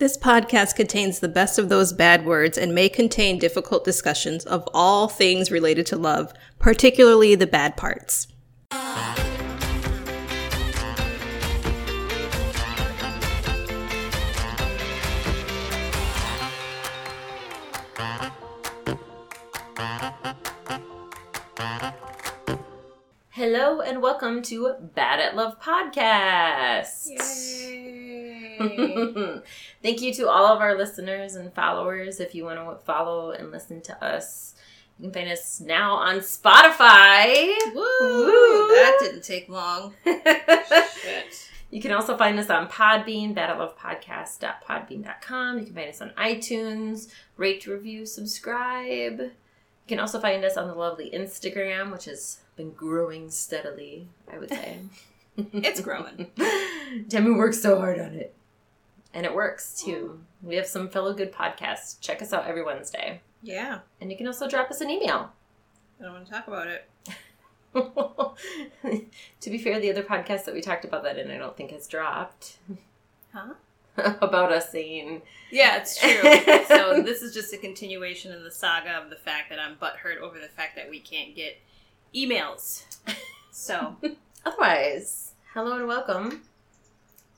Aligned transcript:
This 0.00 0.16
podcast 0.16 0.76
contains 0.76 1.20
the 1.20 1.28
best 1.28 1.58
of 1.58 1.68
those 1.68 1.92
bad 1.92 2.24
words 2.24 2.56
and 2.56 2.74
may 2.74 2.88
contain 2.88 3.38
difficult 3.38 3.84
discussions 3.84 4.46
of 4.46 4.66
all 4.72 5.08
things 5.08 5.50
related 5.50 5.84
to 5.88 5.96
love, 5.98 6.32
particularly 6.58 7.34
the 7.34 7.46
bad 7.46 7.76
parts. 7.76 8.26
Hello 23.28 23.82
and 23.82 24.00
welcome 24.00 24.40
to 24.44 24.72
Bad 24.80 25.20
at 25.20 25.36
Love 25.36 25.60
Podcast. 25.60 27.06
Thank 29.82 30.02
you 30.02 30.12
to 30.14 30.28
all 30.28 30.46
of 30.46 30.60
our 30.60 30.76
listeners 30.76 31.34
and 31.34 31.52
followers. 31.54 32.20
If 32.20 32.34
you 32.34 32.44
want 32.44 32.58
to 32.58 32.84
follow 32.84 33.30
and 33.30 33.50
listen 33.50 33.80
to 33.82 34.04
us, 34.04 34.54
you 34.98 35.04
can 35.04 35.12
find 35.14 35.30
us 35.32 35.60
now 35.60 35.94
on 35.94 36.16
Spotify. 36.16 37.46
Woo! 37.74 38.68
That 38.68 38.98
didn't 39.00 39.24
take 39.24 39.48
long. 39.48 39.94
You 41.70 41.80
can 41.80 41.92
also 41.92 42.16
find 42.16 42.38
us 42.38 42.50
on 42.50 42.68
Podbean, 42.68 43.34
badatlovepodcast.podbean.com. 43.34 45.58
You 45.58 45.64
can 45.64 45.74
find 45.74 45.88
us 45.88 46.00
on 46.00 46.10
iTunes, 46.18 47.08
rate, 47.36 47.64
review, 47.66 48.06
subscribe. 48.06 49.20
You 49.20 49.30
can 49.86 50.00
also 50.00 50.20
find 50.20 50.44
us 50.44 50.56
on 50.56 50.66
the 50.66 50.74
lovely 50.74 51.10
Instagram, 51.14 51.92
which 51.92 52.06
has 52.06 52.40
been 52.56 52.72
growing 52.72 53.30
steadily, 53.30 54.08
I 54.32 54.38
would 54.38 54.50
say. 54.50 54.78
It's 55.52 55.80
growing. 55.80 56.26
Demi 57.08 57.30
works 57.30 57.62
so 57.62 57.78
hard 57.78 57.98
on 57.98 58.12
it. 58.14 58.34
And 59.12 59.26
it 59.26 59.34
works 59.34 59.80
too. 59.80 60.20
We 60.42 60.56
have 60.56 60.66
some 60.66 60.88
fellow 60.88 61.12
good 61.12 61.32
podcasts. 61.32 62.00
Check 62.00 62.22
us 62.22 62.32
out 62.32 62.46
every 62.46 62.62
Wednesday. 62.62 63.20
Yeah. 63.42 63.80
And 64.00 64.10
you 64.10 64.16
can 64.16 64.26
also 64.26 64.48
drop 64.48 64.70
us 64.70 64.80
an 64.80 64.90
email. 64.90 65.32
I 65.98 66.04
don't 66.04 66.12
want 66.12 66.26
to 66.26 66.32
talk 66.32 66.46
about 66.48 66.68
it. 66.68 66.88
to 69.40 69.50
be 69.50 69.58
fair, 69.58 69.80
the 69.80 69.90
other 69.90 70.02
podcast 70.02 70.44
that 70.44 70.54
we 70.54 70.60
talked 70.60 70.84
about 70.84 71.02
that 71.04 71.18
in, 71.18 71.30
I 71.30 71.38
don't 71.38 71.56
think 71.56 71.70
has 71.72 71.86
dropped. 71.86 72.58
Huh? 73.32 73.54
about 73.96 74.52
us 74.52 74.70
saying, 74.70 75.22
Yeah, 75.50 75.78
it's 75.78 75.98
true. 75.98 76.64
so 76.68 77.02
this 77.04 77.22
is 77.22 77.34
just 77.34 77.52
a 77.52 77.58
continuation 77.58 78.32
in 78.32 78.42
the 78.44 78.50
saga 78.50 78.90
of 78.92 79.10
the 79.10 79.16
fact 79.16 79.50
that 79.50 79.58
I'm 79.58 79.76
butthurt 79.76 80.18
over 80.18 80.38
the 80.38 80.48
fact 80.48 80.76
that 80.76 80.88
we 80.88 81.00
can't 81.00 81.34
get 81.34 81.58
emails. 82.14 82.84
So 83.50 83.96
otherwise, 84.44 85.32
hello 85.54 85.76
and 85.76 85.86
welcome. 85.88 86.42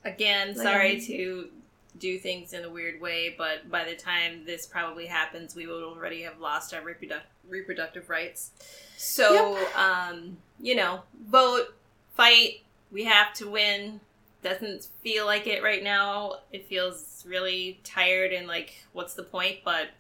again, 0.04 0.54
sorry 0.54 1.00
to 1.00 1.48
do 1.98 2.18
things 2.18 2.52
in 2.52 2.64
a 2.64 2.70
weird 2.70 3.00
way, 3.00 3.34
but 3.36 3.70
by 3.70 3.84
the 3.84 3.94
time 3.94 4.44
this 4.44 4.66
probably 4.66 5.06
happens, 5.06 5.54
we 5.54 5.66
will 5.66 5.84
already 5.84 6.22
have 6.22 6.40
lost 6.40 6.72
our 6.72 6.80
reproduc- 6.80 7.20
reproductive 7.48 8.08
rights. 8.08 8.50
So, 8.96 9.58
um, 9.76 10.38
you 10.60 10.74
know, 10.74 11.02
vote, 11.26 11.74
fight. 12.14 12.62
We 12.90 13.04
have 13.04 13.32
to 13.34 13.48
win. 13.48 14.00
Doesn't 14.42 14.88
feel 15.02 15.26
like 15.26 15.46
it 15.46 15.62
right 15.62 15.82
now. 15.82 16.40
It 16.52 16.66
feels 16.66 17.24
really 17.28 17.80
tired 17.84 18.32
and 18.32 18.46
like, 18.46 18.84
what's 18.92 19.14
the 19.14 19.22
point? 19.22 19.58
But 19.64 19.90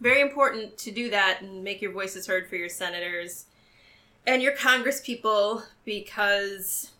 very 0.00 0.20
important 0.20 0.78
to 0.78 0.90
do 0.90 1.10
that 1.10 1.42
and 1.42 1.62
make 1.62 1.80
your 1.80 1.92
voices 1.92 2.26
heard 2.26 2.48
for 2.48 2.56
your 2.56 2.68
senators 2.68 3.44
and 4.26 4.42
your 4.42 4.56
Congress 4.56 5.00
people 5.00 5.62
because 5.84 6.90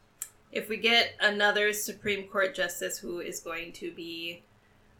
if 0.52 0.68
we 0.68 0.76
get 0.76 1.14
another 1.20 1.72
Supreme 1.72 2.28
Court 2.28 2.54
justice 2.54 2.98
who 2.98 3.20
is 3.20 3.40
going 3.40 3.72
to 3.72 3.90
be 3.90 4.42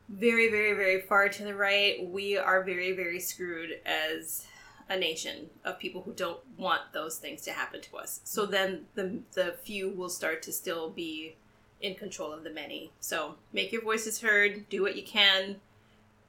very, 0.09 0.51
very, 0.51 0.73
very 0.73 1.01
far 1.03 1.29
to 1.29 1.45
the 1.45 1.55
right, 1.55 2.05
we 2.05 2.37
are 2.37 2.65
very, 2.65 2.93
very 2.93 3.21
screwed 3.21 3.71
as 3.87 4.47
a 4.89 4.99
nation 4.99 5.49
of 5.65 5.79
people 5.79 6.03
who 6.03 6.13
don't 6.13 6.41
want 6.59 6.81
those 6.93 7.19
things 7.19 7.43
to 7.43 7.53
happen 7.53 7.81
to 7.83 7.97
us. 7.97 8.21
So 8.25 8.47
then 8.47 8.87
the 8.95 9.21
the 9.33 9.55
few 9.63 9.91
will 9.91 10.09
start 10.09 10.43
to 10.43 10.53
still 10.53 10.91
be 10.91 11.37
in 11.81 11.95
control 11.95 12.33
of 12.33 12.45
the 12.45 12.51
many. 12.51 12.91
So 13.01 13.37
make 13.53 13.73
your 13.73 13.83
voices 13.83 14.21
heard, 14.21 14.69
do 14.69 14.83
what 14.83 14.97
you 14.97 15.03
can, 15.03 15.57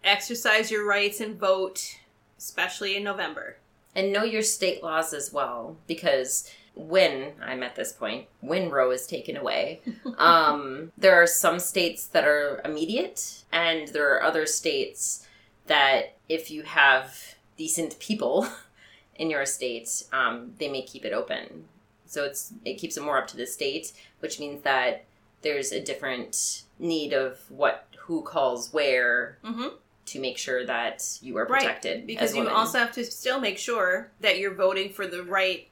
exercise 0.04 0.72
your 0.72 0.88
rights 0.88 1.20
and 1.20 1.40
vote, 1.40 2.00
especially 2.38 2.96
in 2.96 3.04
November. 3.04 3.58
And 3.96 4.12
know 4.12 4.24
your 4.24 4.42
state 4.42 4.82
laws 4.82 5.14
as 5.14 5.32
well, 5.32 5.78
because 5.86 6.50
when 6.76 7.34
I'm 7.42 7.62
at 7.64 7.76
this 7.76 7.92
point, 7.92 8.26
when 8.42 8.70
Roe 8.70 8.92
is 8.92 9.06
taken 9.08 9.38
away, 9.38 9.82
um, 10.18 10.92
there 10.98 11.16
are 11.22 11.28
some 11.28 11.60
states 11.60 12.08
that 12.08 12.26
are 12.26 12.62
immediate, 12.66 13.44
and 13.52 13.88
there 13.90 14.14
are 14.14 14.24
other 14.24 14.46
states 14.46 15.28
that 15.68 16.18
if 16.28 16.50
you 16.52 16.64
have 16.64 17.36
decent 17.58 18.00
people 18.00 18.48
in 19.16 19.30
your 19.30 19.46
state, 19.46 20.04
um, 20.12 20.54
they 20.58 20.68
may 20.70 20.82
keep 20.82 21.06
it 21.06 21.14
open. 21.14 21.66
So 22.06 22.24
it's 22.26 22.54
it 22.66 22.76
keeps 22.76 22.98
it 22.98 23.04
more 23.04 23.18
up 23.18 23.28
to 23.30 23.38
the 23.38 23.46
state, 23.48 23.92
which 24.20 24.40
means 24.40 24.62
that 24.64 25.06
there's 25.42 25.72
a 25.72 25.80
different 25.80 26.64
need 26.80 27.14
of 27.14 27.40
what 27.50 27.88
who 27.98 28.22
calls 28.22 28.74
where 28.74 29.38
Mm-hmm. 29.44 29.68
to 30.08 30.20
make 30.20 30.38
sure 30.38 30.66
that 30.66 31.18
you 31.22 31.38
are 31.38 31.46
Right, 31.46 31.62
protected. 31.62 32.06
because 32.08 32.32
as 32.32 32.36
you 32.36 32.50
also 32.50 32.78
have 32.80 32.92
to 32.94 33.06
still 33.06 33.40
make 33.40 33.58
sure 33.58 34.12
that 34.22 34.38
you're 34.40 34.54
voting 34.54 34.92
for 34.92 35.08
the 35.08 35.24
right 35.24 35.68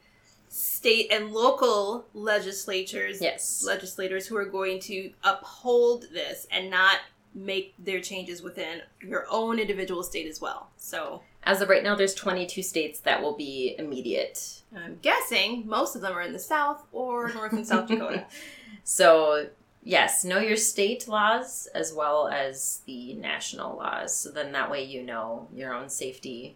state 0.53 1.07
and 1.11 1.31
local 1.31 2.05
legislatures 2.13 3.21
yes 3.21 3.63
legislators 3.65 4.27
who 4.27 4.35
are 4.35 4.43
going 4.45 4.79
to 4.81 5.11
uphold 5.23 6.05
this 6.11 6.45
and 6.51 6.69
not 6.69 6.97
make 7.33 7.73
their 7.79 8.01
changes 8.01 8.41
within 8.41 8.81
your 9.01 9.25
own 9.31 9.59
individual 9.59 10.03
state 10.03 10.27
as 10.27 10.41
well 10.41 10.69
so 10.75 11.21
As 11.43 11.61
of 11.61 11.69
right 11.69 11.81
now, 11.83 11.95
there's 11.95 12.13
22 12.13 12.61
states 12.61 12.99
that 12.99 13.21
will 13.21 13.35
be 13.37 13.75
immediate. 13.79 14.61
i'm 14.75 14.99
guessing 15.01 15.63
most 15.65 15.95
of 15.95 16.01
them 16.01 16.11
are 16.17 16.21
in 16.21 16.33
the 16.33 16.39
south 16.39 16.83
or 16.91 17.31
north 17.33 17.53
and 17.53 17.65
south 17.65 17.87
dakota 17.87 18.25
So, 18.83 19.47
yes, 19.83 20.25
know 20.25 20.39
your 20.39 20.57
state 20.57 21.07
laws 21.07 21.67
as 21.73 21.93
well 21.93 22.27
as 22.27 22.81
the 22.87 23.13
national 23.13 23.77
laws. 23.77 24.15
So 24.15 24.31
then 24.31 24.51
that 24.53 24.71
way 24.71 24.83
you 24.83 25.03
know 25.03 25.47
your 25.53 25.71
own 25.73 25.87
safety. 25.87 26.55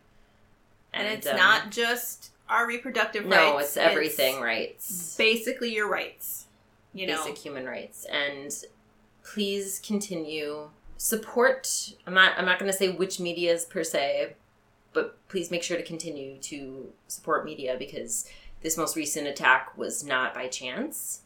and 0.91 1.07
it's 1.07 1.28
um, 1.28 1.38
not 1.38 1.69
just 1.72 2.31
our 2.50 2.67
reproductive 2.67 3.25
rights 3.25 3.35
No, 3.35 3.57
it's 3.57 3.78
everything 3.78 4.39
rights. 4.41 5.16
basically 5.17 5.73
your 5.73 5.88
rights 5.89 6.45
you 6.94 7.07
know 7.07 7.17
Basic 7.23 7.38
human 7.38 7.66
rights. 7.66 8.06
And 8.06 8.51
please 9.23 9.81
continue 9.85 10.69
support 10.97 11.94
I'm 12.07 12.13
not 12.13 12.34
I'm 12.38 12.45
not 12.45 12.59
gonna 12.59 12.72
say 12.73 12.89
which 12.89 13.19
medias 13.19 13.66
per 13.66 13.84
se, 13.84 14.35
but 14.94 15.17
please 15.28 15.51
make 15.51 15.63
sure 15.63 15.75
to 15.78 15.84
continue 15.84 16.38
to 16.39 16.91
support 17.07 17.44
media 17.45 17.75
because 17.78 18.29
this 18.61 18.78
most 18.78 18.95
recent 18.95 19.28
attack 19.28 19.78
was 19.78 20.03
not 20.03 20.34
by 20.34 20.47
chance. 20.47 21.22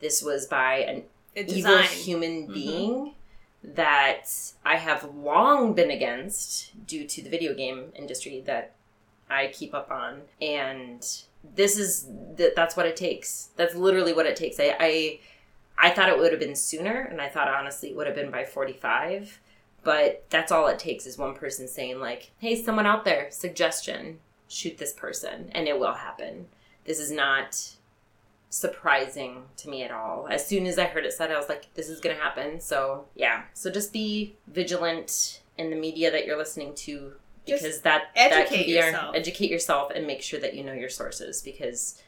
This 0.00 0.22
was 0.22 0.46
by 0.46 0.76
an 0.78 1.04
it's 1.34 1.52
evil 1.52 1.78
human 1.78 2.48
Mhm. 2.48 2.54
being 2.54 3.14
that 3.62 4.30
I 4.64 4.76
have 4.76 5.14
long 5.16 5.72
been 5.72 5.90
against 5.90 6.86
due 6.86 7.06
to 7.08 7.22
the 7.22 7.30
video 7.30 7.54
game 7.54 7.92
industry 7.96 8.42
that 8.46 8.72
I 9.34 9.48
keep 9.48 9.74
up 9.74 9.90
on. 9.90 10.22
And 10.40 11.06
this 11.54 11.78
is 11.78 12.06
that 12.36 12.54
that's 12.56 12.76
what 12.76 12.86
it 12.86 12.96
takes. 12.96 13.50
That's 13.56 13.74
literally 13.74 14.12
what 14.12 14.26
it 14.26 14.36
takes. 14.36 14.58
I 14.58 14.76
I, 14.78 15.20
I 15.78 15.90
thought 15.90 16.08
it 16.08 16.18
would 16.18 16.32
have 16.32 16.40
been 16.40 16.56
sooner 16.56 17.00
and 17.00 17.20
I 17.20 17.28
thought 17.28 17.48
honestly 17.48 17.90
it 17.90 17.96
would 17.96 18.06
have 18.06 18.16
been 18.16 18.30
by 18.30 18.44
45. 18.44 19.40
But 19.82 20.24
that's 20.30 20.50
all 20.50 20.66
it 20.68 20.78
takes 20.78 21.06
is 21.06 21.18
one 21.18 21.34
person 21.34 21.68
saying 21.68 22.00
like, 22.00 22.30
"Hey, 22.38 22.56
someone 22.56 22.86
out 22.86 23.04
there, 23.04 23.26
suggestion, 23.30 24.18
shoot 24.48 24.78
this 24.78 24.94
person," 24.94 25.50
and 25.52 25.68
it 25.68 25.78
will 25.78 25.92
happen. 25.92 26.46
This 26.86 26.98
is 26.98 27.10
not 27.10 27.74
surprising 28.54 29.42
to 29.56 29.68
me 29.68 29.82
at 29.82 29.90
all. 29.90 30.28
As 30.30 30.46
soon 30.46 30.64
as 30.66 30.78
I 30.78 30.84
heard 30.84 31.04
it 31.04 31.12
said, 31.12 31.32
I 31.32 31.36
was 31.36 31.48
like, 31.48 31.66
this 31.74 31.88
is 31.88 32.00
to 32.00 32.14
happen. 32.14 32.60
So, 32.60 33.06
yeah. 33.16 33.42
So 33.52 33.68
just 33.68 33.92
be 33.92 34.36
vigilant 34.46 35.40
in 35.58 35.70
the 35.70 35.76
media 35.76 36.10
that 36.12 36.24
you're 36.24 36.38
listening 36.38 36.72
to 36.76 37.14
Just 37.46 37.62
because 37.62 37.80
that 37.82 38.04
that 38.14 38.30
can 38.30 38.40
educate 38.42 38.66
be 38.66 38.80
our- 38.80 38.86
yourself. 38.90 39.14
educate 39.16 39.50
yourself 39.50 39.92
and 39.94 40.06
make 40.06 40.22
sure 40.22 40.40
that 40.40 40.54
you 40.54 40.64
know 40.64 40.72
your 40.72 40.88
sources 40.88 41.42
because 41.42 42.00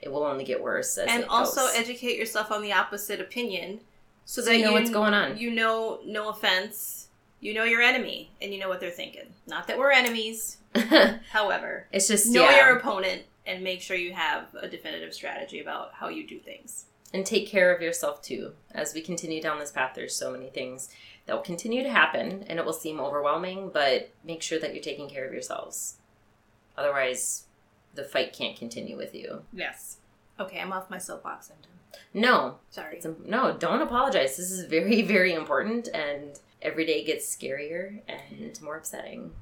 it 0.00 0.12
will 0.12 0.22
only 0.24 0.44
get 0.44 0.62
worse 0.62 0.96
as 0.98 1.08
and 1.08 1.24
also 1.24 1.62
goes. 1.62 1.74
educate 1.74 2.16
yourself 2.16 2.52
on 2.52 2.62
the 2.62 2.72
opposite 2.72 3.20
opinion 3.20 3.80
so, 4.24 4.42
So 4.42 4.50
that 4.50 4.56
you 4.58 4.64
know 4.64 4.72
what's 4.72 4.90
going 4.90 5.14
on. 5.14 5.36
you 5.38 5.50
know 5.50 5.98
no 6.04 6.28
offense 6.28 7.08
you 7.40 7.52
know 7.54 7.64
your 7.64 7.82
enemy 7.82 8.30
and 8.40 8.52
you 8.54 8.60
know 8.60 8.68
what 8.68 8.78
they're 8.78 8.90
thinking 8.90 9.32
not 9.48 9.66
that 9.66 9.76
we're 9.78 9.90
enemies 9.90 10.58
however 11.32 11.86
it's 11.92 12.08
just 12.08 12.30
know 12.30 12.44
yeah. 12.48 12.56
your 12.68 12.76
opponent 12.76 13.22
and 13.46 13.64
make 13.64 13.80
sure 13.80 13.96
you 13.96 14.12
have 14.12 14.46
a 14.60 14.68
definitive 14.68 15.12
strategy 15.14 15.58
about 15.60 15.94
how 15.94 16.08
you 16.08 16.26
do 16.26 16.38
things 16.38 16.84
and 17.14 17.24
take 17.24 17.48
care 17.48 17.74
of 17.74 17.80
yourself 17.80 18.20
too. 18.20 18.52
As 18.72 18.92
we 18.92 19.00
continue 19.00 19.40
down 19.40 19.58
this 19.58 19.70
path, 19.72 19.92
there's 19.94 20.14
so 20.14 20.30
many 20.30 20.50
things 20.50 20.90
that 21.28 21.36
will 21.36 21.42
continue 21.42 21.82
to 21.84 21.90
happen 21.90 22.44
and 22.48 22.58
it 22.58 22.64
will 22.64 22.72
seem 22.72 22.98
overwhelming, 22.98 23.70
but 23.72 24.10
make 24.24 24.42
sure 24.42 24.58
that 24.58 24.74
you're 24.74 24.82
taking 24.82 25.08
care 25.10 25.26
of 25.26 25.32
yourselves. 25.32 25.98
Otherwise, 26.76 27.44
the 27.94 28.02
fight 28.02 28.32
can't 28.32 28.56
continue 28.56 28.96
with 28.96 29.14
you. 29.14 29.42
yes 29.52 29.98
okay 30.38 30.60
i'm 30.60 30.72
off 30.72 30.88
my 30.88 30.98
soapbox 30.98 31.50
i'm 31.50 31.56
done 31.60 32.00
No, 32.14 32.58
sorry 32.70 32.96
it's, 32.98 33.06
no, 33.26 33.56
don't 33.58 33.82
apologize. 33.82 34.36
This 34.36 34.50
is 34.52 34.64
very, 34.66 35.02
very 35.16 35.32
important 35.34 35.88
and 35.92 36.38
every 36.62 36.86
day 36.86 37.04
gets 37.04 37.24
scarier 37.34 38.00
and 38.08 38.60
more 38.62 38.76
upsetting 38.76 39.32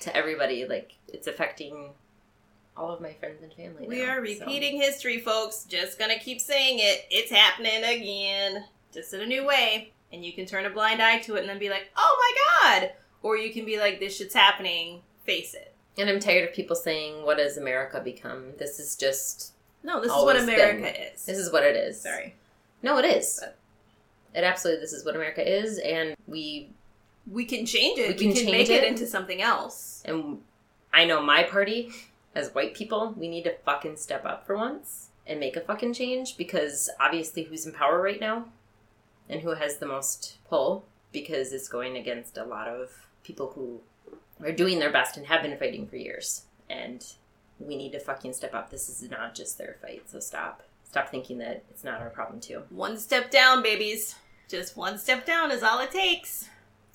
to 0.00 0.14
everybody. 0.14 0.66
Like 0.66 0.92
it's 1.08 1.26
affecting 1.26 1.90
all 2.76 2.90
of 2.90 3.00
my 3.00 3.14
friends 3.14 3.42
and 3.42 3.52
family. 3.52 3.86
We 3.88 3.98
now, 4.02 4.18
are 4.18 4.26
so. 4.26 4.40
repeating 4.44 4.80
history, 4.80 5.20
folks. 5.20 5.64
Just 5.64 5.98
gonna 5.98 6.18
keep 6.18 6.40
saying 6.40 6.80
it. 6.80 7.06
It's 7.10 7.30
happening 7.30 7.82
again. 7.82 8.64
Just 8.92 9.14
in 9.14 9.22
a 9.22 9.26
new 9.26 9.46
way. 9.46 9.92
And 10.14 10.24
you 10.24 10.32
can 10.32 10.46
turn 10.46 10.64
a 10.64 10.70
blind 10.70 11.02
eye 11.02 11.18
to 11.20 11.34
it 11.34 11.40
and 11.40 11.48
then 11.48 11.58
be 11.58 11.68
like, 11.70 11.90
oh 11.96 12.16
my 12.20 12.80
god! 12.80 12.92
Or 13.22 13.36
you 13.36 13.52
can 13.52 13.64
be 13.64 13.78
like, 13.80 13.98
this 14.00 14.16
shit's 14.16 14.34
happening. 14.34 15.00
Face 15.24 15.54
it. 15.54 15.74
And 15.98 16.08
I'm 16.10 16.20
tired 16.20 16.48
of 16.48 16.54
people 16.54 16.76
saying, 16.76 17.24
"What 17.24 17.38
has 17.38 17.56
America 17.56 18.00
become?" 18.00 18.52
This 18.58 18.78
is 18.78 18.94
just 18.96 19.52
No, 19.82 20.00
this 20.00 20.10
is 20.12 20.22
what 20.22 20.36
America 20.36 20.82
been. 20.82 20.94
is. 21.14 21.24
this 21.24 21.38
is 21.38 21.52
what 21.52 21.62
it 21.62 21.76
is. 21.76 22.00
Sorry. 22.00 22.34
No, 22.82 22.98
it 22.98 23.04
is. 23.04 23.38
But- 23.40 23.56
It 24.34 24.44
absolutely. 24.44 24.80
This 24.82 24.92
is 24.92 25.04
what 25.04 25.14
America 25.16 25.42
is, 25.46 25.78
and 25.78 26.14
we 26.26 26.70
We 27.30 27.44
can 27.46 27.64
change 27.64 27.98
it. 27.98 28.08
We 28.20 28.26
We 28.28 28.34
can 28.34 28.42
can, 28.44 28.52
make 28.52 28.68
it. 28.68 28.82
it. 28.82 28.88
into 28.88 29.06
something 29.06 29.40
else. 29.40 30.02
and 30.04 30.42
I 30.92 31.04
know 31.06 31.22
my 31.22 31.42
party 31.44 31.90
as 32.34 32.52
white 32.54 32.74
people, 32.74 33.14
we 33.16 33.28
need 33.28 33.44
to 33.44 33.54
fucking 33.64 33.96
step 33.96 34.24
up 34.26 34.46
for 34.46 34.56
once 34.56 35.08
and 35.26 35.40
make 35.40 35.56
a 35.56 35.60
fucking 35.60 35.94
change 35.94 36.36
because 36.36 36.90
obviously 37.00 37.44
who's 37.44 37.64
in 37.66 37.72
power 37.72 38.02
right 38.02 38.20
now 38.20 38.46
and 39.28 39.40
who 39.40 39.50
has 39.50 39.78
the 39.78 39.86
most 39.86 40.38
pull 40.48 40.84
because 41.12 41.52
it's 41.52 41.68
going 41.68 41.96
against 41.96 42.36
a 42.36 42.44
lot 42.44 42.68
of 42.68 42.90
people 43.22 43.52
who 43.54 43.80
are 44.44 44.52
doing 44.52 44.78
their 44.78 44.90
best 44.92 45.16
and 45.16 45.26
have 45.26 45.42
been 45.42 45.56
fighting 45.58 45.86
for 45.86 45.96
years. 45.96 46.42
And 46.68 47.04
we 47.60 47.76
need 47.76 47.92
to 47.92 48.00
fucking 48.00 48.32
step 48.32 48.54
up. 48.54 48.70
This 48.70 48.88
is 48.88 49.08
not 49.10 49.34
just 49.34 49.56
their 49.58 49.76
fight, 49.80 50.02
so 50.10 50.18
stop. 50.20 50.62
Stop 50.84 51.08
thinking 51.10 51.38
that 51.38 51.62
it's 51.70 51.84
not 51.84 52.00
our 52.00 52.10
problem 52.10 52.40
too. 52.40 52.62
One 52.70 52.98
step 52.98 53.30
down, 53.30 53.62
babies. 53.62 54.16
Just 54.48 54.76
one 54.76 54.98
step 54.98 55.24
down 55.24 55.50
is 55.50 55.62
all 55.62 55.80
it 55.80 55.90
takes. 55.90 56.48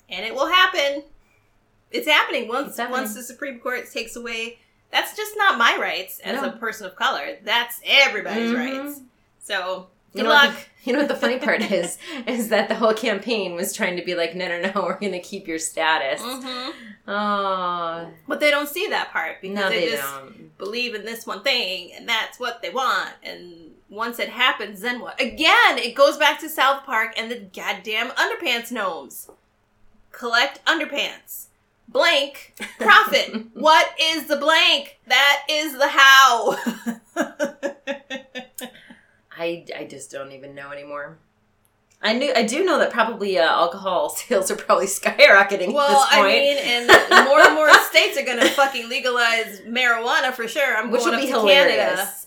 And 0.08 0.24
it 0.24 0.34
will 0.34 0.48
happen. 0.48 1.04
It's 1.90 2.06
happening 2.06 2.46
once 2.48 2.68
It's 2.68 2.76
happening. 2.78 3.00
once 3.00 3.14
the 3.14 3.22
Supreme 3.22 3.58
Court 3.58 3.90
takes 3.90 4.16
away 4.16 4.58
that's 4.92 5.16
just 5.16 5.36
not 5.36 5.56
my 5.56 5.76
rights 5.80 6.18
as 6.20 6.42
No. 6.42 6.48
a 6.48 6.52
person 6.52 6.84
of 6.84 6.96
color. 6.96 7.38
That's 7.44 7.80
everybody's 7.84 8.50
Mhm. 8.50 8.86
rights. 8.88 9.00
So 9.38 9.86
You 10.12 10.22
good 10.22 10.28
know, 10.28 10.34
what 10.34 10.48
luck. 10.50 10.54
the, 10.56 10.64
you 10.84 10.92
know 10.92 10.98
what 11.00 11.08
the 11.08 11.14
funny 11.16 11.38
part 11.38 11.62
is? 11.70 11.98
Is 12.26 12.48
that 12.48 12.68
the 12.68 12.74
whole 12.74 12.94
campaign 12.94 13.54
was 13.54 13.72
trying 13.72 13.96
to 13.96 14.04
be 14.04 14.14
like, 14.14 14.34
no, 14.34 14.48
no, 14.48 14.60
no, 14.60 14.82
we're 14.82 14.98
going 14.98 15.12
to 15.12 15.20
keep 15.20 15.46
your 15.46 15.58
status. 15.58 16.20
Mhm. 16.20 16.72
Oh, 17.06 18.10
But 18.28 18.40
they 18.40 18.50
don't 18.50 18.68
see 18.68 18.86
that 18.88 19.10
part 19.12 19.40
because 19.40 19.56
no, 19.56 19.68
they, 19.68 19.86
they 19.86 19.90
just 19.96 20.02
don't. 20.02 20.58
believe 20.58 20.94
in 20.94 21.04
this 21.04 21.26
one 21.26 21.42
thing 21.42 21.92
and 21.96 22.08
that's 22.08 22.38
what 22.40 22.60
they 22.62 22.70
want. 22.70 23.10
And 23.22 23.72
once 23.88 24.18
it 24.18 24.28
happens, 24.30 24.80
then 24.80 25.00
what? 25.00 25.20
Again, 25.20 25.78
it 25.78 25.94
goes 25.94 26.16
back 26.16 26.40
to 26.40 26.48
South 26.48 26.84
Park 26.84 27.12
and 27.16 27.30
the 27.30 27.36
goddamn 27.40 28.10
underpants 28.10 28.70
gnomes. 28.72 29.28
Collect 30.12 30.64
underpants. 30.64 31.46
Blank. 31.88 32.54
Profit. 32.78 33.46
what 33.54 33.88
is 34.00 34.26
the 34.26 34.36
blank? 34.36 34.98
That 35.06 35.42
is 35.48 35.72
the 35.78 35.88
how. 35.88 36.56
I, 39.40 39.64
I 39.76 39.84
just 39.84 40.10
don't 40.10 40.32
even 40.32 40.54
know 40.54 40.70
anymore. 40.70 41.18
I 42.02 42.14
knew 42.14 42.32
I 42.34 42.44
do 42.44 42.64
know 42.64 42.78
that 42.78 42.90
probably 42.90 43.38
uh, 43.38 43.44
alcohol 43.44 44.08
sales 44.10 44.50
are 44.50 44.56
probably 44.56 44.86
skyrocketing 44.86 45.72
well, 45.72 46.02
at 46.02 46.10
this 46.10 46.18
I 46.18 46.22
mean, 46.26 46.58
and 46.58 47.26
more 47.28 47.40
and 47.40 47.54
more 47.54 47.72
states 47.84 48.18
are 48.18 48.24
gonna 48.24 48.48
fucking 48.50 48.88
legalize 48.88 49.60
marijuana 49.62 50.32
for 50.32 50.48
sure. 50.48 50.76
I'm 50.76 50.90
which 50.90 51.00
going 51.02 51.16
would 51.16 51.20
be 51.20 51.26
to 51.26 51.40
hilarious 51.40 51.78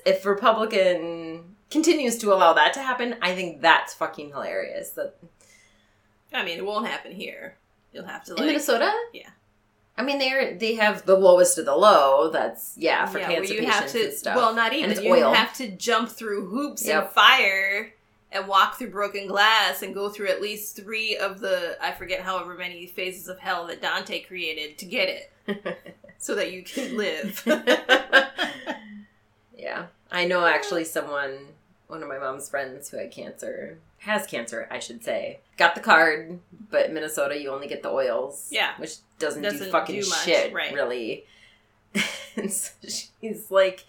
Canada. 0.03 0.17
if 0.17 0.25
Republican 0.25 1.55
continues 1.71 2.17
to 2.19 2.31
allow 2.33 2.53
that 2.53 2.73
to 2.73 2.81
happen. 2.81 3.15
I 3.21 3.33
think 3.33 3.61
that's 3.61 3.93
fucking 3.95 4.29
hilarious. 4.29 4.91
That 4.91 5.15
I 6.31 6.43
mean, 6.43 6.57
it 6.57 6.65
won't 6.65 6.87
happen 6.87 7.11
here. 7.11 7.57
You'll 7.93 8.05
have 8.05 8.23
to 8.25 8.35
in 8.35 8.45
Minnesota, 8.45 8.91
yeah. 9.13 9.29
I 9.97 10.03
mean, 10.03 10.17
they're 10.17 10.57
they 10.57 10.75
have 10.75 11.05
the 11.05 11.17
lowest 11.17 11.57
of 11.57 11.65
the 11.65 11.75
low. 11.75 12.29
That's 12.31 12.73
yeah 12.77 13.05
for 13.05 13.19
yeah, 13.19 13.27
cancer 13.27 13.53
patients 13.53 13.73
have 13.73 13.91
to. 13.91 14.03
and 14.05 14.13
stuff. 14.13 14.35
Well, 14.35 14.55
not 14.55 14.73
even. 14.73 15.01
you 15.03 15.13
oil. 15.13 15.33
have 15.33 15.53
to 15.57 15.69
jump 15.69 16.09
through 16.09 16.47
hoops 16.47 16.85
Yep. 16.87 17.03
and 17.03 17.11
fire 17.13 17.93
and 18.31 18.47
walk 18.47 18.79
through 18.79 18.89
broken 18.89 19.27
glass 19.27 19.83
and 19.83 19.93
go 19.93 20.09
through 20.09 20.29
at 20.29 20.41
least 20.41 20.75
three 20.75 21.15
of 21.17 21.39
the 21.39 21.77
I 21.79 21.91
forget 21.91 22.21
however 22.21 22.55
many 22.55 22.87
phases 22.87 23.27
of 23.27 23.37
hell 23.39 23.67
that 23.67 23.81
Dante 23.81 24.21
created 24.21 24.79
to 24.79 24.85
get 24.87 25.29
it, 25.47 25.95
so 26.17 26.33
that 26.35 26.51
you 26.51 26.63
can 26.63 26.97
live. 26.97 27.43
yeah, 29.57 29.85
I 30.11 30.25
know 30.25 30.45
actually 30.45 30.85
someone, 30.85 31.37
one 31.87 32.01
of 32.01 32.09
my 32.09 32.17
mom's 32.17 32.49
friends 32.49 32.89
who 32.89 32.97
had 32.97 33.11
cancer, 33.11 33.77
has 34.03 34.25
cancer, 34.27 34.67
I 34.71 34.79
should 34.79 35.03
say, 35.03 35.39
got 35.57 35.75
the 35.75 35.81
card, 35.81 36.39
but 36.69 36.87
in 36.87 36.93
Minnesota 36.93 37.39
you 37.39 37.49
only 37.51 37.67
get 37.67 37.83
the 37.83 37.89
oils. 37.89 38.49
Yeah. 38.51 38.71
which 38.77 38.97
doesn't, 39.19 39.41
do 39.41 39.49
Doesn't 39.49 39.71
fucking 39.71 40.01
do 40.01 40.09
much, 40.09 40.23
shit, 40.25 40.53
right. 40.53 40.73
really. 40.73 41.25
and 42.35 42.51
so 42.51 42.71
she's 42.87 43.49
like 43.51 43.85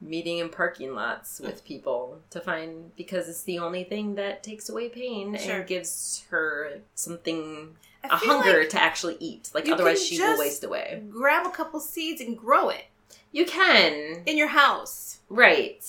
meeting 0.00 0.38
in 0.38 0.48
parking 0.48 0.94
lots 0.94 1.40
with 1.40 1.64
people 1.64 2.18
to 2.30 2.40
find 2.40 2.94
because 2.96 3.28
it's 3.28 3.42
the 3.44 3.58
only 3.58 3.84
thing 3.84 4.16
that 4.16 4.42
takes 4.42 4.68
away 4.68 4.88
pain 4.88 5.36
Sure. 5.38 5.56
and 5.58 5.66
gives 5.66 6.24
her 6.30 6.80
something 6.94 7.76
a 8.02 8.08
hunger 8.16 8.60
like 8.60 8.70
to 8.70 8.82
actually 8.82 9.16
eat. 9.20 9.50
Like 9.54 9.68
otherwise 9.68 10.04
she 10.04 10.18
will 10.20 10.38
waste 10.38 10.64
away. 10.64 11.02
grab 11.10 11.46
a 11.46 11.50
couple 11.50 11.80
seeds 11.80 12.20
and 12.20 12.36
grow 12.36 12.68
it 12.68 12.84
You 13.32 13.46
can. 13.46 14.22
in 14.26 14.36
your 14.36 14.48
house. 14.48 15.18
Right. 15.30 15.82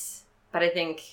But 0.51 0.61
I 0.63 0.69
think 0.69 1.03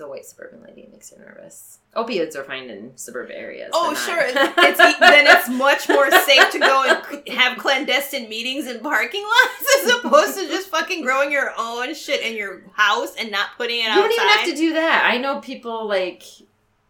a 0.00 0.08
white 0.08 0.24
suburban 0.26 0.62
lady 0.62 0.88
makes 0.90 1.12
you 1.12 1.18
nervous. 1.18 1.78
Opioids 1.96 2.36
are 2.36 2.44
fine 2.44 2.70
in 2.70 2.96
suburban 2.96 3.36
areas. 3.36 3.70
Oh, 3.72 3.94
sure. 3.94 4.22
It's 4.28 4.78
then 4.78 5.26
it's 5.26 5.48
much 5.48 5.88
more 5.88 6.10
safe 6.10 6.50
to 6.52 6.58
go 6.58 6.84
and 6.84 7.28
have 7.28 7.58
clandestine 7.58 8.28
meetings 8.28 8.66
in 8.66 8.80
parking 8.80 9.22
lots 9.24 9.76
as 9.84 9.94
opposed 9.94 10.38
to 10.38 10.46
just 10.48 10.68
fucking 10.68 11.02
growing 11.02 11.32
your 11.32 11.52
own 11.58 11.94
shit 11.94 12.20
in 12.22 12.36
your 12.36 12.62
house 12.74 13.14
and 13.16 13.30
not 13.30 13.48
putting 13.56 13.78
it 13.80 13.84
you 13.84 13.88
outside. 13.88 14.00
don't 14.02 14.12
even 14.12 14.28
have 14.28 14.44
to 14.46 14.54
do 14.56 14.72
that. 14.74 15.04
I 15.10 15.18
know 15.18 15.40
people 15.40 15.86
like 15.88 16.22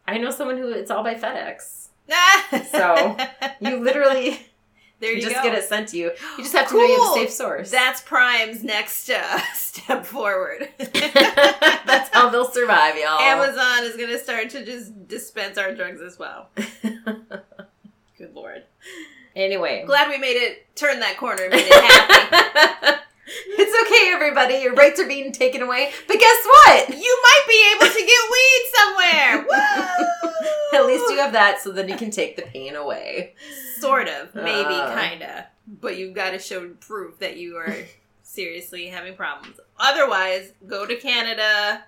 I 0.06 0.18
know 0.18 0.30
someone 0.30 0.56
who 0.58 0.70
it's 0.70 0.90
all 0.90 1.02
by 1.04 1.14
FedEx. 1.14 1.88
So, 2.70 3.16
You 3.60 3.76
literally 3.82 4.40
there 5.00 5.12
you 5.12 5.22
just 5.22 5.36
go. 5.36 5.42
get 5.42 5.54
it 5.54 5.64
sent 5.64 5.88
to 5.88 5.96
you. 5.96 6.10
You 6.36 6.44
just 6.44 6.54
have 6.54 6.68
to 6.68 6.74
know 6.74 6.84
you 6.84 7.00
have 7.00 7.10
a 7.10 7.14
safe 7.14 7.30
source. 7.30 7.70
That's 7.70 8.00
Prime's 8.00 8.64
next 8.64 9.08
uh, 9.08 9.40
step 9.54 10.04
forward. 10.04 10.68
That's 10.78 12.08
how 12.10 12.30
they'll 12.30 12.50
survive, 12.50 12.96
y'all. 12.96 13.20
Amazon 13.20 13.84
is 13.84 13.96
going 13.96 14.10
to 14.10 14.18
start 14.18 14.50
to 14.50 14.64
just 14.64 15.06
dispense 15.06 15.56
our 15.56 15.74
drugs 15.74 16.00
as 16.00 16.18
well. 16.18 16.48
Good 16.82 18.34
lord. 18.34 18.64
anyway. 19.36 19.84
Glad 19.86 20.08
we 20.08 20.18
made 20.18 20.36
it 20.36 20.74
turn 20.74 20.98
that 21.00 21.16
corner 21.16 21.44
and 21.44 21.52
made 21.52 21.66
it 21.66 21.72
happy. 21.72 23.02
it's 23.58 23.88
okay, 23.88 24.12
everybody. 24.12 24.54
Your 24.56 24.74
rights 24.74 24.98
are 25.00 25.06
being 25.06 25.32
taken 25.32 25.62
away. 25.62 25.90
But 26.06 26.18
guess 26.18 26.44
what? 26.44 26.88
you 26.90 27.22
might 27.22 27.44
be 27.48 27.72
able 27.76 27.92
to 27.92 28.06
get 28.06 28.30
weed 28.32 28.64
somewhere. 28.74 29.46
Woo! 30.72 30.78
At 30.78 30.86
least 30.86 31.10
you 31.10 31.16
have 31.18 31.32
that 31.32 31.60
so 31.60 31.72
then 31.72 31.88
you 31.88 31.96
can 31.96 32.10
take 32.10 32.36
the 32.36 32.42
pain 32.42 32.74
away. 32.76 33.34
Sort 33.80 34.08
of, 34.08 34.34
maybe, 34.34 34.74
Uh. 34.74 34.94
kinda. 34.98 35.46
But 35.66 35.96
you've 35.96 36.14
got 36.14 36.30
to 36.30 36.38
show 36.38 36.68
proof 36.80 37.18
that 37.18 37.36
you 37.36 37.56
are 37.56 37.74
seriously 38.22 38.86
having 38.88 39.14
problems. 39.14 39.60
Otherwise, 39.78 40.52
go 40.66 40.86
to 40.86 40.96
Canada 40.96 41.84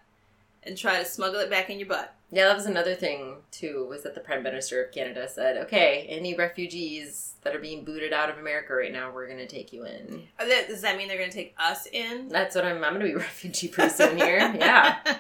and 0.63 0.77
try 0.77 0.99
to 0.99 1.05
smuggle 1.05 1.41
it 1.41 1.49
back 1.51 1.71
in 1.71 1.79
your 1.79 1.89
butt. 1.89 2.15
Yeah, 2.33 2.47
that 2.47 2.57
was 2.57 2.67
another 2.67 2.95
thing 2.95 3.37
too. 3.51 3.87
Was 3.89 4.05
that 4.05 4.15
the 4.15 4.21
Prime 4.21 4.43
Minister 4.43 4.83
of 4.85 4.93
Canada 4.93 5.29
said, 5.29 5.57
"Okay, 5.59 6.07
any 6.09 6.35
refugees 6.35 7.35
that 7.43 7.57
are 7.57 7.59
being 7.59 7.85
booted 7.85 8.13
out 8.13 8.31
of 8.31 8.39
America 8.39 8.75
right 8.75 8.93
now, 8.93 9.11
we're 9.13 9.27
going 9.27 9.39
to 9.39 9.49
take 9.49 9.73
you 9.73 9.85
in." 9.85 10.23
Uh, 10.39 10.45
Does 10.69 10.83
that 10.83 10.97
mean 10.97 11.09
they're 11.09 11.19
going 11.19 11.31
to 11.31 11.37
take 11.37 11.55
us 11.59 11.87
in? 11.87 12.29
That's 12.29 12.55
what 12.55 12.65
I'm. 12.65 12.85
I'm 12.85 12.95
going 12.95 13.01
to 13.01 13.07
be 13.07 13.13
a 13.13 13.19
refugee 13.27 13.69
pretty 13.69 13.91
soon 13.91 14.17
here. 14.17 14.39
Yeah. 14.39 14.99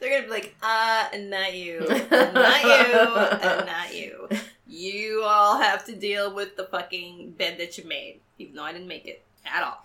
They're 0.00 0.10
gonna 0.10 0.24
be 0.26 0.30
like, 0.30 0.54
uh, 0.62 1.08
and 1.12 1.28
not 1.30 1.54
you, 1.54 1.78
and 1.88 2.34
not 2.34 2.62
you, 2.62 3.16
and 3.16 3.66
not 3.66 3.94
you. 3.94 4.28
You 4.66 5.22
all 5.24 5.60
have 5.60 5.84
to 5.86 5.96
deal 5.96 6.32
with 6.32 6.56
the 6.56 6.64
fucking 6.64 7.32
bed 7.32 7.58
that 7.58 7.78
you 7.78 7.84
made, 7.84 8.20
even 8.38 8.54
though 8.54 8.62
I 8.62 8.72
didn't 8.72 8.86
make 8.86 9.06
it 9.06 9.24
at 9.44 9.64
all. 9.64 9.82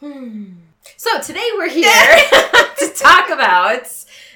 So 0.98 1.20
today 1.22 1.48
we're 1.56 1.70
here 1.82 1.92
to 2.78 2.90
talk 2.96 3.30
about 3.30 3.88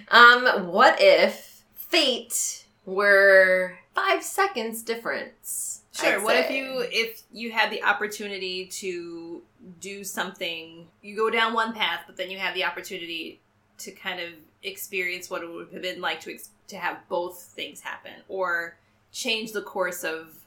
um, 0.09 0.67
what 0.67 0.97
if 0.99 1.63
fate 1.75 2.65
were 2.85 3.77
five 3.93 4.23
seconds 4.23 4.81
difference. 4.81 5.81
Sure. 5.91 6.17
I'd 6.17 6.23
what 6.23 6.35
if 6.35 6.51
you 6.51 6.85
if 6.91 7.23
you 7.31 7.51
had 7.51 7.71
the 7.71 7.83
opportunity 7.83 8.65
to 8.65 9.41
do 9.79 10.03
something, 10.03 10.87
you 11.01 11.15
go 11.15 11.29
down 11.29 11.53
one 11.53 11.73
path, 11.73 12.01
but 12.05 12.17
then 12.17 12.29
you 12.29 12.37
have 12.37 12.53
the 12.53 12.63
opportunity 12.63 13.39
to 13.79 13.91
kind 13.91 14.19
of 14.19 14.29
experience 14.63 15.29
what 15.29 15.43
it 15.43 15.51
would 15.51 15.69
have 15.73 15.81
been 15.81 16.01
like 16.01 16.19
to 16.21 16.33
ex- 16.33 16.49
to 16.67 16.77
have 16.77 16.97
both 17.09 17.41
things 17.41 17.81
happen, 17.81 18.13
or 18.27 18.77
change 19.11 19.51
the 19.51 19.61
course 19.61 20.03
of 20.03 20.45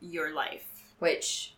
your 0.00 0.34
life. 0.34 0.66
Which 0.98 1.54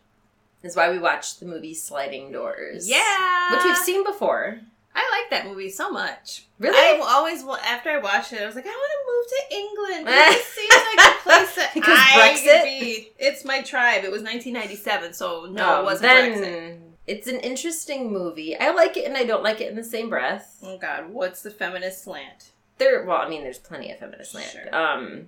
is 0.65 0.75
why 0.75 0.89
we 0.89 0.99
watched 0.99 1.39
the 1.39 1.45
movie 1.45 1.73
Sliding 1.73 2.31
Doors. 2.31 2.89
Yeah, 2.89 3.51
Which 3.51 3.63
we've 3.63 3.77
seen 3.77 4.03
before. 4.03 4.59
I 4.97 5.19
like 5.21 5.29
that 5.31 5.45
movie 5.49 5.69
so 5.69 5.91
much. 5.91 6.45
Really? 6.57 6.77
I 6.77 7.01
always 7.05 7.43
wa- 7.43 7.59
after 7.65 7.89
I 7.89 7.97
watched 7.99 8.31
it, 8.31 8.41
I 8.41 8.45
was 8.45 8.55
like, 8.55 8.65
I 8.65 8.69
want 8.69 8.91
to 8.93 9.11
move 9.11 9.25
to 9.27 9.55
England. 9.57 10.07
It 10.09 10.45
seems 10.45 10.71
like 10.71 11.07
a 11.07 11.21
place 11.21 11.55
that 11.55 11.71
Because 11.73 11.97
I 11.99 12.33
Brexit? 12.33 12.43
could 12.61 12.63
be. 12.63 13.11
It's 13.19 13.43
my 13.43 13.61
tribe. 13.61 14.05
It 14.05 14.11
was 14.11 14.21
1997, 14.23 15.13
so 15.13 15.47
no, 15.51 15.73
Um, 15.75 15.81
it 15.81 15.83
wasn't 15.83 16.01
then 16.03 16.31
Brexit. 16.31 16.79
it's 17.07 17.27
an 17.27 17.41
interesting 17.41 18.13
movie. 18.13 18.57
I 18.57 18.71
like 18.71 18.95
it 18.95 19.05
and 19.05 19.17
I 19.17 19.25
don't 19.25 19.43
like 19.43 19.59
it 19.59 19.69
in 19.69 19.75
the 19.75 19.83
same 19.83 20.09
breath. 20.09 20.59
Oh 20.63 20.77
God, 20.77 21.09
what's 21.09 21.41
the 21.41 21.51
feminist 21.51 22.05
slant? 22.05 22.51
There, 22.77 23.03
well, 23.03 23.17
I 23.17 23.27
mean, 23.27 23.43
there's 23.43 23.59
plenty 23.59 23.91
of 23.91 23.99
feminist 23.99 24.31
slant. 24.31 24.49
Sure. 24.51 24.73
Um, 24.75 25.27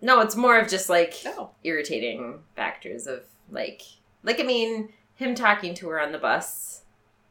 no, 0.00 0.20
it's 0.20 0.36
more 0.36 0.58
of 0.60 0.68
just 0.68 0.88
like 0.88 1.14
Oh, 1.26 1.50
irritating 1.64 2.38
factors 2.54 3.08
of 3.08 3.22
like, 3.50 3.82
like 4.22 4.40
I 4.40 4.44
mean, 4.44 4.90
him 5.14 5.34
talking 5.34 5.74
to 5.76 5.88
her 5.88 6.00
on 6.00 6.12
the 6.12 6.18
bus 6.18 6.82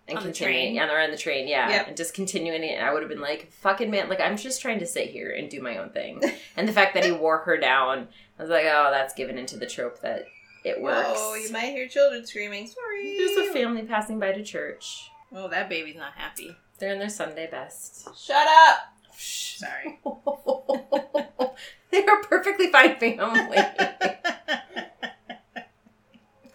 and 0.07 0.17
On 0.17 0.24
the 0.24 0.29
continuing, 0.29 0.63
train. 0.63 0.75
yeah, 0.75 0.91
or 0.91 1.00
on 1.00 1.12
the 1.12 1.17
train, 1.17 1.48
yeah, 1.48 1.69
Yep. 1.69 1.88
and 1.89 1.98
just 1.98 2.13
continuing 2.13 2.63
it. 2.63 2.81
I 2.81 2.91
would 2.91 3.01
have 3.01 3.10
been 3.10 3.21
like, 3.21 3.51
fucking 3.51 3.89
man, 3.91 4.10
like 4.10 4.19
I'm 4.19 4.38
just 4.38 4.62
trying 4.62 4.79
to 4.79 4.86
sit 4.86 5.10
here 5.10 5.31
and 5.31 5.50
do 5.50 5.62
my 5.62 5.77
own 5.77 5.89
thing. 5.91 6.21
and 6.57 6.67
the 6.67 6.74
fact 6.74 6.93
that 6.95 7.05
he 7.05 7.12
wore 7.12 7.39
her 7.39 7.57
down, 7.57 8.07
I 8.38 8.41
was 8.41 8.50
like, 8.50 8.65
oh, 8.65 8.89
that's 8.91 9.13
given 9.13 9.38
into 9.38 9.57
the 9.57 9.67
trope 9.67 10.01
that 10.01 10.25
it 10.63 10.77
oh, 10.79 10.83
works. 10.83 11.07
Oh, 11.13 11.36
you 11.36 11.51
might 11.51 11.71
hear 11.71 11.88
children 11.88 12.25
screaming. 12.25 12.67
Sorry. 12.67 13.17
There's 13.17 13.50
a 13.50 13.53
family 13.53 13.83
passing 13.83 14.19
by 14.19 14.31
to 14.31 14.43
church. 14.43 15.12
Oh, 15.33 15.48
that 15.48 15.69
baby's 15.69 15.95
not 15.95 16.13
happy. 16.15 16.55
They're 16.79 16.93
in 16.93 17.00
their 17.00 17.10
Sunday 17.10 17.48
best. 17.50 18.07
Shut 18.17 18.48
up. 18.67 18.79
Sorry. 19.15 20.00
they 21.91 22.03
are 22.03 22.19
a 22.19 22.24
perfectly 22.24 22.71
fine 22.71 22.98
family. 22.98 23.57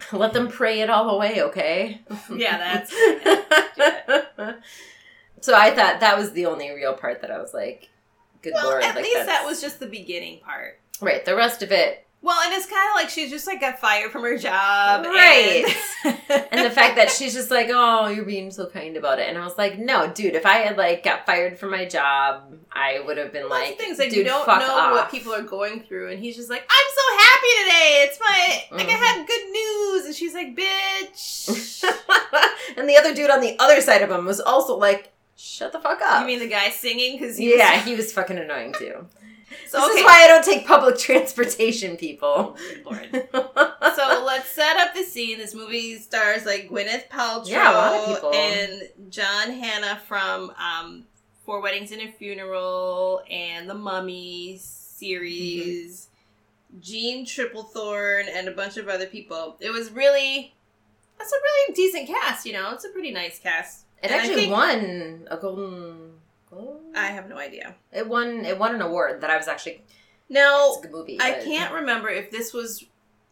Let 0.13 0.33
them 0.33 0.47
pray 0.47 0.81
it 0.81 0.89
all 0.89 1.09
away, 1.09 1.41
okay? 1.43 2.01
yeah, 2.33 2.57
that's. 2.57 2.91
so 5.41 5.55
I 5.55 5.71
thought 5.71 5.99
that 5.99 6.17
was 6.17 6.31
the 6.31 6.45
only 6.45 6.71
real 6.71 6.93
part 6.93 7.21
that 7.21 7.31
I 7.31 7.39
was 7.39 7.53
like, 7.53 7.89
good 8.41 8.53
Well, 8.55 8.69
lord. 8.69 8.83
at 8.83 8.95
like 8.95 9.03
least 9.03 9.25
that 9.25 9.43
was 9.45 9.61
just 9.61 9.79
the 9.79 9.87
beginning 9.87 10.39
part. 10.39 10.79
right. 11.01 11.23
The 11.25 11.35
rest 11.35 11.61
of 11.61 11.71
it, 11.71 12.06
Well, 12.21 12.37
and 12.43 12.53
it's 12.53 12.65
kind 12.65 12.89
of 12.89 12.95
like 12.95 13.09
she's 13.09 13.29
just 13.29 13.45
like 13.47 13.61
got 13.61 13.79
fired 13.79 14.11
from 14.11 14.23
her 14.23 14.37
job, 14.37 15.05
Right. 15.05 15.65
And, 16.03 16.17
and 16.51 16.65
the 16.65 16.71
fact 16.71 16.95
that 16.97 17.09
she's 17.11 17.33
just 17.33 17.51
like, 17.51 17.67
oh, 17.69 18.07
you're 18.07 18.25
being 18.25 18.51
so 18.51 18.65
kind 18.65 18.97
about 18.97 19.19
it, 19.19 19.29
and 19.29 19.37
I 19.37 19.43
was 19.45 19.57
like, 19.57 19.77
no, 19.79 20.11
dude. 20.11 20.33
If 20.35 20.45
I 20.45 20.55
had 20.57 20.77
like 20.77 21.03
got 21.03 21.25
fired 21.25 21.57
from 21.59 21.71
my 21.71 21.85
job, 21.85 22.57
I 22.73 22.99
would 23.05 23.17
have 23.17 23.31
been 23.31 23.43
Well, 23.49 23.59
like, 23.61 23.77
things 23.77 23.97
like 23.99 24.09
dude, 24.09 24.19
you 24.19 24.23
don't 24.25 24.45
fuck 24.45 24.59
know 24.59 24.75
off. 24.75 24.91
what 24.91 25.11
people 25.11 25.33
are 25.33 25.43
going 25.43 25.81
through, 25.83 26.09
and 26.11 26.19
he's 26.19 26.35
just 26.35 26.49
like, 26.49 26.67
"I'm 26.69 26.95
so 26.95 27.23
happy 27.23 27.63
today. 27.63 28.07
It's 28.07 28.19
my 28.19 28.77
like 28.77 28.87
I 28.89 28.91
Mhm. 28.91 28.97
had 29.17 29.27
good 29.27 29.49
news," 29.51 30.05
and 30.07 30.15
she's 30.15 30.33
like, 30.33 30.55
"Bitch." 30.55 31.83
and 32.77 32.89
the 32.89 32.97
other 32.97 33.13
dude 33.13 33.29
on 33.29 33.41
the 33.41 33.55
other 33.59 33.79
side 33.79 34.01
of 34.01 34.11
him 34.11 34.25
was 34.25 34.39
also 34.41 34.75
like, 34.75 35.13
shut 35.35 35.71
the 35.71 35.79
fuck 35.79 36.01
up. 36.01 36.21
you 36.21 36.27
mean 36.27 36.39
the 36.39 36.47
guy 36.47 36.69
singing? 36.71 37.17
Because 37.17 37.39
yeah, 37.39 37.79
he 37.83 37.95
was 37.95 38.11
fucking 38.11 38.37
annoying 38.37 38.73
too. 38.77 39.05
So 39.69 39.79
this 39.79 39.89
okay. 39.91 39.99
is 39.99 40.05
why 40.05 40.23
I 40.23 40.27
don't 40.27 40.43
take 40.45 40.65
public 40.67 40.97
transportation, 40.99 41.97
people. 41.97 42.57
Oh, 42.85 43.93
so 43.95 44.23
let's 44.25 44.49
set 44.49 44.77
up 44.77 44.93
the 44.93 45.03
scene. 45.03 45.37
This 45.37 45.53
movie 45.55 45.97
stars 45.99 46.45
like 46.45 46.69
Gwyneth 46.69 47.07
Paltrow 47.09 47.47
Yeah, 47.49 47.71
a 47.71 47.73
lot 47.73 47.93
of 48.09 48.15
people. 48.15 48.33
and 48.33 49.11
John 49.11 49.51
Hannah 49.51 49.99
from 50.07 50.51
um, 50.57 51.03
Four 51.45 51.61
Weddings 51.61 51.91
and 51.91 52.01
a 52.01 52.11
Funeral 52.11 53.21
and 53.29 53.69
The 53.69 53.73
Mummy 53.73 54.57
series, 54.61 56.07
Mm-hmm. 56.69 56.79
Jeanne 56.81 57.25
Tripplehorn, 57.25 58.25
and 58.33 58.47
a 58.49 58.51
bunch 58.51 58.75
of 58.75 58.89
other 58.89 59.05
people. 59.05 59.55
It 59.61 59.69
was 59.69 59.89
really, 59.91 60.53
that's 61.17 61.31
a 61.31 61.35
really 61.35 61.73
decent 61.73 62.07
cast. 62.07 62.45
You 62.45 62.51
know, 62.53 62.71
it's 62.73 62.83
a 62.83 62.89
pretty 62.89 63.11
nice 63.11 63.39
cast. 63.39 63.85
it 64.03 64.11
And 64.11 64.11
actually 64.11 64.35
think- 64.35 64.51
won 64.51 65.27
a 65.31 65.37
golden. 65.37 66.16
I 66.95 67.07
have 67.07 67.29
no 67.29 67.37
idea. 67.37 67.75
It 67.91 68.07
won. 68.07 68.45
It 68.45 68.57
won 68.57 68.75
an 68.75 68.81
award 68.81 69.21
that 69.21 69.29
I 69.29 69.37
was 69.37 69.47
actually. 69.47 69.81
Now 70.29 70.69
It's 70.69 70.79
a 70.79 70.81
good 70.83 70.91
movie. 70.91 71.17
I 71.21 71.33
can't 71.33 71.73
remember 71.73 72.09
if 72.09 72.31
this 72.31 72.53
was 72.53 72.85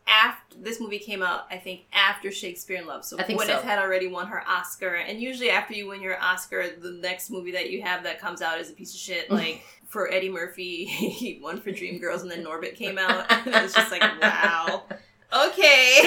after 0.07 0.57
this 0.57 0.79
movie 0.79 1.00
came 1.00 1.22
out. 1.22 1.45
I 1.50 1.57
think 1.57 1.81
after 1.91 2.31
Shakespeare 2.31 2.77
in 2.77 2.86
Love. 2.86 3.03
So 3.05 3.17
I 3.17 3.24
think 3.24 3.41
Gwyneth 3.41 3.48
so. 3.48 3.62
had 3.62 3.79
already 3.79 4.07
won 4.07 4.27
her 4.27 4.48
Oscar, 4.48 4.95
and 4.95 5.19
usually 5.19 5.50
after 5.50 5.74
you 5.74 5.88
win 5.88 6.01
your 6.01 6.22
Oscar, 6.22 6.69
the 6.69 6.91
next 6.91 7.29
movie 7.29 7.51
that 7.51 7.69
you 7.69 7.81
have 7.81 8.03
that 8.03 8.19
comes 8.19 8.41
out 8.41 8.60
is 8.60 8.69
a 8.69 8.74
piece 8.74 8.93
of 8.93 9.00
shit. 9.00 9.29
Like 9.36 9.63
for 9.88 10.12
Eddie 10.12 10.29
Murphy, 10.29 10.86
he 10.86 11.39
won 11.41 11.60
for 11.60 11.72
Dreamgirls, 11.72 12.22
and 12.22 12.31
then 12.31 12.43
Norbit 12.43 12.75
came 12.75 12.98
out, 13.00 13.29
and 13.29 13.48
it 13.48 13.62
was 13.62 13.74
just 13.74 13.91
like, 13.91 14.01
wow, 14.22 14.84
okay, 15.36 16.00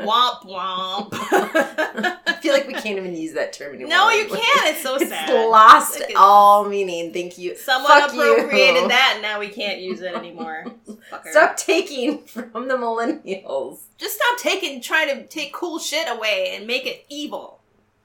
womp 0.00 0.42
womp. 0.44 1.08
I 1.12 2.38
feel 2.40 2.52
like 2.52 2.66
we 2.66 2.72
can't 2.74 2.98
even 2.98 3.14
use 3.16 3.32
that 3.34 3.52
term 3.52 3.74
anymore. 3.74 3.90
no, 3.90 4.10
you 4.10 4.26
can't. 4.26 4.68
It's 4.68 4.82
so 4.82 4.96
It's 5.00 5.08
sad. 5.10 5.48
lost 5.50 5.94
Like, 5.94 6.02
it's- 6.10 6.16
all 6.18 6.64
meaning. 6.68 7.12
Thank 7.12 7.38
you. 7.38 7.56
Someone 7.56 7.90
Fuck 7.90 8.14
you. 8.14 8.32
appropriated 8.34 8.90
that, 8.90 9.12
and 9.14 9.22
now 9.22 9.38
we 9.40 9.48
can't 9.48 9.80
use 9.80 10.00
it 10.00 10.14
anymore. 10.14 10.64
Fucker. 11.10 11.30
Stop 11.30 11.56
taking 11.56 12.24
from 12.24 12.68
the 12.68 12.74
millennials. 12.76 13.80
Just 13.98 14.16
stop 14.16 14.38
taking, 14.38 14.80
trying 14.80 15.08
to 15.08 15.26
take 15.26 15.52
cool 15.52 15.78
shit 15.78 16.08
away 16.08 16.54
and 16.56 16.66
make 16.66 16.86
it 16.86 17.04
evil. 17.08 17.60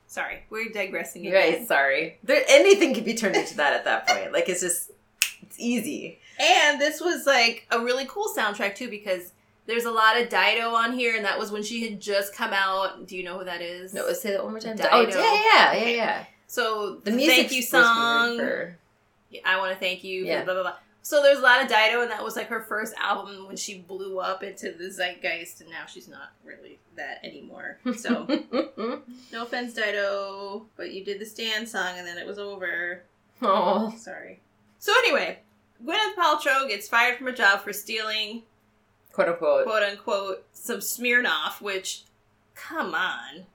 Sorry, 0.07 0.43
we're 0.51 0.71
digressing 0.71 1.25
again. 1.25 1.53
Right, 1.53 1.67
sorry. 1.67 2.19
There 2.23 2.43
anything 2.47 2.93
could 2.93 3.03
be 3.05 3.15
turned 3.15 3.35
into 3.35 3.57
that 3.57 3.73
at 3.73 3.85
that 3.85 4.07
point. 4.07 4.31
Like 4.31 4.47
it's 4.47 4.61
just 4.61 4.91
it's 5.53 5.59
easy. 5.63 6.19
And 6.39 6.81
this 6.81 6.99
was 6.99 7.25
like 7.27 7.67
a 7.69 7.79
really 7.79 8.05
cool 8.07 8.27
soundtrack 8.35 8.75
too 8.75 8.89
because 8.89 9.33
there's 9.65 9.85
a 9.85 9.91
lot 9.91 10.19
of 10.19 10.29
Dido 10.29 10.73
on 10.73 10.93
here, 10.93 11.15
and 11.15 11.23
that 11.25 11.37
was 11.39 11.51
when 11.51 11.63
she 11.63 11.87
had 11.87 12.01
just 12.01 12.35
come 12.35 12.51
out. 12.51 13.07
Do 13.07 13.15
you 13.15 13.23
know 13.23 13.37
who 13.37 13.45
that 13.45 13.61
is? 13.61 13.93
No, 13.93 14.11
say 14.13 14.31
that 14.31 14.43
one 14.43 14.51
more 14.53 14.59
time. 14.59 14.77
Oh, 14.91 15.05
Dido. 15.05 15.19
Oh, 15.19 15.23
yeah, 15.55 15.73
yeah, 15.73 15.83
yeah, 15.85 15.95
yeah. 15.95 16.25
so 16.47 16.95
The 17.03 17.11
the 17.11 17.17
music 17.17 17.35
thank 17.37 17.51
you 17.53 17.61
song. 17.61 18.37
For, 18.39 18.77
I 19.45 19.57
want 19.59 19.73
to 19.73 19.79
thank 19.79 20.03
you. 20.03 20.25
Yeah. 20.25 20.43
Blah 20.43 20.53
blah 20.55 20.63
blah. 20.63 20.75
So 21.05 21.21
there's 21.21 21.39
a 21.39 21.41
lot 21.41 21.61
of 21.61 21.67
Dido, 21.67 22.01
and 22.01 22.11
that 22.11 22.23
was 22.23 22.35
like 22.35 22.47
her 22.47 22.61
first 22.61 22.93
album 22.97 23.47
when 23.47 23.57
she 23.57 23.79
blew 23.79 24.19
up 24.19 24.41
into 24.41 24.71
the 24.71 24.89
zeitgeist, 24.89 25.61
and 25.61 25.69
now 25.69 25.85
she's 25.85 26.07
not 26.07 26.31
really 26.43 26.79
that 26.95 27.19
anymore. 27.23 27.77
So 27.95 28.25
no 29.31 29.43
offense, 29.43 29.73
Dido, 29.73 30.65
but 30.77 30.91
you 30.93 31.03
did 31.05 31.19
the 31.19 31.25
Stan 31.25 31.67
song, 31.67 31.97
and 31.97 32.07
then 32.07 32.17
it 32.17 32.25
was 32.25 32.39
over. 32.39 33.03
oh, 33.41 33.93
Sorry. 33.97 34.39
So 34.83 34.91
anyway, 34.97 35.39
Gwyneth 35.81 36.15
Paltrow 36.17 36.67
gets 36.67 36.89
fired 36.89 37.17
from 37.17 37.27
her 37.27 37.31
job 37.31 37.61
for 37.61 37.71
stealing, 37.71 38.43
quote 39.13 39.29
unquote. 39.29 39.63
quote 39.65 39.81
unquote, 39.81 40.45
some 40.51 40.79
Smirnoff, 40.79 41.61
which, 41.61 42.03
come 42.53 42.93
on. 42.93 43.45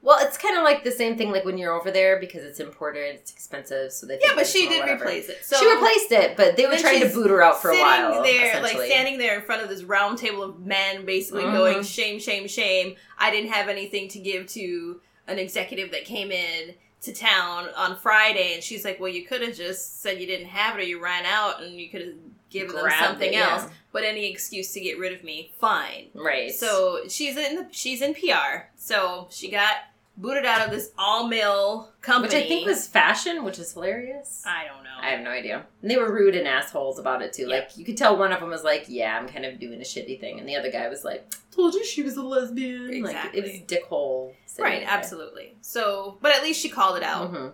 Well, 0.00 0.24
it's 0.24 0.38
kind 0.38 0.56
of 0.56 0.62
like 0.62 0.84
the 0.84 0.92
same 0.92 1.18
thing, 1.18 1.32
like 1.32 1.44
when 1.44 1.58
you're 1.58 1.72
over 1.72 1.90
there 1.90 2.20
because 2.20 2.44
it's 2.44 2.60
imported, 2.60 3.16
it's 3.16 3.32
expensive, 3.32 3.90
so 3.90 4.06
they. 4.06 4.20
Yeah, 4.22 4.36
but 4.36 4.46
she 4.46 4.68
did 4.68 4.78
whatever. 4.78 5.02
replace 5.02 5.28
it. 5.28 5.44
So 5.44 5.56
she 5.56 5.68
replaced 5.68 6.12
it, 6.12 6.36
but 6.36 6.56
they 6.56 6.66
were 6.66 6.76
trying 6.76 7.00
to 7.00 7.08
boot 7.12 7.30
her 7.30 7.42
out 7.42 7.60
for 7.60 7.70
a 7.72 7.80
while. 7.80 8.22
there, 8.22 8.62
like 8.62 8.76
standing 8.76 9.18
there 9.18 9.34
in 9.34 9.42
front 9.42 9.60
of 9.60 9.68
this 9.68 9.82
round 9.82 10.18
table 10.18 10.44
of 10.44 10.60
men, 10.60 11.04
basically 11.04 11.42
Mhm. 11.42 11.52
going, 11.52 11.82
"Shame, 11.82 12.20
shame, 12.20 12.46
shame! 12.46 12.94
I 13.18 13.32
didn't 13.32 13.50
have 13.50 13.68
anything 13.68 14.06
to 14.10 14.20
give 14.20 14.46
to 14.50 15.00
an 15.26 15.40
executive 15.40 15.90
that 15.90 16.04
came 16.04 16.30
in 16.30 16.76
to 17.04 17.12
town 17.12 17.68
on 17.76 17.96
Friday." 17.96 18.54
And 18.54 18.62
she's 18.62 18.84
like, 18.84 19.00
"Well, 19.00 19.10
you 19.10 19.24
could 19.24 19.42
have 19.42 19.56
just 19.56 20.02
said 20.02 20.20
you 20.20 20.26
didn't 20.26 20.48
have 20.48 20.78
it, 20.78 20.82
or 20.82 20.84
you 20.84 21.02
ran 21.02 21.24
out, 21.24 21.62
and 21.62 21.74
you 21.74 21.88
could 21.88 22.02
have 22.02 22.14
given 22.50 22.76
them 22.76 22.90
something 22.98 23.32
it, 23.32 23.34
yeah. 23.34 23.52
else. 23.52 23.70
But 23.92 24.04
any 24.04 24.30
excuse 24.30 24.72
to 24.72 24.80
get 24.80 24.98
rid 24.98 25.12
of 25.12 25.24
me, 25.24 25.52
fine." 25.58 26.08
Right. 26.14 26.52
So 26.52 27.00
she's 27.08 27.36
in 27.36 27.56
the, 27.56 27.68
she's 27.70 28.02
in 28.02 28.14
PR. 28.14 28.68
So 28.76 29.28
she 29.30 29.50
got 29.50 29.76
booted 30.16 30.44
out 30.46 30.64
of 30.64 30.70
this 30.70 30.90
all 30.96 31.26
male 31.26 31.90
company, 32.00 32.34
which 32.34 32.44
I 32.44 32.48
think 32.48 32.66
was 32.66 32.86
fashion, 32.86 33.42
which 33.44 33.58
is 33.58 33.72
hilarious. 33.72 34.42
I 34.46 34.64
don't 34.66 34.84
know. 34.84 34.90
I 35.00 35.08
have 35.10 35.20
no 35.20 35.30
idea. 35.30 35.66
And 35.82 35.90
they 35.90 35.96
were 35.96 36.12
rude 36.12 36.36
and 36.36 36.46
assholes 36.46 36.98
about 36.98 37.20
it 37.22 37.32
too. 37.32 37.42
Yeah. 37.48 37.56
Like 37.56 37.76
you 37.76 37.84
could 37.84 37.96
tell 37.96 38.16
one 38.16 38.32
of 38.32 38.40
them 38.40 38.48
was 38.50 38.62
like, 38.64 38.84
"Yeah, 38.88 39.18
I'm 39.18 39.28
kind 39.28 39.44
of 39.44 39.58
doing 39.58 39.80
a 39.80 39.84
shitty 39.84 40.20
thing," 40.20 40.38
and 40.38 40.48
the 40.48 40.56
other 40.56 40.70
guy 40.70 40.88
was 40.88 41.04
like, 41.04 41.28
"Told 41.50 41.74
you 41.74 41.84
she 41.84 42.02
was 42.02 42.16
a 42.16 42.22
lesbian." 42.22 43.02
Like 43.02 43.16
it 43.34 43.42
was 43.42 43.50
Exactly. 43.52 43.66
dickhole. 43.66 44.32
right, 44.58 44.80
there. 44.82 44.88
absolutely. 44.88 45.56
So, 45.62 46.16
but 46.22 46.32
at 46.34 46.42
least 46.44 46.60
she 46.60 46.68
called 46.68 46.96
it 46.96 47.02
out 47.02 47.32
Mhm. 47.32 47.52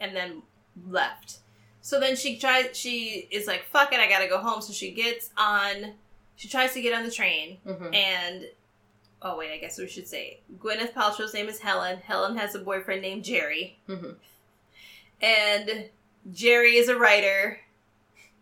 and 0.00 0.16
then 0.16 0.42
left. 0.88 1.38
So 1.82 2.00
then 2.00 2.16
she 2.16 2.36
tries. 2.36 2.76
She 2.76 3.28
is 3.30 3.46
like, 3.46 3.62
"Fuck 3.64 3.92
it, 3.92 4.00
I 4.00 4.08
gotta 4.08 4.26
go 4.26 4.38
home." 4.38 4.60
So 4.60 4.72
she 4.72 4.90
gets 4.90 5.30
on. 5.36 5.94
She 6.34 6.48
tries 6.48 6.72
to 6.74 6.82
get 6.82 6.92
on 6.92 7.04
the 7.04 7.10
train, 7.12 7.58
Mhm. 7.64 7.94
and 7.94 8.48
oh 9.22 9.36
wait, 9.38 9.52
I 9.52 9.58
guess 9.58 9.78
we 9.78 9.88
should 9.88 10.06
say 10.08 10.40
Gwyneth 10.58 10.92
Paltrow's 10.92 11.34
name 11.34 11.48
is 11.48 11.60
Helen. 11.60 11.98
Helen 11.98 12.36
has 12.36 12.54
a 12.54 12.58
boyfriend 12.58 13.02
named 13.02 13.24
Jerry, 13.24 13.78
Mhm. 13.88 14.16
and 15.20 15.86
Jerry 16.32 16.76
is 16.76 16.88
a 16.88 16.96
writer, 16.96 17.60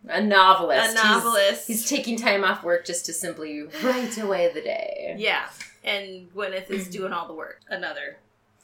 A 0.09 0.21
novelist. 0.21 0.90
a 0.93 0.95
novelist. 0.95 1.66
He's, 1.66 1.88
taking 1.88 2.16
time 2.16 2.45
off 2.45 2.62
work 2.62 2.85
just 2.85 3.07
to 3.07 3.12
simply 3.12 3.62
write 3.83 4.19
away 4.19 4.50
the 4.52 4.61
day. 4.62 5.14
yeah, 5.19 5.49
and 5.83 6.33
Gwyneth 6.35 6.71
is 6.71 6.88
doing 6.88 7.12
all 7.12 7.26
the 7.26 7.35
work. 7.35 7.61
Another 7.69 8.19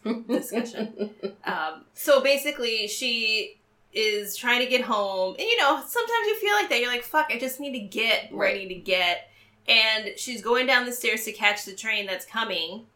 discussion. 0.28 1.10
Um, 1.44 1.84
so 1.94 2.20
basically, 2.22 2.86
she 2.88 3.58
is 3.92 4.36
trying 4.36 4.60
to 4.60 4.66
get 4.66 4.82
home, 4.82 5.34
and 5.38 5.42
you 5.46 5.56
know, 5.58 5.76
sometimes 5.86 6.26
you 6.26 6.36
feel 6.40 6.54
like 6.54 6.68
that. 6.70 6.80
You're 6.80 6.90
like, 6.90 7.02
"Fuck, 7.04 7.26
I 7.30 7.38
just 7.38 7.60
need 7.60 7.72
to 7.72 7.80
get 7.80 8.32
where 8.32 8.48
I 8.48 8.54
need 8.54 8.68
to 8.68 8.74
get." 8.76 9.28
And 9.70 10.18
she's 10.18 10.42
going 10.42 10.66
down 10.66 10.84
the 10.84 10.92
stairs 10.92 11.24
to 11.24 11.32
catch 11.32 11.64
the 11.64 11.74
train 11.74 12.04
that's 12.06 12.26
coming, 12.26 12.86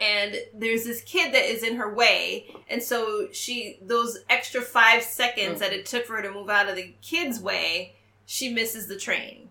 and 0.00 0.36
there's 0.54 0.84
this 0.84 1.02
kid 1.02 1.32
that 1.34 1.44
is 1.44 1.62
in 1.62 1.76
her 1.76 1.92
way 1.92 2.46
and 2.68 2.82
so 2.82 3.28
she 3.30 3.78
those 3.82 4.18
extra 4.30 4.60
five 4.60 5.02
seconds 5.02 5.60
that 5.60 5.72
it 5.72 5.84
took 5.86 6.06
for 6.06 6.16
her 6.16 6.22
to 6.22 6.30
move 6.30 6.48
out 6.48 6.68
of 6.68 6.76
the 6.76 6.94
kid's 7.02 7.38
way 7.38 7.94
she 8.24 8.48
misses 8.48 8.86
the 8.86 8.96
train 8.96 9.50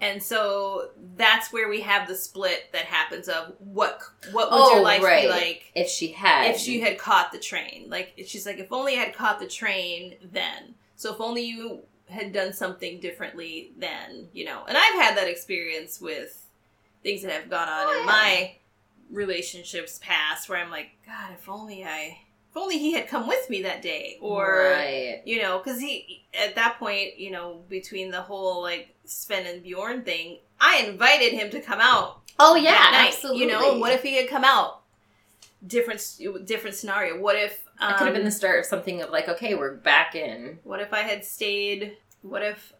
and 0.00 0.22
so 0.22 0.90
that's 1.16 1.52
where 1.52 1.68
we 1.68 1.80
have 1.80 2.06
the 2.08 2.14
split 2.14 2.70
that 2.72 2.84
happens 2.84 3.28
of 3.28 3.54
what 3.58 4.02
what 4.32 4.50
would 4.50 4.58
Oh, 4.60 4.74
your 4.74 4.82
life 4.82 5.02
right. 5.02 5.22
be 5.22 5.28
like 5.28 5.72
If 5.74 5.88
she 5.88 6.12
had, 6.12 6.50
if 6.50 6.58
she 6.58 6.80
had 6.80 6.98
caught 6.98 7.32
the 7.32 7.38
train. 7.38 7.86
Like 7.88 8.14
she's 8.26 8.46
like, 8.46 8.58
if 8.58 8.72
only 8.72 8.94
I 8.96 9.00
had 9.04 9.14
caught 9.14 9.40
the 9.40 9.46
train 9.46 10.14
then. 10.22 10.74
So 10.96 11.12
if 11.12 11.20
only 11.20 11.42
you 11.42 11.80
had 12.10 12.32
done 12.32 12.52
something 12.52 13.00
differently 13.00 13.72
then, 13.78 14.28
you 14.32 14.44
know. 14.44 14.64
And 14.68 14.76
I've 14.76 14.94
had 14.94 15.16
that 15.16 15.28
experience 15.28 16.00
with 16.00 16.46
things 17.02 17.22
that 17.22 17.32
have 17.32 17.50
gone 17.50 17.68
on 17.68 17.86
Oh, 17.86 17.92
in 17.92 17.98
yeah. 18.00 18.04
my 18.06 18.54
relationships 19.10 19.98
past 20.02 20.48
where 20.48 20.58
I'm 20.58 20.70
like, 20.70 20.90
God, 21.06 21.32
if 21.32 21.48
only 21.48 21.84
I 21.84 22.18
if 22.50 22.56
only 22.56 22.78
he 22.78 22.92
had 22.92 23.06
come 23.08 23.28
with 23.28 23.48
me 23.48 23.62
that 23.62 23.82
day. 23.82 24.18
Or 24.20 24.72
right. 24.74 25.22
you 25.24 25.40
know, 25.40 25.58
because 25.58 25.80
he 25.80 26.24
at 26.38 26.54
that 26.56 26.78
point, 26.78 27.18
you 27.18 27.30
know, 27.30 27.62
between 27.68 28.10
the 28.10 28.22
whole 28.22 28.62
like 28.62 28.94
Sven 29.04 29.46
and 29.46 29.62
Bjorn 29.62 30.02
thing, 30.02 30.38
I 30.60 30.84
invited 30.88 31.32
him 31.32 31.50
to 31.50 31.60
come 31.60 31.80
out 31.80 32.20
Oh 32.42 32.56
yeah, 32.56 32.70
night, 32.70 33.08
absolutely. 33.12 33.42
You 33.42 33.48
know, 33.48 33.78
what 33.78 33.92
if 33.92 34.02
he 34.02 34.16
had 34.16 34.28
come 34.28 34.44
out? 34.44 34.79
Different, 35.66 36.02
different 36.44 36.76
scenario. 36.76 37.20
What 37.20 37.36
if 37.36 37.66
um, 37.78 37.92
it 37.92 37.96
could 37.98 38.06
have 38.06 38.14
been 38.14 38.24
the 38.24 38.30
start 38.30 38.60
of 38.60 38.66
something 38.66 39.02
of 39.02 39.10
like, 39.10 39.28
okay, 39.28 39.54
we're 39.54 39.74
back 39.74 40.14
in. 40.14 40.58
What 40.64 40.80
if 40.80 40.92
I 40.92 41.00
had 41.00 41.24
stayed? 41.24 41.96
What 42.22 42.42
if 42.42 42.72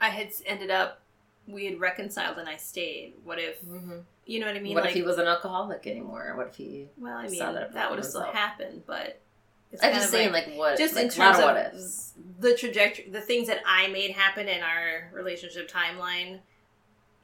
I 0.00 0.08
had 0.08 0.30
ended 0.46 0.70
up? 0.70 1.00
We 1.46 1.66
had 1.66 1.80
reconciled 1.80 2.38
and 2.38 2.48
I 2.48 2.56
stayed. 2.56 3.14
What 3.24 3.38
if 3.38 3.58
you 4.26 4.38
know 4.38 4.46
what 4.46 4.56
I 4.56 4.60
mean? 4.60 4.74
what 4.74 4.84
like, 4.84 4.90
if 4.90 4.96
he 4.96 5.02
was 5.02 5.18
an 5.18 5.26
alcoholic 5.26 5.86
anymore? 5.86 6.34
What 6.36 6.48
if 6.48 6.54
he? 6.54 6.88
well, 6.96 7.16
I 7.16 7.26
mean, 7.26 7.38
that, 7.38 7.72
that 7.74 7.90
would 7.90 7.98
have 7.98 8.06
still 8.06 8.22
happened, 8.22 8.82
but 8.86 9.20
it's 9.72 9.82
I'm 9.82 9.94
just 9.94 10.10
saying, 10.10 10.32
like, 10.32 10.52
what? 10.54 10.78
just 10.78 10.94
like, 10.94 11.04
in 11.04 11.10
terms 11.10 11.38
of 11.38 11.44
of 11.44 11.54
what 11.54 11.74
ifs. 11.74 12.12
the 12.38 12.54
trajectory, 12.54 13.08
the 13.10 13.20
things 13.20 13.48
that 13.48 13.60
I 13.66 13.88
made 13.88 14.12
happen 14.12 14.48
in 14.48 14.62
our 14.62 15.10
relationship 15.12 15.70
timeline. 15.70 16.40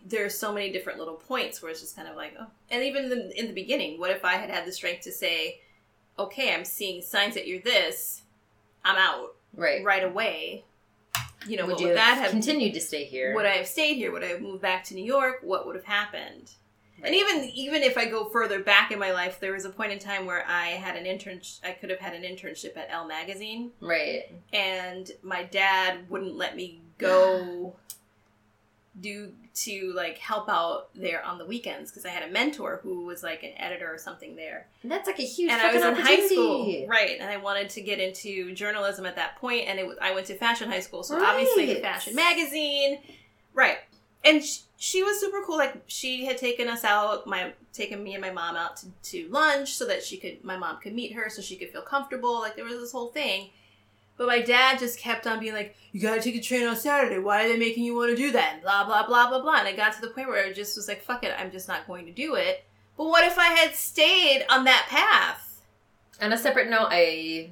There's 0.08 0.36
so 0.38 0.52
many 0.52 0.70
different 0.72 0.98
little 0.98 1.14
points 1.14 1.60
where 1.60 1.70
it's 1.70 1.80
just 1.80 1.96
kind 1.96 2.06
of 2.08 2.16
like, 2.16 2.34
oh, 2.38 2.46
and 2.70 2.82
even 2.84 3.04
in 3.04 3.10
the, 3.10 3.38
in 3.38 3.46
the 3.48 3.52
beginning, 3.52 3.98
what 3.98 4.10
if 4.10 4.24
I 4.24 4.34
had 4.34 4.50
had 4.50 4.64
the 4.66 4.72
strength 4.72 5.02
to 5.02 5.12
say, 5.12 5.60
okay, 6.18 6.54
I'm 6.54 6.64
seeing 6.64 7.02
signs 7.02 7.34
that 7.34 7.46
you're 7.46 7.60
this, 7.60 8.22
I'm 8.84 8.96
out 8.96 9.34
Right. 9.54 9.82
right 9.84 10.04
away. 10.04 10.64
You 11.46 11.56
know, 11.56 11.66
would 11.66 11.72
what 11.72 11.80
you 11.80 11.88
would 11.88 11.96
have 11.96 12.18
that 12.18 12.22
have 12.22 12.30
continued 12.30 12.74
to 12.74 12.80
stay 12.80 13.04
here? 13.04 13.34
Would 13.34 13.46
I 13.46 13.56
have 13.56 13.66
stayed 13.66 13.94
here? 13.94 14.12
Would 14.12 14.24
I 14.24 14.28
have 14.28 14.40
moved 14.40 14.62
back 14.62 14.84
to 14.84 14.94
New 14.94 15.04
York? 15.04 15.38
What 15.42 15.66
would 15.66 15.76
have 15.76 15.84
happened? 15.84 16.52
And 17.02 17.14
even 17.14 17.44
even 17.44 17.82
if 17.82 17.98
I 17.98 18.06
go 18.06 18.24
further 18.30 18.62
back 18.62 18.90
in 18.90 18.98
my 18.98 19.12
life, 19.12 19.38
there 19.38 19.52
was 19.52 19.64
a 19.64 19.70
point 19.70 19.92
in 19.92 19.98
time 19.98 20.24
where 20.24 20.44
I 20.48 20.68
had 20.68 20.96
an 20.96 21.04
intern. 21.04 21.40
I 21.62 21.72
could 21.72 21.90
have 21.90 21.98
had 22.00 22.14
an 22.14 22.22
internship 22.22 22.76
at 22.76 22.88
Elle 22.90 23.06
magazine, 23.06 23.70
right. 23.80 24.22
and 24.52 25.10
my 25.22 25.42
dad 25.44 26.08
wouldn't 26.08 26.36
let 26.36 26.56
me 26.56 26.80
go 26.98 27.76
do 29.00 29.30
to 29.54 29.92
like 29.94 30.18
help 30.18 30.48
out 30.48 30.88
there 30.94 31.22
on 31.24 31.38
the 31.38 31.44
weekends 31.44 31.90
because 31.90 32.06
I 32.06 32.10
had 32.10 32.22
a 32.28 32.32
mentor 32.32 32.80
who 32.82 33.04
was 33.04 33.22
like 33.22 33.42
an 33.42 33.52
editor 33.58 33.92
or 33.92 33.98
something 33.98 34.36
there. 34.36 34.66
And 34.82 34.90
that's 34.90 35.06
like 35.06 35.18
a 35.18 35.22
huge. 35.22 35.50
and 35.50 35.60
I 35.60 35.72
was 35.72 35.82
in 35.82 35.94
high 35.94 36.26
school, 36.26 36.86
right? 36.88 37.16
And 37.20 37.28
I 37.30 37.36
wanted 37.36 37.68
to 37.70 37.80
get 37.82 37.98
into 38.00 38.54
journalism 38.54 39.04
at 39.06 39.16
that 39.16 39.36
point, 39.36 39.68
and 39.68 39.78
it 39.78 39.86
was, 39.86 39.96
I 40.00 40.12
went 40.14 40.26
to 40.28 40.34
fashion 40.34 40.70
high 40.70 40.80
school, 40.80 41.02
so 41.02 41.22
obviously 41.22 41.66
Right. 41.74 41.82
fashion 41.82 42.14
magazine, 42.14 42.98
right? 43.54 43.78
And 44.24 44.42
she, 44.42 44.62
she 44.78 45.02
was 45.02 45.20
super 45.20 45.38
cool. 45.46 45.56
Like 45.58 45.82
she 45.86 46.24
had 46.24 46.36
taken 46.38 46.68
us 46.68 46.82
out, 46.84 47.26
my 47.26 47.52
taken 47.72 48.02
me 48.02 48.14
and 48.14 48.22
my 48.22 48.30
mom 48.30 48.56
out 48.56 48.76
to, 48.78 48.86
to 49.10 49.28
lunch 49.30 49.74
so 49.74 49.86
that 49.86 50.02
she 50.02 50.16
could, 50.16 50.42
my 50.42 50.56
mom 50.56 50.78
could 50.80 50.94
meet 50.94 51.12
her, 51.12 51.28
so 51.28 51.42
she 51.42 51.56
could 51.56 51.70
feel 51.70 51.82
comfortable. 51.82 52.40
Like 52.40 52.56
there 52.56 52.64
was 52.64 52.78
this 52.78 52.92
whole 52.92 53.08
thing. 53.08 53.50
But 54.16 54.26
my 54.28 54.40
dad 54.40 54.78
just 54.78 54.98
kept 54.98 55.26
on 55.26 55.40
being 55.40 55.52
like, 55.54 55.76
"You 55.92 56.00
gotta 56.00 56.22
take 56.22 56.36
a 56.36 56.40
train 56.40 56.66
on 56.66 56.74
Saturday. 56.76 57.18
Why 57.18 57.44
are 57.44 57.48
they 57.48 57.56
making 57.58 57.84
you 57.84 57.94
want 57.94 58.10
to 58.10 58.16
do 58.16 58.32
that?" 58.32 58.54
And 58.54 58.62
blah 58.62 58.84
blah 58.84 59.06
blah 59.06 59.28
blah 59.28 59.40
blah. 59.42 59.56
And 59.58 59.68
I 59.68 59.72
got 59.76 59.92
to 59.94 60.00
the 60.00 60.08
point 60.08 60.28
where 60.28 60.44
I 60.44 60.52
just 60.52 60.76
was 60.76 60.88
like, 60.88 61.02
"Fuck 61.02 61.22
it, 61.24 61.34
I'm 61.38 61.50
just 61.50 61.68
not 61.68 61.86
going 61.86 62.06
to 62.06 62.12
do 62.12 62.34
it." 62.34 62.64
But 62.96 63.06
what 63.06 63.24
if 63.24 63.38
I 63.38 63.48
had 63.48 63.74
stayed 63.74 64.46
on 64.48 64.64
that 64.64 64.86
path? 64.88 65.60
On 66.22 66.32
a 66.32 66.38
separate 66.38 66.70
note, 66.70 66.88
I 66.90 67.50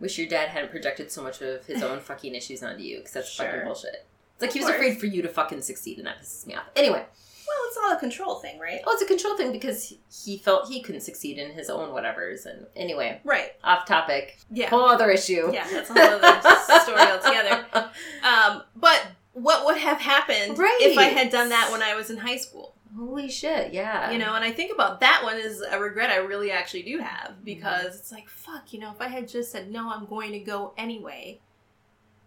wish 0.00 0.16
your 0.18 0.26
dad 0.26 0.48
hadn't 0.48 0.70
projected 0.70 1.12
so 1.12 1.22
much 1.22 1.42
of 1.42 1.66
his 1.66 1.82
own 1.82 2.00
fucking 2.08 2.34
issues 2.34 2.62
onto 2.62 2.82
you 2.82 2.98
because 2.98 3.12
that's 3.12 3.28
Sure. 3.30 3.44
fucking 3.46 3.64
bullshit. 3.64 4.06
It's 4.36 4.40
like 4.42 4.48
Of 4.50 4.54
he 4.54 4.60
was 4.60 4.66
course. 4.68 4.76
afraid 4.76 4.98
for 5.00 5.06
you 5.06 5.20
to 5.22 5.28
fucking 5.28 5.60
succeed, 5.62 5.98
and 5.98 6.06
that 6.06 6.20
pisses 6.22 6.46
me 6.46 6.54
off. 6.54 6.64
Anyway, 6.74 7.04
Well, 7.46 7.56
it's 7.68 7.76
all 7.76 7.92
a 7.92 8.00
control 8.00 8.36
thing, 8.36 8.58
right? 8.58 8.80
oh, 8.86 8.92
it's 8.92 9.02
a 9.02 9.06
control 9.06 9.36
thing 9.36 9.52
because 9.52 9.92
he- 10.24 10.38
felt 10.38 10.68
he 10.68 10.80
couldn't 10.82 11.02
succeed 11.02 11.38
in 11.38 11.52
his 11.52 11.68
own 11.70 11.90
whatevers. 11.90 12.46
And 12.46 12.66
anyway, 12.76 13.20
Right. 13.24 13.52
off 13.62 13.86
topic, 13.86 14.38
Yeah. 14.50 14.70
whole 14.70 14.84
other 14.88 15.10
issue. 15.10 15.50
Yeah, 15.52 15.66
that's 15.70 15.90
a 15.90 15.92
whole 15.92 16.20
other 16.22 16.80
story 16.82 17.00
altogether. 17.00 17.90
Um, 18.22 18.62
but 18.76 19.06
what 19.34 19.64
would 19.66 19.76
have 19.78 20.00
happened 20.00 20.58
Right. 20.58 20.78
if 20.80 20.96
I 20.98 21.04
had 21.04 21.30
done 21.30 21.48
that 21.50 21.70
when 21.72 21.82
I 21.82 21.94
was 21.94 22.10
in 22.10 22.16
high 22.18 22.36
school? 22.38 22.74
Holy 22.96 23.28
shit! 23.28 23.72
Yeah, 23.72 24.12
You 24.12 24.18
know, 24.18 24.34
and 24.34 24.44
I 24.44 24.52
think 24.52 24.72
about 24.72 25.00
that 25.00 25.22
one 25.24 25.36
is 25.36 25.60
a 25.62 25.80
regret 25.80 26.10
I 26.10 26.16
really 26.18 26.52
actually 26.52 26.84
do 26.84 26.98
have 26.98 27.44
because 27.44 27.96
it's 27.98 28.12
like, 28.12 28.28
fuck, 28.28 28.72
you 28.72 28.78
know, 28.78 28.92
if 28.92 29.00
I 29.00 29.08
had 29.08 29.26
just 29.28 29.50
said, 29.50 29.68
no, 29.70 29.90
I'm 29.92 30.06
going 30.06 30.30
to 30.30 30.38
go 30.38 30.72
anyway 30.78 31.40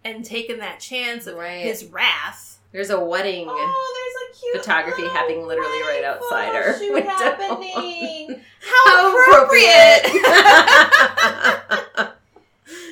and 0.03 0.25
taken 0.25 0.59
that 0.59 0.79
chance 0.81 1.25
of 1.25 1.37
Right. 1.37 1.63
his 1.63 1.85
wrath. 1.85 2.59
There's 2.73 2.89
a 2.89 2.99
wedding. 2.99 3.45
Oh, 3.49 4.06
cute 4.39 4.55
Photography 4.57 5.01
little 5.03 5.17
happening 5.17 5.47
literally 5.47 5.81
right 5.81 6.03
outside 6.05 6.55
our 6.55 6.77
shoot 6.77 6.93
window. 6.93 7.09
happening. 7.09 8.41
How 8.59 8.85
How 8.85 9.23
appropriate! 9.23 10.05
appropriate. 10.05 12.13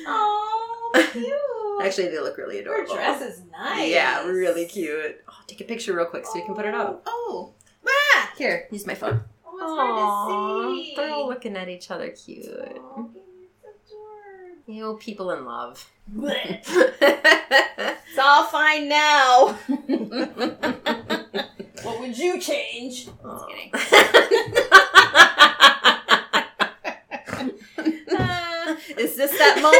oh, 0.06 1.08
cute. 1.12 1.86
Actually, 1.86 2.08
they 2.08 2.20
look 2.20 2.36
really 2.38 2.58
adorable. 2.58 2.94
her 2.94 3.00
dress 3.00 3.22
is 3.22 3.42
nice. 3.52 3.90
Yeah, 3.90 4.24
really 4.26 4.66
cute. 4.66 5.20
Oh, 5.28 5.34
take 5.46 5.60
a 5.60 5.64
picture 5.64 5.94
real 5.94 6.06
quick 6.06 6.24
so 6.26 6.32
we 6.34 6.42
can 6.44 6.54
put 6.54 6.64
it 6.66 6.74
up. 6.74 7.02
Oh, 7.06 7.52
ah! 7.86 8.32
Here, 8.36 8.66
use 8.70 8.86
my 8.86 8.94
phone. 8.94 9.22
Oh, 9.46 9.58
it's 9.58 9.78
hard 9.78 10.76
to 10.76 10.82
see. 10.84 10.94
They're 10.96 11.10
all 11.10 11.28
looking 11.28 11.56
at 11.56 11.68
each 11.68 11.90
other 11.90 12.10
cute. 12.10 12.46
Oh, 12.48 13.10
it's 13.14 13.25
know, 14.68 14.94
people 14.94 15.30
in 15.30 15.44
love. 15.44 15.88
It's 18.08 18.24
all 18.24 18.44
fine 18.44 18.88
now. 18.88 19.58
What 21.82 22.00
would 22.00 22.16
you 22.18 22.40
change? 22.40 23.06
Kidding. 23.48 23.70
Uh, 28.08 28.76
is 28.98 29.16
this 29.16 29.30
that 29.38 29.60
moment? 29.62 29.76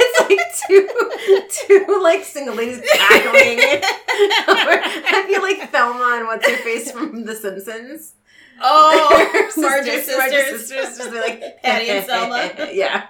it's 0.00 0.20
like 0.20 0.40
two, 0.66 1.84
two 1.86 2.00
like 2.02 2.24
single 2.24 2.54
ladies 2.56 2.80
cackling. 2.94 3.58
I 3.60 5.24
feel 5.28 5.42
like 5.42 5.70
Thelma 5.70 6.16
and 6.18 6.26
what's 6.26 6.48
her 6.48 6.56
face 6.56 6.90
from 6.90 7.24
The 7.24 7.36
Simpsons. 7.36 8.14
Oh, 8.60 9.50
Marge's 9.56 10.04
sisters- 10.06 10.16
Marge's 10.18 10.68
sisters, 10.68 10.98
just 10.98 11.10
be 11.10 11.18
like 11.20 11.40
Patty 11.62 11.88
and 11.90 12.06
Selma. 12.06 12.50
yeah. 12.72 13.06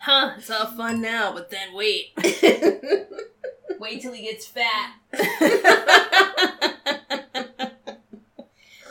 Huh, 0.00 0.34
it's 0.38 0.50
all 0.50 0.66
fun 0.66 1.00
now, 1.00 1.32
but 1.32 1.50
then 1.50 1.74
wait. 1.74 2.12
Wait 3.80 4.00
till 4.02 4.12
he 4.12 4.22
gets 4.22 4.46
fat. 4.46 4.94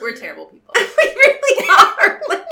We're 0.01 0.15
terrible 0.15 0.45
people. 0.45 0.73
we 0.75 0.83
really 1.03 1.69
are. 1.69 2.21
Like 2.29 2.47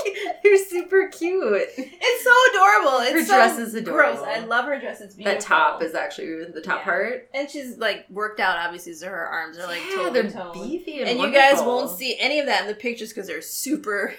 they're 0.48 0.64
super 0.82 1.08
cute. 1.08 1.68
It's 1.76 2.24
so 2.24 2.34
adorable. 2.50 2.98
It's 3.02 3.12
Her 3.12 3.24
so 3.24 3.34
dress 3.36 3.58
is 3.58 3.74
adorable. 3.74 4.22
Gross. 4.24 4.26
I 4.36 4.44
love 4.44 4.64
her 4.66 4.78
dress. 4.80 5.00
It's 5.00 5.14
beautiful. 5.14 5.38
That 5.38 5.46
top 5.46 5.82
is 5.82 5.94
actually 5.94 6.44
the 6.52 6.60
top 6.60 6.78
Yeah. 6.80 6.84
part. 6.84 7.28
and 7.34 7.50
she's 7.50 7.78
like 7.78 8.06
worked 8.10 8.40
out. 8.40 8.58
Obviously, 8.58 8.94
so 8.94 9.08
her 9.08 9.26
arms 9.26 9.58
are 9.58 9.66
like 9.66 9.80
yeah, 9.88 9.96
totally 9.96 10.22
they're 10.22 10.30
toned. 10.30 10.52
beefy 10.54 11.00
and, 11.00 11.08
And 11.10 11.18
you 11.20 11.32
guys 11.32 11.56
won't 11.60 11.90
see 11.90 12.16
any 12.18 12.38
of 12.40 12.46
that 12.46 12.62
in 12.62 12.68
the 12.68 12.74
pictures 12.74 13.10
because 13.10 13.26
they're 13.26 13.42
super. 13.42 14.14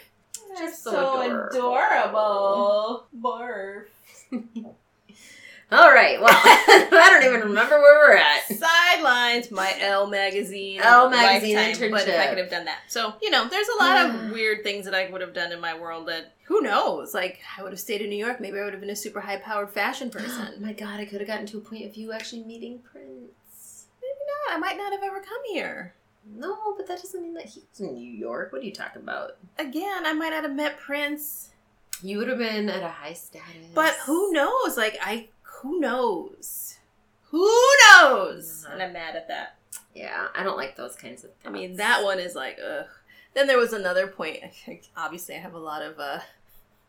They're 0.49 0.67
Just 0.67 0.83
so 0.83 0.91
so 0.91 1.21
adorable. 1.21 1.57
adorable. 1.57 3.07
Barf. 3.21 3.85
All 5.69 5.91
right. 5.91 6.19
Well, 6.21 6.29
I 6.33 7.09
don't 7.11 7.25
even 7.25 7.49
remember 7.49 7.77
where 7.77 8.07
we're 8.07 8.15
at. 8.15 8.47
Sidelines, 8.47 9.51
my 9.51 9.75
Elle 9.79 10.07
magazine. 10.07 10.79
Elle 10.81 11.09
magazine 11.09 11.55
lifetime, 11.57 11.91
But 11.91 12.07
if 12.07 12.19
I 12.19 12.27
could 12.27 12.37
have 12.37 12.49
done 12.49 12.65
that, 12.65 12.79
so 12.87 13.15
you 13.21 13.29
know, 13.29 13.49
there's 13.49 13.67
a 13.67 13.83
lot 13.83 14.05
of 14.05 14.15
hmm. 14.15 14.31
weird 14.31 14.63
things 14.63 14.85
that 14.85 14.95
I 14.95 15.09
would 15.09 15.19
have 15.19 15.33
done 15.33 15.51
in 15.51 15.59
my 15.59 15.77
world 15.77 16.07
that 16.07 16.35
who 16.43 16.61
knows? 16.61 17.13
Like 17.13 17.41
I 17.57 17.63
would 17.63 17.73
have 17.73 17.81
stayed 17.81 18.01
in 18.01 18.09
New 18.09 18.15
York. 18.15 18.39
Maybe 18.39 18.59
I 18.59 18.63
would 18.63 18.73
have 18.73 18.79
been 18.79 18.89
a 18.89 18.95
super 18.95 19.19
high 19.19 19.37
powered 19.37 19.69
fashion 19.69 20.09
Oh 20.15 20.19
person. 20.19 20.61
my 20.61 20.71
god, 20.71 21.01
I 21.01 21.05
could 21.05 21.19
have 21.19 21.27
gotten 21.27 21.45
to 21.47 21.57
a 21.57 21.61
point 21.61 21.85
of 21.85 21.95
you 21.97 22.13
actually 22.13 22.43
meeting 22.43 22.79
Prince. 22.79 23.87
Maybe 24.01 24.19
not. 24.47 24.55
I 24.55 24.59
might 24.59 24.77
not 24.77 24.93
have 24.93 25.03
ever 25.03 25.19
come 25.19 25.41
here. 25.51 25.93
No, 26.33 26.75
but 26.77 26.87
that 26.87 27.01
doesn't 27.01 27.21
mean 27.21 27.33
that 27.33 27.45
he's 27.45 27.65
in 27.79 27.93
New 27.93 28.11
York. 28.11 28.51
What 28.51 28.61
are 28.61 28.65
you 28.65 28.73
talking 28.73 29.01
about? 29.01 29.37
Again, 29.59 30.05
I 30.05 30.13
might 30.13 30.29
not 30.29 30.43
have 30.43 30.55
met 30.55 30.77
Prince. 30.77 31.49
You 32.01 32.19
would 32.19 32.27
have 32.27 32.37
been 32.37 32.69
at 32.69 32.83
a 32.83 32.89
high 32.89 33.13
status. 33.13 33.67
But 33.73 33.93
who 34.05 34.31
knows? 34.31 34.77
Like 34.77 34.97
I, 35.01 35.29
who 35.61 35.79
knows? 35.79 36.77
Who 37.31 37.45
knows? 37.91 38.65
Mhm. 38.67 38.73
And 38.73 38.83
I'm 38.83 38.93
mad 38.93 39.15
at 39.15 39.27
that. 39.27 39.55
Yeah, 39.93 40.27
I 40.35 40.43
don't 40.43 40.57
like 40.57 40.75
those 40.75 40.95
kinds 40.95 41.23
of. 41.23 41.31
I 41.45 41.49
mean, 41.49 41.75
that 41.77 42.03
one 42.03 42.19
is 42.19 42.35
like, 42.35 42.57
ugh. 42.63 42.85
then 43.33 43.47
there 43.47 43.57
was 43.57 43.73
another 43.73 44.07
point. 44.07 44.43
Obviously, 44.97 45.35
I 45.35 45.39
have 45.39 45.53
a 45.53 45.59
lot 45.59 45.81
of 45.81 45.99
uh, 45.99 46.19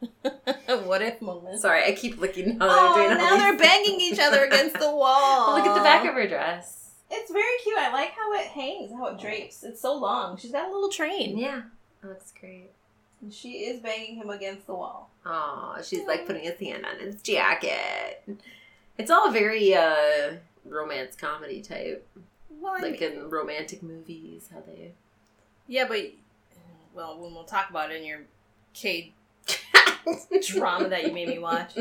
what 0.85 1.02
if 1.02 1.20
moments. 1.22 1.62
Sorry, 1.62 1.85
I 1.85 1.92
keep 1.92 2.18
looking. 2.18 2.59
Oh, 2.61 2.94
they're 2.96 3.09
doing 3.09 3.18
now 3.18 3.37
they're 3.37 3.57
banging 3.57 4.00
each 4.00 4.18
other 4.20 4.44
against 4.44 4.78
the 4.78 4.90
wall. 4.94 5.54
Look 5.57 5.66
at 5.66 5.74
the 5.74 5.81
back 5.83 6.07
of 6.07 6.14
her 6.14 6.28
dress. 6.28 6.90
It's 7.11 7.33
very 7.33 7.59
cute. 7.62 7.78
I 7.78 7.90
like 7.90 8.11
how 8.11 8.33
it 8.35 8.46
hangs, 8.48 8.92
how 8.92 9.07
it 9.07 9.18
drapes. 9.18 9.64
It's 9.64 9.81
so 9.81 9.94
long. 9.94 10.37
She's 10.37 10.52
got 10.52 10.68
a 10.68 10.72
little 10.72 10.90
train. 10.90 11.38
Yeah, 11.38 11.62
it 12.02 12.07
looks 12.07 12.33
great. 12.38 12.70
And 13.20 13.33
she 13.33 13.64
is 13.64 13.81
banging 13.81 14.16
him 14.16 14.31
against 14.31 14.66
the 14.66 14.74
wall. 14.74 15.11
Oh, 15.26 15.76
she's 15.83 16.07
like 16.07 16.26
putting 16.26 16.44
his 16.44 16.59
hand 16.59 16.87
on 16.87 17.00
his 17.00 17.20
jacket. 17.22 18.22
It's 18.96 19.11
all 19.11 19.31
very 19.31 19.74
uh 19.74 20.35
romance 20.64 21.16
comedy 21.16 21.61
type. 21.61 22.07
Well, 22.50 22.74
like 22.81 23.00
mean, 23.00 23.12
in 23.12 23.31
romantic 23.31 23.83
movies, 23.83 24.48
how 24.52 24.61
they. 24.61 24.92
Yeah, 25.66 25.87
but 25.88 26.12
well, 26.94 27.18
when 27.18 27.35
we'll 27.35 27.44
talk 27.44 27.70
about 27.70 27.90
it 27.90 28.00
in 28.00 28.07
your 28.07 28.20
K 28.74 29.12
drama 30.46 30.88
that 30.88 31.04
you 31.04 31.12
made 31.12 31.28
me 31.28 31.38
watch. 31.38 31.76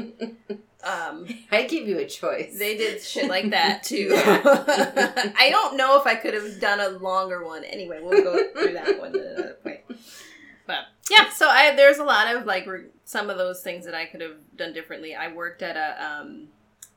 Um, 0.83 1.27
I 1.51 1.63
give 1.63 1.87
you 1.87 1.97
a 1.97 2.05
choice. 2.05 2.57
They 2.57 2.77
did 2.77 3.01
shit 3.01 3.27
like 3.27 3.49
that 3.49 3.83
too. 3.83 4.11
I 4.13 5.49
don't 5.49 5.75
know 5.75 5.99
if 5.99 6.05
I 6.05 6.15
could 6.15 6.33
have 6.33 6.59
done 6.59 6.79
a 6.79 6.89
longer 6.99 7.43
one. 7.43 7.63
Anyway, 7.63 7.99
we'll 8.01 8.23
go 8.23 8.37
through 8.53 8.73
that 8.73 8.99
one 8.99 9.15
at 9.15 9.25
another 9.25 9.57
point. 9.63 9.79
But 10.67 10.79
yeah, 11.09 11.29
so 11.29 11.47
I 11.47 11.75
there's 11.75 11.97
a 11.97 12.03
lot 12.03 12.35
of 12.35 12.45
like 12.45 12.67
some 13.05 13.29
of 13.29 13.37
those 13.37 13.61
things 13.61 13.85
that 13.85 13.95
I 13.95 14.05
could 14.05 14.21
have 14.21 14.35
done 14.55 14.73
differently. 14.73 15.15
I 15.15 15.33
worked 15.33 15.61
at 15.63 15.77
a 15.77 16.05
um, 16.05 16.49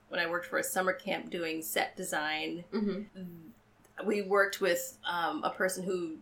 when 0.08 0.20
I 0.20 0.28
worked 0.28 0.46
for 0.46 0.58
a 0.58 0.64
summer 0.64 0.92
camp 0.92 1.30
doing 1.30 1.62
set 1.62 1.96
design. 1.96 2.64
Mm-hmm. 2.74 4.06
We 4.06 4.22
worked 4.22 4.60
with 4.60 4.98
um, 5.08 5.44
a 5.44 5.50
person 5.50 5.84
who 5.84 6.16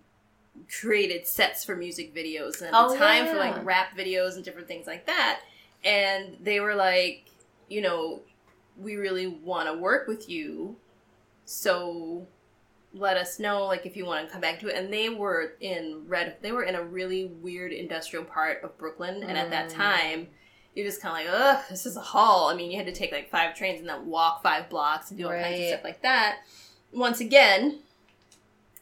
created 0.80 1.26
sets 1.26 1.64
for 1.64 1.74
music 1.76 2.14
videos 2.14 2.60
and 2.60 2.70
oh, 2.74 2.96
time 2.96 3.24
yeah. 3.24 3.32
for 3.32 3.38
like 3.38 3.64
rap 3.64 3.96
videos 3.96 4.34
and 4.36 4.44
different 4.44 4.68
things 4.68 4.86
like 4.86 5.06
that. 5.06 5.40
And 5.84 6.36
they 6.40 6.60
were 6.60 6.74
like, 6.74 7.30
you 7.68 7.80
know, 7.80 8.20
we 8.76 8.96
really 8.96 9.26
want 9.26 9.68
to 9.68 9.74
work 9.74 10.06
with 10.08 10.28
you. 10.28 10.76
So 11.44 12.26
let 12.94 13.16
us 13.16 13.38
know 13.38 13.66
like 13.66 13.84
if 13.84 13.96
you 13.96 14.06
want 14.06 14.26
to 14.26 14.32
come 14.32 14.40
back 14.40 14.58
to 14.58 14.68
it 14.68 14.74
and 14.74 14.92
they 14.92 15.08
were 15.08 15.52
in 15.60 16.02
red 16.06 16.36
they 16.40 16.52
were 16.52 16.62
in 16.62 16.74
a 16.74 16.82
really 16.82 17.26
weird 17.26 17.72
industrial 17.72 18.24
part 18.24 18.62
of 18.62 18.76
brooklyn 18.78 19.22
and 19.22 19.36
at 19.36 19.50
that 19.50 19.68
mm. 19.68 19.74
time 19.74 20.26
you're 20.74 20.86
just 20.86 21.02
kind 21.02 21.26
of 21.26 21.32
like 21.32 21.40
ugh 21.40 21.64
this 21.68 21.84
is 21.84 21.96
a 21.96 22.00
haul 22.00 22.48
i 22.48 22.54
mean 22.54 22.70
you 22.70 22.78
had 22.78 22.86
to 22.86 22.92
take 22.92 23.12
like 23.12 23.30
five 23.30 23.54
trains 23.54 23.80
and 23.80 23.88
then 23.88 24.06
walk 24.06 24.42
five 24.42 24.70
blocks 24.70 25.10
and 25.10 25.18
do 25.18 25.26
all 25.26 25.32
right. 25.32 25.42
kinds 25.44 25.60
of 25.60 25.68
stuff 25.68 25.84
like 25.84 26.00
that 26.02 26.38
once 26.92 27.20
again 27.20 27.78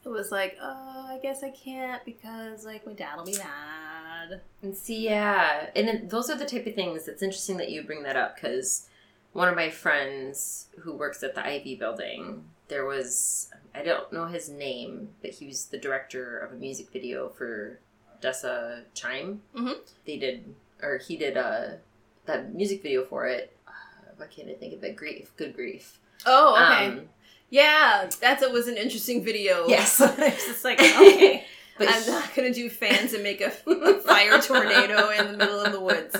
it 0.06 0.10
was 0.10 0.30
like, 0.30 0.56
oh, 0.62 1.06
I 1.08 1.18
guess 1.20 1.42
I 1.42 1.50
can't 1.50 2.02
because 2.04 2.64
like 2.64 2.86
my 2.86 2.92
dad 2.92 3.16
will 3.16 3.24
be 3.24 3.36
mad. 3.36 4.40
And 4.62 4.76
see, 4.76 5.04
yeah, 5.04 5.68
and 5.74 5.88
it, 5.88 6.10
those 6.10 6.30
are 6.30 6.36
the 6.36 6.46
type 6.46 6.64
of 6.66 6.76
things. 6.76 7.08
It's 7.08 7.22
interesting 7.22 7.56
that 7.56 7.70
you 7.70 7.82
bring 7.82 8.04
that 8.04 8.16
up 8.16 8.36
because 8.36 8.88
one 9.32 9.48
of 9.48 9.56
my 9.56 9.68
friends 9.68 10.68
who 10.80 10.92
works 10.92 11.24
at 11.24 11.34
the 11.34 11.44
Ivy 11.44 11.74
Building, 11.74 12.44
there 12.68 12.84
was 12.84 13.50
I 13.76 13.82
don't 13.82 14.10
know 14.12 14.24
his 14.24 14.48
name, 14.48 15.10
but 15.20 15.32
he 15.32 15.46
was 15.46 15.66
the 15.66 15.76
director 15.78 16.38
of 16.38 16.52
a 16.52 16.56
music 16.56 16.90
video 16.90 17.28
for 17.28 17.78
Dessa 18.22 18.84
Chime. 18.94 19.42
Mm-hmm. 19.54 19.80
They 20.06 20.16
did, 20.16 20.54
or 20.82 20.98
he 20.98 21.16
did 21.16 21.36
a 21.36 21.46
uh, 21.46 21.76
that 22.24 22.54
music 22.54 22.82
video 22.82 23.04
for 23.04 23.26
it. 23.26 23.56
Uh, 23.68 24.12
why 24.16 24.26
can't 24.26 24.48
I 24.48 24.54
think 24.54 24.74
of 24.74 24.82
it? 24.82 24.96
Grief, 24.96 25.32
good 25.36 25.54
grief. 25.54 26.00
Oh, 26.24 26.54
okay. 26.54 26.86
Um, 26.86 27.08
yeah, 27.50 28.08
that's 28.20 28.42
it 28.42 28.50
was 28.50 28.66
an 28.66 28.76
interesting 28.76 29.22
video. 29.22 29.66
Yes, 29.68 30.00
it's 30.00 30.46
just 30.46 30.64
like 30.64 30.80
okay, 30.80 31.44
but 31.78 31.88
I'm 31.90 32.06
not 32.06 32.34
gonna 32.34 32.54
do 32.54 32.70
fans 32.70 33.12
and 33.12 33.22
make 33.22 33.42
a, 33.42 33.52
a 33.66 34.00
fire 34.00 34.40
tornado 34.40 35.10
in 35.10 35.32
the 35.32 35.36
middle 35.36 35.60
of 35.60 35.72
the 35.72 35.80
woods. 35.80 36.16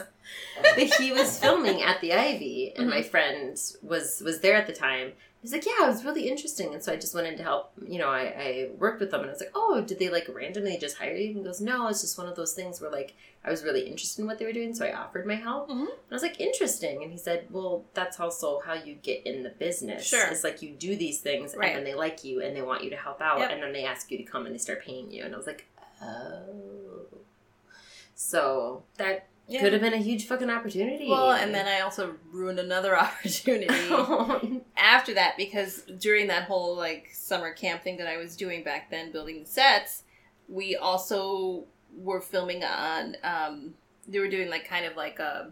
But 0.61 0.79
he 0.79 1.13
was 1.13 1.39
filming 1.39 1.83
at 1.83 2.01
the 2.01 2.13
Ivy, 2.13 2.73
and 2.77 2.87
mm-hmm. 2.87 2.97
my 2.97 3.03
friend 3.03 3.59
was 3.83 4.23
was 4.25 4.41
there 4.41 4.57
at 4.57 4.67
the 4.67 4.73
time, 4.75 5.13
He's 5.43 5.53
like, 5.53 5.65
yeah, 5.65 5.85
it 5.85 5.89
was 5.89 6.05
really 6.05 6.29
interesting. 6.29 6.75
And 6.75 6.83
so 6.83 6.93
I 6.93 6.97
just 6.97 7.15
went 7.15 7.27
in 7.29 7.37
to 7.37 7.43
help. 7.43 7.71
You 7.87 7.99
know, 7.99 8.09
I, 8.09 8.21
I 8.21 8.69
worked 8.79 8.99
with 9.01 9.13
them 9.13 9.21
and 9.21 9.31
I 9.31 9.33
was 9.33 9.41
like, 9.41 9.53
oh, 9.55 9.81
did 9.81 9.99
they 9.99 10.09
like 10.09 10.29
randomly 10.29 10.77
just 10.77 10.97
hire 10.97 11.15
you? 11.15 11.29
And 11.29 11.37
he 11.37 11.43
goes, 11.45 11.61
no, 11.61 11.87
it's 11.87 12.01
just 12.01 12.19
one 12.19 12.27
of 12.27 12.35
those 12.35 12.53
things 12.53 12.81
where 12.81 12.91
like 12.91 13.15
I 13.45 13.51
was 13.51 13.63
really 13.63 13.83
interested 13.83 14.23
in 14.23 14.27
what 14.27 14.39
they 14.39 14.45
were 14.45 14.53
doing. 14.53 14.75
So 14.75 14.85
I 14.85 14.93
offered 14.93 15.25
my 15.25 15.37
help. 15.37 15.69
Mm-hmm. 15.69 15.83
And 15.83 15.91
I 16.11 16.15
was 16.15 16.23
like, 16.23 16.41
interesting. 16.41 17.03
And 17.03 17.13
he 17.13 17.19
said, 17.19 17.47
well, 17.51 17.85
that's 17.95 18.19
also 18.19 18.61
how 18.65 18.75
you 18.75 18.95
get 18.95 19.25
in 19.25 19.45
the 19.45 19.51
business. 19.51 20.05
Sure. 20.05 20.27
It's 20.27 20.43
like 20.43 20.63
you 20.63 20.71
do 20.71 20.97
these 20.97 21.21
things 21.21 21.55
right. 21.57 21.69
and 21.69 21.77
then 21.77 21.85
they 21.85 21.95
like 21.95 22.25
you 22.25 22.43
and 22.43 22.57
they 22.57 22.63
want 22.63 22.83
you 22.83 22.91
to 22.91 22.97
help 22.97 23.21
out. 23.21 23.39
Yep. 23.39 23.51
And 23.53 23.63
then 23.63 23.73
they 23.73 23.85
ask 23.85 24.11
you 24.11 24.19
to 24.19 24.25
come 24.25 24.47
and 24.47 24.55
they 24.55 24.59
start 24.59 24.83
paying 24.85 25.13
you. 25.13 25.25
And 25.25 25.33
I 25.33 25.37
was 25.37 25.47
like, 25.47 25.67
oh. 26.03 27.07
So 28.17 28.83
that 28.97 29.29
yeah. 29.49 29.61
Could 29.61 29.73
have 29.75 29.83
been 29.83 29.95
a 29.95 29.99
huge 29.99 30.27
fucking 30.27 30.51
opportunity. 30.51 31.09
Well, 31.09 31.31
and 31.31 31.55
then 31.55 31.67
I 31.67 31.81
also 31.81 32.17
ruined 32.33 32.59
another 32.59 32.99
opportunity 32.99 34.65
after 34.77 35.15
that 35.15 35.37
because 35.37 35.83
during 35.99 36.27
that 36.29 36.45
whole 36.45 36.77
like 36.77 37.11
summer 37.13 37.53
camp 37.53 37.83
thing 37.83 37.97
that 37.99 38.09
I 38.09 38.17
was 38.17 38.37
doing 38.37 38.65
back 38.65 38.91
then, 38.91 39.13
building 39.13 39.41
the 39.41 39.47
sets, 39.47 40.03
we 40.49 40.75
also 40.77 41.65
were 41.97 42.21
filming 42.21 42.65
on. 42.65 43.17
Um, 43.23 43.75
they 44.09 44.19
were 44.19 44.29
doing 44.29 44.51
like 44.51 44.69
kind 44.69 44.85
of 44.85 44.97
like 44.97 45.21
a, 45.21 45.51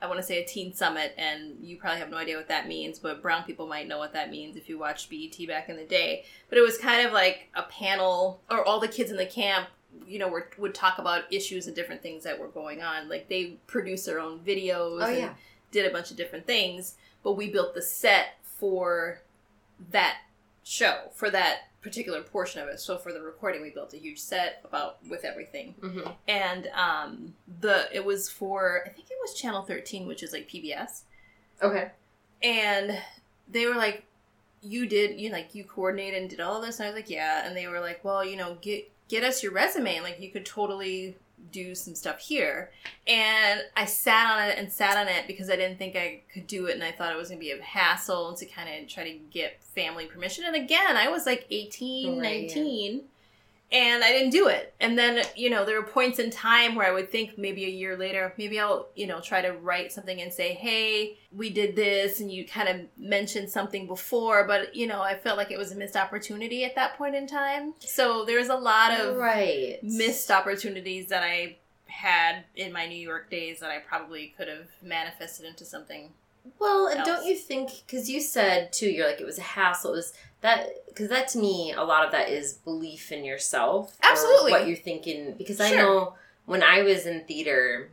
I 0.00 0.06
want 0.08 0.18
to 0.18 0.24
say 0.24 0.42
a 0.42 0.44
teen 0.46 0.74
summit, 0.74 1.14
and 1.16 1.58
you 1.60 1.76
probably 1.76 2.00
have 2.00 2.10
no 2.10 2.16
idea 2.16 2.36
what 2.36 2.48
that 2.48 2.66
means, 2.66 2.98
but 2.98 3.22
brown 3.22 3.44
people 3.44 3.68
might 3.68 3.86
know 3.86 3.98
what 3.98 4.12
that 4.14 4.30
means 4.30 4.56
if 4.56 4.68
you 4.68 4.78
watched 4.78 5.08
BET 5.10 5.46
back 5.46 5.68
in 5.68 5.76
the 5.76 5.84
day. 5.84 6.24
But 6.48 6.58
it 6.58 6.62
was 6.62 6.76
kind 6.76 7.06
of 7.06 7.12
like 7.12 7.50
a 7.54 7.62
panel, 7.62 8.40
or 8.50 8.64
all 8.64 8.80
the 8.80 8.88
kids 8.88 9.12
in 9.12 9.16
the 9.16 9.26
camp 9.26 9.68
you 10.06 10.18
know, 10.18 10.28
were, 10.28 10.48
would 10.58 10.74
talk 10.74 10.98
about 10.98 11.32
issues 11.32 11.66
and 11.66 11.76
different 11.76 12.02
things 12.02 12.24
that 12.24 12.38
were 12.38 12.48
going 12.48 12.82
on. 12.82 13.08
Like 13.08 13.28
they 13.28 13.56
produced 13.66 14.06
their 14.06 14.20
own 14.20 14.40
videos 14.40 15.02
oh, 15.02 15.06
and 15.06 15.18
yeah. 15.18 15.34
did 15.70 15.86
a 15.86 15.90
bunch 15.90 16.10
of 16.10 16.16
different 16.16 16.46
things, 16.46 16.96
but 17.22 17.32
we 17.32 17.50
built 17.50 17.74
the 17.74 17.82
set 17.82 18.38
for 18.42 19.20
that 19.90 20.18
show, 20.62 21.10
for 21.12 21.30
that 21.30 21.68
particular 21.82 22.22
portion 22.22 22.62
of 22.62 22.68
it. 22.68 22.80
So 22.80 22.96
for 22.96 23.12
the 23.12 23.20
recording, 23.20 23.60
we 23.60 23.70
built 23.70 23.92
a 23.92 23.98
huge 23.98 24.18
set 24.18 24.60
about 24.64 24.98
with 25.08 25.24
everything, 25.24 25.74
mm-hmm. 25.80 26.10
and 26.28 26.68
um, 26.68 27.34
the 27.60 27.88
it 27.92 28.04
was 28.04 28.28
for 28.28 28.82
I 28.86 28.90
think 28.90 29.08
it 29.10 29.16
was 29.20 29.34
Channel 29.34 29.62
Thirteen, 29.62 30.06
which 30.06 30.22
is 30.22 30.32
like 30.32 30.48
PBS. 30.48 31.02
Okay, 31.60 31.90
and 32.42 32.98
they 33.48 33.66
were 33.66 33.74
like, 33.74 34.04
"You 34.62 34.86
did 34.86 35.20
you 35.20 35.30
like 35.30 35.54
you 35.54 35.64
coordinated 35.64 36.20
and 36.20 36.30
did 36.30 36.40
all 36.40 36.56
of 36.56 36.64
this?" 36.64 36.78
And 36.78 36.86
I 36.86 36.90
was 36.90 36.96
like, 36.96 37.10
"Yeah," 37.10 37.46
and 37.46 37.56
they 37.56 37.66
were 37.66 37.80
like, 37.80 38.04
"Well, 38.04 38.24
you 38.24 38.36
know, 38.36 38.56
get 38.60 38.88
get 39.12 39.22
us 39.22 39.42
your 39.42 39.52
resume. 39.52 40.00
Like 40.00 40.18
you 40.20 40.30
could 40.30 40.46
totally 40.46 41.16
do 41.50 41.74
some 41.74 41.94
stuff 41.94 42.18
here. 42.18 42.70
And 43.06 43.60
I 43.76 43.84
sat 43.84 44.26
on 44.26 44.48
it 44.48 44.58
and 44.58 44.72
sat 44.72 44.96
on 44.96 45.06
it 45.06 45.26
because 45.26 45.50
I 45.50 45.56
didn't 45.56 45.76
think 45.76 45.96
I 45.96 46.22
could 46.32 46.46
do 46.46 46.66
it 46.66 46.74
and 46.74 46.82
I 46.82 46.92
thought 46.92 47.12
it 47.12 47.18
was 47.18 47.28
going 47.28 47.38
to 47.38 47.44
be 47.44 47.50
a 47.50 47.62
hassle 47.62 48.32
to 48.32 48.46
kind 48.46 48.70
of 48.70 48.88
try 48.88 49.04
to 49.04 49.18
get 49.30 49.62
family 49.62 50.06
permission. 50.06 50.44
And 50.46 50.56
again, 50.56 50.96
I 50.96 51.08
was 51.08 51.26
like 51.26 51.46
18, 51.50 52.18
right. 52.18 52.48
19 52.48 53.02
and 53.72 54.04
I 54.04 54.12
didn't 54.12 54.30
do 54.30 54.48
it. 54.48 54.74
And 54.80 54.98
then, 54.98 55.24
you 55.34 55.48
know, 55.48 55.64
there 55.64 55.80
were 55.80 55.86
points 55.86 56.18
in 56.18 56.30
time 56.30 56.74
where 56.74 56.86
I 56.86 56.92
would 56.92 57.10
think 57.10 57.38
maybe 57.38 57.64
a 57.64 57.70
year 57.70 57.96
later, 57.96 58.34
maybe 58.36 58.60
I'll, 58.60 58.88
you 58.94 59.06
know, 59.06 59.20
try 59.20 59.40
to 59.40 59.52
write 59.52 59.92
something 59.92 60.20
and 60.20 60.32
say, 60.32 60.52
hey, 60.52 61.16
we 61.34 61.48
did 61.48 61.74
this, 61.74 62.20
and 62.20 62.30
you 62.30 62.46
kind 62.46 62.68
of 62.68 62.76
mentioned 62.98 63.48
something 63.50 63.86
before, 63.86 64.46
but, 64.46 64.76
you 64.76 64.86
know, 64.86 65.00
I 65.00 65.16
felt 65.16 65.38
like 65.38 65.50
it 65.50 65.58
was 65.58 65.72
a 65.72 65.76
missed 65.76 65.96
opportunity 65.96 66.64
at 66.64 66.74
that 66.74 66.98
point 66.98 67.14
in 67.14 67.26
time. 67.26 67.72
So 67.80 68.26
there 68.26 68.38
was 68.38 68.50
a 68.50 68.56
lot 68.56 68.92
of 69.00 69.16
right. 69.16 69.78
missed 69.82 70.30
opportunities 70.30 71.08
that 71.08 71.22
I 71.22 71.56
had 71.86 72.44
in 72.54 72.72
my 72.72 72.86
New 72.86 72.98
York 72.98 73.30
days 73.30 73.60
that 73.60 73.70
I 73.70 73.78
probably 73.78 74.34
could 74.36 74.48
have 74.48 74.66
manifested 74.82 75.46
into 75.46 75.64
something 75.64 76.10
well, 76.58 76.88
and 76.88 76.98
else. 76.98 77.06
don't 77.06 77.26
you 77.26 77.36
think? 77.36 77.70
Because 77.86 78.10
you 78.10 78.20
said 78.20 78.72
too, 78.72 78.90
you're 78.90 79.06
like 79.06 79.20
it 79.20 79.26
was 79.26 79.38
a 79.38 79.42
hassle. 79.42 79.92
It 79.92 79.96
was 79.96 80.12
that 80.42 80.68
because 80.88 81.08
that 81.08 81.28
to 81.28 81.38
me, 81.38 81.72
a 81.72 81.82
lot 81.82 82.04
of 82.04 82.12
that 82.12 82.28
is 82.28 82.52
belief 82.52 83.10
in 83.10 83.24
yourself. 83.24 83.96
Absolutely, 84.02 84.52
what 84.52 84.66
you're 84.66 84.76
thinking. 84.76 85.34
Because 85.38 85.56
sure. 85.56 85.66
I 85.66 85.70
know 85.70 86.14
when 86.44 86.62
I 86.62 86.82
was 86.82 87.06
in 87.06 87.24
theater, 87.24 87.90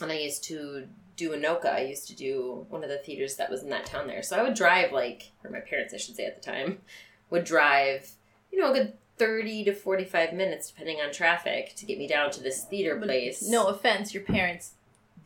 and 0.00 0.10
I 0.10 0.18
used 0.18 0.44
to 0.44 0.88
do 1.16 1.30
Anoka, 1.30 1.72
I 1.72 1.82
used 1.82 2.08
to 2.08 2.16
do 2.16 2.66
one 2.70 2.82
of 2.82 2.88
the 2.88 2.98
theaters 2.98 3.36
that 3.36 3.50
was 3.50 3.62
in 3.62 3.68
that 3.70 3.84
town 3.84 4.06
there. 4.06 4.22
So 4.22 4.38
I 4.38 4.42
would 4.42 4.54
drive 4.54 4.90
like, 4.90 5.30
or 5.44 5.50
my 5.50 5.60
parents, 5.60 5.92
I 5.92 5.98
should 5.98 6.16
say, 6.16 6.24
at 6.24 6.42
the 6.42 6.50
time, 6.50 6.78
would 7.30 7.44
drive, 7.44 8.10
you 8.50 8.58
know, 8.58 8.70
a 8.70 8.74
good 8.74 8.92
30 9.18 9.64
to 9.64 9.74
45 9.74 10.32
minutes 10.32 10.70
depending 10.70 10.98
on 10.98 11.12
traffic 11.12 11.74
to 11.76 11.84
get 11.84 11.98
me 11.98 12.08
down 12.08 12.30
to 12.30 12.42
this 12.42 12.64
theater 12.64 12.96
place. 12.98 13.46
No 13.46 13.66
offense, 13.66 14.14
your 14.14 14.22
parents 14.22 14.72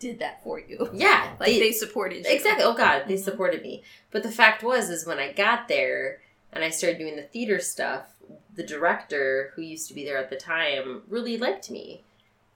did 0.00 0.18
that 0.18 0.42
for 0.42 0.58
you. 0.58 0.90
Yeah, 0.94 1.34
like 1.38 1.48
they, 1.48 1.60
they 1.60 1.72
supported 1.72 2.26
you. 2.26 2.32
Exactly. 2.32 2.64
Oh 2.64 2.74
God, 2.74 3.04
they 3.06 3.14
mm-hmm. 3.14 3.22
supported 3.22 3.62
me. 3.62 3.84
But 4.10 4.24
the 4.24 4.32
fact 4.32 4.64
was, 4.64 4.90
is 4.90 5.06
when 5.06 5.20
I 5.20 5.32
got 5.32 5.68
there 5.68 6.20
and 6.54 6.64
I 6.64 6.70
started 6.70 6.98
doing 6.98 7.16
the 7.16 7.22
theater 7.22 7.58
stuff, 7.60 8.14
the 8.54 8.62
director 8.62 9.52
who 9.54 9.62
used 9.62 9.88
to 9.88 9.94
be 9.94 10.04
there 10.04 10.18
at 10.18 10.30
the 10.30 10.36
time 10.36 11.02
really 11.08 11.36
liked 11.36 11.70
me, 11.70 12.02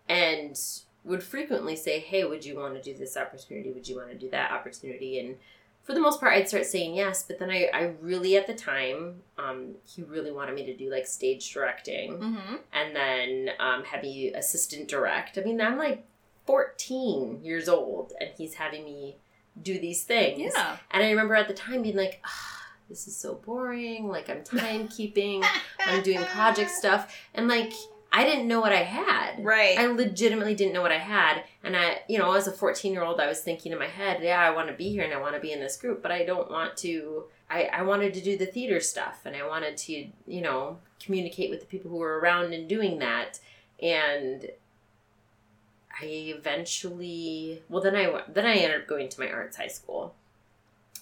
and 0.09 0.59
would 1.05 1.23
frequently 1.23 1.77
say, 1.77 1.99
"Hey, 1.99 2.25
would 2.25 2.45
you 2.45 2.57
want 2.57 2.75
to 2.75 2.83
do 2.83 2.97
this 2.97 3.17
opportunity? 3.17 3.71
Would 3.71 3.89
you 3.89 3.97
want 3.97 4.09
to 4.11 4.17
do 4.17 4.31
that 4.31 4.51
opportunity?" 4.53 5.19
And 5.19 5.37
for 5.83 5.95
the 5.95 6.01
most 6.01 6.21
part, 6.21 6.35
I'd 6.35 6.49
start 6.49 6.67
saying 6.67 6.95
yes. 6.95 7.23
But 7.23 7.39
then 7.39 7.51
I, 7.51 7.71
I 7.73 7.93
really, 8.03 8.37
at 8.37 8.47
the 8.47 8.55
time, 8.55 9.23
um, 9.39 9.77
he 9.87 10.03
really 10.03 10.31
wanted 10.31 10.55
me 10.55 10.67
to 10.67 10.77
do 10.77 10.91
like 10.91 11.07
stage 11.07 11.51
directing 11.53 12.13
Mm-hmm. 12.19 12.55
and 12.75 12.95
then 12.95 13.51
um, 13.59 13.85
have 13.85 14.03
me 14.03 14.33
assistant 14.35 14.87
direct. 14.89 15.39
I 15.39 15.41
mean, 15.43 15.61
I'm 15.63 15.79
like 15.79 16.05
14 16.47 17.41
years 17.43 17.69
old 17.69 18.13
and 18.21 18.31
he's 18.37 18.55
having 18.55 18.85
me 18.85 19.17
do 19.63 19.79
these 19.79 20.03
things. 20.05 20.53
Yeah. 20.55 20.77
And 20.91 21.03
I 21.03 21.09
remember 21.11 21.35
at 21.35 21.49
the 21.49 21.55
time 21.55 21.83
being 21.83 21.97
like, 21.97 22.21
ah, 22.27 22.58
this 22.89 23.07
is 23.07 23.17
so 23.17 23.35
boring. 23.35 24.09
Like, 24.09 24.31
I'm 24.31 24.43
timekeeping, 24.43 25.45
I'm 25.85 26.03
doing 26.03 26.25
project 26.25 26.71
stuff. 26.83 27.15
And 27.35 27.49
like, 27.49 27.73
I 28.11 28.25
didn't 28.25 28.49
know 28.49 28.61
what 28.61 28.73
I 28.73 28.83
had. 28.83 29.45
Right. 29.45 29.79
I 29.79 29.87
legitimately 29.87 30.55
didn't 30.55 30.73
know 30.73 30.81
what 30.81 30.93
I 30.93 30.99
had. 30.99 31.45
And 31.63 31.77
I, 31.77 32.01
you 32.09 32.19
know, 32.19 32.33
as 32.33 32.47
a 32.47 32.53
14 32.53 32.93
year 32.93 33.03
old, 33.03 33.21
I 33.21 33.29
was 33.29 33.41
thinking 33.41 33.73
in 33.73 33.79
my 33.79 33.87
head, 33.87 34.23
yeah, 34.23 34.41
I 34.41 34.51
want 34.51 34.69
to 34.69 34.75
be 34.75 34.89
here 34.89 35.05
and 35.05 35.13
I 35.13 35.21
want 35.21 35.35
to 35.35 35.41
be 35.41 35.53
in 35.53 35.61
this 35.61 35.77
group, 35.77 36.03
but 36.03 36.11
I 36.11 36.25
don't 36.25 36.51
want 36.51 36.77
to. 36.79 37.25
I, 37.51 37.65
I 37.65 37.83
wanted 37.83 38.13
to 38.15 38.21
do 38.21 38.37
the 38.37 38.47
theater 38.47 38.81
stuff 38.81 39.23
and 39.25 39.35
I 39.35 39.47
wanted 39.47 39.77
to, 39.79 40.07
you 40.27 40.41
know, 40.43 40.79
communicate 41.03 41.49
with 41.51 41.61
the 41.61 41.67
people 41.67 41.91
who 41.91 41.97
were 41.97 42.19
around 42.19 42.53
and 42.53 42.69
doing 42.69 42.99
that. 42.99 43.41
And 43.83 44.51
I 46.01 46.05
eventually, 46.05 47.63
well, 47.69 47.83
then 47.83 47.97
I, 47.97 48.23
then 48.29 48.45
I 48.45 48.55
ended 48.55 48.83
up 48.83 48.87
going 48.87 49.09
to 49.09 49.21
my 49.21 49.31
arts 49.31 49.57
high 49.57 49.69
school. 49.69 50.15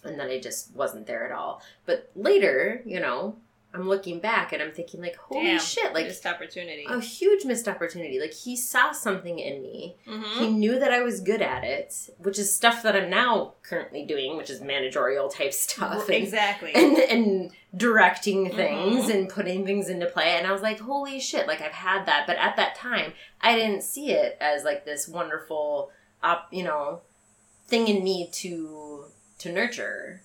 And 0.07 0.19
then 0.19 0.29
I 0.29 0.41
just 0.41 0.75
wasn't 0.75 1.07
there 1.07 1.25
at 1.25 1.33
all. 1.33 1.63
But 1.85 2.11
later, 2.15 2.83
you 2.85 3.01
know, 3.01 3.37
I'm 3.75 3.89
looking 3.89 4.21
back 4.21 4.55
and 4.55 4.63
I'm 4.63 4.73
thinking, 4.73 5.03
like, 5.03 5.17
holy 5.17 5.45
Damn, 5.45 5.61
shit, 5.61 5.93
like, 5.93 6.07
missed 6.07 6.25
opportunity. 6.25 6.87
a 6.89 6.99
huge 6.99 7.45
missed 7.45 7.69
opportunity. 7.69 8.19
Like 8.19 8.33
he 8.33 8.57
saw 8.57 8.93
something 8.93 9.39
in 9.39 9.61
me. 9.61 9.97
Mhm. 10.07 10.39
He 10.39 10.49
knew 10.49 10.79
that 10.79 10.93
I 10.93 11.03
was 11.03 11.21
good 11.21 11.43
at 11.43 11.63
it, 11.63 11.95
which 12.17 12.39
is 12.39 12.55
stuff 12.55 12.83
that 12.85 12.97
I'm 12.97 13.11
now 13.11 13.53
currently 13.63 14.07
doing, 14.07 14.39
which 14.39 14.49
is 14.49 14.63
managerial 14.63 15.29
type 15.29 15.53
stuff 15.53 16.07
and, 16.09 16.15
Exactly. 16.17 16.73
and 16.75 16.97
and 16.97 17.51
directing 17.77 18.47
Mm-hmm. 18.47 18.57
things 18.57 19.09
and 19.11 19.29
putting 19.29 19.67
things 19.67 19.91
into 19.91 20.07
play. 20.07 20.37
And 20.39 20.47
I 20.47 20.53
was 20.53 20.63
like, 20.63 20.81
holy 20.81 21.21
shit! 21.21 21.47
Like 21.47 21.61
I've 21.61 21.73
had 21.73 22.07
that, 22.07 22.27
but 22.27 22.39
at 22.39 22.57
that 22.57 22.77
time, 22.77 23.13
I 23.43 23.55
didn't 23.57 23.83
see 23.83 24.11
it 24.13 24.39
as 24.41 24.65
like 24.65 24.87
this 24.87 25.07
wonderful, 25.07 25.91
op, 26.23 26.49
you 26.51 26.63
know, 26.65 27.03
thing 27.69 27.89
in 27.89 28.03
me 28.03 28.31
to 28.33 29.05
to 29.41 29.53
nurture. 29.53 30.23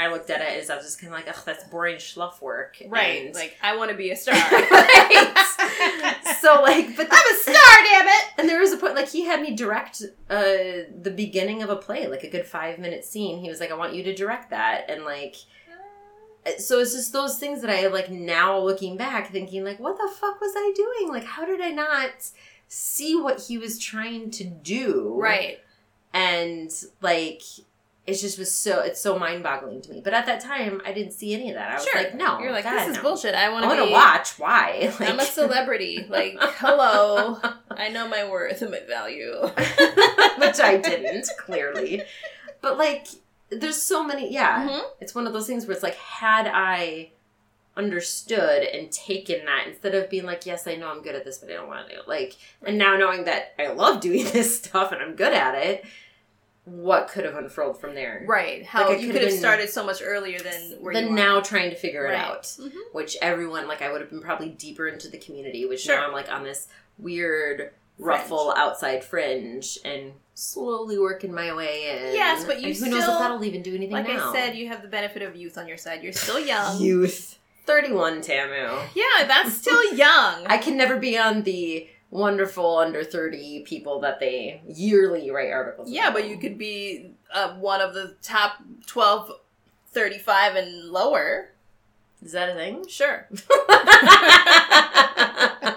I 0.00 0.06
looked 0.12 0.30
at 0.30 0.40
it 0.40 0.60
as 0.62 0.70
I 0.70 0.76
was 0.76 0.84
just 0.84 1.00
kind 1.00 1.12
of 1.12 1.18
like, 1.18 1.28
ugh, 1.28 1.42
that's 1.44 1.64
boring 1.64 1.96
schluff 1.96 2.40
work. 2.40 2.76
right. 2.88 3.26
And- 3.26 3.34
Like 3.34 3.56
I 3.62 3.76
want 3.76 3.90
to 3.90 3.96
be 3.96 4.10
a 4.10 4.16
star. 4.16 4.34
right. 4.50 5.34
So 6.40 6.62
like, 6.62 6.96
but 6.96 7.08
I'm 7.10 7.34
a 7.34 7.38
star, 7.38 7.54
damn 7.90 8.06
it. 8.06 8.24
and 8.38 8.48
there 8.48 8.60
was 8.60 8.72
a 8.72 8.76
point 8.76 8.94
like 8.94 9.08
he 9.08 9.24
had 9.24 9.42
me 9.42 9.56
direct 9.56 10.00
uh 10.30 10.86
the 11.02 11.12
beginning 11.14 11.62
of 11.62 11.68
a 11.70 11.74
play, 11.76 12.06
like 12.06 12.22
a 12.22 12.30
good 12.30 12.46
five 12.46 12.78
minute 12.78 13.04
scene. 13.04 13.40
He 13.40 13.48
was 13.48 13.58
like, 13.58 13.72
"I 13.72 13.74
want 13.74 13.92
you 13.94 14.04
to 14.04 14.14
direct 14.14 14.50
that," 14.50 14.88
and 14.88 15.04
like, 15.04 15.34
so 16.58 16.78
it's 16.78 16.92
just 16.94 17.12
those 17.12 17.38
things 17.38 17.60
that 17.62 17.70
I 17.70 17.88
like 17.88 18.08
now 18.10 18.58
looking 18.58 18.96
back, 18.96 19.32
thinking 19.32 19.64
like, 19.64 19.80
"What 19.80 19.96
the 19.98 20.08
fuck 20.20 20.40
was 20.40 20.52
I 20.56 20.72
doing? 20.76 21.08
Like, 21.12 21.24
how 21.24 21.44
did 21.44 21.60
I 21.60 21.70
not 21.70 22.10
see 22.68 23.16
what 23.20 23.40
he 23.40 23.58
was 23.58 23.78
trying 23.80 24.30
to 24.32 24.44
do?" 24.44 25.12
Right. 25.16 25.58
and 26.12 26.70
like. 27.02 27.42
It 28.08 28.14
just 28.14 28.38
was 28.38 28.50
so 28.54 28.80
it's 28.80 28.98
so 29.00 29.18
mind 29.18 29.42
boggling 29.42 29.82
to 29.82 29.90
me. 29.92 30.00
But 30.02 30.14
at 30.14 30.24
that 30.26 30.40
time, 30.40 30.80
I 30.86 30.92
didn't 30.92 31.12
see 31.12 31.34
any 31.34 31.50
of 31.50 31.56
that. 31.56 31.70
I 31.70 31.74
was 31.74 31.84
Sure. 31.84 32.00
like, 32.02 32.14
no, 32.14 32.38
You're 32.40 32.52
like, 32.52 32.64
God, 32.64 32.78
this 32.80 32.88
is 32.88 32.96
no. 32.96 33.02
bullshit. 33.02 33.34
I 33.34 33.50
want 33.50 33.64
to 33.64 33.68
want 33.68 33.80
be. 33.80 33.86
to 33.86 33.92
watch. 33.92 34.38
Why? 34.38 34.90
I'm 35.00 35.20
a 35.20 35.24
celebrity. 35.24 36.06
Like, 36.08 36.36
hello. 36.40 37.38
I 37.70 37.90
know 37.90 38.08
my 38.08 38.28
worth 38.28 38.62
and 38.62 38.70
my 38.70 38.80
value. 38.88 39.34
which 40.38 40.58
I 40.60 40.80
didn't 40.82 41.28
clearly. 41.38 42.02
But 42.62 42.78
like, 42.78 43.08
there's 43.50 43.80
so 43.80 44.02
many. 44.02 44.32
Yeah, 44.32 44.66
Mhm. 44.66 44.82
it's 45.00 45.14
one 45.14 45.26
of 45.26 45.32
those 45.34 45.46
things 45.46 45.66
where 45.66 45.74
it's 45.74 45.82
like, 45.82 45.96
had 45.96 46.46
I 46.52 47.10
understood 47.76 48.62
and 48.64 48.90
taken 48.90 49.44
that 49.44 49.66
instead 49.68 49.94
of 49.94 50.10
being 50.10 50.24
like, 50.24 50.44
yes, 50.46 50.66
I 50.66 50.74
know 50.76 50.88
I'm 50.90 51.02
good 51.02 51.14
at 51.14 51.24
this, 51.24 51.38
but 51.38 51.50
I 51.50 51.54
don't 51.54 51.68
want 51.68 51.86
to 51.88 51.94
do 51.94 52.00
it. 52.00 52.08
Like, 52.08 52.36
and 52.64 52.76
now 52.76 52.96
knowing 52.96 53.24
that 53.24 53.54
I 53.58 53.68
love 53.68 54.00
doing 54.00 54.24
this 54.32 54.56
stuff 54.58 54.92
and 54.92 55.00
I'm 55.00 55.14
good 55.14 55.32
at 55.32 55.54
it, 55.54 55.84
what 56.70 57.08
could 57.08 57.24
have 57.24 57.34
unfurled 57.36 57.80
from 57.80 57.94
there? 57.94 58.22
Right. 58.26 58.64
How 58.64 58.88
Like, 58.90 59.00
you 59.00 59.12
could 59.12 59.22
have 59.22 59.32
started 59.32 59.68
so 59.70 59.84
much 59.84 60.00
earlier 60.02 60.38
than 60.38 60.76
where 60.80 60.94
Than 60.94 61.14
now 61.14 61.40
trying 61.40 61.70
to 61.70 61.76
figure 61.76 62.06
it 62.06 62.10
Right. 62.10 62.20
out. 62.20 62.42
Mhm. 62.44 62.72
Which 62.92 63.16
everyone, 63.22 63.66
like, 63.68 63.82
I 63.82 63.90
would 63.90 64.00
have 64.00 64.10
been 64.10 64.20
probably 64.20 64.48
deeper 64.50 64.86
into 64.88 65.08
the 65.08 65.18
community, 65.18 65.64
which 65.66 65.80
Sure. 65.82 65.96
now 65.96 66.06
I'm 66.06 66.12
like 66.12 66.30
on 66.30 66.44
this 66.44 66.68
weird 66.98 67.70
ruffle 67.98 68.54
outside 68.56 69.02
fringe 69.04 69.78
and 69.84 70.12
slowly 70.34 70.98
working 70.98 71.34
my 71.34 71.52
way 71.54 71.88
in. 72.08 72.14
Yes, 72.14 72.44
but 72.44 72.60
you 72.60 72.68
And 72.68 72.76
who 72.76 72.90
knows 72.90 73.00
if 73.02 73.06
that'll 73.06 73.44
even 73.44 73.62
do 73.62 73.74
anything 73.74 73.92
Like 73.92 74.06
now. 74.08 74.30
I 74.30 74.32
said, 74.32 74.56
you 74.56 74.68
have 74.68 74.82
the 74.82 74.88
benefit 74.88 75.22
of 75.22 75.34
youth 75.34 75.58
on 75.58 75.66
your 75.66 75.76
side. 75.78 76.02
You're 76.02 76.12
still 76.12 76.38
young. 76.38 76.80
youth. 76.80 77.38
31 77.66 78.20
Tamu. 78.22 78.78
yeah, 78.94 79.26
that's 79.26 79.54
still 79.54 79.92
young. 79.94 80.46
I 80.46 80.56
can 80.58 80.76
never 80.76 80.96
be 80.96 81.18
on 81.18 81.42
the 81.42 81.88
wonderful 82.10 82.78
under 82.78 83.04
30 83.04 83.60
people 83.60 84.00
that 84.00 84.18
they 84.20 84.60
yearly 84.66 85.30
write 85.30 85.52
articles 85.52 85.90
yeah, 85.90 86.08
about. 86.08 86.14
but 86.14 86.28
you 86.28 86.38
could 86.38 86.58
be 86.58 87.12
uh, 87.32 87.54
one 87.54 87.80
of 87.80 87.94
the 87.94 88.16
top 88.22 88.54
12, 88.86 89.32
35 89.88 90.56
and 90.56 90.84
lower. 90.90 91.50
Is 92.22 92.32
that 92.32 92.48
a 92.48 92.54
thing? 92.54 92.86
Sure. 92.88 93.28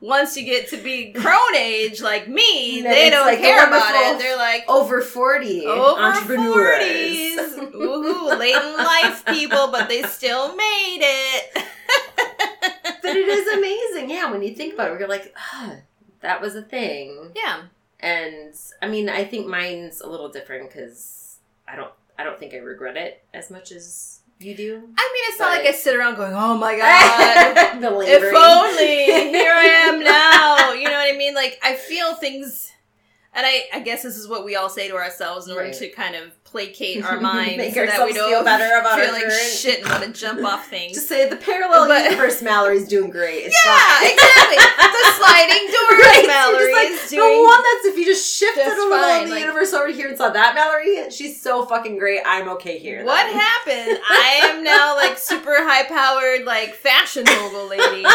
Once 0.00 0.36
you 0.36 0.44
get 0.44 0.68
to 0.68 0.76
be 0.76 1.12
crone 1.12 1.56
age 1.56 2.02
like 2.02 2.28
me, 2.28 2.82
they 2.82 3.08
don't 3.08 3.26
like 3.26 3.38
care 3.38 3.66
about 3.66 3.94
it. 3.94 4.18
They're 4.18 4.36
like, 4.36 4.64
Over 4.68 5.00
40 5.00 5.66
over 5.66 6.00
entrepreneurs. 6.00 6.84
40s. 6.84 7.72
Woohoo, 7.72 8.38
late 8.38 8.54
in 8.54 8.76
life 8.76 9.24
people, 9.24 9.68
but 9.68 9.88
they 9.88 10.02
still 10.02 10.54
made 10.54 10.98
it. 11.00 11.64
But 13.04 13.16
it 13.16 13.28
is 13.28 13.46
amazing. 13.56 14.10
Yeah, 14.10 14.30
when 14.30 14.42
you 14.42 14.54
think 14.54 14.74
about 14.74 14.92
it, 14.92 14.98
you're 14.98 15.08
like, 15.08 15.34
ah, 15.36 15.76
that 16.20 16.40
was 16.40 16.54
a 16.56 16.62
thing. 16.62 17.30
Yeah. 17.36 17.62
And 18.00 18.54
I 18.82 18.88
mean, 18.88 19.08
I 19.08 19.24
think 19.24 19.46
mine's 19.46 20.00
a 20.00 20.08
little 20.08 20.28
different 20.28 20.68
because 20.70 21.38
I 21.68 21.76
don't, 21.76 21.92
I 22.18 22.24
don't 22.24 22.38
think 22.38 22.52
I 22.54 22.58
regret 22.58 22.96
it 22.96 23.22
as 23.32 23.50
much 23.50 23.72
as 23.72 24.20
you 24.40 24.54
do. 24.56 24.74
I 24.76 24.78
mean, 24.78 25.24
it's 25.28 25.38
not 25.38 25.50
like 25.56 25.66
I 25.66 25.72
sit 25.72 25.96
around 25.96 26.16
going, 26.16 26.34
oh 26.34 26.58
my 26.58 26.76
god, 26.78 27.78
if 27.82 28.22
only 28.34 29.04
here 29.30 29.52
I 29.54 29.64
am 29.86 30.02
now. 30.02 30.72
You 30.72 30.84
know 30.84 30.98
what 30.98 31.14
I 31.14 31.16
mean? 31.16 31.34
Like, 31.34 31.58
I 31.62 31.74
feel 31.74 32.14
things. 32.14 32.72
And 33.36 33.44
I, 33.46 33.64
I 33.72 33.80
guess 33.80 34.02
this 34.02 34.16
is 34.16 34.28
what 34.28 34.44
we 34.44 34.54
all 34.54 34.68
say 34.68 34.86
to 34.88 34.94
ourselves 34.96 35.46
in 35.46 35.52
order 35.54 35.66
Right. 35.66 35.74
to 35.74 35.88
kind 35.90 36.14
of 36.14 36.43
placate 36.54 37.02
our 37.08 37.18
minds 37.18 37.56
Make 37.58 37.74
so 37.74 37.84
that 37.84 38.06
we 38.06 38.12
don't 38.12 38.30
feel 38.30 38.44
better 38.44 38.78
about 38.78 38.94
feel 38.94 39.08
our 39.08 39.12
like 39.12 39.22
current- 39.26 39.50
shit 39.58 39.80
and 39.80 39.88
want 39.90 40.04
to 40.04 40.12
jump 40.14 40.44
off 40.46 40.68
things. 40.70 40.94
Just 40.94 41.08
say 41.08 41.28
the 41.28 41.34
parallel 41.34 41.88
But- 41.88 42.04
universe 42.04 42.42
Mallory's 42.42 42.86
doing 42.86 43.10
great. 43.10 43.42
It's 43.50 43.58
yeah, 43.66 43.74
fine. 43.74 44.12
exactly. 44.14 44.58
The 44.62 45.02
sliding 45.18 45.66
door 45.66 45.98
Right? 45.98 46.24
Mallory 46.28 46.70
You're 46.70 46.92
is 46.94 47.10
doing. 47.10 47.42
The 47.42 47.42
one 47.42 47.58
that's 47.66 47.84
if 47.86 47.96
you 47.98 48.04
just 48.06 48.24
shifted 48.38 48.62
just 48.62 48.76
a 48.78 48.88
little 48.88 48.94
in 49.18 49.24
the 49.24 49.30
like- 49.32 49.40
universe 49.40 49.72
over 49.72 49.90
here 49.90 50.06
and 50.08 50.16
saw 50.16 50.30
that 50.30 50.54
Mallory, 50.54 51.10
she's 51.10 51.42
so 51.42 51.66
fucking 51.66 51.98
great. 51.98 52.20
I'm 52.24 52.48
okay 52.50 52.78
here. 52.78 53.04
What 53.04 53.24
then. 53.26 53.34
happened? 53.34 53.98
I 54.08 54.40
am 54.44 54.62
now 54.62 54.94
like 54.94 55.18
super 55.18 55.56
high 55.58 55.82
powered, 55.90 56.44
like 56.46 56.74
fashion 56.74 57.24
mogul 57.26 57.66
lady 57.66 58.06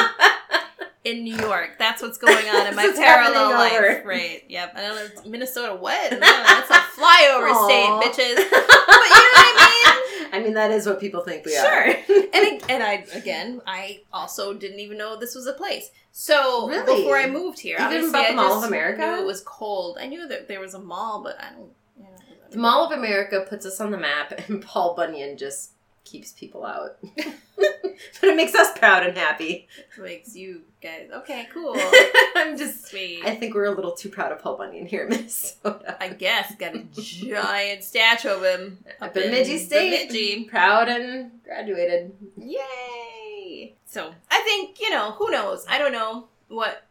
in 1.05 1.23
New 1.23 1.35
York. 1.37 1.75
That's 1.79 2.01
what's 2.01 2.17
going 2.17 2.47
on 2.49 2.67
in 2.67 2.75
my 2.75 2.91
parallel 2.95 3.51
life. 3.51 3.73
over. 3.73 4.01
Right. 4.05 4.43
Yep. 4.47 4.73
I 4.75 4.81
don't 4.81 4.95
know. 5.25 5.31
Minnesota 5.31 5.75
what? 5.75 6.11
No, 6.11 6.19
that's 6.19 6.69
a 6.69 6.73
flyover 6.99 7.51
Aw. 7.51 7.65
state, 7.65 8.23
bitches. 8.23 8.35
But 8.89 9.05
you 9.07 9.15
know 9.15 9.31
what 9.33 9.55
I 9.61 9.93
mean? 10.21 10.29
I 10.33 10.39
mean, 10.43 10.53
that 10.55 10.71
is 10.71 10.85
what 10.85 10.99
people 10.99 11.21
think 11.21 11.45
we 11.45 11.51
mean? 11.53 11.61
are. 11.65 11.91
Sure. 12.05 12.23
And 12.33 12.63
and 12.69 12.83
I 12.83 13.05
again, 13.13 13.61
I 13.65 14.01
also 14.13 14.53
didn't 14.53 14.79
even 14.79 14.97
know 14.97 15.17
this 15.17 15.35
was 15.35 15.47
a 15.47 15.53
place. 15.53 15.89
So 16.11 16.67
Really? 16.67 17.01
before 17.01 17.17
I 17.17 17.27
moved 17.27 17.59
here, 17.59 17.77
Even 17.79 18.09
about 18.09 18.27
the 18.27 18.33
I 18.33 18.35
Mall 18.35 18.57
of 18.57 18.63
America? 18.67 19.01
knew 19.01 19.21
it 19.21 19.25
was 19.25 19.41
cold. 19.41 19.97
I 20.01 20.07
knew 20.07 20.27
that 20.27 20.47
there 20.47 20.59
was 20.59 20.73
a 20.73 20.79
mall, 20.79 21.21
but 21.23 21.37
I 21.39 21.51
don't. 21.53 21.69
You 21.97 22.03
know, 22.03 22.09
The 22.51 22.57
Mall 22.57 22.85
of 22.85 22.91
America 22.91 23.45
puts 23.47 23.65
us 23.65 23.79
on 23.79 23.91
the 23.91 23.97
map, 23.97 24.33
and 24.49 24.61
Paul 24.61 24.95
Bunyan 24.95 25.37
just 25.37 25.71
keeps 26.03 26.31
people 26.31 26.65
out. 26.65 26.97
but 27.15 28.23
it 28.23 28.35
makes 28.35 28.55
us 28.55 28.77
proud 28.77 29.05
and 29.05 29.17
happy. 29.17 29.67
It 29.97 30.01
makes 30.01 30.35
you 30.35 30.61
guys 30.81 31.09
okay. 31.13 31.47
Cool. 31.53 31.75
I'm 32.35 32.57
just. 32.57 32.87
Sweet. 32.87 33.21
I 33.25 33.35
think 33.35 33.53
we're 33.53 33.65
a 33.65 33.71
little 33.75 33.91
too 33.91 34.09
proud 34.09 34.31
of 34.31 34.39
Paul 34.39 34.57
Bunyan 34.57 34.85
here 34.87 35.03
in 35.03 35.09
Minnesota. 35.11 35.97
I 36.01 36.09
guess 36.09 36.55
got 36.55 36.75
a 36.75 36.83
giant 36.95 37.83
statue 37.83 38.29
of 38.29 38.43
him 38.43 38.83
Up 39.01 39.15
in 39.15 39.23
Bemidji 39.23 39.57
State. 39.59 40.07
Bemidji. 40.09 40.45
Proud 40.45 40.87
and 40.89 41.31
graduated. 41.43 42.13
Yay! 42.37 43.75
So 43.85 44.13
I 44.31 44.41
think 44.41 44.79
you 44.79 44.89
know 44.89 45.11
who 45.11 45.29
knows. 45.29 45.65
I 45.69 45.77
don't 45.77 45.91
know 45.91 46.27
what 46.47 46.83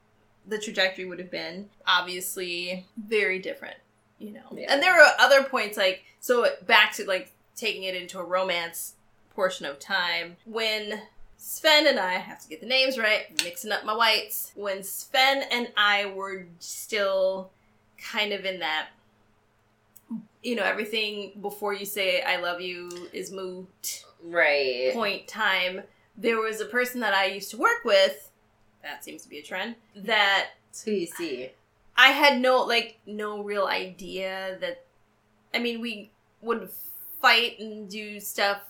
the 0.46 0.58
trajectory 0.58 1.04
would 1.04 1.18
have 1.18 1.30
been. 1.30 1.68
Obviously, 1.86 2.86
very 2.96 3.38
different. 3.38 3.76
You 4.18 4.32
know, 4.32 4.42
Yeah. 4.52 4.72
and 4.72 4.82
there 4.82 4.92
were 4.94 5.06
other 5.20 5.44
points 5.44 5.76
like 5.76 6.02
so 6.20 6.46
back 6.66 6.92
to 6.94 7.04
like 7.06 7.30
taking 7.54 7.84
it 7.84 7.94
into 7.94 8.18
a 8.18 8.24
romance 8.24 8.94
portion 9.38 9.66
of 9.66 9.78
time 9.78 10.36
when 10.46 11.00
Sven 11.36 11.86
and 11.86 11.96
I 11.96 12.14
I 12.16 12.18
have 12.18 12.40
to 12.40 12.48
get 12.48 12.60
the 12.60 12.66
names 12.66 12.98
right, 12.98 13.40
mixing 13.44 13.70
up 13.70 13.84
my 13.84 13.94
whites. 13.94 14.50
When 14.56 14.82
Sven 14.82 15.44
and 15.52 15.68
I 15.76 16.06
were 16.06 16.48
still 16.58 17.50
kind 18.02 18.32
of 18.32 18.44
in 18.44 18.58
that 18.58 18.88
you 20.42 20.56
know, 20.56 20.64
everything 20.64 21.38
before 21.40 21.72
you 21.72 21.86
say 21.86 22.20
I 22.22 22.40
love 22.40 22.60
you 22.60 22.90
is 23.12 23.30
moot 23.30 24.04
right. 24.24 24.90
point 24.92 25.28
time. 25.28 25.82
There 26.16 26.40
was 26.40 26.60
a 26.60 26.64
person 26.64 27.00
that 27.02 27.14
I 27.14 27.26
used 27.26 27.52
to 27.52 27.58
work 27.58 27.84
with, 27.84 28.32
that 28.82 29.04
seems 29.04 29.22
to 29.22 29.28
be 29.28 29.38
a 29.38 29.42
trend, 29.42 29.76
that 29.94 30.48
That's 30.66 30.82
who 30.82 30.90
you 30.90 31.06
see. 31.06 31.50
I 31.96 32.08
had 32.08 32.40
no 32.40 32.62
like 32.62 32.98
no 33.06 33.40
real 33.44 33.66
idea 33.66 34.58
that 34.60 34.84
I 35.54 35.60
mean 35.60 35.80
we 35.80 36.10
would 36.42 36.68
fight 37.20 37.60
and 37.60 37.88
do 37.88 38.18
stuff 38.18 38.62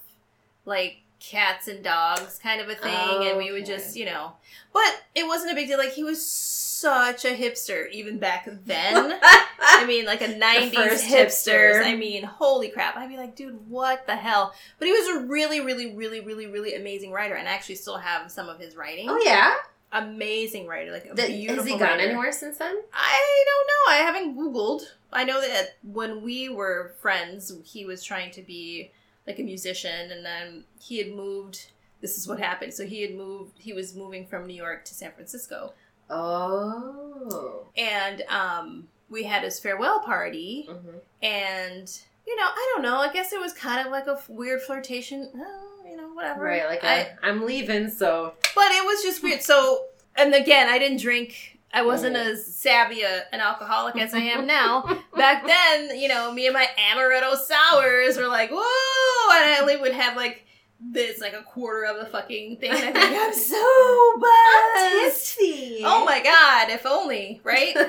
like 0.68 0.98
cats 1.20 1.66
and 1.66 1.82
dogs 1.82 2.38
kind 2.40 2.60
of 2.60 2.68
a 2.68 2.76
thing 2.76 3.26
and 3.28 3.36
we 3.36 3.50
would 3.50 3.66
just 3.66 3.96
you 3.96 4.04
know 4.04 4.30
but 4.72 5.02
it 5.16 5.26
wasn't 5.26 5.50
a 5.50 5.54
big 5.56 5.66
deal 5.66 5.76
like 5.76 5.92
he 5.92 6.04
was 6.04 6.24
such 6.24 7.24
a 7.24 7.34
hipster 7.36 7.90
even 7.90 8.18
back 8.18 8.48
then 8.64 9.18
I 9.60 9.84
mean 9.84 10.04
like 10.06 10.20
a 10.22 10.28
90s 10.40 10.72
first 10.74 11.04
hipsters 11.04 11.72
hipster. 11.74 11.84
I 11.84 11.96
mean 11.96 12.22
holy 12.22 12.68
crap 12.68 12.96
I'd 12.96 13.08
be 13.08 13.16
like 13.16 13.34
dude 13.34 13.68
what 13.68 14.06
the 14.06 14.14
hell 14.14 14.54
but 14.78 14.86
he 14.86 14.92
was 14.92 15.08
a 15.22 15.26
really 15.26 15.60
really 15.60 15.92
really 15.96 16.20
really 16.20 16.46
really 16.46 16.74
amazing 16.76 17.10
writer 17.10 17.34
and 17.34 17.48
I 17.48 17.52
actually 17.52 17.74
still 17.74 17.96
have 17.98 18.30
some 18.30 18.48
of 18.48 18.60
his 18.60 18.76
writing 18.76 19.06
oh 19.08 19.20
yeah. 19.26 19.54
amazing 19.92 20.68
writer 20.68 20.92
like 20.92 21.06
a 21.06 21.14
Th- 21.16 21.28
beautiful 21.28 21.64
has 21.64 21.72
he 21.72 21.78
gone 21.78 21.88
writer. 21.88 22.00
anywhere 22.10 22.30
since 22.30 22.58
then? 22.58 22.76
I 22.92 23.44
don't 23.46 23.66
know. 23.66 23.92
I 23.92 23.96
haven't 24.06 24.36
Googled. 24.38 24.82
I 25.12 25.24
know 25.24 25.40
that 25.40 25.76
when 25.82 26.22
we 26.22 26.48
were 26.48 26.92
friends, 27.00 27.52
he 27.64 27.84
was 27.86 28.04
trying 28.04 28.30
to 28.32 28.42
be 28.42 28.92
like 29.28 29.38
a 29.38 29.42
musician, 29.44 30.10
and 30.10 30.24
then 30.24 30.64
he 30.80 30.98
had 30.98 31.12
moved. 31.14 31.70
This 32.00 32.16
is 32.18 32.26
what 32.26 32.38
happened. 32.40 32.72
So 32.74 32.84
he 32.86 33.02
had 33.02 33.14
moved. 33.14 33.52
He 33.58 33.72
was 33.72 33.94
moving 33.94 34.26
from 34.26 34.46
New 34.46 34.54
York 34.56 34.84
to 34.86 34.94
San 34.94 35.12
Francisco, 35.12 35.74
Oh. 36.10 37.66
and 37.76 38.22
um, 38.28 38.88
we 39.08 39.24
had 39.24 39.42
his 39.42 39.58
farewell 39.60 40.00
party. 40.00 40.68
hmm 40.70 40.96
And 41.22 42.00
you 42.26 42.36
know, 42.36 42.44
I 42.44 42.72
don't 42.74 42.82
know. 42.82 42.96
I 42.98 43.12
guess 43.12 43.32
it 43.32 43.40
was 43.40 43.52
kind 43.52 43.84
of 43.86 43.90
like 43.92 44.06
a 44.06 44.12
f- 44.12 44.28
weird 44.28 44.60
flirtation. 44.62 45.30
Oh, 45.34 45.82
you 45.88 45.96
know, 45.96 46.08
whatever. 46.12 46.44
Right. 46.44 46.66
Like 46.66 46.84
I, 46.84 47.00
I, 47.00 47.08
I'm 47.22 47.44
leaving, 47.46 47.88
so 47.90 48.34
But 48.54 48.70
it 48.72 48.84
was 48.84 49.02
just 49.02 49.22
weird. 49.22 49.42
So, 49.42 49.84
and 50.16 50.34
again, 50.34 50.68
I 50.68 50.78
didn't 50.78 51.00
drink. 51.00 51.57
I 51.72 51.82
wasn't 51.82 52.16
as 52.16 52.46
savvy 52.54 53.02
a, 53.02 53.24
an 53.32 53.40
alcoholic 53.40 53.96
as 53.96 54.14
I 54.14 54.20
am 54.20 54.46
now. 54.46 54.82
Back 55.16 55.46
then, 55.46 55.98
you 55.98 56.08
know, 56.08 56.32
me 56.32 56.46
and 56.46 56.54
my 56.54 56.66
amaretto 56.92 57.36
sours 57.36 58.16
were 58.16 58.26
like, 58.28 58.50
whoa! 58.50 59.36
And 59.36 59.50
I 59.50 59.58
only 59.60 59.76
would 59.76 59.92
have 59.92 60.16
like 60.16 60.44
this, 60.80 61.20
like 61.20 61.34
a 61.34 61.42
quarter 61.42 61.84
of 61.84 61.98
the 61.98 62.06
fucking 62.06 62.56
thing. 62.58 62.70
And 62.70 62.78
I 62.78 62.92
think 62.92 62.96
I'm 62.96 63.32
so 63.34 64.14
buzzed. 64.18 65.36
tipsy. 65.36 65.82
Oh 65.84 66.04
my 66.04 66.22
god! 66.22 66.70
If 66.70 66.86
only, 66.86 67.40
right? 67.44 67.76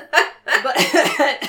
But 0.62 0.76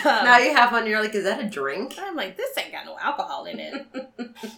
um, 0.05 0.25
now 0.25 0.37
you 0.37 0.53
have 0.55 0.71
one. 0.71 0.85
You're 0.85 1.01
like, 1.01 1.15
is 1.15 1.23
that 1.23 1.43
a 1.43 1.49
drink? 1.49 1.95
I'm 1.99 2.15
like, 2.15 2.37
this 2.37 2.55
ain't 2.57 2.71
got 2.71 2.85
no 2.85 2.97
alcohol 2.99 3.45
in 3.45 3.59
it. 3.59 3.85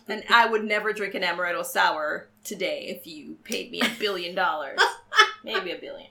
and 0.08 0.24
I 0.30 0.46
would 0.48 0.66
never 0.66 0.92
drink 0.92 1.16
an 1.16 1.22
amaretto 1.24 1.66
sour 1.66 2.28
today 2.44 2.88
if 2.88 3.08
you 3.08 3.38
paid 3.46 3.72
me 3.72 3.80
a 3.82 3.90
billion 4.00 4.36
dollars. 4.36 4.80
Maybe 5.44 5.72
a 5.72 5.78
billion. 5.78 6.10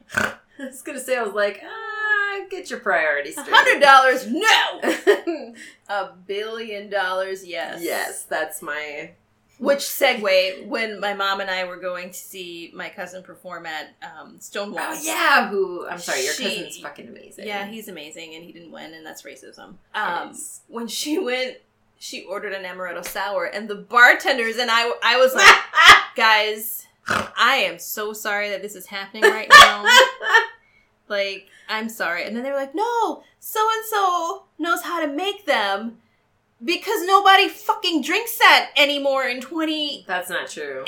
I 0.58 0.66
was 0.66 0.82
gonna 0.82 1.00
say, 1.00 1.16
I 1.16 1.22
was 1.22 1.34
like, 1.34 1.62
ah, 1.64 2.40
get 2.50 2.70
your 2.70 2.80
priorities 2.80 3.34
straight. 3.34 3.48
hundred 3.50 3.80
dollars, 3.80 4.26
no. 4.26 5.54
A 5.88 6.10
billion 6.26 6.88
dollars, 6.90 7.44
yes. 7.46 7.80
yes, 7.82 8.24
that's 8.24 8.62
my. 8.62 9.12
Which 9.58 9.80
segue 9.80 10.66
when 10.66 10.98
my 10.98 11.14
mom 11.14 11.40
and 11.40 11.48
I 11.48 11.64
were 11.64 11.76
going 11.76 12.08
to 12.08 12.18
see 12.18 12.72
my 12.74 12.88
cousin 12.88 13.22
perform 13.22 13.64
at 13.66 13.90
um, 14.02 14.40
Stonewall. 14.40 14.80
Oh 14.88 15.00
yeah, 15.00 15.48
who? 15.50 15.86
I'm 15.88 15.98
sorry, 15.98 16.24
your 16.24 16.32
She- 16.34 16.42
cousin's 16.44 16.78
fucking 16.78 17.06
amazing. 17.06 17.46
Yeah, 17.46 17.66
he's 17.66 17.86
amazing, 17.86 18.34
and 18.34 18.42
he 18.44 18.50
didn't 18.50 18.72
win, 18.72 18.92
and 18.92 19.06
that's 19.06 19.22
racism. 19.22 19.74
Um, 19.94 20.36
when 20.66 20.88
she 20.88 21.18
went, 21.18 21.58
she 21.98 22.24
ordered 22.24 22.54
an 22.54 22.64
amaretto 22.64 23.06
sour, 23.06 23.44
and 23.44 23.68
the 23.68 23.76
bartenders 23.76 24.56
and 24.56 24.68
I, 24.68 24.90
I 25.04 25.16
was 25.18 25.32
like, 25.34 25.54
guys, 26.16 26.86
I 27.08 27.64
am 27.66 27.78
so 27.78 28.12
sorry 28.12 28.50
that 28.50 28.62
this 28.62 28.74
is 28.74 28.86
happening 28.86 29.24
right 29.24 29.48
now. 29.50 29.84
like, 31.08 31.46
I'm 31.68 31.88
sorry. 31.88 32.24
And 32.24 32.36
then 32.36 32.42
they 32.42 32.50
were 32.50 32.56
like, 32.56 32.74
no, 32.74 33.22
so 33.40 33.60
and 33.74 33.84
so 33.86 34.44
knows 34.58 34.82
how 34.82 35.04
to 35.04 35.12
make 35.12 35.46
them 35.46 35.98
because 36.64 37.04
nobody 37.04 37.48
fucking 37.48 38.02
drinks 38.02 38.38
that 38.38 38.70
anymore 38.76 39.24
in 39.26 39.40
20. 39.40 40.04
That's 40.06 40.30
not 40.30 40.48
true. 40.48 40.84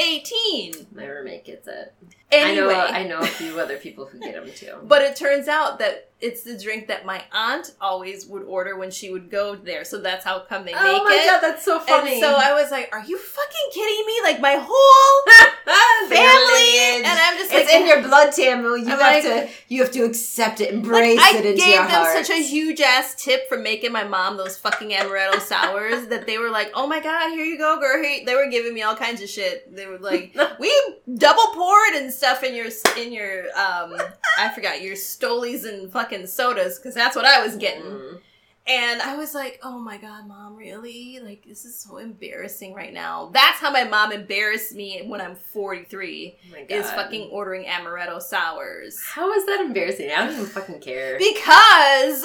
My 0.95 1.07
roommate 1.07 1.45
gets 1.45 1.67
it. 1.67 1.95
Anyway. 2.33 2.75
I 2.75 3.05
know. 3.05 3.19
I 3.19 3.21
know 3.21 3.21
a 3.21 3.27
few 3.27 3.61
other 3.61 3.77
people 3.77 4.07
who 4.07 4.19
get 4.19 4.35
them 4.35 4.49
too. 4.55 4.75
But 4.85 5.03
it 5.03 5.15
turns 5.17 5.47
out 5.49 5.79
that 5.79 6.09
it's 6.21 6.43
the 6.43 6.57
drink 6.59 6.89
that 6.89 7.05
my 7.05 7.23
aunt 7.33 7.73
always 7.81 8.27
would 8.27 8.43
order 8.45 8.77
when 8.79 8.91
she 8.91 9.11
would 9.11 9.31
go 9.31 9.55
there. 9.57 9.85
So 9.85 10.01
that's 10.01 10.25
how 10.25 10.41
come 10.41 10.65
they 10.65 10.73
oh 10.75 10.83
make 10.83 10.93
it. 10.95 11.01
oh 11.01 11.05
my 11.05 11.15
it. 11.15 11.27
god, 11.27 11.41
that's 11.41 11.65
so 11.65 11.79
funny. 11.81 12.13
And 12.13 12.21
so 12.21 12.35
I 12.35 12.55
was 12.55 12.71
like, 12.71 12.89
"Are 12.95 13.05
you 13.05 13.19
fucking 13.19 13.69
kidding 13.73 14.07
me? 14.07 14.15
Like 14.23 14.41
my 14.41 14.57
whole 14.59 15.35
family?" 16.09 16.79
And 17.05 17.07
I'm 17.07 17.37
just 17.37 17.53
like, 17.53 17.65
it's 17.65 17.73
in 17.73 17.87
your 17.87 18.01
blood, 18.03 18.33
Tamu. 18.33 18.69
You 18.77 18.85
I'm 18.85 18.87
have 18.87 19.01
like- 19.01 19.23
to. 19.25 19.49
You 19.69 19.83
have 19.83 19.93
to 19.93 20.05
accept 20.05 20.61
it, 20.61 20.73
embrace 20.73 21.19
I 21.21 21.37
it 21.39 21.45
into 21.45 21.59
gave 21.59 21.75
your 21.75 21.87
them 21.89 22.05
such 22.25 22.31
a 22.31 22.41
huge 22.43 22.81
ass 22.81 23.15
tip 23.23 23.49
for 23.49 23.59
making 23.59 23.93
my 23.93 24.05
mom 24.05 24.37
those 24.37 24.57
fucking 24.57 24.91
amaretto 24.91 25.41
sours 25.53 26.07
that 26.07 26.27
they 26.27 26.39
were 26.39 26.51
like, 26.51 26.71
"Oh 26.75 26.87
my 26.87 27.01
god, 27.01 27.31
here 27.31 27.45
you 27.45 27.59
go, 27.59 27.79
girl." 27.79 28.01
They 28.03 28.35
were 28.35 28.49
giving 28.49 28.73
me 28.73 28.83
all 28.83 28.97
kinds 28.97 29.21
of 29.21 29.29
shit. 29.29 29.75
They 29.75 29.87
were 29.87 29.99
like, 29.99 30.35
"We 30.59 30.73
double 31.13 31.47
poured 31.55 31.95
and 31.97 32.13
stuff 32.15 32.43
in 32.43 32.55
your 32.55 32.69
in 32.97 33.13
your 33.13 33.45
um 33.59 33.97
I 34.39 34.51
forgot 34.55 34.83
your 34.83 34.95
Stolis 34.95 35.69
and 35.69 35.91
fucking 35.91 36.27
sodas 36.27 36.79
because 36.79 36.95
that's 36.95 37.17
what 37.17 37.25
I 37.25 37.45
was 37.45 37.57
getting." 37.57 37.83
Mm. 37.83 38.21
And 38.67 39.03
I 39.03 39.17
was 39.17 39.35
like, 39.35 39.61
"Oh 39.63 39.79
my 39.79 39.99
god, 39.99 40.27
mom, 40.27 40.57
really? 40.57 41.21
Like 41.23 41.45
this 41.47 41.67
is 41.67 41.79
so 41.79 41.99
embarrassing 41.99 42.73
right 42.73 42.95
now." 42.95 43.29
That's 43.33 43.59
how 43.59 43.71
my 43.71 43.85
mom 43.85 44.11
embarrassed 44.11 44.75
me 44.75 45.03
when 45.07 45.21
I'm 45.21 45.35
43. 45.35 46.37
Oh. 46.51 46.75
Is 46.75 46.91
fucking 46.91 47.29
ordering 47.31 47.65
amaretto 47.67 48.23
sours. 48.23 49.03
How 49.03 49.31
is 49.33 49.45
that 49.47 49.61
embarrassing? 49.61 50.11
I 50.11 50.25
don't 50.25 50.33
even 50.33 50.47
fucking 50.47 50.81
care. 50.81 51.19
Because 51.19 52.25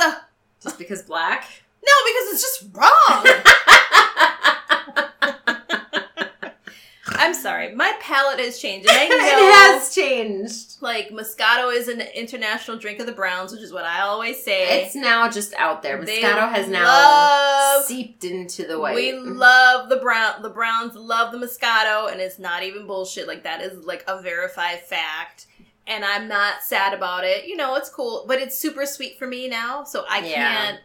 Just 0.61 0.77
because 0.77 1.01
black. 1.01 1.45
No, 1.83 1.91
because 2.05 2.33
it's 2.33 2.41
just 2.41 2.75
wrong. 2.75 3.25
I'm 7.19 7.33
sorry. 7.33 7.75
My 7.75 7.93
palate 7.99 8.39
has 8.39 8.59
changed. 8.59 8.89
And 8.89 8.97
I 8.97 9.07
know 9.09 9.17
it 9.17 9.53
has 9.81 9.93
changed. 9.93 10.81
like 10.81 11.09
Moscato 11.09 11.73
is 11.75 11.87
an 11.87 12.01
international 12.15 12.77
drink 12.77 12.99
of 12.99 13.05
the 13.05 13.11
Browns, 13.11 13.51
which 13.51 13.61
is 13.61 13.73
what 13.73 13.85
I 13.85 14.01
always 14.01 14.41
say. 14.43 14.83
It's 14.83 14.95
now 14.95 15.29
just 15.29 15.53
out 15.55 15.83
there. 15.83 16.03
They 16.03 16.21
Moscato 16.21 16.49
has 16.49 16.67
now 16.69 16.85
love- 16.85 17.85
seeped 17.85 18.23
into 18.23 18.65
the 18.65 18.79
white. 18.79 18.95
We 18.95 19.11
mm-hmm. 19.11 19.37
love 19.37 19.89
the 19.89 19.97
brown. 19.97 20.41
The 20.41 20.49
Browns 20.49 20.95
love 20.95 21.31
the 21.31 21.37
Moscato, 21.37 22.11
and 22.11 22.21
it's 22.21 22.39
not 22.39 22.63
even 22.63 22.87
bullshit. 22.87 23.27
Like 23.27 23.43
that 23.43 23.61
is 23.61 23.85
like 23.85 24.03
a 24.07 24.21
verified 24.21 24.79
fact, 24.81 25.47
and 25.87 26.05
I'm 26.05 26.27
not 26.27 26.61
sad 26.63 26.93
about 26.93 27.23
it. 27.25 27.45
You 27.45 27.57
know, 27.57 27.75
it's 27.75 27.89
cool, 27.89 28.25
but 28.27 28.39
it's 28.39 28.57
super 28.57 28.85
sweet 28.85 29.17
for 29.19 29.27
me 29.27 29.47
now, 29.49 29.83
so 29.83 30.05
I 30.09 30.19
Yeah. 30.19 30.35
can't. 30.35 30.79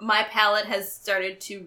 My 0.00 0.24
palate 0.24 0.66
has 0.66 0.92
started 0.92 1.40
to, 1.42 1.64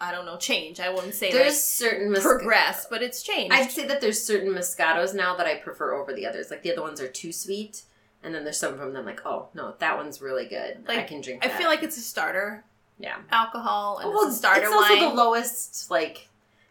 I 0.00 0.12
don't 0.12 0.26
know, 0.26 0.36
change. 0.36 0.78
I 0.78 0.90
wouldn't 0.90 1.14
say 1.14 1.32
There's 1.32 1.54
like 1.54 1.54
certain 1.54 2.14
progress, 2.14 2.86
but 2.88 3.02
it's 3.02 3.22
changed. 3.22 3.52
I'd 3.54 3.70
say 3.70 3.86
that 3.86 4.00
there's 4.00 4.22
certain 4.22 4.52
Moscatos 4.52 5.14
now 5.14 5.36
that 5.36 5.46
I 5.46 5.56
prefer 5.56 5.94
over 5.94 6.12
the 6.12 6.26
others. 6.26 6.50
Like 6.50 6.62
the 6.62 6.72
other 6.72 6.82
ones 6.82 7.00
are 7.00 7.08
too 7.08 7.32
sweet, 7.32 7.82
and 8.22 8.34
then 8.34 8.44
there's 8.44 8.58
some 8.58 8.72
of 8.72 8.78
them 8.78 8.92
that 8.92 9.00
I'm 9.00 9.06
like, 9.06 9.26
oh 9.26 9.48
no, 9.54 9.74
that 9.78 9.96
one's 9.96 10.20
really 10.20 10.46
good. 10.46 10.86
Like, 10.86 10.98
I 10.98 11.02
can 11.02 11.20
drink. 11.20 11.44
I 11.44 11.48
feel 11.48 11.68
like 11.68 11.82
it's 11.82 11.96
a 11.96 12.02
starter 12.02 12.64
yeah. 12.98 13.18
alcohol 13.30 13.98
and 13.98 14.10
well, 14.10 14.24
it's 14.26 14.34
a 14.34 14.38
starter 14.38 14.62
it's 14.62 14.72
also 14.72 14.94
wine. 14.94 15.02
the 15.02 15.14
lowest. 15.14 15.90
Like 15.90 16.28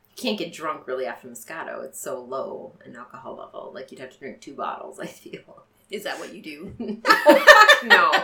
you 0.10 0.22
can't 0.22 0.38
get 0.38 0.54
drunk 0.54 0.88
really 0.88 1.06
after 1.06 1.28
Moscato. 1.28 1.84
It's 1.84 2.00
so 2.00 2.22
low 2.22 2.74
in 2.86 2.96
alcohol 2.96 3.36
level. 3.36 3.72
Like 3.74 3.92
you'd 3.92 4.00
have 4.00 4.12
to 4.12 4.20
drink 4.20 4.42
two 4.42 4.54
bottles. 4.54 5.00
I 5.02 5.08
feel. 5.08 5.64
Is 5.90 6.04
that 6.04 6.20
what 6.20 6.34
you 6.34 6.42
do? 6.42 6.74
no, 7.86 8.12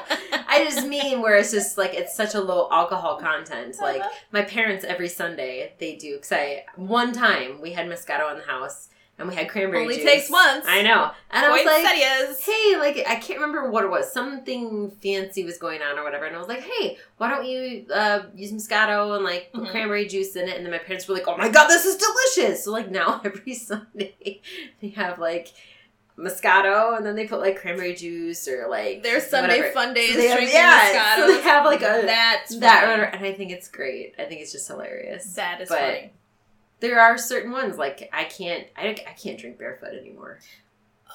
I 0.48 0.66
just 0.70 0.86
mean 0.88 1.22
where 1.22 1.38
it's 1.38 1.52
just 1.52 1.78
like 1.78 1.94
it's 1.94 2.16
such 2.16 2.36
a 2.36 2.42
low 2.42 2.68
alcohol 2.72 3.18
content. 3.20 3.78
Like 3.82 4.04
my 4.32 4.42
parents 4.42 4.84
every 4.84 5.10
Sunday 5.10 5.74
they 5.80 5.96
do 5.96 6.16
because 6.16 6.32
I 6.32 6.66
one 6.76 7.14
time 7.14 7.62
we 7.62 7.72
had 7.72 7.88
Moscato 7.88 8.32
in 8.32 8.38
the 8.40 8.46
house 8.46 8.90
and 9.20 9.30
we 9.30 9.36
had 9.36 9.48
cranberry 9.48 9.86
juice. 9.86 9.94
Only 9.98 10.04
juice. 10.04 10.12
takes 10.12 10.30
once. 10.32 10.66
I 10.68 10.82
know, 10.82 11.12
and 11.30 11.46
I 11.46 11.50
was 11.52 11.66
like, 11.66 11.86
hey, 12.40 12.78
like 12.78 13.08
I 13.08 13.16
can't 13.16 13.40
remember 13.40 13.70
what 13.70 13.84
it 13.86 13.90
was. 13.90 14.12
Something 14.12 14.92
fancy 15.02 15.44
was 15.46 15.58
going 15.58 15.82
on 15.82 15.98
or 16.00 16.04
whatever, 16.04 16.26
and 16.26 16.36
I 16.36 16.40
was 16.40 16.48
like, 16.48 16.64
hey, 16.64 16.98
why 17.18 17.30
don't 17.30 17.46
you 17.46 17.86
uh, 17.94 18.24
use 18.36 18.52
Moscato 18.52 19.16
and 19.16 19.24
like 19.24 19.52
put 19.54 19.64
Mhm. 19.66 19.72
cranberry 19.72 20.08
juice 20.08 20.36
in 20.36 20.50
it? 20.50 20.58
And 20.58 20.66
then 20.66 20.72
my 20.72 20.80
parents 20.80 21.08
were 21.08 21.14
like, 21.14 21.28
oh 21.28 21.38
my 21.38 21.48
god, 21.48 21.68
this 21.68 21.86
is 21.86 21.96
delicious. 21.96 22.66
So 22.66 22.72
like 22.72 22.90
now 22.92 23.22
every 23.24 23.54
Sunday 23.54 24.42
they 24.82 24.90
have 24.90 25.18
like. 25.20 25.54
Moscato, 26.18 26.96
and 26.96 27.06
then 27.06 27.16
they 27.16 27.26
put 27.28 27.40
like 27.40 27.60
cranberry 27.60 27.94
juice 27.96 28.48
or 28.48 28.68
like 28.70 29.02
Their 29.04 29.20
Sunday 29.20 29.58
whatever. 29.58 29.74
fun 29.74 29.94
days 29.94 30.14
So 30.16 30.22
have- 30.28 30.38
drinking 30.38 30.56
yeah, 30.56 30.80
Moscato. 30.94 31.16
so 31.18 31.28
they 31.36 31.42
have, 31.42 31.66
like, 31.66 31.82
a- 31.82 32.06
that's 32.06 32.56
that 32.60 32.84
funny. 32.86 33.18
and 33.18 33.26
I 33.26 33.34
think 33.34 33.52
it's 33.52 33.68
great. 33.68 34.14
I 34.20 34.26
think 34.26 34.42
it's 34.42 34.52
just 34.52 34.68
hilarious. 34.68 35.34
That 35.34 35.62
is 35.62 35.70
But- 35.70 35.80
funny. 35.80 36.14
There 36.80 37.00
are 37.00 37.18
certain 37.18 37.52
ones 37.52 37.78
like 37.78 38.10
I 38.12 38.26
can't 38.26 38.68
I, 38.76 38.90
I 38.90 39.14
can't 39.14 39.40
drink 39.40 39.58
barefoot 39.58 39.94
anymore. 39.94 40.40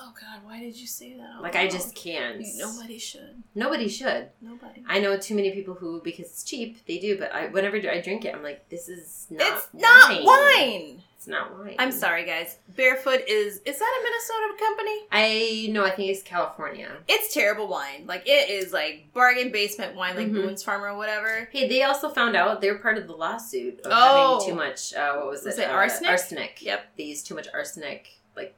Oh 0.00 0.12
God, 0.18 0.44
why 0.44 0.60
did 0.60 0.76
you 0.76 0.86
say 0.86 1.14
that? 1.14 1.42
Like 1.42 1.56
I 1.56 1.68
just 1.68 1.94
can't. 1.94 2.42
Nobody 2.56 2.98
should. 2.98 3.42
Nobody 3.54 3.88
should. 3.88 4.28
Nobody. 4.40 4.82
I 4.88 5.00
know 5.00 5.18
too 5.18 5.34
many 5.34 5.50
people 5.50 5.74
who, 5.74 6.00
because 6.02 6.26
it's 6.26 6.42
cheap, 6.44 6.86
they 6.86 6.98
do. 6.98 7.18
But 7.18 7.34
I, 7.34 7.48
whenever 7.48 7.76
I 7.76 8.00
drink 8.00 8.24
it, 8.24 8.34
I'm 8.34 8.42
like, 8.44 8.68
this 8.70 8.88
is 8.88 9.26
not. 9.28 9.46
it's 9.46 9.68
not 9.74 10.24
wine. 10.24 11.02
Not 11.28 11.56
wine. 11.58 11.76
I'm 11.78 11.92
sorry, 11.92 12.24
guys. 12.24 12.56
Barefoot 12.76 13.22
is 13.28 13.60
is 13.64 13.78
that 13.78 14.00
a 14.00 14.02
Minnesota 14.02 14.64
company? 14.64 15.00
I 15.12 15.68
know. 15.72 15.84
I 15.84 15.90
think 15.90 16.10
it's 16.10 16.22
California. 16.22 16.90
It's 17.06 17.32
terrible 17.34 17.68
wine. 17.68 18.04
Like 18.06 18.22
it 18.26 18.50
is 18.50 18.72
like 18.72 19.12
bargain 19.14 19.52
basement 19.52 19.94
wine, 19.94 20.16
like 20.16 20.28
Mhm. 20.28 20.32
Boone's 20.34 20.62
Farm 20.62 20.82
or 20.82 20.96
whatever. 20.96 21.48
Hey, 21.52 21.68
they 21.68 21.82
also 21.82 22.08
found 22.08 22.34
out 22.36 22.60
they're 22.60 22.78
part 22.78 22.98
of 22.98 23.06
the 23.06 23.14
lawsuit 23.14 23.80
of 23.80 23.92
Oh. 23.94 24.40
having 24.40 24.48
too 24.48 24.56
much. 24.56 24.94
Uh, 24.94 25.14
what 25.16 25.26
was, 25.28 25.44
Was 25.44 25.58
it? 25.58 25.62
it 25.62 25.70
Uh, 25.70 25.74
arsenic? 25.74 26.10
Arsenic. 26.10 26.62
Yep. 26.62 26.86
They 26.96 27.04
used 27.04 27.26
too 27.26 27.34
much 27.34 27.46
arsenic, 27.52 28.08
like 28.36 28.54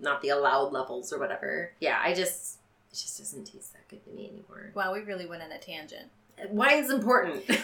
not 0.00 0.20
the 0.20 0.28
allowed 0.30 0.72
levels 0.72 1.12
or 1.12 1.18
whatever. 1.18 1.72
Yeah, 1.80 2.00
I 2.02 2.14
just 2.14 2.58
it 2.90 2.96
just 2.96 3.18
doesn't 3.18 3.44
taste 3.44 3.72
that 3.74 3.86
good 3.88 4.02
to 4.04 4.10
me 4.10 4.28
anymore. 4.28 4.70
Wow, 4.74 4.92
we 4.92 5.00
really 5.00 5.26
went 5.26 5.42
on 5.42 5.52
a 5.52 5.58
tangent. 5.58 6.10
Wine's 6.50 6.90
important. 6.90 7.44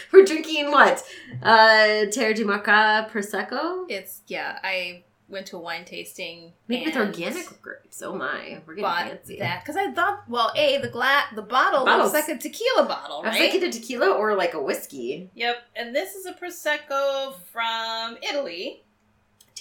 We're 0.12 0.24
drinking 0.24 0.70
what? 0.70 1.02
Uh, 1.42 2.06
Terra 2.10 2.34
di 2.34 2.44
Marca 2.44 3.08
Prosecco. 3.12 3.86
It's 3.88 4.22
yeah. 4.26 4.58
I 4.62 5.04
went 5.28 5.46
to 5.46 5.56
a 5.56 5.60
wine 5.60 5.84
tasting 5.86 6.52
Made 6.68 6.84
with 6.84 6.96
organic 6.96 7.62
grapes. 7.62 8.02
Oh 8.02 8.14
my, 8.14 8.60
we're 8.66 8.74
getting 8.74 8.82
Bought 8.82 9.06
fancy. 9.08 9.38
that 9.38 9.62
because 9.64 9.76
I 9.76 9.90
thought, 9.90 10.28
well, 10.28 10.52
a 10.54 10.76
the 10.78 10.88
gla- 10.88 11.24
the 11.34 11.40
bottle 11.40 11.86
Bottles. 11.86 12.12
looks 12.12 12.28
like 12.28 12.36
a 12.36 12.38
tequila 12.38 12.84
bottle, 12.86 13.22
I 13.24 13.28
was 13.28 13.38
right? 13.38 13.44
like, 13.46 13.54
either 13.54 13.72
tequila 13.72 14.10
or 14.10 14.34
like 14.36 14.52
a 14.52 14.60
whiskey. 14.62 15.30
Yep, 15.34 15.56
and 15.74 15.96
this 15.96 16.14
is 16.14 16.26
a 16.26 16.32
prosecco 16.34 17.34
from 17.50 18.18
Italy. 18.22 18.82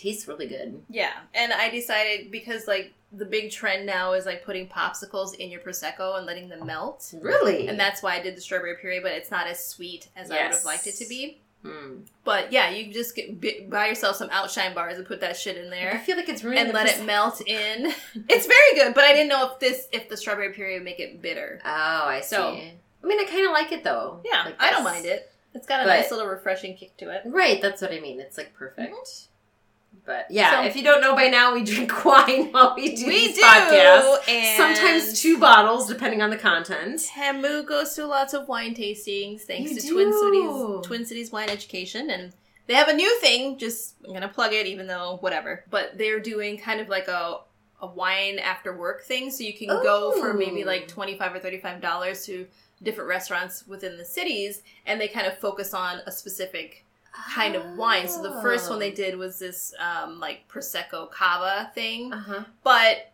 Tastes 0.02 0.28
really 0.28 0.48
good. 0.48 0.82
Yeah, 0.90 1.12
and 1.34 1.54
I 1.54 1.70
decided 1.70 2.32
because 2.32 2.68
like 2.68 2.94
the 3.14 3.26
big 3.26 3.52
trend 3.52 3.86
now 3.86 4.14
is 4.14 4.26
like 4.26 4.46
putting 4.46 4.68
popsicles 4.68 5.36
in 5.36 5.50
your 5.50 5.60
prosecco 5.60 6.18
and 6.18 6.26
letting 6.26 6.50
them 6.50 6.66
melt, 6.66 7.14
Really? 7.22 7.68
and 7.68 7.80
that's 7.80 8.02
why 8.02 8.16
I 8.16 8.22
did 8.22 8.36
the 8.38 8.42
strawberry 8.42 8.76
puree. 8.80 9.00
But 9.02 9.12
it's 9.12 9.32
not 9.32 9.48
as 9.48 9.66
sweet 9.66 10.08
as 10.16 10.32
I 10.32 10.36
would 10.44 10.54
have 10.54 10.66
liked 10.66 10.88
it 10.88 10.96
to 10.96 11.08
be. 11.08 11.38
Mm. 11.66 12.02
But 12.24 12.52
yeah, 12.52 12.72
you 12.72 12.92
just 12.92 13.16
get, 13.16 13.70
buy 13.70 13.86
yourself 13.88 14.16
some 14.16 14.30
outshine 14.32 14.74
bars 14.74 14.98
and 14.98 15.06
put 15.06 15.22
that 15.22 15.38
shit 15.38 15.58
in 15.58 15.70
there. 15.70 15.92
I 15.94 15.98
feel 16.00 16.18
like 16.18 16.28
it's 16.28 16.44
ruining 16.44 16.64
And 16.66 16.74
let 16.74 16.90
it 16.90 17.06
melt 17.06 17.40
in. 17.46 17.94
It's 18.30 18.48
very 18.48 18.74
good, 18.76 18.96
but 18.96 19.04
I 19.04 19.14
didn't 19.14 19.30
know 19.30 19.52
if 19.52 19.60
this 19.60 19.88
if 19.92 20.10
the 20.10 20.18
strawberry 20.18 20.52
puree 20.54 20.74
would 20.74 20.84
make 20.84 21.00
it 21.00 21.22
bitter. 21.22 21.62
Oh, 21.64 21.70
I 22.08 22.22
see. 22.22 22.36
So- 22.36 22.48
I 23.04 23.08
mean, 23.08 23.20
I 23.20 23.26
kind 23.30 23.46
of 23.46 23.52
like 23.52 23.72
it 23.72 23.84
though. 23.84 24.22
Yeah, 24.26 24.44
Like 24.46 24.56
I 24.62 24.72
don't 24.72 24.84
mind 24.84 25.06
it. 25.06 25.32
It's 25.54 25.68
got 25.68 25.82
a 25.82 25.84
But- 25.84 25.98
nice 26.00 26.10
little 26.12 26.26
refreshing 26.28 26.76
kick 26.76 26.96
to 26.98 27.10
it. 27.12 27.24
Right, 27.26 27.62
that's 27.62 27.82
what 27.82 27.92
I 27.92 28.00
mean. 28.00 28.20
It's 28.20 28.38
like 28.38 28.54
perfect. 28.56 29.28
But 30.06 30.28
yeah, 30.30 30.62
So- 30.62 30.68
if 30.68 30.76
you 30.76 30.84
don't 30.84 31.02
know 31.02 31.16
by 31.16 31.28
now, 31.28 31.54
we 31.54 31.64
drink 31.64 32.06
wine 32.06 32.52
while 32.52 32.74
we 32.76 32.96
do 32.96 33.06
we 33.06 33.28
these 33.28 33.36
do, 33.36 33.44
podcasts. 33.44 34.28
and 34.30 34.58
Sometimes 34.58 35.22
two 35.22 35.38
bottles, 35.38 35.88
depending 35.88 36.22
on 36.22 36.30
the 36.30 36.38
content. 36.38 37.02
Tamu 37.14 37.64
goes 37.64 37.94
to 37.96 38.06
lots 38.08 38.34
of 38.34 38.48
wine 38.48 38.74
tastings 38.74 39.42
thanks 39.42 39.72
You 39.72 39.80
to 39.80 39.88
Twin. 39.90 40.14
Cities 40.14 40.88
Twin 40.88 41.06
Cities 41.06 41.32
Wine 41.32 41.50
Education 41.50 42.10
and 42.10 42.34
they 42.68 42.74
have 42.76 42.88
a 42.88 42.94
new 42.94 43.20
thing, 43.20 43.58
just 43.58 43.96
I'm 44.06 44.14
gonna 44.14 44.28
plug 44.30 44.54
it 44.54 44.66
even 44.66 44.88
though 44.88 45.18
whatever. 45.22 45.64
But 45.70 45.98
they're 45.98 46.20
doing 46.20 46.58
kind 46.58 46.80
of 46.80 46.90
like 46.90 47.08
a 47.08 47.40
a 47.82 47.88
wine 47.88 48.40
after 48.40 48.76
work 48.78 49.04
thing 49.04 49.32
so 49.32 49.44
you 49.44 49.54
can 49.54 49.68
go 49.68 50.12
for 50.20 50.34
maybe 50.34 50.64
oh. 50.64 50.68
like 50.68 50.88
25 50.88 51.36
or 51.36 51.40
35 51.40 51.82
dollars 51.82 52.26
to 52.26 52.46
different 52.84 53.10
restaurants 53.10 53.68
within 53.68 53.98
the 53.98 54.06
cities 54.06 54.62
and 54.86 55.00
they 55.02 55.08
kind 55.08 55.28
of 55.28 55.38
focus 55.38 55.74
on 55.74 56.00
a 56.06 56.12
specific 56.12 56.86
kind 57.14 57.56
of 57.56 57.78
wine. 57.78 58.08
So 58.08 58.22
the 58.22 58.42
first 58.42 58.70
one 58.70 58.80
they 58.80 58.92
did 58.92 59.18
was 59.18 59.40
this 59.40 59.74
um, 59.80 60.20
like 60.20 60.48
prosecco 60.48 61.10
cava 61.12 61.72
thing 61.76 62.14
Uh 62.14 62.18
huh. 62.20 62.44
but 62.64 63.08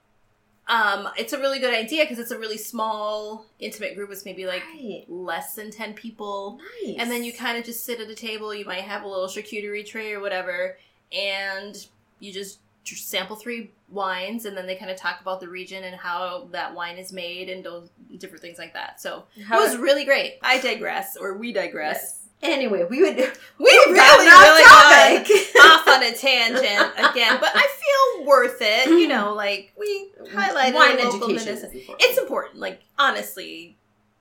um, 0.70 1.08
it's 1.18 1.32
a 1.32 1.40
really 1.40 1.60
good 1.60 1.74
idea 1.74 2.04
because 2.04 2.20
it's 2.20 2.32
a 2.32 2.38
really 2.38 2.58
small, 2.58 3.46
intimate 3.58 3.96
group. 3.96 4.12
It's 4.12 4.26
maybe 4.26 4.46
like 4.46 4.64
Right. 4.66 5.06
less 5.08 5.56
than 5.56 5.72
ten 5.72 5.94
people, 5.94 6.60
Nice. 6.86 6.98
and 7.00 7.10
then 7.10 7.24
you 7.24 7.32
kind 7.32 7.58
of 7.58 7.64
just 7.64 7.86
sit 7.86 8.02
at 8.02 8.10
a 8.10 8.16
table. 8.16 8.54
You 8.54 8.66
might 8.66 8.82
have 8.82 9.04
a 9.04 9.08
little 9.08 9.28
charcuterie 9.28 9.86
tray 9.86 10.12
or 10.14 10.20
whatever, 10.20 10.78
and 11.14 11.88
you 12.20 12.34
just 12.34 12.60
sample 12.84 13.36
three 13.38 13.72
wines, 13.90 14.44
and 14.46 14.58
then 14.58 14.68
they 14.68 14.76
kind 14.76 14.92
of 14.92 14.98
talk 14.98 15.22
about 15.22 15.40
the 15.40 15.48
region 15.48 15.86
and 15.86 15.96
how 15.96 16.48
that 16.52 16.74
wine 16.76 16.98
is 16.98 17.14
made 17.14 17.48
and 17.50 17.64
those 17.64 17.90
different 18.18 18.42
things 18.42 18.58
like 18.58 18.74
that. 18.74 19.00
So 19.02 19.24
How- 19.46 19.60
it 19.60 19.62
was 19.70 19.78
really 19.78 20.04
great. 20.04 20.38
I 20.42 20.60
digress, 20.60 21.16
or 21.16 21.38
we 21.38 21.54
digress. 21.54 21.96
Yes. 22.02 22.24
Anyway, 22.44 22.86
we 22.90 23.02
would. 23.02 23.18
We 23.60 23.66
really, 23.88 24.26
really 24.28 24.64
topic. 24.64 25.56
off 25.62 25.88
on 25.88 26.04
a 26.04 26.12
tangent 26.16 26.94
again, 26.96 27.38
but 27.40 27.50
I 27.56 27.68
feel 27.82 28.26
worth 28.28 28.58
it. 28.62 28.88
You 28.88 29.08
know, 29.08 29.34
like 29.34 29.74
we 29.76 30.12
highlighted 30.32 30.76
wine 30.76 30.98
local 31.00 31.24
education. 31.32 31.54
Is 31.56 31.64
important. 31.64 31.96
It's 32.02 32.18
important. 32.20 32.60
Like 32.60 32.82
honestly, 33.00 33.78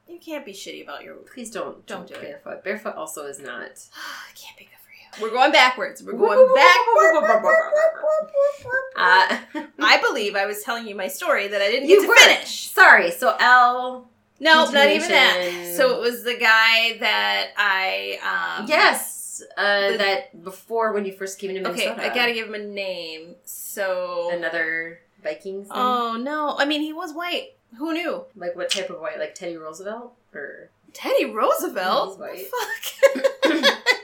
you 0.09 0.19
can't 0.19 0.47
be 0.47 0.53
shitty 0.55 0.83
about 0.83 1.05
your. 1.05 1.17
Please 1.17 1.51
don't 1.51 1.85
Don't 1.87 1.99
don't 1.99 2.09
do 2.09 2.15
do 2.15 2.21
it. 2.21 2.43
barefoot. 2.45 2.65
Barefoot 2.65 2.95
also 2.97 3.27
is 3.27 3.39
not. 3.41 3.67
it 3.67 4.35
can't 4.35 4.57
be 4.57 4.65
good 4.65 4.79
for 4.83 5.21
you. 5.21 5.23
We're 5.23 5.37
going 5.37 5.53
backwards. 5.53 6.03
We're 6.03 6.13
going 6.15 6.55
back. 6.55 6.77
Uh, 8.97 9.39
I 9.79 10.01
believe 10.01 10.35
I 10.35 10.47
was 10.47 10.63
telling 10.63 10.87
you 10.89 10.95
my 10.95 11.09
story 11.09 11.49
that 11.49 11.61
I 11.61 11.71
didn't 11.71 11.89
You 11.91 11.97
get 11.97 12.03
to 12.03 12.09
were. 12.09 12.17
finish. 12.17 12.69
sorry. 12.71 13.11
So 13.11 13.37
L. 13.39 14.09
No, 14.39 14.71
not 14.71 14.89
even 14.89 15.09
that. 15.09 15.75
So 15.77 15.97
it 15.97 16.01
was 16.01 16.23
the 16.25 16.37
guy 16.37 16.97
that 17.01 17.49
I. 17.57 18.59
um 18.61 18.67
yes. 18.69 19.43
Uh, 19.57 19.93
the- 19.93 19.99
that 19.99 20.43
before 20.45 20.93
when 20.93 21.05
you 21.05 21.13
first 21.13 21.39
came 21.39 21.51
into 21.51 21.69
Okay, 21.71 21.89
I 21.89 22.15
gotta 22.15 22.33
give 22.33 22.47
him 22.49 22.55
a 22.55 22.59
name. 22.59 23.35
So. 23.45 24.31
another 24.33 25.01
Vikings. 25.23 25.69
thing? 25.69 25.77
Oh 25.77 26.17
no! 26.17 26.57
I 26.57 26.65
mean, 26.65 26.81
he 26.83 26.93
was 26.93 27.13
white. 27.13 27.51
Who 27.79 27.93
knew? 27.93 28.25
Like 28.37 28.57
what 28.57 28.71
type 28.71 28.89
of 28.91 29.01
white? 29.01 29.19
Like 29.19 29.35
Teddy 29.35 29.57
Roosevelt 29.57 30.15
or 30.33 30.71
Teddy 30.95 31.27
Roosevelt. 31.27 32.19
Fuck. 32.19 33.53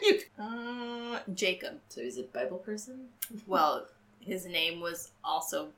You- 0.02 0.20
uh, 0.38 1.18
Jacob. 1.34 1.78
so 1.88 2.00
he's 2.02 2.18
a 2.18 2.24
Bible 2.24 2.58
person? 2.58 3.06
Well, 3.46 3.86
his 4.20 4.44
name 4.46 4.80
was 4.80 5.10
also 5.24 5.68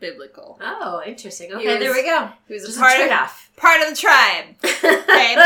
biblical. 0.00 0.58
Oh, 0.60 1.02
interesting. 1.06 1.52
Okay, 1.52 1.78
there 1.78 1.92
we 1.92 2.02
go. 2.02 2.30
He 2.48 2.54
was 2.54 2.64
Just 2.64 2.76
a 2.76 2.80
part 2.80 2.94
trade 2.96 3.12
of 3.12 3.50
part 3.56 3.82
of 3.82 3.90
the 3.90 3.96
tribe. 3.96 4.44
Okay. 4.64 5.36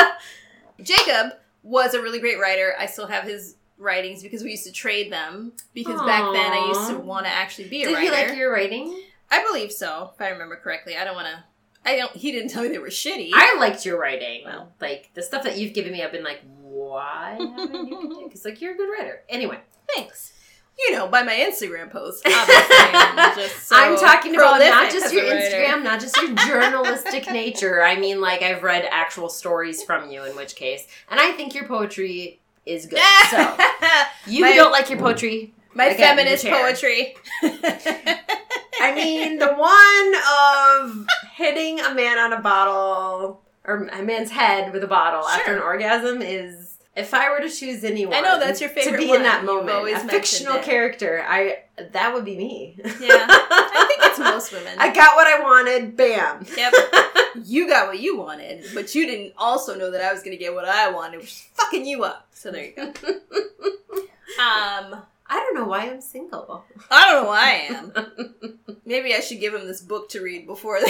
Jacob 0.82 1.32
was 1.62 1.94
a 1.94 2.02
really 2.02 2.20
great 2.20 2.38
writer. 2.38 2.74
I 2.78 2.86
still 2.86 3.06
have 3.06 3.24
his 3.24 3.56
writings 3.78 4.22
because 4.22 4.42
we 4.42 4.50
used 4.50 4.66
to 4.66 4.72
trade 4.72 5.12
them. 5.12 5.52
Because 5.74 6.00
back 6.02 6.22
then 6.32 6.52
I 6.52 6.66
used 6.68 6.90
to 6.90 6.98
want 6.98 7.26
to 7.26 7.32
actually 7.32 7.68
be 7.68 7.82
a 7.82 7.88
Did 7.88 7.94
writer. 7.94 8.10
Did 8.10 8.20
he 8.20 8.26
like 8.28 8.38
your 8.38 8.52
writing? 8.52 9.02
I 9.30 9.44
believe 9.44 9.72
so, 9.72 10.10
if 10.14 10.20
I 10.20 10.30
remember 10.30 10.56
correctly. 10.56 10.96
I 10.96 11.04
don't 11.04 11.14
want 11.14 11.28
to. 11.28 11.44
I 11.84 11.96
don't. 11.96 12.14
He 12.14 12.32
didn't 12.32 12.48
tell 12.48 12.62
me 12.62 12.68
they 12.68 12.78
were 12.78 12.88
shitty. 12.88 13.30
I 13.32 13.56
liked 13.58 13.86
your 13.86 13.98
writing. 13.98 14.42
Well. 14.44 14.72
like 14.80 15.10
the 15.14 15.22
stuff 15.22 15.44
that 15.44 15.56
you've 15.56 15.72
given 15.72 15.92
me, 15.92 16.02
I've 16.02 16.12
been 16.12 16.24
like, 16.24 16.40
why 16.60 17.38
haven't 17.38 17.88
you? 17.88 18.24
Because 18.24 18.44
like 18.44 18.60
you're 18.60 18.74
a 18.74 18.76
good 18.76 18.90
writer. 18.90 19.22
Anyway, 19.28 19.58
Thanks. 19.94 20.32
You 20.88 20.92
know, 20.96 21.08
by 21.08 21.22
my 21.22 21.34
Instagram 21.34 21.90
post. 21.90 22.24
Obviously, 22.26 22.76
I'm 22.76 23.34
just 23.36 23.68
so 23.68 23.76
I'm 23.76 23.98
talking 23.98 24.34
about 24.34 24.60
not 24.60 24.90
just 24.90 25.12
your. 25.12 25.24
Instagram, 25.24 25.82
not 25.82 26.00
just 26.00 26.16
your 26.16 26.34
journalistic 26.46 27.30
nature. 27.30 27.82
I 27.82 27.96
mean, 27.96 28.20
like 28.20 28.42
I've 28.42 28.62
read 28.62 28.86
actual 28.90 29.28
stories 29.28 29.82
from 29.82 30.10
you, 30.10 30.24
in 30.24 30.34
which 30.36 30.56
case, 30.56 30.86
and 31.10 31.20
I 31.20 31.32
think 31.32 31.54
your 31.54 31.66
poetry 31.66 32.40
is 32.64 32.86
good. 32.86 33.00
So 33.30 33.56
you 34.26 34.42
My- 34.42 34.54
don't 34.54 34.72
like 34.72 34.88
your 34.90 34.98
poetry. 34.98 35.52
my 35.74 35.86
Again, 35.86 36.16
feminist 36.16 36.46
poetry. 36.46 37.14
I 38.82 38.92
mean, 38.94 39.38
the 39.38 39.48
one 39.52 40.86
of 40.90 41.06
hitting 41.34 41.80
a 41.80 41.94
man 41.94 42.18
on 42.18 42.32
a 42.32 42.40
bottle 42.40 43.42
or 43.64 43.86
a 43.92 44.02
man's 44.02 44.30
head 44.30 44.72
with 44.72 44.82
a 44.82 44.86
bottle 44.88 45.26
after 45.28 45.54
an 45.54 45.62
orgasm 45.62 46.22
is. 46.22 46.69
If 46.96 47.14
I 47.14 47.30
were 47.30 47.40
to 47.40 47.48
choose 47.48 47.84
anyone, 47.84 48.14
I 48.16 48.20
know, 48.20 48.38
that's 48.40 48.60
your 48.60 48.68
favorite 48.68 48.92
to 48.92 48.98
be 48.98 49.08
one. 49.08 49.18
in 49.18 49.22
that 49.22 49.44
moment, 49.44 49.88
a 49.96 50.00
fictional 50.08 50.56
it. 50.56 50.62
character, 50.64 51.24
I 51.26 51.60
that 51.92 52.12
would 52.12 52.24
be 52.24 52.36
me. 52.36 52.76
Yeah, 52.84 53.26
I 53.28 53.84
think 53.88 54.10
it's 54.10 54.18
most 54.18 54.52
women. 54.52 54.74
I 54.78 54.92
got 54.92 55.14
what 55.16 55.26
I 55.28 55.40
wanted. 55.40 55.96
Bam. 55.96 56.44
Yep. 56.56 56.74
You 57.44 57.68
got 57.68 57.86
what 57.86 58.00
you 58.00 58.18
wanted, 58.18 58.64
but 58.74 58.92
you 58.92 59.06
didn't 59.06 59.34
also 59.38 59.76
know 59.78 59.92
that 59.92 60.00
I 60.02 60.12
was 60.12 60.20
going 60.24 60.36
to 60.36 60.42
get 60.44 60.52
what 60.52 60.64
I 60.64 60.90
wanted, 60.90 61.18
which 61.20 61.28
is 61.30 61.48
fucking 61.54 61.86
you 61.86 62.02
up. 62.02 62.26
So 62.32 62.50
there 62.50 62.64
you 62.64 62.72
go. 62.74 62.92
Um, 64.40 65.02
I 65.26 65.36
don't 65.36 65.54
know 65.54 65.66
why 65.66 65.82
I'm 65.88 66.00
single. 66.00 66.64
I 66.90 67.04
don't 67.12 67.22
know 67.22 67.28
why 67.28 67.40
I 67.40 67.52
am. 67.74 67.92
Maybe 68.84 69.14
I 69.14 69.20
should 69.20 69.38
give 69.38 69.54
him 69.54 69.66
this 69.66 69.80
book 69.80 70.08
to 70.10 70.20
read 70.22 70.46
before 70.46 70.80
they. 70.80 70.86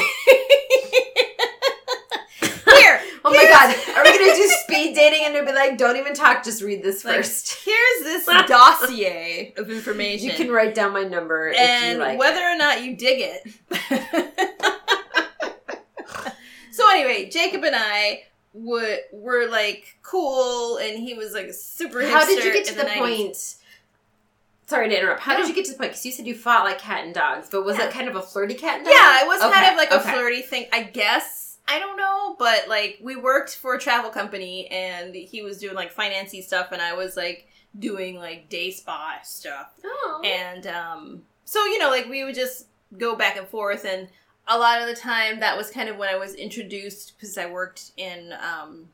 Here, 2.79 3.01
Oh 3.25 3.31
my 3.31 3.37
here's- 3.37 3.50
god, 3.67 3.77
are 3.97 4.03
we 4.05 4.11
gonna 4.19 4.35
do 4.35 4.49
speed 4.65 4.95
dating 4.95 5.25
and 5.37 5.47
be 5.47 5.53
like, 5.53 5.77
don't 5.79 5.97
even 5.97 6.15
talk, 6.15 6.45
just 6.45 6.63
read 6.63 6.83
this 6.83 7.05
Like, 7.05 7.17
first. 7.17 7.59
here's 7.65 8.03
this 8.05 8.27
dossier 8.49 9.55
of 9.57 9.71
information. 9.71 10.29
You 10.29 10.35
can 10.35 10.51
write 10.51 10.75
down 10.75 10.93
my 10.93 11.05
number 11.05 11.49
if 11.49 11.59
and 11.59 11.99
you 11.99 12.05
like. 12.05 12.19
whether 12.19 12.41
or 12.43 12.57
not 12.57 12.83
you 12.83 12.97
dig 12.97 13.21
it. 13.21 14.51
so 16.73 16.91
anyway, 16.91 17.29
Jacob 17.31 17.65
and 17.65 17.75
I 17.77 18.23
would 18.53 18.99
were 19.13 19.49
like 19.49 19.97
cool, 20.03 20.79
and 20.79 20.99
he 20.99 21.15
was 21.15 21.33
like 21.33 21.53
super. 21.53 22.07
How 22.07 22.25
did 22.25 22.43
you 22.45 22.53
get 22.53 22.65
to 22.67 22.73
in 22.73 22.79
the, 22.79 22.93
point 22.95 23.57
sorry 24.67 24.89
to 24.89 24.97
interrupt. 24.97 25.21
How 25.21 25.33
No. 25.33 25.41
did 25.41 25.49
you 25.49 25.55
get 25.55 25.65
to 25.67 25.73
the 25.73 25.79
point? 25.79 25.91
Because 25.91 26.07
you 26.07 26.13
said 26.13 26.27
you 26.29 26.35
fought 26.35 26.65
like 26.65 26.79
cat 26.79 27.05
and 27.05 27.13
dogs, 27.13 27.49
but 27.51 27.65
was 27.65 27.77
Yeah. 27.77 27.87
it 27.87 27.93
kind 27.93 28.09
of 28.09 28.15
a 28.15 28.23
flirty 28.23 28.55
cat 28.55 28.77
and 28.77 28.85
dog? 28.85 28.95
Yeah, 28.95 29.23
it 29.23 29.27
was 29.27 29.41
kind 29.41 29.67
of 29.67 29.77
like 29.77 29.91
a 29.91 29.99
flirty 30.01 30.43
thing, 30.43 30.67
I 30.73 30.85
guess. 30.85 31.50
I 31.69 31.79
don't 31.79 31.97
know, 31.97 32.37
but 32.39 32.69
like 32.69 32.99
we 33.03 33.17
worked 33.17 33.57
for 33.57 33.75
a 33.75 33.79
travel 33.79 34.11
company 34.11 34.67
and 34.69 35.15
he 35.15 35.43
was 35.43 35.59
doing 35.59 35.75
like 35.75 35.95
financy 35.95 36.43
stuff 36.43 36.73
and 36.73 36.83
I 36.83 36.95
was 36.95 37.17
like 37.17 37.49
doing 37.79 38.17
like 38.17 38.49
day 38.49 38.71
spa 38.71 39.19
stuff. 39.23 39.73
Oh. 39.85 40.23
And 40.25 40.67
um 40.67 41.23
so 41.45 41.65
you 41.65 41.79
know, 41.79 41.91
like 41.91 42.09
we 42.09 42.25
would 42.25 42.35
just 42.35 42.67
go 42.99 43.15
back 43.15 43.37
and 43.37 43.47
forth 43.47 43.85
and 43.85 44.09
a 44.49 44.59
lot 44.59 44.83
of 44.83 44.89
the 44.89 44.97
time 44.97 45.41
that 45.41 45.57
was 45.57 45.71
kind 45.71 45.89
of 45.89 45.97
when 45.97 46.09
I 46.09 46.17
was 46.17 46.35
introduced 46.35 47.13
because 47.17 47.39
I 47.39 47.47
worked 47.47 47.93
in 47.97 48.35
um 48.35 48.89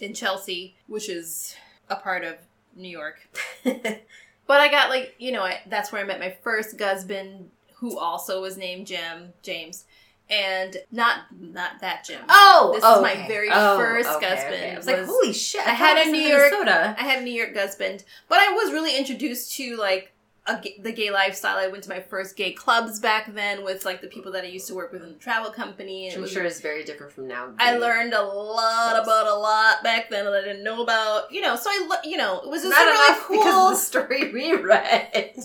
in 0.00 0.12
Chelsea, 0.12 0.74
which 0.88 1.08
is 1.08 1.54
a 1.88 1.96
part 1.96 2.24
of 2.24 2.36
New 2.74 2.88
York. 2.88 3.28
But 4.46 4.60
I 4.60 4.68
got 4.68 4.90
like, 4.90 5.14
you 5.18 5.32
know, 5.32 5.42
I, 5.42 5.60
that's 5.66 5.90
where 5.90 6.02
I 6.02 6.06
met 6.06 6.20
my 6.20 6.36
first 6.42 6.80
husband 6.80 7.50
who 7.74 7.98
also 7.98 8.40
was 8.40 8.56
named 8.56 8.86
Jim, 8.86 9.32
James. 9.42 9.84
And 10.28 10.76
not 10.90 11.20
not 11.38 11.80
that 11.82 12.04
Jim. 12.04 12.20
oh, 12.28 12.70
This 12.74 12.82
is 12.82 13.00
my 13.02 13.28
very 13.28 13.48
Oh, 13.52 13.78
first 13.78 14.08
okay, 14.08 14.28
husband 14.28 14.54
okay. 14.54 14.72
I 14.72 14.76
was 14.76 14.86
like, 14.86 15.04
holy 15.04 15.32
shit! 15.32 15.64
I 15.64 15.70
had 15.70 16.04
a 16.04 16.10
New 16.10 16.18
York- 16.18 16.50
Minnesota. 16.50 16.96
I 16.98 17.02
had 17.04 17.20
a 17.20 17.24
New 17.24 17.32
York 17.32 17.54
husband, 17.56 18.02
but 18.28 18.38
I 18.40 18.50
was 18.52 18.72
really 18.72 18.96
introduced 18.96 19.54
to 19.56 19.76
like 19.76 20.12
a, 20.48 20.60
the 20.80 20.90
gay 20.92 21.10
lifestyle. 21.12 21.56
I 21.58 21.68
went 21.68 21.84
to 21.84 21.90
my 21.90 22.00
first 22.00 22.36
gay 22.36 22.50
clubs 22.52 22.98
back 22.98 23.32
then 23.34 23.62
with 23.64 23.84
like 23.84 24.00
the 24.00 24.08
people 24.08 24.32
that 24.32 24.42
I 24.42 24.48
used 24.48 24.66
to 24.66 24.74
work 24.74 24.92
with 24.92 25.02
in 25.04 25.10
the 25.10 25.14
travel 25.14 25.52
company. 25.52 26.08
and 26.08 26.14
Which 26.14 26.14
it 26.14 26.18
I'm 26.18 26.22
was- 26.22 26.32
sure 26.32 26.44
is 26.44 26.60
very 26.60 26.82
different 26.82 27.12
from 27.12 27.28
now. 27.28 27.52
I 27.60 27.76
learned 27.78 28.12
a 28.12 28.22
lot 28.22 29.00
about 29.00 29.28
a 29.28 29.34
lot 29.34 29.84
back 29.84 30.10
then 30.10 30.24
that 30.24 30.34
I 30.34 30.40
didn't 30.42 30.64
know 30.64 30.82
about. 30.82 31.30
You 31.30 31.40
know, 31.40 31.54
so 31.54 31.70
I, 31.70 31.86
lo- 31.88 32.10
you 32.10 32.16
know, 32.16 32.40
it 32.40 32.48
was 32.48 32.62
just 32.62 32.70
not 32.74 32.82
a 32.84 32.90
really 32.90 33.20
cool. 33.20 33.36
because 33.44 33.70
the 33.78 33.84
story 33.86 34.32
we 34.32 34.56
read. 34.56 35.36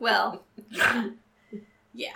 well, 0.00 0.42
yeah, 0.70 1.10
yeah. 1.92 2.10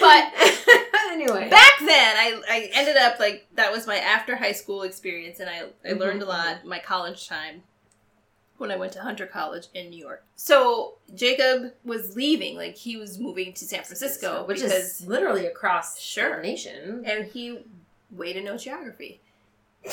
But 0.00 0.32
anyway, 1.10 1.48
back 1.50 1.72
then 1.80 2.16
I, 2.16 2.40
I 2.48 2.70
ended 2.72 2.96
up 2.96 3.18
like 3.18 3.46
that 3.54 3.72
was 3.72 3.86
my 3.86 3.96
after 3.96 4.36
high 4.36 4.52
school 4.52 4.82
experience 4.82 5.40
and 5.40 5.48
i, 5.50 5.62
I 5.84 5.92
Mhm, 5.92 5.98
learned 5.98 6.22
a 6.22 6.26
lot 6.26 6.64
my 6.64 6.78
college 6.78 7.26
time 7.28 7.62
when 8.58 8.70
i 8.70 8.76
went 8.76 8.92
to 8.92 9.00
hunter 9.00 9.26
college 9.26 9.66
in 9.74 9.90
new 9.90 9.98
york 9.98 10.24
so 10.36 10.94
jacob 11.14 11.72
was 11.84 12.14
leaving 12.16 12.56
like 12.56 12.76
he 12.76 12.96
was 12.96 13.18
moving 13.18 13.52
to 13.54 13.64
san 13.64 13.82
francisco 13.84 14.44
which 14.46 14.58
because 14.62 15.00
is 15.00 15.06
literally 15.06 15.46
across 15.46 16.00
Sure. 16.00 16.40
nation. 16.42 17.02
and 17.06 17.26
he 17.26 17.60
way 18.10 18.32
to 18.32 18.40
know 18.42 18.56
geography 18.56 19.20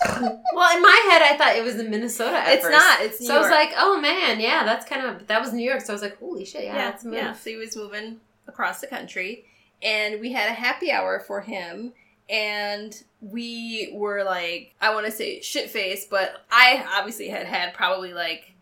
Well, 0.00 0.76
in 0.76 0.82
my 0.82 1.08
head, 1.10 1.22
I 1.22 1.36
thought 1.36 1.56
it 1.56 1.64
was 1.64 1.76
in 1.76 1.90
Minnesota. 1.90 2.42
It's 2.46 2.62
first. 2.62 2.72
not 2.72 3.00
it's 3.00 3.20
new 3.20 3.26
So 3.26 3.36
I 3.36 3.40
was 3.40 3.50
like, 3.50 3.72
oh 3.76 4.00
man, 4.00 4.40
yeah, 4.40 4.64
that's 4.64 4.86
kind 4.86 5.04
of 5.04 5.26
that 5.26 5.40
was 5.40 5.52
New 5.52 5.68
York. 5.68 5.80
So 5.80 5.92
I 5.92 5.94
was 5.94 6.02
like, 6.02 6.18
holy 6.18 6.44
shit, 6.44 6.64
yeah, 6.64 6.74
yeah 6.74 6.90
that's 6.90 7.04
yeah 7.04 7.32
so 7.32 7.50
he 7.50 7.56
was 7.56 7.76
moving 7.76 8.20
across 8.48 8.80
the 8.80 8.86
country 8.86 9.44
and 9.82 10.20
we 10.20 10.32
had 10.32 10.48
a 10.48 10.54
happy 10.54 10.90
hour 10.90 11.20
for 11.20 11.40
him 11.40 11.92
and 12.28 13.04
we 13.20 13.90
were 13.94 14.24
like 14.24 14.74
i 14.80 14.92
want 14.92 15.06
to 15.06 15.12
say 15.12 15.40
shit 15.40 15.70
face, 15.70 16.06
but 16.08 16.44
i 16.50 16.84
obviously 16.96 17.28
had 17.28 17.46
had 17.46 17.74
probably 17.74 18.12
like 18.12 18.52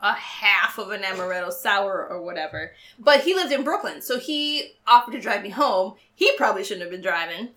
a 0.00 0.12
half 0.12 0.78
of 0.78 0.90
an 0.90 1.02
amaretto 1.02 1.52
sour 1.52 2.06
or 2.08 2.22
whatever 2.22 2.72
but 2.98 3.22
he 3.22 3.34
lived 3.34 3.52
in 3.52 3.64
brooklyn 3.64 4.00
so 4.00 4.18
he 4.18 4.74
offered 4.86 5.12
to 5.12 5.20
drive 5.20 5.42
me 5.42 5.50
home 5.50 5.94
he 6.14 6.30
probably 6.36 6.62
shouldn't 6.62 6.82
have 6.82 6.90
been 6.90 7.02
driving 7.02 7.48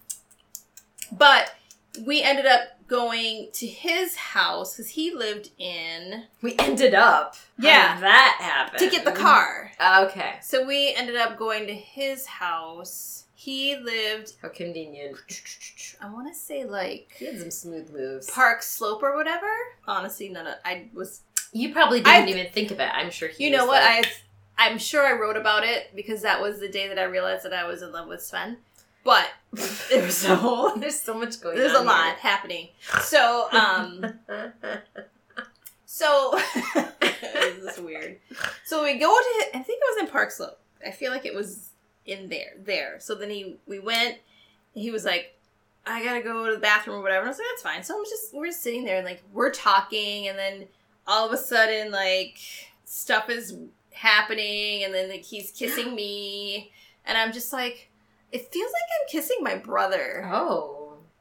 but 1.11 1.53
we 2.05 2.23
ended 2.23 2.45
up 2.45 2.61
going 2.91 3.47
to 3.53 3.65
his 3.65 4.15
house 4.17 4.75
because 4.75 4.91
he 4.91 5.15
lived 5.15 5.49
in 5.57 6.25
We 6.41 6.55
ended 6.59 6.93
up. 6.93 7.35
Yeah. 7.57 7.97
that 8.01 8.37
happened 8.41 8.79
to 8.79 8.89
get 8.89 9.05
the 9.05 9.13
car 9.13 9.71
Okay, 10.03 10.35
so 10.41 10.65
we 10.67 10.93
ended 10.93 11.15
up 11.15 11.37
going 11.39 11.65
to 11.67 11.73
his 11.73 12.25
house. 12.25 13.25
He 13.33 13.75
lived, 13.77 14.33
how 14.41 14.49
convenient. 14.49 15.15
I 16.01 16.09
want 16.11 16.27
to 16.27 16.37
say 16.37 16.63
like 16.65 17.15
He 17.17 17.25
had 17.25 17.39
some 17.39 17.49
smooth 17.49 17.91
moves. 17.91 18.29
Park 18.29 18.61
Slope 18.61 19.01
or 19.01 19.15
whatever. 19.15 19.47
Honestly, 19.87 20.29
none 20.29 20.45
of 20.47 20.55
I 20.65 20.89
was. 20.93 21.21
You 21.53 21.71
probably 21.73 21.99
didn't 22.01 22.27
I- 22.27 22.29
even 22.29 22.51
think 22.51 22.71
of 22.71 22.79
it. 22.79 22.89
I'm 22.93 23.09
sure 23.09 23.29
he. 23.29 23.45
You 23.45 23.51
know 23.51 23.65
what? 23.65 23.81
like- 23.81 24.05
I 24.05 24.67
I'm 24.67 24.77
sure 24.77 25.07
I 25.07 25.13
wrote 25.19 25.37
about 25.37 25.63
it 25.63 25.95
because 25.95 26.21
that 26.21 26.39
was 26.39 26.59
the 26.59 26.69
day 26.69 26.87
that 26.89 26.99
I 26.99 27.03
realized 27.05 27.43
that 27.45 27.53
I 27.53 27.65
was 27.65 27.81
in 27.81 27.91
love 27.91 28.07
with 28.07 28.21
Sven. 28.21 28.57
But 29.03 29.29
there 29.89 30.03
was 30.03 30.23
a 30.25 30.35
whole. 30.35 30.75
There's 30.75 30.99
so 30.99 31.13
much 31.13 31.41
going 31.41 31.57
There's 31.57 31.73
on. 31.75 31.85
There's 31.85 31.97
a 31.97 32.01
lot 32.07 32.17
happening. 32.17 32.69
So 33.01 33.47
um. 33.51 34.05
So 35.85 36.39
this 37.01 37.77
is 37.77 37.79
weird. 37.83 38.17
So 38.63 38.81
we 38.83 38.97
go 38.97 39.13
to 39.13 39.45
I 39.53 39.61
think 39.61 39.81
it 39.81 39.95
was 39.95 40.03
in 40.03 40.09
Park 40.09 40.31
Slope. 40.31 40.57
I 40.87 40.91
feel 40.91 41.11
like 41.11 41.25
it 41.25 41.35
was 41.35 41.71
in 42.05 42.29
there. 42.29 42.53
There. 42.57 42.95
So 42.99 43.13
then 43.13 43.29
he 43.29 43.57
we 43.67 43.77
went 43.79 44.19
he 44.73 44.89
was 44.89 45.03
like, 45.03 45.37
I 45.85 46.01
gotta 46.01 46.21
go 46.21 46.47
to 46.47 46.53
the 46.53 46.59
bathroom 46.59 46.99
or 46.99 47.01
whatever. 47.01 47.19
And 47.19 47.27
I 47.27 47.31
was 47.31 47.39
like, 47.39 47.47
that's 47.51 47.61
fine. 47.61 47.83
So 47.83 47.99
I'm 47.99 48.05
just 48.05 48.33
we're 48.33 48.47
just 48.47 48.63
sitting 48.63 48.85
there 48.85 48.97
and 48.97 49.05
like 49.05 49.21
we're 49.33 49.51
talking 49.51 50.29
and 50.29 50.39
then 50.39 50.67
all 51.05 51.27
of 51.27 51.33
a 51.33 51.37
sudden 51.37 51.91
like 51.91 52.37
stuff 52.85 53.29
is 53.29 53.57
happening 53.91 54.85
and 54.85 54.93
then 54.93 55.09
like 55.09 55.23
he's 55.23 55.51
kissing 55.51 55.93
me 55.93 56.71
and 57.05 57.17
I'm 57.17 57.33
just 57.33 57.51
like 57.51 57.90
it 58.31 58.51
feels 58.51 58.71
like 58.71 58.81
I'm 59.01 59.07
kissing 59.09 59.37
my 59.41 59.55
brother. 59.55 60.27
oh. 60.31 60.77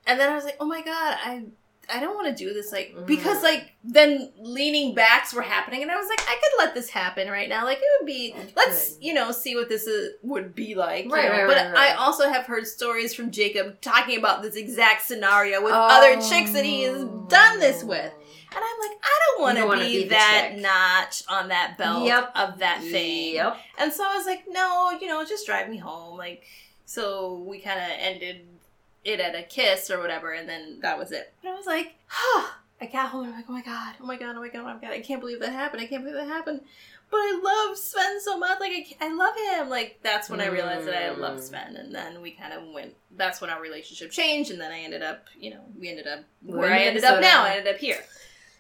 And 0.06 0.18
then 0.18 0.30
I 0.32 0.34
was 0.34 0.44
like, 0.44 0.56
oh 0.61 0.66
my 0.66 0.80
god, 0.82 1.18
I 1.24 1.44
I 1.92 1.98
don't 1.98 2.14
want 2.14 2.28
to 2.28 2.44
do 2.44 2.54
this 2.54 2.70
like 2.72 2.94
Mhm. 2.96 3.04
because 3.06 3.42
like 3.42 3.72
then 3.82 4.30
leaning 4.38 4.94
backs 4.94 5.34
were 5.34 5.42
happening 5.42 5.82
and 5.82 5.90
I 5.90 5.96
was 5.96 6.08
like, 6.08 6.20
I 6.22 6.34
could 6.34 6.64
let 6.64 6.72
this 6.74 6.88
happen 6.88 7.28
right 7.28 7.48
now. 7.48 7.64
Like 7.64 7.78
it 7.78 7.84
would 8.00 8.06
be 8.06 8.34
let's 8.56 8.96
you 9.00 9.12
know 9.12 9.30
see 9.32 9.56
what 9.56 9.68
this 9.68 9.86
is, 9.86 10.14
would 10.22 10.54
be 10.54 10.74
like. 10.74 11.11
Right, 11.11 11.28
right, 11.30 11.46
but 11.46 11.56
right, 11.56 11.72
right. 11.72 11.90
I 11.92 11.94
also 11.94 12.28
have 12.28 12.44
heard 12.46 12.66
stories 12.66 13.12
from 13.12 13.30
Jacob 13.32 13.80
talking 13.80 14.18
about 14.18 14.40
this 14.42 14.54
exact 14.56 15.02
scenario 15.02 15.62
with 15.62 15.72
other 15.74 16.14
chicks 16.20 16.52
that 16.52 16.64
he 16.64 16.82
has 16.84 17.04
done 17.28 17.58
this 17.61 17.82
with. 17.84 18.12
And 18.52 18.58
I'm 18.64 18.80
like, 18.88 18.98
I 19.02 19.18
don't 19.26 19.42
want 19.42 19.58
to 19.58 19.84
be, 19.86 20.02
be 20.04 20.08
that 20.08 20.52
notch 20.58 21.22
on 21.28 21.48
that 21.48 21.76
belt 21.78 22.04
Yep. 22.04 22.32
of 22.34 22.58
that 22.61 22.80
thing. 22.82 23.34
Yep. 23.34 23.56
And 23.78 23.92
so 23.92 24.04
I 24.04 24.16
was 24.16 24.26
like, 24.26 24.42
no, 24.48 24.90
you 25.00 25.06
know, 25.08 25.24
just 25.24 25.46
drive 25.46 25.68
me 25.68 25.76
home. 25.76 26.18
Like, 26.18 26.42
so 26.91 27.45
we 27.47 27.61
kind 27.61 27.78
of 27.78 27.86
ended 28.01 28.41
it 29.05 29.20
at 29.20 29.36
a 29.36 29.45
kiss 29.45 29.93
or 29.93 30.01
whatever, 30.01 30.32
and 30.32 30.49
then 30.49 30.80
that 30.82 30.99
was 30.99 31.12
it. 31.12 31.32
And 31.45 31.53
I 31.53 31.57
was 31.57 31.64
like, 31.64 31.95
huh. 32.09 32.49
I 32.80 32.86
got 32.86 33.11
home 33.11 33.26
and 33.26 33.32
I'm 33.34 33.36
like, 33.38 33.45
oh 33.49 33.53
my 33.53 33.62
god, 33.62 33.95
oh 34.01 34.07
my 34.07 34.16
god, 34.16 34.34
oh 34.36 34.41
my 34.41 34.49
god, 34.49 34.61
oh 34.62 34.64
my 34.64 34.78
god, 34.80 34.91
I 34.91 35.01
can't 35.01 35.20
believe 35.20 35.38
that 35.41 35.53
happened. 35.53 35.82
I 35.82 35.86
can't 35.86 36.03
believe 36.03 36.18
that 36.18 36.26
happened. 36.26 36.62
But 37.09 37.18
I 37.18 37.41
love 37.45 37.76
Sven 37.78 38.20
so 38.20 38.38
much. 38.38 38.59
Like, 38.59 38.72
I, 38.72 39.07
I 39.07 39.14
love 39.14 39.34
him. 39.36 39.68
Like, 39.68 40.01
that's 40.03 40.28
when 40.28 40.41
I 40.41 40.47
realized 40.47 40.88
that 40.88 41.01
I 41.01 41.11
love 41.11 41.38
Mm. 41.38 41.43
Sven. 41.43 41.76
And 41.76 41.95
then 41.95 42.22
we 42.22 42.32
kind 42.32 42.53
of 42.53 42.72
went, 42.74 42.95
that's 43.16 43.41
when 43.41 43.51
our 43.51 43.61
relationship 43.61 44.11
changed. 44.11 44.51
And 44.51 44.61
then 44.61 44.72
I 44.72 44.80
ended 44.80 45.03
up, 45.03 45.26
you 45.38 45.51
know, 45.51 45.61
we 45.78 45.88
ended 45.91 46.09
up 46.09 46.20
We're 46.43 46.59
where 46.59 46.72
I 46.72 46.80
ended 46.80 47.05
up 47.05 47.20
now. 47.20 47.45
I 47.45 47.57
ended 47.57 47.72
up 47.74 47.80
here. 47.80 47.99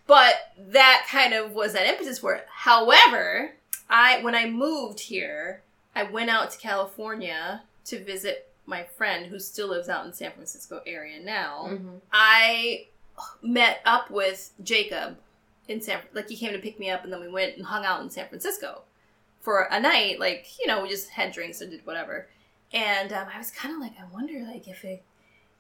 But 0.06 0.34
that 0.68 1.06
kind 1.08 1.32
of 1.34 1.52
was 1.52 1.72
that 1.72 1.88
impetus 1.88 2.18
for 2.20 2.34
it. 2.34 2.46
However, 2.52 3.54
I 3.88 4.22
when 4.22 4.34
I 4.34 4.48
moved 4.48 5.00
here, 5.00 5.62
I 5.96 6.04
went 6.04 6.30
out 6.30 6.50
to 6.52 6.58
California 6.58 7.62
to 7.90 8.02
visit 8.04 8.52
my 8.66 8.84
friend 8.84 9.26
who 9.26 9.38
still 9.38 9.68
lives 9.68 9.88
out 9.88 10.06
in 10.06 10.12
San 10.12 10.32
Francisco 10.32 10.80
area 10.86 11.20
now. 11.22 11.66
Mhm. 11.70 12.00
I 12.12 12.86
met 13.42 13.80
up 13.84 14.10
with 14.10 14.52
Jacob 14.62 15.18
in 15.68 15.80
San 15.80 16.00
like 16.14 16.28
he 16.28 16.36
came 16.36 16.52
to 16.52 16.58
pick 16.58 16.78
me 16.78 16.90
up 16.90 17.04
and 17.04 17.12
then 17.12 17.20
we 17.20 17.28
went 17.28 17.56
and 17.56 17.66
hung 17.66 17.84
out 17.84 18.00
in 18.00 18.10
San 18.10 18.28
Francisco 18.28 18.82
for 19.40 19.62
a 19.70 19.78
night 19.78 20.18
like 20.18 20.46
you 20.58 20.66
know 20.66 20.82
we 20.82 20.88
just 20.88 21.10
had 21.10 21.32
drinks 21.32 21.60
and 21.60 21.70
did 21.70 21.84
whatever 21.86 22.28
and 22.72 23.12
um, 23.12 23.26
I 23.32 23.38
was 23.38 23.50
kind 23.50 23.74
of 23.74 23.80
like 23.80 23.92
I 24.00 24.04
wonder 24.12 24.40
like 24.42 24.66
if 24.68 24.84
it 24.84 25.02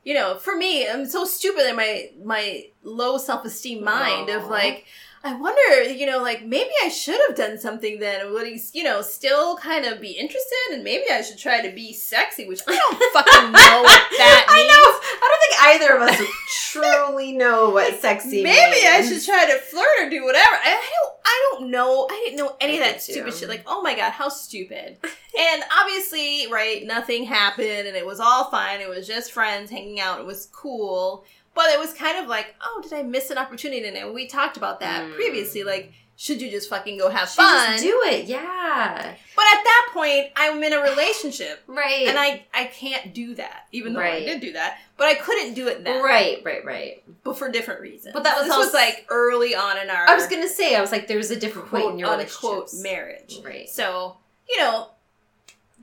you 0.04 0.14
know 0.14 0.36
for 0.38 0.56
me 0.56 0.88
I'm 0.88 1.06
so 1.06 1.24
stupid 1.24 1.68
in 1.68 1.76
my 1.76 2.10
my 2.24 2.66
low 2.82 3.18
self-esteem 3.18 3.84
mind 3.84 4.30
of 4.30 4.48
like 4.48 4.86
I 5.22 5.34
wonder 5.34 5.92
you 5.92 6.06
know 6.06 6.22
like 6.22 6.44
maybe 6.44 6.70
I 6.82 6.88
should 6.88 7.20
have 7.28 7.36
done 7.36 7.58
something 7.58 7.98
then 8.00 8.32
would 8.32 8.46
he 8.46 8.60
you 8.72 8.84
know 8.84 9.02
still 9.02 9.56
kind 9.56 9.84
of 9.84 10.00
be 10.00 10.12
interested 10.12 10.72
and 10.72 10.82
maybe 10.82 11.04
I 11.12 11.20
should 11.20 11.38
try 11.38 11.60
to 11.60 11.74
be 11.74 11.92
sexy 11.92 12.48
which 12.48 12.60
I 12.66 12.74
don't 12.74 13.12
fucking 13.12 13.52
know 13.52 13.82
what 13.82 14.02
that 14.18 14.46
I 14.48 14.56
means 14.56 14.68
know. 14.68 15.00
I 15.22 15.28
don't 15.28 15.40
think 15.42 15.60
either 15.82 15.96
of 15.96 16.02
us 16.02 16.50
truly 16.72 17.32
know 17.32 17.70
what 17.70 17.94
sexy. 18.00 18.42
Means. 18.42 18.44
Maybe 18.44 18.86
I 18.86 19.02
should 19.02 19.24
try 19.24 19.46
to 19.46 19.58
flirt 19.58 19.86
or 20.00 20.10
do 20.10 20.24
whatever. 20.24 20.54
I, 20.54 20.70
I 20.70 20.90
don't. 21.00 21.14
I 21.22 21.50
don't 21.52 21.70
know. 21.70 22.08
I 22.10 22.22
didn't 22.24 22.38
know 22.38 22.56
any 22.60 22.78
of 22.78 22.84
that 22.84 22.94
did 22.94 23.06
too. 23.06 23.12
stupid 23.12 23.34
shit. 23.34 23.48
Like, 23.48 23.64
oh 23.66 23.82
my 23.82 23.94
god, 23.94 24.12
how 24.12 24.28
stupid! 24.28 24.96
and 25.38 25.62
obviously, 25.78 26.46
right, 26.50 26.84
nothing 26.84 27.24
happened, 27.24 27.86
and 27.86 27.96
it 27.96 28.06
was 28.06 28.20
all 28.20 28.50
fine. 28.50 28.80
It 28.80 28.88
was 28.88 29.06
just 29.06 29.32
friends 29.32 29.70
hanging 29.70 30.00
out. 30.00 30.20
It 30.20 30.26
was 30.26 30.46
cool, 30.46 31.24
but 31.54 31.66
it 31.70 31.78
was 31.78 31.92
kind 31.92 32.18
of 32.18 32.28
like, 32.28 32.54
oh, 32.64 32.80
did 32.82 32.92
I 32.92 33.02
miss 33.02 33.30
an 33.30 33.38
opportunity? 33.38 33.86
And 33.86 34.14
we 34.14 34.26
talked 34.26 34.56
about 34.56 34.80
that 34.80 35.04
Mm. 35.04 35.14
previously. 35.14 35.62
Like, 35.64 35.92
should 36.16 36.42
you 36.42 36.50
just 36.50 36.68
fucking 36.68 36.98
go 36.98 37.08
have 37.08 37.30
fun? 37.30 37.72
just 37.72 37.82
do 37.82 38.02
it, 38.06 38.26
yeah. 38.26 39.14
but 39.34 39.44
at 39.46 39.64
that 39.64 39.88
point, 39.94 40.26
I'm 40.36 40.62
in 40.62 40.72
a 40.74 40.80
relationship. 40.82 41.62
Right. 41.66 42.06
And 42.08 42.18
I, 42.18 42.44
I 42.52 42.64
can't 42.66 43.14
do 43.14 43.34
that, 43.36 43.66
even 43.72 43.94
though 43.94 44.00
Right. 44.00 44.22
I 44.22 44.26
did 44.26 44.40
do 44.40 44.52
that. 44.52 44.78
But 44.98 45.06
I 45.08 45.14
couldn't 45.14 45.54
do 45.54 45.66
it 45.68 45.82
then. 45.82 46.02
Right, 46.04 46.42
right, 46.44 46.62
right. 46.64 47.02
But 47.24 47.38
for 47.38 47.50
different 47.50 47.80
reasons. 47.80 48.12
But 48.12 48.24
that 48.24 48.36
was 48.36 48.44
this 48.48 48.52
also- 48.52 48.66
was 48.66 48.74
like 48.74 49.06
early 49.08 49.54
on 49.54 49.78
in 49.78 49.88
our 49.88 50.08
I 50.08 50.14
was 50.14 50.26
gonna 50.26 50.46
say, 50.48 50.74
I 50.76 50.80
was 50.82 50.92
like, 50.92 51.06
there's 51.08 51.30
a 51.30 51.36
different 51.36 51.68
point 51.68 51.86
in 51.92 51.98
your 51.98 52.10
relationships. 52.10 52.82
marriage. 52.82 53.38
Right. 53.42 53.68
So, 53.70 54.18
you 54.48 54.58
know, 54.58 54.88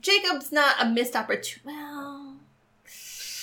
Jacob's 0.00 0.52
not 0.52 0.76
a 0.80 0.86
missed 0.88 1.16
opportunity. 1.16 1.62
Well, 1.64 2.34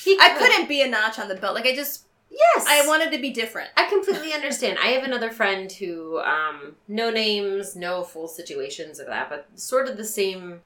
He 0.04 0.18
I 0.20 0.30
couldn't 0.38 0.70
be 0.70 0.82
a 0.82 0.88
notch 0.88 1.20
on 1.20 1.28
the 1.28 1.36
belt. 1.36 1.56
Like 1.56 1.66
I 1.66 1.76
just, 1.76 2.04
Yes. 2.38 2.66
I 2.68 2.86
wanted 2.86 3.12
to 3.14 3.18
be 3.18 3.30
different. 3.32 3.70
I 3.78 3.88
completely 3.88 4.34
understand. 4.34 4.78
I 4.84 4.88
have 4.88 5.04
another 5.04 5.32
friend 5.32 5.72
who, 5.72 6.20
um, 6.20 6.76
no 6.88 7.10
names, 7.10 7.76
no 7.76 8.04
full 8.04 8.28
situations 8.28 9.00
of 9.00 9.08
that, 9.08 9.30
but 9.30 9.48
sort 9.56 9.88
of 9.88 9.96
the 9.96 10.04
same, 10.04 10.60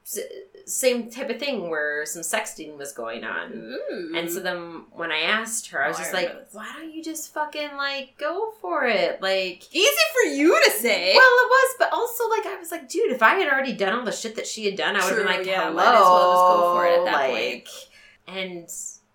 same 0.66 1.10
type 1.10 1.30
of 1.30 1.38
thing 1.38 1.70
where 1.70 2.04
some 2.06 2.22
sexting 2.22 2.76
was 2.76 2.92
going 2.92 3.22
on. 3.24 3.52
Ooh. 3.52 4.12
And 4.16 4.30
so 4.30 4.40
then 4.40 4.82
when 4.92 5.12
I 5.12 5.20
asked 5.20 5.68
her, 5.70 5.82
I 5.84 5.88
was 5.88 5.96
Oh, 5.98 6.00
I 6.00 6.02
just 6.02 6.14
like, 6.14 6.48
why 6.52 6.72
don't 6.76 6.92
you 6.92 7.02
just 7.04 7.32
fucking 7.32 7.76
like 7.76 8.16
go 8.18 8.52
for 8.60 8.84
it? 8.86 9.22
Like, 9.22 9.72
easy 9.74 9.90
for 10.12 10.30
you 10.30 10.60
to 10.64 10.70
say. 10.72 11.12
well, 11.14 11.22
it 11.22 11.48
was, 11.48 11.74
but 11.78 11.92
also 11.92 12.28
like 12.28 12.46
I 12.46 12.56
was 12.58 12.72
like, 12.72 12.88
dude, 12.88 13.12
if 13.12 13.22
I 13.22 13.34
had 13.34 13.52
already 13.52 13.74
done 13.74 13.96
all 13.96 14.04
the 14.04 14.12
shit 14.12 14.34
that 14.36 14.46
she 14.46 14.64
had 14.64 14.76
done, 14.76 14.96
I 14.96 15.04
would 15.04 15.16
have 15.16 15.16
been 15.18 15.26
like, 15.26 15.46
yeah, 15.46 15.62
hello, 15.70 15.74
might 15.74 15.94
as 15.94 16.00
well 16.00 16.32
just 16.32 16.42
go 16.42 16.74
for 16.74 16.86
it 16.86 16.98
at 16.98 17.04
that 17.04 17.30
like, 17.30 17.68
point. 17.68 17.68
And 18.26 18.68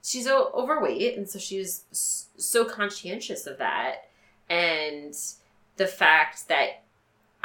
she's 0.03 0.28
o- 0.28 0.51
overweight, 0.53 1.18
and 1.18 1.30
so 1.30 1.39
she 1.39 1.58
was 1.60 2.24
so 2.38 2.65
conscientious 2.65 3.47
of 3.47 3.57
that, 3.57 4.09
and 4.49 5.15
the 5.77 5.88
fact 5.88 6.47
that. 6.49 6.81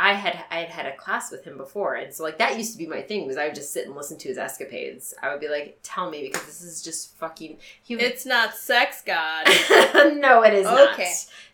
I 0.03 0.15
had 0.15 0.47
I 0.51 0.61
had 0.61 0.71
had 0.71 0.87
a 0.87 0.97
class 0.97 1.31
with 1.31 1.45
him 1.45 1.59
before, 1.59 1.95
and 1.95 2.11
so 2.11 2.23
like 2.23 2.39
that 2.39 2.57
used 2.57 2.73
to 2.73 2.79
be 2.79 2.87
my 2.87 3.03
thing. 3.03 3.27
Was 3.27 3.37
I 3.37 3.45
would 3.45 3.55
just 3.55 3.71
sit 3.71 3.87
and 3.87 3.95
listen 3.95 4.17
to 4.17 4.29
his 4.29 4.39
escapades. 4.39 5.13
I 5.23 5.29
would 5.29 5.41
be 5.41 5.49
like, 5.51 5.79
"Tell 5.83 6.11
me," 6.11 6.23
because 6.23 6.47
this 6.47 6.63
is 6.63 6.83
just 6.83 7.15
fucking. 7.19 7.59
He 7.83 7.97
would 7.97 8.05
it's 8.05 8.25
not 8.25 8.55
sex, 8.55 9.03
God. 9.05 9.45
no, 10.19 10.43
it 10.43 10.55
is 10.55 10.65
not. 10.65 10.99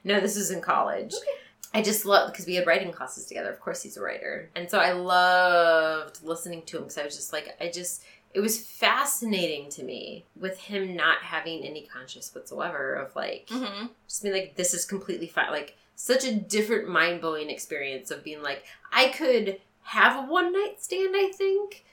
No, 0.04 0.20
this 0.20 0.36
was 0.36 0.52
in 0.52 0.60
college. 0.60 1.12
Okay. 1.12 1.26
I 1.74 1.82
just 1.82 2.06
love 2.06 2.32
because 2.32 2.46
we 2.46 2.54
had 2.54 2.66
writing 2.66 2.90
classes 2.90 3.26
together. 3.26 3.50
Of 3.50 3.60
course, 3.60 3.82
he's 3.82 3.98
a 3.98 4.00
writer, 4.00 4.48
and 4.54 4.70
so 4.70 4.78
I 4.78 4.92
loved 4.92 6.22
listening 6.22 6.62
to 6.62 6.78
him 6.78 6.84
because 6.84 6.98
I 6.98 7.04
was 7.04 7.14
just 7.16 7.34
like, 7.34 7.54
I 7.60 7.68
just 7.68 8.02
it 8.36 8.40
was 8.40 8.60
fascinating 8.60 9.70
to 9.70 9.82
me 9.82 10.26
with 10.38 10.58
him 10.58 10.94
not 10.94 11.22
having 11.22 11.64
any 11.64 11.80
conscious 11.80 12.34
whatsoever 12.34 12.92
of 12.92 13.16
like 13.16 13.48
mm-hmm. 13.50 13.86
just 14.06 14.22
being 14.22 14.34
like, 14.34 14.56
this 14.56 14.74
is 14.74 14.84
completely 14.84 15.26
fine. 15.26 15.50
Like 15.50 15.74
such 15.94 16.22
a 16.26 16.34
different 16.34 16.86
mind 16.86 17.22
blowing 17.22 17.48
experience 17.48 18.10
of 18.10 18.22
being 18.22 18.42
like, 18.42 18.62
I 18.92 19.08
could 19.08 19.58
have 19.84 20.22
a 20.22 20.30
one 20.30 20.52
night 20.52 20.82
stand. 20.82 21.14
I 21.16 21.32
think. 21.34 21.86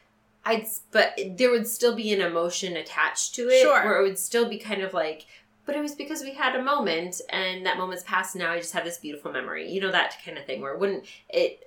I'd, 0.43 0.67
but 0.91 1.17
there 1.37 1.49
would 1.49 1.65
still 1.65 1.95
be 1.95 2.11
an 2.11 2.19
emotion 2.19 2.75
attached 2.75 3.35
to 3.35 3.47
it, 3.47 3.61
Sure. 3.61 3.81
where 3.81 4.01
it 4.01 4.03
would 4.03 4.19
still 4.19 4.49
be 4.49 4.57
kind 4.57 4.81
of 4.81 4.93
like, 4.93 5.25
but 5.65 5.77
it 5.77 5.81
was 5.81 5.95
because 5.95 6.23
we 6.23 6.33
had 6.33 6.57
a 6.57 6.61
moment, 6.61 7.21
and 7.29 7.65
that 7.65 7.77
moment's 7.77 8.03
passed. 8.03 8.35
And 8.35 8.43
now 8.43 8.51
I 8.51 8.57
just 8.57 8.73
have 8.73 8.83
this 8.83 8.97
beautiful 8.97 9.31
memory, 9.31 9.71
you 9.71 9.79
know, 9.79 9.91
that 9.91 10.17
kind 10.25 10.37
of 10.37 10.45
thing. 10.45 10.59
Where 10.59 10.73
it 10.73 10.79
wouldn't 10.79 11.05
it 11.29 11.63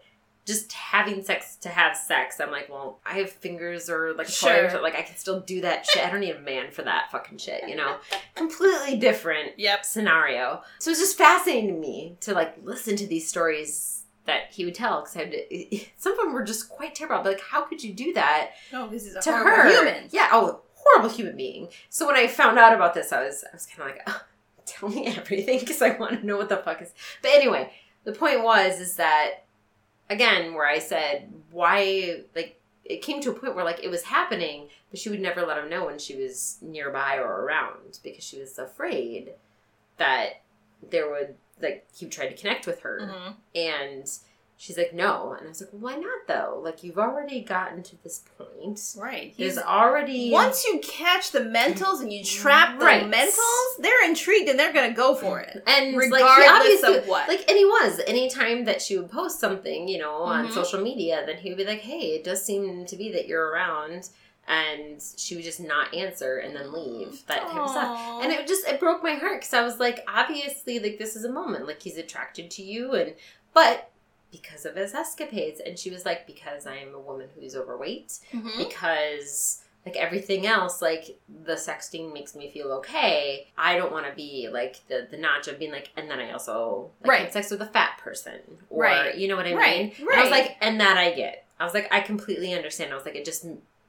just 0.46 0.72
having 0.72 1.22
sex 1.24 1.56
to 1.56 1.68
have 1.68 1.96
sex? 1.96 2.40
I'm 2.40 2.50
like, 2.50 2.68
well, 2.68 3.00
I 3.04 3.14
have 3.18 3.30
fingers 3.30 3.90
or 3.90 4.14
like 4.14 4.28
Sure. 4.28 4.68
toys, 4.70 4.80
like 4.82 4.94
I 4.94 5.02
can 5.02 5.16
still 5.16 5.40
do 5.40 5.60
that 5.62 5.84
shit. 5.86 6.04
I 6.06 6.10
don't 6.10 6.20
need 6.20 6.36
a 6.36 6.40
man 6.40 6.70
for 6.70 6.82
that 6.82 7.10
fucking 7.10 7.38
shit, 7.38 7.68
you 7.68 7.74
know. 7.76 7.96
Completely 8.34 8.96
different 8.96 9.58
Yep. 9.58 9.84
scenario. 9.84 10.62
So 10.78 10.90
it's 10.90 11.00
just 11.00 11.18
fascinating 11.18 11.68
to 11.74 11.80
me 11.80 12.16
to 12.20 12.32
like 12.32 12.54
listen 12.62 12.96
to 12.96 13.06
these 13.06 13.28
stories 13.28 14.04
that 14.26 14.52
he 14.52 14.64
would 14.64 14.74
tell 14.74 15.00
because 15.02 15.16
I 15.16 15.18
had 15.20 15.30
to, 15.32 15.80
some 15.96 16.12
of 16.12 16.18
them 16.18 16.32
were 16.32 16.42
just 16.44 16.68
quite 16.68 16.94
terrible. 16.94 17.16
I'd 17.20 17.26
like, 17.26 17.40
how 17.40 17.62
could 17.62 17.82
you 17.82 17.92
do 17.92 18.12
that 18.14 18.50
Oh, 18.72 18.88
this 18.88 19.06
is 19.06 19.14
a 19.16 19.20
to 19.22 19.30
horrible 19.32 19.50
her? 19.62 19.68
human. 19.70 20.08
Yeah, 20.10 20.28
oh, 20.32 20.62
horrible 20.74 21.10
human 21.14 21.36
being. 21.36 21.68
So 21.90 22.06
when 22.06 22.16
I 22.16 22.26
found 22.26 22.58
out 22.58 22.72
about 22.74 22.94
this, 22.94 23.12
I 23.12 23.24
was 23.24 23.44
I 23.44 23.54
was 23.54 23.66
kind 23.66 23.90
of 23.90 23.96
like, 23.96 24.04
oh, 24.08 24.22
tell 24.64 24.88
me 24.88 25.06
everything 25.16 25.60
because 25.60 25.80
I 25.82 25.90
want 25.96 26.20
to 26.20 26.26
know 26.26 26.36
what 26.36 26.48
the 26.48 26.56
fuck 26.58 26.82
is. 26.82 26.92
But 27.22 27.32
anyway, 27.32 27.72
the 28.04 28.12
point 28.12 28.42
was 28.42 28.80
is 28.80 28.96
that 28.96 29.44
again 30.08 30.54
where 30.54 30.66
I 30.66 30.78
said 30.78 31.32
why 31.50 32.22
like 32.34 32.60
it 32.84 33.02
came 33.02 33.20
to 33.22 33.30
a 33.30 33.34
point 33.34 33.54
where 33.56 33.64
like 33.64 33.82
it 33.82 33.90
was 33.90 34.04
happening, 34.04 34.68
but 34.90 35.00
she 35.00 35.08
would 35.10 35.20
never 35.20 35.44
let 35.44 35.58
him 35.58 35.68
know 35.68 35.86
when 35.86 35.98
she 35.98 36.14
was 36.16 36.58
nearby 36.62 37.16
or 37.18 37.42
around 37.42 37.98
because 38.04 38.22
she 38.24 38.38
was 38.38 38.58
afraid 38.58 39.30
that 39.96 40.42
there 40.90 41.10
would 41.10 41.34
like 41.60 41.86
he 41.96 42.06
tried 42.06 42.28
to 42.28 42.36
connect 42.36 42.66
with 42.66 42.80
her 42.80 43.00
Mhm. 43.02 43.34
and 43.54 44.10
she's 44.56 44.78
like 44.78 44.94
no. 44.94 45.32
And 45.38 45.46
i 45.46 45.48
was 45.50 45.60
like 45.60 45.70
well, 45.72 45.82
why 45.82 45.96
not 46.00 46.26
though? 46.26 46.60
Like 46.62 46.82
you've 46.82 46.98
already 46.98 47.40
gotten 47.42 47.82
to 47.84 48.02
this 48.02 48.24
point. 48.38 48.80
Right. 48.96 49.34
there's 49.36 49.54
He's, 49.54 49.62
already 49.62 50.30
once 50.32 50.64
you 50.64 50.80
catch 50.82 51.30
the 51.32 51.40
mentals 51.40 52.00
and 52.00 52.12
you 52.12 52.24
trap 52.24 52.78
the 52.78 52.84
mentals, 52.84 53.82
they're 53.82 54.08
intrigued 54.08 54.48
and 54.48 54.58
they're 54.58 54.72
gonna 54.72 54.94
go 54.94 55.14
for 55.14 55.40
it. 55.40 55.62
and 55.66 55.94
like 55.96 56.10
regardless 56.10 56.48
obviously 56.48 56.96
of 56.98 57.06
what. 57.08 57.28
like 57.28 57.48
and 57.48 57.56
he 57.58 57.64
was. 57.64 58.00
Anytime 58.06 58.64
that 58.64 58.80
she 58.82 58.96
would 58.98 59.10
post 59.10 59.40
something 59.40 59.88
you 59.88 59.98
know 59.98 60.14
on 60.22 60.48
Mhm. 60.48 60.52
social 60.52 60.80
media 60.80 61.22
then 61.26 61.36
he 61.36 61.50
would 61.50 61.58
be 61.58 61.64
like 61.64 61.80
hey 61.80 62.14
it 62.16 62.24
does 62.24 62.44
seem 62.44 62.86
to 62.86 62.96
be 62.96 63.12
that 63.12 63.26
you're 63.26 63.48
around. 63.50 64.08
And 64.48 65.02
she 65.16 65.34
would 65.34 65.42
just 65.42 65.58
not 65.58 65.92
answer 65.92 66.38
and 66.38 66.54
then 66.54 66.72
leave. 66.72 67.26
That 67.26 67.42
type 67.48 67.56
of 67.56 67.68
stuff. 67.68 68.22
And 68.22 68.30
it 68.32 68.46
just 68.46 68.64
it 68.68 68.78
broke 68.78 69.02
my 69.02 69.14
heart 69.14 69.40
because 69.40 69.52
i 69.52 69.62
was 69.64 69.80
like 69.80 70.04
obviously 70.06 70.78
like 70.78 70.98
this 70.98 71.16
is 71.16 71.24
a 71.24 71.32
moment. 71.32 71.66
Like 71.66 71.82
he's 71.82 71.96
attracted 71.98 72.50
to 72.52 72.62
you 72.62 72.92
and 72.92 73.14
but 73.52 73.90
because 74.40 74.64
of 74.66 74.74
his 74.76 74.94
escapades. 74.94 75.60
And 75.64 75.78
she 75.78 75.90
was 75.90 76.04
like 76.04 76.26
because 76.26 76.66
i 76.66 76.76
am 76.76 76.94
a 76.94 77.00
woman 77.00 77.28
who's 77.34 77.54
overweight. 77.56 78.18
Mhm. 78.32 78.56
because 78.58 79.62
like 79.84 79.96
everything 79.96 80.46
else 80.46 80.82
like 80.82 81.16
the 81.44 81.52
sexting 81.54 82.12
makes 82.12 82.34
me 82.34 82.50
feel 82.50 82.72
okay. 82.72 83.46
I 83.56 83.76
don't 83.76 83.92
want 83.92 84.06
to 84.06 84.12
be 84.12 84.48
like 84.52 84.76
the 84.88 85.06
the 85.10 85.16
notch 85.16 85.46
of 85.48 85.58
being 85.60 85.70
like 85.72 85.90
and 85.96 86.10
then 86.10 86.18
i 86.18 86.32
also 86.32 86.90
like, 87.00 87.08
Right. 87.10 87.20
had 87.22 87.32
sex 87.32 87.50
with 87.50 87.62
a 87.62 87.66
fat 87.66 87.98
person. 88.02 88.40
Or 88.68 88.82
Right. 88.82 89.14
you 89.14 89.28
know 89.28 89.36
what 89.36 89.46
i 89.46 89.54
Right, 89.54 89.96
mean? 89.98 90.08
And 90.10 90.18
i 90.20 90.22
was 90.22 90.30
like 90.30 90.56
and 90.60 90.80
that 90.80 90.96
i 90.96 91.12
get. 91.12 91.44
I 91.60 91.64
was 91.64 91.72
like 91.74 91.88
i 91.92 92.00
completely 92.00 92.52
understand. 92.52 92.92
I 92.92 92.96
was 92.96 93.04
like 93.04 93.14
it 93.16 93.24
just 93.24 93.46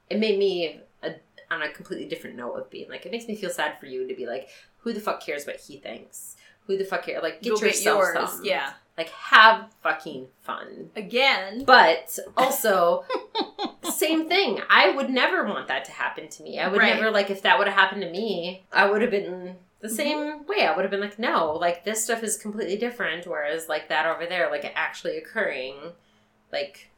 it 0.08 0.18
made 0.18 0.38
me 0.38 0.80
a, 1.02 1.16
on 1.50 1.62
a 1.62 1.68
completely 1.70 2.06
different 2.08 2.36
note 2.36 2.54
of 2.54 2.70
being 2.70 2.88
like 2.88 3.04
it 3.06 3.12
makes 3.12 3.26
me 3.26 3.34
feel 3.36 3.50
sad 3.50 3.78
for 3.80 3.86
you 3.86 4.06
to 4.08 4.14
be 4.14 4.26
like 4.26 4.48
who 4.82 4.92
the 4.92 5.00
fuck 5.00 5.20
cares 5.24 5.46
what 5.46 5.56
he 5.56 5.76
thinks 5.78 6.36
who 6.68 6.78
the 6.78 6.84
fuck 6.84 7.04
cares 7.04 7.22
like 7.24 7.42
get 7.42 7.54
Go 7.58 7.66
yourself 7.66 7.98
yours. 8.14 8.30
some 8.30 8.44
Yeah. 8.44 8.74
like 8.96 9.08
have 9.10 9.68
fucking 9.82 10.28
fun 10.42 10.90
Again. 10.94 11.64
but 11.64 12.16
also, 12.36 13.04
same 13.90 14.28
thing. 14.28 14.60
I 14.70 14.90
would 14.90 15.10
never 15.10 15.44
want 15.44 15.66
that 15.68 15.84
to 15.86 15.90
happen 15.92 16.28
to 16.28 16.42
me. 16.44 16.60
I 16.60 16.68
would 16.68 16.78
Right. 16.78 16.94
never 16.94 17.10
like 17.10 17.30
if 17.30 17.42
that 17.42 17.58
would 17.58 17.66
have 17.66 17.76
happened 17.76 18.02
to 18.02 18.10
me. 18.10 18.64
I 18.72 18.88
would 18.88 19.02
have 19.02 19.10
been 19.10 19.56
the 19.80 19.88
Mm-hmm. 19.88 19.96
same 19.96 20.46
way. 20.46 20.66
I 20.66 20.74
would 20.76 20.82
have 20.82 20.90
been 20.90 21.00
like, 21.00 21.18
no, 21.18 21.52
like 21.54 21.84
this 21.84 22.04
stuff 22.04 22.22
is 22.22 22.36
completely 22.36 22.76
different. 22.76 23.26
Whereas 23.26 23.68
like 23.68 23.88
that 23.88 24.06
over 24.06 24.26
there, 24.26 24.50
like 24.50 24.70
actually 24.76 25.16
occurring, 25.16 25.74
like. 26.52 26.90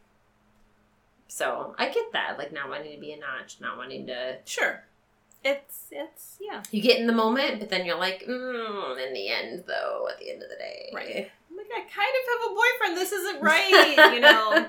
So 1.29 1.75
I 1.79 1.89
get 1.91 2.13
that, 2.13 2.39
like 2.39 2.53
not 2.53 2.69
wanting 2.69 2.93
to 2.93 3.01
be 3.01 3.13
a 3.13 3.17
notch, 3.19 3.59
not 3.61 3.77
wanting 3.77 4.07
to. 4.09 4.39
Sure. 4.47 4.83
It's 5.45 5.87
it's 5.91 6.37
yeah. 6.41 6.63
You 6.71 6.83
get 6.83 6.99
in 6.99 7.07
the 7.07 7.13
moment, 7.13 7.61
but 7.61 7.71
then 7.71 7.87
you're 7.87 7.99
like, 7.99 8.25
mm, 8.29 9.07
in 9.07 9.15
the 9.15 9.29
end, 9.29 9.65
though, 9.67 10.09
at 10.11 10.19
the 10.19 10.31
end 10.31 10.43
of 10.43 10.49
the 10.49 10.57
day, 10.57 10.91
Right. 10.95 11.31
I'm 11.51 11.57
like, 11.57 11.67
I 11.75 11.81
kind 11.81 11.89
of 11.89 12.41
have 12.41 12.51
a 12.51 12.55
boyfriend. 12.55 12.97
This 12.97 13.13
isn't 13.13 13.43
right, 13.43 14.13
you 14.15 14.21
know. 14.21 14.69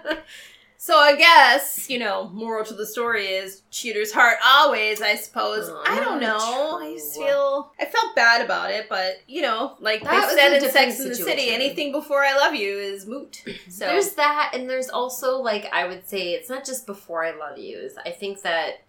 So 0.78 0.97
I 0.97 1.15
guess, 1.15 1.91
you 1.91 1.99
know, 1.99 2.30
moral 2.30 2.65
to 2.65 2.74
the 2.74 2.88
story 2.88 3.28
is 3.28 3.61
cheater's 3.69 4.11
heart 4.11 4.38
always, 4.43 4.99
I 4.99 5.13
suppose. 5.15 5.69
Oh, 5.69 5.84
I 5.86 5.99
don't 5.99 6.19
know. 6.19 6.80
I 6.82 6.95
just 6.95 7.15
feel 7.15 7.72
I 7.80 7.86
felt 7.86 8.15
bad 8.15 8.43
about 8.43 8.72
it, 8.72 8.89
but 8.89 9.17
you 9.28 9.43
know, 9.43 9.76
like 9.80 10.03
That 10.03 10.30
they 10.30 10.36
said 10.36 10.53
in 10.63 10.72
Sex 10.72 10.99
in 10.99 11.09
the 11.09 11.15
City, 11.15 11.49
anything 11.51 11.91
before 11.91 12.24
I 12.26 12.36
love 12.36 12.55
you 12.55 12.80
is 12.80 13.05
moot. 13.05 13.43
So 13.69 13.86
There's 13.86 14.13
that, 14.13 14.53
and 14.55 14.67
there's 14.67 14.89
also 14.89 15.38
like 15.38 15.69
I 15.72 15.86
would 15.86 16.09
say 16.09 16.34
it's 16.34 16.49
not 16.49 16.65
just 16.65 16.88
before 16.88 17.24
I 17.24 17.32
love 17.38 17.59
yous. 17.59 17.93
I 18.03 18.09
think 18.09 18.41
that 18.41 18.82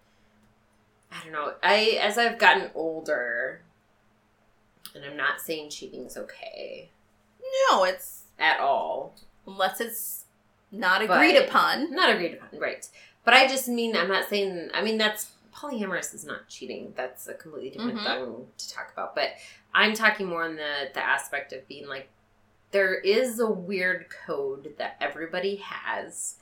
I 1.13 1.23
don't 1.23 1.31
know. 1.33 1.53
I 1.61 1.99
as 2.01 2.17
I've 2.17 2.37
gotten 2.39 2.71
older, 2.75 3.61
and 4.95 5.05
I'm 5.05 5.17
not 5.17 5.39
saying 5.41 5.69
cheating's 5.69 6.17
okay 6.17 6.89
no, 7.69 7.83
it's 7.83 8.23
at 8.39 8.59
all. 8.59 9.13
unless 9.45 9.79
it's 9.79 10.23
not 10.71 11.05
But- 11.07 11.13
agreed 11.15 11.37
upon. 11.37 11.91
Not 11.91 12.09
agreed 12.09 12.33
upon, 12.33 12.59
right? 12.59 12.87
But 13.23 13.33
I 13.35 13.47
just 13.47 13.67
mean 13.67 13.95
I'm 13.95 14.07
not 14.07 14.27
saying. 14.29 14.71
I 14.73 14.81
mean 14.81 14.97
that's 14.97 15.31
polyamorous 15.53 16.13
is 16.15 16.25
not 16.25 16.47
cheating. 16.49 16.93
That's 16.97 17.27
a 17.27 17.33
completely 17.35 17.69
different 17.69 17.99
Mhm. 17.99 18.03
thing 18.05 18.47
to 18.57 18.73
talk 18.73 18.91
about. 18.91 19.13
But 19.13 19.33
I'm 19.73 19.93
talking 19.93 20.25
more 20.27 20.43
on 20.43 20.55
the 20.55 20.89
the 20.93 20.99
aspect 20.99 21.53
of 21.53 21.67
being 21.67 21.87
like 21.87 22.09
there 22.71 22.95
is 22.95 23.39
a 23.39 23.47
weird 23.49 24.07
code 24.09 24.75
that 24.79 24.95
everybody 24.99 25.57
has 25.57 26.39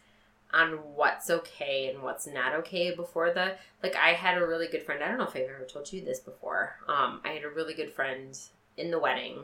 on 0.54 0.72
what's 0.96 1.30
okay 1.30 1.90
and 1.90 2.04
what's 2.04 2.28
not 2.28 2.54
okay 2.54 2.94
before 2.94 3.32
the 3.32 3.56
like 3.82 3.96
I 3.96 4.10
had 4.10 4.38
a 4.38 4.46
really 4.46 4.68
good 4.68 4.84
friend. 4.84 5.04
I 5.04 5.08
don't 5.08 5.18
know 5.18 5.26
if 5.26 5.36
I've 5.36 5.50
ever 5.50 5.66
told 5.66 5.92
you 5.92 6.04
this 6.04 6.20
before. 6.20 6.76
Um, 6.88 7.22
I 7.24 7.30
had 7.30 7.44
a 7.44 7.50
really 7.50 7.74
good 7.74 7.94
friend 7.94 8.38
in 8.78 8.92
the 8.92 9.00
wedding, 9.00 9.40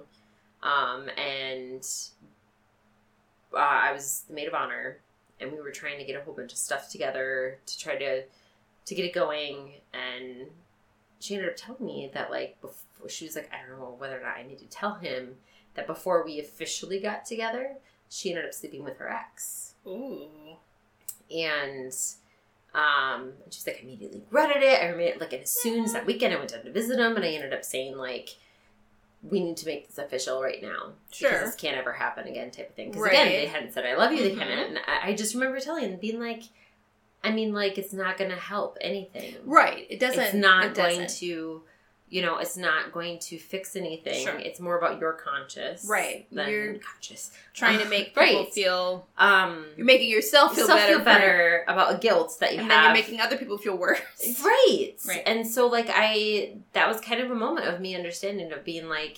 um, 0.63 1.09
and 1.17 1.87
uh, 3.53 3.57
I 3.57 3.91
was 3.91 4.25
the 4.27 4.33
maid 4.33 4.47
of 4.47 4.53
honor, 4.53 4.97
and 5.39 5.51
we 5.51 5.61
were 5.61 5.71
trying 5.71 5.99
to 5.99 6.05
get 6.05 6.19
a 6.19 6.23
whole 6.23 6.33
bunch 6.33 6.51
of 6.51 6.57
stuff 6.57 6.89
together 6.89 7.59
to 7.65 7.79
try 7.79 7.95
to 7.95 8.23
to 8.85 8.95
get 8.95 9.05
it 9.05 9.13
going. 9.13 9.73
And 9.93 10.47
she 11.19 11.35
ended 11.35 11.49
up 11.49 11.55
telling 11.57 11.85
me 11.85 12.09
that 12.13 12.31
like 12.31 12.59
before 12.61 13.09
she 13.09 13.25
was 13.25 13.35
like, 13.35 13.49
I 13.53 13.67
don't 13.67 13.79
know 13.79 13.95
whether 13.97 14.19
or 14.19 14.23
not 14.23 14.37
I 14.37 14.43
need 14.43 14.59
to 14.59 14.65
tell 14.65 14.95
him 14.95 15.35
that 15.75 15.87
before 15.87 16.25
we 16.25 16.39
officially 16.39 16.99
got 16.99 17.25
together, 17.25 17.75
she 18.09 18.29
ended 18.29 18.45
up 18.45 18.53
sleeping 18.53 18.83
with 18.83 18.97
her 18.97 19.09
ex. 19.09 19.75
Ooh. 19.85 20.27
And 21.36 21.93
um, 22.73 23.34
she's 23.49 23.65
like, 23.65 23.78
I 23.80 23.84
immediately 23.84 24.19
regretted 24.19 24.63
it. 24.63 24.82
I 24.82 24.88
remember 24.88 25.19
like 25.19 25.34
as 25.34 25.49
soon 25.49 25.84
as 25.84 25.93
that 25.93 26.05
weekend 26.05 26.34
I 26.34 26.38
went 26.38 26.51
down 26.51 26.63
to 26.63 26.71
visit 26.71 26.99
him, 26.99 27.15
and 27.15 27.25
I 27.25 27.30
ended 27.30 27.53
up 27.53 27.63
saying 27.65 27.97
like, 27.97 28.36
we 29.23 29.43
need 29.43 29.57
to 29.57 29.65
make 29.65 29.88
this 29.88 29.97
official 29.97 30.41
right 30.41 30.61
now. 30.61 30.93
Sure. 31.11 31.32
Because 31.32 31.47
this 31.47 31.55
can't 31.55 31.75
ever 31.78 31.91
happen 31.91 32.28
again, 32.28 32.51
type 32.51 32.69
of 32.69 32.75
thing. 32.75 32.89
Because 32.91 33.03
Right. 33.03 33.13
again, 33.13 33.28
they 33.30 33.45
hadn't 33.47 33.73
said 33.73 33.86
I 33.86 33.95
love 33.95 34.11
you. 34.11 34.23
They 34.23 34.36
Mhm. 34.36 34.39
hadn't. 34.39 34.59
And 34.59 34.80
I, 34.88 35.09
I 35.09 35.13
just 35.15 35.34
remember 35.34 35.59
telling 35.59 35.89
them, 35.89 35.99
being 35.99 36.19
like, 36.19 36.43
I 37.23 37.32
mean, 37.32 37.51
like 37.51 37.78
it's 37.80 37.93
not 37.93 38.17
going 38.17 38.30
to 38.30 38.38
help 38.38 38.78
anything. 38.80 39.36
Right. 39.43 39.88
It 39.89 39.99
doesn't. 39.99 40.21
It's 40.23 40.34
not 40.36 40.65
it 40.65 40.73
going 40.75 40.99
doesn't. 41.01 41.19
to. 41.19 41.63
You 42.09 42.21
know, 42.21 42.37
it's 42.37 42.55
not 42.55 42.93
going 42.93 43.19
to 43.19 43.37
fix 43.37 43.75
anything. 43.75 44.23
Sure. 44.25 44.35
It's 44.37 44.61
more 44.61 44.77
about 44.77 44.97
your 45.01 45.11
conscious, 45.11 45.85
Right. 45.89 46.25
Than 46.31 46.49
You're 46.49 46.73
conscious. 46.75 47.31
trying 47.53 47.79
to 47.79 47.85
make 47.85 48.15
people 48.15 48.43
Right. 48.43 48.53
feel. 48.53 49.05
Um, 49.17 49.65
You're 49.75 49.85
making 49.85 50.09
yourself 50.09 50.53
feel 50.55 50.61
yourself 50.61 50.79
better. 50.79 50.87
feel 50.93 50.99
for- 50.99 51.05
better 51.05 51.65
about 51.67 51.99
guilt 51.99 52.37
that 52.39 52.53
you 52.53 52.59
have. 52.59 52.63
and 52.63 52.71
have. 52.71 52.83
then 52.83 52.95
you're 52.95 53.03
making 53.03 53.19
other 53.19 53.37
people 53.37 53.57
feel 53.57 53.75
worse. 53.77 53.99
right 54.41 54.93
Right. 55.05 55.23
and 55.25 55.45
so 55.45 55.67
like 55.67 55.87
i 55.89 56.53
that 56.73 56.87
was 56.87 57.01
kind 57.01 57.19
of 57.19 57.29
a 57.29 57.35
moment 57.35 57.67
of 57.67 57.81
me 57.81 57.93
understanding 57.93 58.53
of 58.53 58.63
being 58.63 58.87
like 58.87 59.17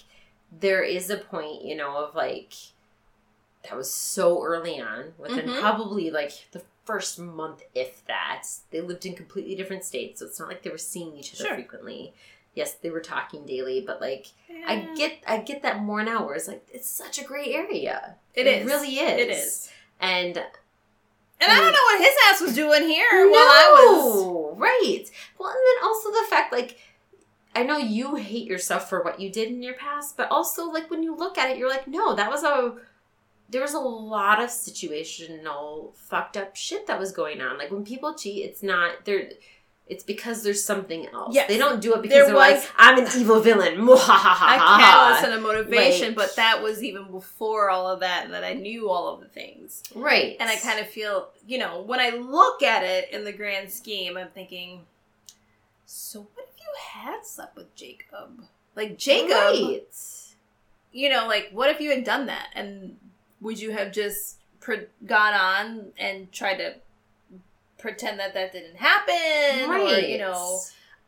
there 0.51 0.81
is 0.81 1.11
a 1.11 1.17
point 1.17 1.63
you 1.63 1.75
know 1.75 1.95
of 1.97 2.15
like 2.15 2.53
that 3.63 3.75
was 3.77 3.91
so 3.93 4.43
early 4.43 4.79
on 4.81 5.13
within 5.19 5.45
Mhm. 5.47 5.59
probably 5.59 6.09
like 6.09 6.31
the 6.53 6.63
first 6.85 7.19
month 7.19 7.61
if 7.75 8.03
that 8.07 8.47
they 8.71 8.81
lived 8.81 9.05
in 9.05 9.13
completely 9.15 9.53
different 9.55 9.83
states 9.83 10.19
so 10.21 10.25
it's 10.25 10.39
not 10.39 10.47
like 10.49 10.63
they 10.63 10.71
were 10.71 10.77
seeing 10.79 11.15
each 11.15 11.35
other 11.35 11.45
Sure. 11.45 11.53
frequently 11.55 12.13
yes 12.60 12.72
they 12.84 12.91
were 12.95 13.05
talking 13.16 13.41
daily 13.45 13.80
but 13.89 13.97
like 14.07 14.26
i 14.72 14.74
get 14.99 15.14
i 15.28 15.38
get 15.49 15.62
that 15.64 15.82
more 15.88 16.03
now 16.03 16.20
where 16.26 16.36
it's 16.36 16.47
like 16.47 16.64
it's 16.78 16.89
such 17.03 17.16
a 17.20 17.24
great 17.32 17.51
area 17.64 18.16
It 18.39 18.45
is. 18.47 18.57
It 18.62 18.66
really 18.72 18.93
is 19.07 19.18
It 19.26 19.30
is. 19.41 19.70
and 19.99 20.36
And 21.41 21.49
I 21.53 21.55
don't 21.60 21.72
mm. 21.72 21.78
know 21.78 21.88
what 21.91 21.99
his 22.07 22.16
ass 22.28 22.41
was 22.45 22.53
doing 22.64 22.84
here 22.95 23.07
no, 23.26 23.32
while 23.32 23.53
I 23.64 23.68
was. 23.72 24.57
right. 24.68 25.05
Well, 25.38 25.49
and 25.55 25.64
then 25.68 25.80
also 25.88 26.07
the 26.12 26.28
fact, 26.30 26.51
like, 26.51 26.72
I 27.55 27.64
know 27.64 27.78
you 27.78 28.16
hate 28.16 28.45
yourself 28.53 28.89
for 28.89 28.99
what 29.05 29.20
you 29.22 29.30
did 29.32 29.47
in 29.47 29.64
your 29.64 29.76
past, 29.76 30.18
but 30.18 30.28
also, 30.30 30.62
like, 30.78 30.88
when 30.91 31.01
you 31.01 31.16
look 31.16 31.38
at 31.38 31.49
it, 31.49 31.57
you're 31.57 31.70
like, 31.76 31.88
no, 31.88 32.14
that 32.20 32.30
was 32.30 32.43
a. 32.43 32.76
There 33.51 33.62
was 33.62 33.74
a 33.74 33.80
lot 33.80 34.41
of 34.43 34.49
situational 34.49 35.95
fucked 35.95 36.36
up 36.38 36.55
shit 36.55 36.86
that 36.88 36.99
was 36.99 37.12
going 37.12 37.39
on. 37.41 37.57
Like 37.57 37.72
when 37.72 37.84
people 37.84 38.14
cheat, 38.22 38.45
it's 38.45 38.62
not 38.62 39.05
they're. 39.05 39.30
It's 39.89 40.03
because 40.03 40.43
there's 40.43 40.63
something 40.63 41.07
else. 41.07 41.33
Yes. 41.33 41.47
They 41.47 41.57
don't 41.57 41.81
do 41.81 41.95
it 41.95 42.03
because 42.03 42.13
There 42.15 42.25
they're 42.27 42.35
was- 42.35 42.63
like, 42.63 42.71
I'm 42.77 42.99
an 42.99 43.07
evil 43.17 43.39
villain. 43.39 43.73
A 43.89 43.97
catalyst 43.97 45.23
and 45.23 45.33
a 45.33 45.41
motivation, 45.41 46.13
but 46.13 46.35
that 46.35 46.61
was 46.61 46.83
even 46.83 47.09
before 47.11 47.71
all 47.71 47.87
of 47.87 48.01
that, 48.01 48.25
and 48.25 48.33
that 48.35 48.43
I 48.43 48.53
knew 48.53 48.87
all 48.89 49.11
of 49.13 49.19
the 49.19 49.27
things. 49.27 49.81
Right. 49.95 50.37
And 50.39 50.47
I 50.47 50.57
kind 50.57 50.79
of 50.79 50.87
feel, 50.87 51.29
you 51.47 51.57
know, 51.57 51.81
when 51.81 51.99
I 51.99 52.11
look 52.11 52.61
at 52.61 52.83
it 52.83 53.09
in 53.11 53.23
the 53.23 53.31
grand 53.33 53.71
scheme, 53.71 54.15
I'm 54.15 54.29
thinking, 54.29 54.81
so 55.87 56.19
what 56.35 56.45
if 56.53 56.59
you 56.61 56.71
had 57.01 57.25
slept 57.25 57.55
with 57.55 57.73
Jacob? 57.75 58.43
Like, 58.75 58.97
Jacob, 58.99 59.31
Right. 59.31 59.81
you 60.91 61.09
know, 61.09 61.25
like, 61.27 61.49
what 61.51 61.71
if 61.71 61.81
you 61.81 61.89
had 61.89 62.03
done 62.03 62.27
that? 62.27 62.49
And 62.53 62.97
would 63.41 63.59
you 63.59 63.71
have 63.71 63.91
just 63.91 64.37
gone 65.05 65.33
on 65.33 65.93
and 65.97 66.31
tried 66.31 66.57
to 66.57 66.75
pretend 67.80 68.19
that 68.19 68.34
that 68.34 68.51
didn't 68.51 68.75
happen? 68.77 69.69
Or, 69.71 69.99
you 69.99 70.17
know, 70.19 70.59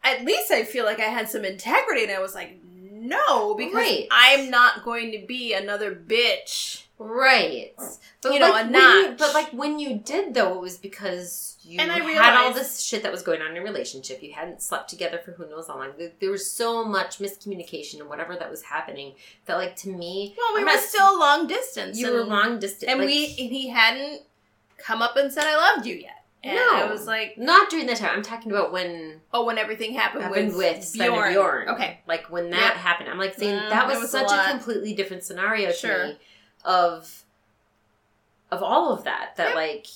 at 0.04 0.24
least 0.26 0.52
I 0.52 0.64
feel 0.64 0.86
like 0.86 1.00
I 1.00 1.04
had 1.04 1.30
some 1.30 1.46
integrity 1.46 2.04
and 2.04 2.12
I 2.12 2.20
was 2.20 2.34
like, 2.34 2.60
no, 2.64 3.56
because 3.56 3.74
Right. 3.76 4.08
I'm 4.12 4.50
not 4.50 4.84
going 4.84 5.12
to 5.12 5.26
be 5.26 5.54
another 5.54 5.94
bitch. 5.94 6.84
Right. 6.98 7.74
But 8.22 8.34
You 8.34 8.40
know, 8.40 8.52
like, 8.52 8.66
a 8.68 8.70
when 8.70 9.06
you- 9.12 9.16
but 9.18 9.34
like 9.34 9.50
when 9.50 9.80
you 9.80 9.98
did 9.98 10.36
though, 10.36 10.54
it 10.54 10.62
was 10.62 10.78
because 10.78 11.58
you 11.64 11.80
And 11.80 11.92
I 11.92 11.98
had 12.00 12.36
all 12.36 12.54
this 12.54 12.80
shit 12.80 13.02
that 13.04 13.12
was 13.12 13.24
going 13.24 13.42
on 13.42 13.50
in 13.50 13.56
your 13.56 13.64
relationship. 13.64 14.22
You 14.22 14.34
hadn't 14.34 14.62
slept 14.62 14.90
together 14.92 15.20
for 15.24 15.32
who 15.32 15.50
knows 15.50 15.68
how 15.68 15.78
long. 15.78 15.94
There, 15.98 16.12
there 16.20 16.30
was 16.32 16.50
so 16.50 16.84
much 16.86 17.18
miscommunication 17.18 18.00
and 18.02 18.08
whatever 18.10 18.36
that 18.36 18.52
was 18.52 18.62
happening. 18.62 19.14
That 19.46 19.56
like 19.56 19.76
to 19.78 19.90
me, 19.90 20.36
Well, 20.38 20.54
we 20.54 20.60
I'm 20.62 20.68
were 20.68 20.74
not- 20.74 20.80
still 20.84 21.20
long 21.20 21.48
distance. 21.48 21.98
you 21.98 22.06
and, 22.08 22.16
were 22.16 22.24
long 22.24 22.60
distance, 22.60 22.84
and 22.90 23.00
like, 23.00 23.08
we 23.08 23.26
and 23.26 23.50
he 23.52 23.70
hadn't 23.70 24.22
come 24.78 25.02
up 25.02 25.16
and 25.18 25.34
said 25.34 25.46
I 25.46 25.56
loved 25.56 25.88
you 25.88 25.96
yet. 25.96 26.21
And 26.44 26.56
No. 26.56 26.70
I 26.74 26.86
was 26.92 27.06
like, 27.06 27.38
not 27.38 27.70
during 27.70 27.86
that 27.86 27.98
time. 27.98 28.10
I'm 28.16 28.24
talking 28.24 28.52
about 28.52 28.72
when 28.72 29.22
oh, 29.32 29.46
when 29.46 29.58
everything 29.60 29.94
happened, 29.94 30.24
happened 30.24 30.56
with, 30.56 30.78
with 30.80 30.94
Bjorn. 30.94 31.34
Bjorn. 31.34 31.70
Okay, 31.70 32.00
like 32.08 32.32
when 32.32 32.50
that 32.50 32.74
Yep. 32.74 32.78
happened. 32.78 33.10
I'm 33.10 33.20
like 33.20 33.36
saying 33.36 33.60
Mm, 33.60 33.70
that 33.70 33.88
was, 33.88 34.00
was 34.00 34.12
such 34.12 34.32
a, 34.32 34.36
lot. 34.36 34.50
completely 34.50 34.94
different 34.96 35.24
scenario 35.24 35.72
Sure. 35.72 35.98
to 35.98 36.08
me 36.10 36.18
of 36.66 37.24
of 38.50 38.62
all 38.64 38.92
of 38.92 39.04
that. 39.04 39.36
That 39.38 39.50
Yep. 39.50 39.56
like 39.56 39.88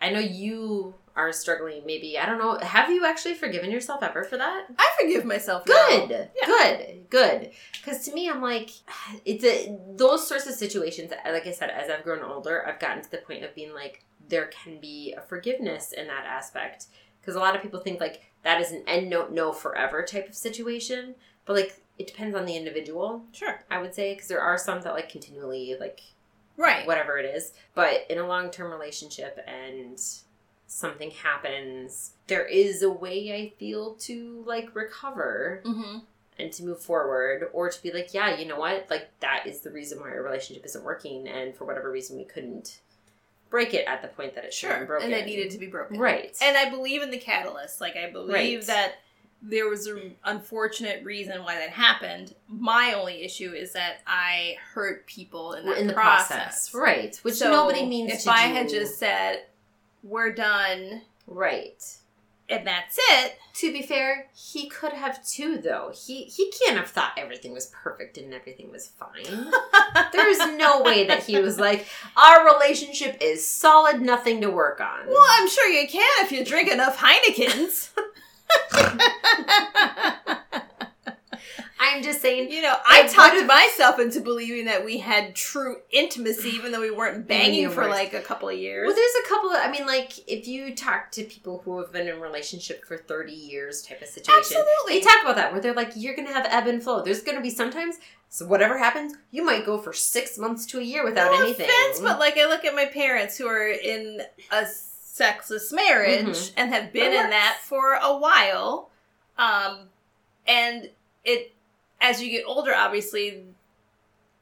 I 0.00 0.10
know 0.10 0.20
you 0.20 0.94
are 1.16 1.32
struggling. 1.32 1.82
Maybe 1.84 2.18
I 2.18 2.24
don't 2.24 2.38
know. 2.38 2.56
Have 2.66 2.88
you 2.88 3.04
actually 3.04 3.34
forgiven 3.34 3.70
yourself 3.70 4.02
ever 4.02 4.24
for 4.24 4.38
that? 4.38 4.66
I 4.78 4.90
forgive 4.98 5.24
myself. 5.26 5.64
Good, 5.66 6.08
now. 6.08 6.28
Yeah. 6.34 6.46
good, 6.46 7.10
good. 7.10 7.50
Because 7.74 8.04
to 8.06 8.14
me, 8.14 8.30
I'm 8.30 8.40
like, 8.40 8.70
it's 9.26 9.44
a 9.44 9.76
those 9.96 10.26
sorts 10.26 10.46
of 10.46 10.54
situations. 10.54 11.12
Like 11.26 11.46
I 11.46 11.52
said, 11.52 11.68
as 11.70 11.90
I've 11.90 12.04
grown 12.04 12.22
older, 12.22 12.66
I've 12.66 12.78
gotten 12.80 13.02
to 13.02 13.10
the 13.10 13.18
point 13.18 13.44
of 13.44 13.54
being 13.54 13.74
like, 13.74 14.04
there 14.30 14.46
can 14.46 14.78
be 14.80 15.12
a 15.16 15.20
forgiveness 15.20 15.92
in 15.92 16.06
that 16.06 16.24
aspect. 16.24 16.86
Because 17.20 17.34
a 17.36 17.40
lot 17.40 17.54
of 17.54 17.60
people 17.62 17.80
think 17.80 18.00
like 18.00 18.22
that 18.44 18.60
is 18.60 18.72
an 18.72 18.82
end 18.86 19.10
note, 19.10 19.30
no 19.30 19.52
forever 19.52 20.02
type 20.02 20.28
of 20.28 20.34
situation. 20.34 21.14
But 21.44 21.56
like, 21.56 21.80
it 21.98 22.06
depends 22.06 22.34
on 22.34 22.46
the 22.46 22.56
individual. 22.56 23.24
Sure. 23.32 23.62
I 23.70 23.80
would 23.82 23.94
say 23.94 24.14
because 24.14 24.28
there 24.28 24.40
are 24.40 24.56
some 24.56 24.80
that 24.80 24.94
like 24.94 25.10
continually 25.10 25.76
like 25.78 26.00
Right. 26.56 26.86
whatever 26.86 27.18
it 27.18 27.24
is. 27.26 27.52
But 27.74 28.06
in 28.08 28.18
a 28.18 28.26
long 28.26 28.50
term 28.50 28.70
relationship 28.70 29.38
and 29.46 30.00
something 30.66 31.10
happens, 31.10 32.12
there 32.26 32.46
is 32.46 32.82
a 32.82 32.90
way 32.90 33.34
I 33.34 33.58
feel 33.58 33.94
to 33.96 34.42
like 34.46 34.74
recover 34.74 35.62
Mm-hmm. 35.64 35.98
and 36.38 36.52
to 36.52 36.64
move 36.64 36.80
forward 36.80 37.50
or 37.52 37.68
to 37.68 37.82
be 37.82 37.92
like, 37.92 38.14
yeah, 38.14 38.36
you 38.38 38.46
know 38.46 38.58
what? 38.58 38.86
Like 38.88 39.08
that 39.20 39.46
is 39.46 39.60
the 39.60 39.70
reason 39.70 40.00
why 40.00 40.10
our 40.10 40.22
relationship 40.22 40.64
isn't 40.64 40.84
working 40.84 41.28
and 41.28 41.54
for 41.54 41.64
whatever 41.66 41.90
reason 41.90 42.16
we 42.16 42.24
couldn't 42.24 42.80
break 43.50 43.74
it 43.74 43.84
at 43.86 44.00
the 44.02 44.08
point 44.08 44.34
that 44.36 44.44
it 44.44 44.54
should 44.54 44.70
Sure. 44.70 44.84
broken. 44.86 45.12
And 45.12 45.20
it 45.20 45.26
needed 45.26 45.50
to 45.50 45.58
be 45.58 45.66
broken. 45.66 45.98
Right. 45.98 46.36
And 46.40 46.56
I 46.56 46.70
believe 46.70 47.02
in 47.02 47.10
the 47.10 47.18
catalyst. 47.18 47.80
Like 47.80 47.96
I 47.96 48.08
believe 48.10 48.60
Right. 48.60 48.66
that 48.68 48.94
there 49.42 49.68
was 49.68 49.86
an 49.86 50.16
unfortunate 50.24 51.02
reason 51.04 51.42
why 51.44 51.56
that 51.56 51.70
happened. 51.70 52.34
My 52.46 52.92
only 52.92 53.22
issue 53.22 53.52
is 53.52 53.72
that 53.72 54.02
I 54.06 54.56
hurt 54.74 55.06
people 55.06 55.54
in 55.54 55.66
that 55.66 55.78
in 55.78 55.86
the 55.86 55.92
process. 55.94 56.68
process. 56.68 56.74
Right. 56.74 57.16
Which 57.22 57.34
So 57.34 57.50
nobody 57.50 57.84
means 57.86 58.12
If 58.12 58.22
to 58.24 58.30
I 58.32 58.48
do. 58.48 58.54
had 58.54 58.68
just 58.68 58.98
said, 58.98 59.44
"We're 60.02 60.32
done," 60.32 61.02
Right. 61.26 61.82
And 62.50 62.66
that's 62.66 62.98
it, 62.98 63.38
To 63.54 63.72
be 63.72 63.82
fair, 63.82 64.26
he 64.34 64.68
could 64.68 64.92
have 64.92 65.24
too 65.24 65.58
though. 65.58 65.92
He 65.94 66.24
he 66.24 66.50
can't 66.50 66.76
have 66.76 66.88
thought 66.88 67.12
everything 67.16 67.52
was 67.52 67.72
perfect 67.82 68.18
and 68.18 68.32
everything 68.34 68.70
was 68.70 68.88
fine. 68.98 69.50
There's 70.12 70.38
no 70.56 70.82
way 70.82 71.06
that 71.06 71.22
he 71.24 71.38
was 71.40 71.58
like, 71.58 71.86
our 72.16 72.44
relationship 72.54 73.18
is 73.20 73.46
solid, 73.46 74.00
nothing 74.00 74.40
to 74.42 74.50
work 74.50 74.80
on. 74.80 75.06
Well, 75.06 75.24
I'm 75.38 75.48
sure 75.48 75.68
you 75.68 75.88
can 75.88 76.24
if 76.24 76.32
you 76.32 76.44
drink 76.44 76.70
enough 76.70 76.98
Heinekens. 76.98 77.90
I'm 81.90 82.02
just 82.02 82.20
saying 82.20 82.50
you 82.50 82.62
know, 82.62 82.74
I 82.88 83.06
talked 83.06 83.34
would've- 83.34 83.46
myself 83.46 83.98
into 83.98 84.20
believing 84.20 84.66
that 84.66 84.84
we 84.84 84.98
had 84.98 85.34
true 85.34 85.78
intimacy, 85.90 86.50
even 86.50 86.72
though 86.72 86.80
we 86.80 86.90
weren't 86.90 87.26
banging 87.26 87.70
for 87.70 87.86
like 87.88 88.12
a 88.14 88.20
couple 88.20 88.48
of 88.48 88.56
years. 88.56 88.86
Well, 88.86 88.94
there's 88.96 89.24
a 89.24 89.28
couple 89.28 89.50
of, 89.50 89.56
I 89.60 89.70
mean, 89.70 89.86
like, 89.86 90.12
if 90.28 90.46
you 90.46 90.74
talk 90.74 91.10
to 91.12 91.24
people 91.24 91.62
who 91.64 91.78
have 91.80 91.92
been 91.92 92.08
in 92.08 92.16
a 92.16 92.18
relationship 92.20 92.84
for 92.84 92.96
30 92.96 93.32
years 93.32 93.82
type 93.82 94.00
of 94.02 94.08
situation, 94.08 94.36
Absolutely. 94.38 94.94
they 94.94 95.00
talk 95.00 95.22
about 95.22 95.36
that 95.36 95.52
where 95.52 95.60
they're 95.60 95.74
like, 95.74 95.92
you're 95.96 96.14
going 96.14 96.28
to 96.28 96.34
have 96.34 96.46
ebb 96.48 96.66
and 96.66 96.82
flow. 96.82 97.02
There's 97.02 97.22
going 97.22 97.36
to 97.36 97.42
be 97.42 97.50
sometimes, 97.50 97.96
so 98.28 98.46
whatever 98.46 98.78
happens, 98.78 99.14
you 99.30 99.44
might 99.44 99.66
go 99.66 99.78
for 99.78 99.92
six 99.92 100.38
months 100.38 100.66
to 100.66 100.78
a 100.78 100.82
year 100.82 101.04
without 101.04 101.32
no 101.32 101.42
anything. 101.44 101.66
offense, 101.68 102.00
but 102.00 102.18
like 102.18 102.38
I 102.38 102.46
look 102.46 102.64
at 102.64 102.74
my 102.74 102.86
parents 102.86 103.36
who 103.36 103.46
are 103.46 103.66
in 103.68 104.22
a 104.52 104.66
sexless 104.66 105.72
marriage 105.72 106.24
Mhm. 106.26 106.52
and 106.56 106.72
have 106.72 106.92
been 106.92 107.12
in 107.12 107.30
that 107.30 107.58
for 107.64 107.94
a 107.94 108.16
while, 108.16 108.90
um, 109.36 109.88
and 110.46 110.90
it 111.24 111.52
as 112.00 112.22
you 112.22 112.30
get 112.30 112.44
older, 112.46 112.74
obviously, 112.74 113.44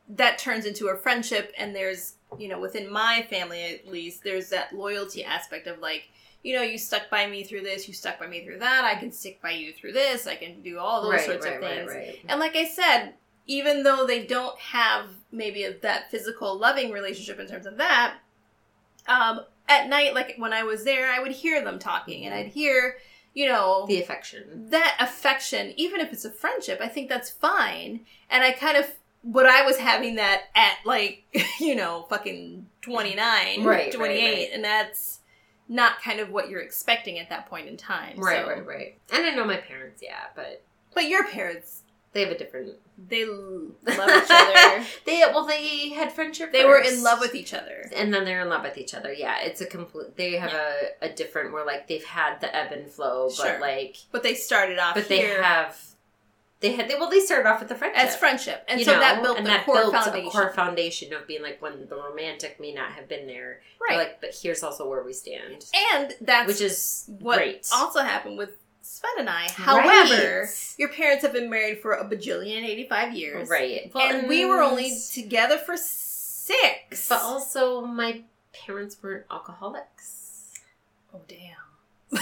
that 0.09 0.39
turns 0.39 0.65
into 0.65 0.89
a 0.89 0.97
friendship, 0.97 1.53
and 1.59 1.75
there's 1.75 2.15
you 2.39 2.49
know 2.49 2.61
within 2.61 2.91
my 2.91 3.27
family 3.29 3.63
at 3.63 3.89
least, 3.89 4.25
there's 4.25 4.51
that 4.51 4.75
loyalty 4.75 5.25
aspect 5.25 5.67
of 5.67 5.79
like. 5.81 6.09
You 6.45 6.55
know, 6.55 6.63
you 6.63 6.79
stuck 6.79 7.11
by 7.11 7.27
me 7.27 7.43
through 7.43 7.63
this, 7.63 7.89
you 7.89 7.93
stuck 7.93 8.21
by 8.21 8.29
me 8.29 8.45
through 8.45 8.61
that, 8.61 8.85
I 8.85 8.95
can 8.95 9.11
stick 9.11 9.43
by 9.43 9.51
you 9.51 9.73
through 9.73 9.93
this, 9.93 10.29
I 10.29 10.37
can 10.37 10.63
do 10.63 10.79
all 10.79 11.03
those 11.03 11.15
right, 11.15 11.27
sorts 11.27 11.45
right, 11.45 11.57
of 11.57 11.61
things. 11.61 11.91
Right. 11.91 12.21
And 12.29 12.39
like 12.39 12.55
I 12.55 12.65
said, 12.65 13.15
even 13.49 13.83
though 13.83 14.07
they 14.07 14.25
don't 14.25 14.57
have 14.57 15.07
maybe 15.33 15.65
a, 15.65 15.77
that 15.81 16.13
physical 16.13 16.57
loving 16.57 16.93
relationship 16.93 17.41
in 17.41 17.49
terms 17.49 17.67
of 17.67 17.79
that, 17.79 18.19
um, 19.09 19.41
at 19.69 19.89
night, 19.89 20.15
like 20.15 20.37
when 20.39 20.53
I 20.53 20.63
was 20.63 20.85
there, 20.85 21.11
I 21.11 21.19
would 21.19 21.33
hear 21.33 21.63
them 21.63 21.81
talking, 21.81 22.25
and 22.25 22.33
I'd 22.33 22.47
hear, 22.47 22.99
you 23.39 23.47
know, 23.47 23.85
The 23.87 24.01
affection. 24.03 24.67
that 24.71 24.97
affection, 24.99 25.73
even 25.77 26.01
if 26.01 26.13
it's 26.13 26.25
a 26.25 26.31
friendship, 26.33 26.81
I 26.83 26.89
think 26.89 27.09
that's 27.09 27.31
fine. 27.31 28.01
And 28.29 28.43
I 28.43 28.51
kind 28.51 28.77
of, 28.77 28.87
but 29.23 29.47
I 29.47 29.63
was 29.65 29.77
having 29.77 30.17
that 30.17 30.43
at 30.57 30.79
like, 30.85 31.25
you 31.61 31.77
know, 31.77 32.07
fucking 32.11 32.67
29, 32.83 33.63
Right, 33.65 33.93
28, 33.93 33.99
right, 34.25 34.35
right. 34.39 34.49
and 34.53 34.65
that's 34.65 35.21
not 35.69 36.03
kind 36.03 36.19
of 36.19 36.31
what 36.31 36.49
you're 36.49 36.63
expecting 36.63 37.19
at 37.21 37.29
that 37.31 37.49
point 37.49 37.69
in 37.69 37.77
time. 37.77 38.19
Right, 38.19 38.45
so. 38.45 38.51
right, 38.51 38.67
right. 38.67 38.99
And 39.13 39.25
I 39.25 39.31
know 39.37 39.45
my 39.45 39.59
parents, 39.59 40.01
yeah, 40.03 40.25
but 40.35 40.65
But 40.95 41.09
your 41.09 41.25
parents, 41.29 41.83
they 42.13 42.23
have 42.23 42.31
a 42.33 42.39
different. 42.39 42.75
they 43.09 43.25
love 43.27 43.71
each 43.87 44.31
other. 44.31 44.85
They 45.05 45.23
well, 45.33 45.47
they 45.47 45.91
had 45.91 46.13
friendship. 46.13 46.53
They 46.53 46.65
were 46.65 46.79
in 46.81 47.03
love 47.03 47.21
with 47.21 47.35
each 47.35 47.53
other. 47.55 47.89
and 47.95 48.13
then 48.13 48.25
they're 48.25 48.41
in 48.41 48.49
love 48.49 48.63
with 48.63 48.79
each 48.79 48.95
other. 48.95 49.13
Yeah, 49.13 49.39
it's 49.43 49.61
a 49.61 49.67
complete. 49.67 50.17
They 50.17 50.33
have 50.37 50.53
a, 50.53 50.73
a 51.03 51.09
different 51.11 51.53
where 51.53 51.67
like 51.67 51.87
they've 51.89 52.05
had 52.05 52.41
the 52.41 52.55
ebb 52.55 52.73
and 52.73 52.91
flow, 52.91 53.29
but 53.29 53.35
Sure. 53.47 53.61
like, 53.61 53.97
But 54.11 54.23
they 54.23 54.35
started 54.35 54.79
off 54.79 54.95
but 54.95 55.09
they 55.09 55.19
have. 55.21 55.77
They 56.61 56.73
had 56.73 56.89
they 56.89 56.97
well 56.97 57.09
they 57.09 57.21
started 57.21 57.49
off 57.49 57.61
with 57.61 57.69
the 57.69 57.77
friendship 57.77 58.03
as 58.05 58.17
friendship. 58.17 58.65
And 58.69 58.81
you 58.81 58.85
so 58.85 58.95
know, 58.95 58.99
that 58.99 59.23
built 59.23 59.37
and 59.39 59.47
the 59.47 59.51
that 59.51 59.65
core 59.65 59.77
built 59.77 59.93
foundation. 59.95 60.27
a 60.27 60.31
core 60.31 60.51
foundation 60.53 61.13
of 61.13 61.25
being 61.29 61.41
like 61.41 61.63
when 61.63 61.87
the 61.89 61.95
romantic 61.95 62.59
may 62.59 62.75
not 62.75 62.91
have 62.93 63.09
been 63.09 63.29
there, 63.29 63.61
right. 63.87 63.97
Like, 63.97 64.21
but 64.21 64.35
here's 64.43 64.65
also 64.65 64.89
where 64.89 65.05
we 65.05 65.13
stand, 65.13 65.67
and 65.95 66.15
that's 66.21 66.49
which 66.49 66.61
is 66.61 67.09
what 67.21 67.37
great. 67.37 67.69
also 67.73 68.01
happened 68.01 68.39
with 68.39 68.57
Sven 68.91 69.11
and 69.19 69.29
I. 69.31 69.49
However, 69.51 70.41
Right. 70.43 70.75
your 70.79 70.89
parents 70.89 71.23
have 71.23 71.33
been 71.33 71.51
married 71.51 71.81
for 71.83 71.93
a 71.93 72.05
bajillion 72.09 72.65
85 72.65 73.13
years. 73.15 73.49
right, 73.49 73.91
and 73.95 74.29
we 74.29 74.45
were 74.47 74.63
only 74.63 74.99
together 75.13 75.59
for 75.59 75.77
six. 75.77 77.09
but 77.09 77.21
also 77.21 77.83
my 77.85 78.23
parents 78.53 78.97
weren't 79.03 79.27
alcoholics, 79.31 80.55
oh 81.15 81.21
damn. 81.29 82.19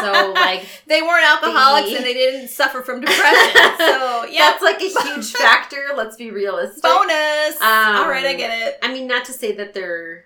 so 0.00 0.32
like 0.34 0.66
they 0.86 1.02
weren't 1.02 1.24
alcoholics 1.26 1.90
The- 1.90 1.96
and 1.96 2.04
they 2.06 2.14
didn't 2.14 2.48
suffer 2.48 2.80
from 2.82 3.00
depression. 3.02 3.60
so 3.78 4.24
yeah, 4.30 4.50
that's 4.50 4.62
like 4.62 4.80
a 4.80 4.88
huge 5.02 5.32
factor. 5.36 5.88
Let's 5.94 6.16
be 6.16 6.30
realistic. 6.30 6.82
bonus. 6.82 7.60
Um, 7.60 7.96
All 7.96 8.08
right, 8.08 8.24
I 8.24 8.34
get 8.34 8.58
it. 8.66 8.78
I 8.82 8.92
mean, 8.92 9.06
not 9.06 9.26
to 9.26 9.32
say 9.32 9.52
that 9.56 9.74
there 9.74 10.24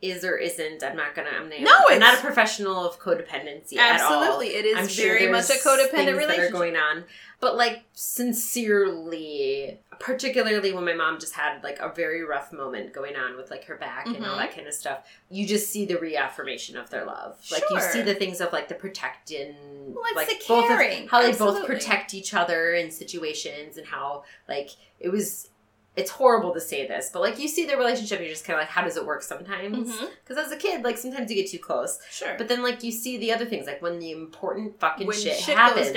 is 0.00 0.24
or 0.24 0.36
isn't. 0.36 0.82
I'm 0.84 0.96
not 0.96 1.14
gonna. 1.14 1.30
I'm, 1.30 1.48
not- 1.48 1.60
No, 1.60 1.76
I'm 1.88 1.98
not 1.98 2.18
a 2.18 2.20
professional 2.20 2.86
of 2.86 3.00
codependency 3.00 3.76
at 3.78 4.00
all. 4.00 4.22
Absolutely, 4.22 4.48
it 4.54 4.64
is 4.64 4.76
I'm 4.78 4.86
sure 4.88 5.18
very 5.18 5.30
much 5.30 5.50
a 5.50 5.54
codependent 5.54 5.90
things 5.90 6.06
that 6.06 6.08
are 6.08 6.16
relationship. 6.16 6.52
going 6.52 6.76
on, 6.76 7.04
but 7.40 7.56
like 7.56 7.82
sincerely, 7.92 9.78
particularly 9.98 10.72
when 10.72 10.84
my 10.84 10.94
mom 10.94 11.18
just 11.18 11.34
had 11.34 11.62
like 11.64 11.78
a 11.80 11.88
very 11.92 12.22
rough 12.22 12.52
moment 12.52 12.92
going 12.92 13.16
on 13.16 13.36
with 13.36 13.50
like 13.50 13.64
her 13.64 13.76
back 13.76 14.06
and 14.06 14.24
all 14.24 14.34
Mhm. 14.36 14.38
that 14.38 14.54
kind 14.54 14.66
of 14.68 14.74
stuff. 14.74 15.00
You 15.30 15.46
just 15.46 15.70
see 15.70 15.84
the 15.84 15.98
reaffirmation 15.98 16.76
of 16.76 16.90
their 16.90 17.04
love. 17.04 17.36
Like 17.50 17.64
you 17.70 17.80
see 17.80 18.02
the 18.02 18.14
things 18.14 18.40
of 18.40 18.52
like 18.52 18.68
the 18.68 18.74
protecting, 18.76 19.56
Well, 19.94 20.04
it's 20.06 20.16
like 20.16 20.28
the 20.28 20.44
both 20.46 20.70
of 20.70 20.78
caring. 20.78 21.08
how 21.08 21.22
they 21.22 21.32
both 21.32 21.66
protect 21.66 22.14
each 22.14 22.34
other 22.34 22.72
in 22.72 22.90
situations 22.90 23.76
and 23.76 23.86
how 23.86 24.24
like 24.48 24.70
it 25.00 25.08
was. 25.10 25.50
It's 25.98 26.10
horrible 26.10 26.52
to 26.54 26.60
say 26.60 26.86
this, 26.86 27.10
but 27.12 27.20
like 27.22 27.38
you 27.40 27.48
see 27.48 27.66
their 27.66 27.76
relationship, 27.76 28.20
you're 28.20 28.28
just 28.28 28.44
kind 28.44 28.56
of 28.56 28.62
like, 28.62 28.68
how 28.70 28.82
does 28.84 28.96
it 28.96 29.04
work 29.04 29.22
sometimes? 29.22 29.98
Because 30.24 30.38
as 30.46 30.52
a 30.52 30.56
kid, 30.56 30.84
like 30.84 30.96
sometimes 30.96 31.28
you 31.30 31.36
get 31.42 31.50
too 31.50 31.58
close, 31.58 31.98
Sure. 32.10 32.34
but 32.38 32.46
then 32.48 32.62
like 32.62 32.84
you 32.84 32.92
see 32.92 33.18
the 33.18 33.32
other 33.32 33.44
things, 33.44 33.66
like 33.66 33.82
when 33.82 33.98
the 33.98 34.12
important 34.12 34.78
fucking 34.78 35.10
shit, 35.10 35.36
shit, 35.38 35.56
happens, 35.56 35.88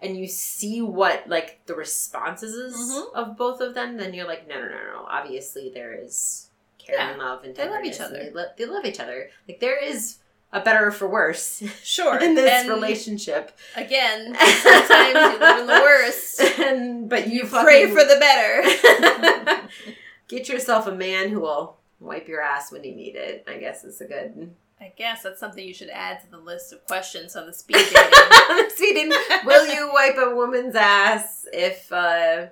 and 0.00 0.16
you 0.16 0.26
see 0.28 0.80
what 0.82 1.28
like 1.28 1.60
the 1.66 1.74
responses 1.74 2.54
is 2.54 2.76
Mhm. 2.76 3.12
of 3.14 3.36
both 3.36 3.60
of 3.60 3.74
them, 3.74 3.96
then 3.96 4.14
you're 4.14 4.26
like, 4.28 4.46
no, 4.48 4.54
no, 4.54 4.68
no, 4.68 4.84
no. 4.94 5.06
Obviously, 5.08 5.68
there 5.74 5.92
is 5.92 6.46
care 6.78 6.96
Yeah. 6.96 7.10
and 7.10 7.18
love 7.18 7.42
and 7.44 7.54
They 7.56 7.68
love 7.68 7.84
each 7.84 8.00
other. 8.00 8.18
They, 8.22 8.30
lo- 8.30 8.52
they 8.56 8.66
love 8.66 8.84
each 8.84 9.00
other. 9.00 9.30
Like 9.48 9.58
there 9.60 9.76
is 9.82 10.18
a 10.52 10.60
better 10.60 10.90
for 10.90 11.08
worse 11.08 11.62
sure. 11.82 12.18
in 12.22 12.34
this 12.34 12.50
and 12.50 12.68
relationship. 12.68 13.56
again, 13.76 14.34
sometimes 14.34 15.14
you 15.14 15.38
live 15.38 15.60
in 15.60 15.66
the 15.66 15.72
worst. 15.72 16.40
and 16.58 17.08
but 17.08 17.28
you, 17.28 17.46
Pray 17.46 17.86
fucking- 17.86 17.94
for 17.94 18.04
the 18.04 18.18
better. 18.18 19.68
Get 20.28 20.48
yourself 20.48 20.86
a 20.86 20.92
man 20.94 21.30
who 21.30 21.40
will 21.40 21.76
wipe 21.98 22.28
your 22.28 22.40
ass 22.40 22.70
when 22.72 22.84
you 22.84 22.94
need 22.94 23.16
it. 23.16 23.44
I 23.48 23.58
guess 23.58 23.84
is 23.84 24.00
a 24.00 24.06
good. 24.06 24.54
I 24.80 24.92
guess 24.96 25.22
that's 25.24 25.38
something 25.38 25.66
you 25.66 25.74
should 25.74 25.90
add 25.90 26.20
to 26.22 26.30
the 26.30 26.38
list 26.38 26.72
of 26.72 26.86
questions 26.86 27.36
on 27.36 27.46
the 27.46 27.52
speed 27.52 27.76
dating. 27.76 28.70
Sweden, 28.76 29.12
will 29.44 29.66
you 29.66 29.90
wipe 29.92 30.16
a 30.16 30.34
woman's 30.34 30.74
ass 30.74 31.46
if 31.52 31.92
uh, 31.92 32.46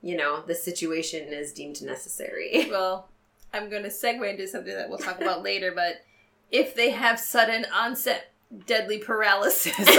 you 0.00 0.16
know 0.16 0.42
the 0.46 0.54
situation 0.54 1.32
is 1.32 1.52
deemed 1.52 1.82
necessary? 1.82 2.68
well, 2.70 3.08
I'm 3.52 3.68
going 3.68 3.82
to 3.82 3.90
segue 3.90 4.28
into 4.30 4.48
something 4.48 4.74
that 4.74 4.88
we'll 4.88 4.98
talk 4.98 5.20
about 5.20 5.42
later, 5.42 5.72
but 5.74 5.96
if 6.54 6.74
they 6.76 6.90
have 6.90 7.18
sudden 7.18 7.66
onset 7.74 8.32
deadly 8.66 8.98
paralysis, 8.98 9.76
exactly. 9.78 9.98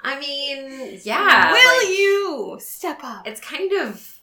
I 0.00 0.16
mean, 0.20 1.00
yeah. 1.02 1.50
will 1.52 1.78
like, 1.78 1.98
you 1.98 2.56
step 2.60 3.00
up? 3.02 3.26
It's 3.26 3.40
kind 3.40 3.72
of 3.72 4.20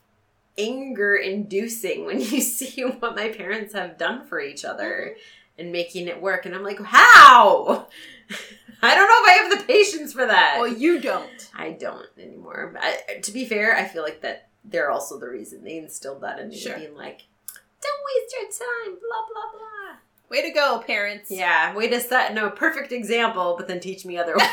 anger 0.58 1.16
inducing 1.16 2.06
when 2.06 2.22
you 2.22 2.40
see 2.42 2.82
what 2.84 3.14
my 3.16 3.28
parents 3.28 3.74
have 3.74 3.98
done 3.98 4.26
for 4.26 4.40
each 4.40 4.64
other 4.64 5.12
mm-hmm. 5.12 5.62
and 5.62 5.74
making 5.74 6.08
it 6.08 6.22
work. 6.22 6.46
And 6.46 6.56
I'm 6.56 6.64
like, 6.64 6.82
how? 6.82 7.88
I 8.82 8.96
don't 8.96 9.08
know 9.08 9.22
if 9.22 9.30
I 9.30 9.40
have 9.44 9.60
the 9.60 9.66
patience 9.66 10.14
for 10.14 10.26
that. 10.26 10.56
Well, 10.58 10.72
you 10.72 11.02
don't. 11.02 11.52
I 11.54 11.72
don't 11.72 12.08
anymore. 12.18 12.72
But 12.74 12.84
I, 12.84 13.20
to 13.20 13.32
be 13.34 13.44
fair, 13.44 13.76
I 13.76 13.84
feel 13.84 14.04
like 14.04 14.22
that 14.22 14.48
they're 14.64 14.92
also 14.92 15.20
the 15.20 15.28
reason 15.28 15.66
they 15.66 15.78
instilled 15.78 16.22
that 16.22 16.40
in 16.40 16.48
me, 16.50 16.58
Sure. 16.58 16.78
being 16.78 16.96
like, 16.96 17.28
"Don't 17.86 18.02
waste 18.08 18.36
your 18.36 18.48
time." 18.68 18.98
Blah 19.00 19.24
blah 19.32 19.52
blah. 19.52 19.98
Way 20.28 20.42
to 20.42 20.50
go, 20.52 20.80
parents. 20.80 21.30
Yeah, 21.30 21.76
way 21.76 21.88
to 21.88 22.00
set 22.02 22.34
no 22.34 22.50
perfect 22.50 22.92
example, 22.92 23.56
but 23.58 23.68
then 23.68 23.80
teach 23.80 24.06
me 24.06 24.18
otherwise. 24.24 24.48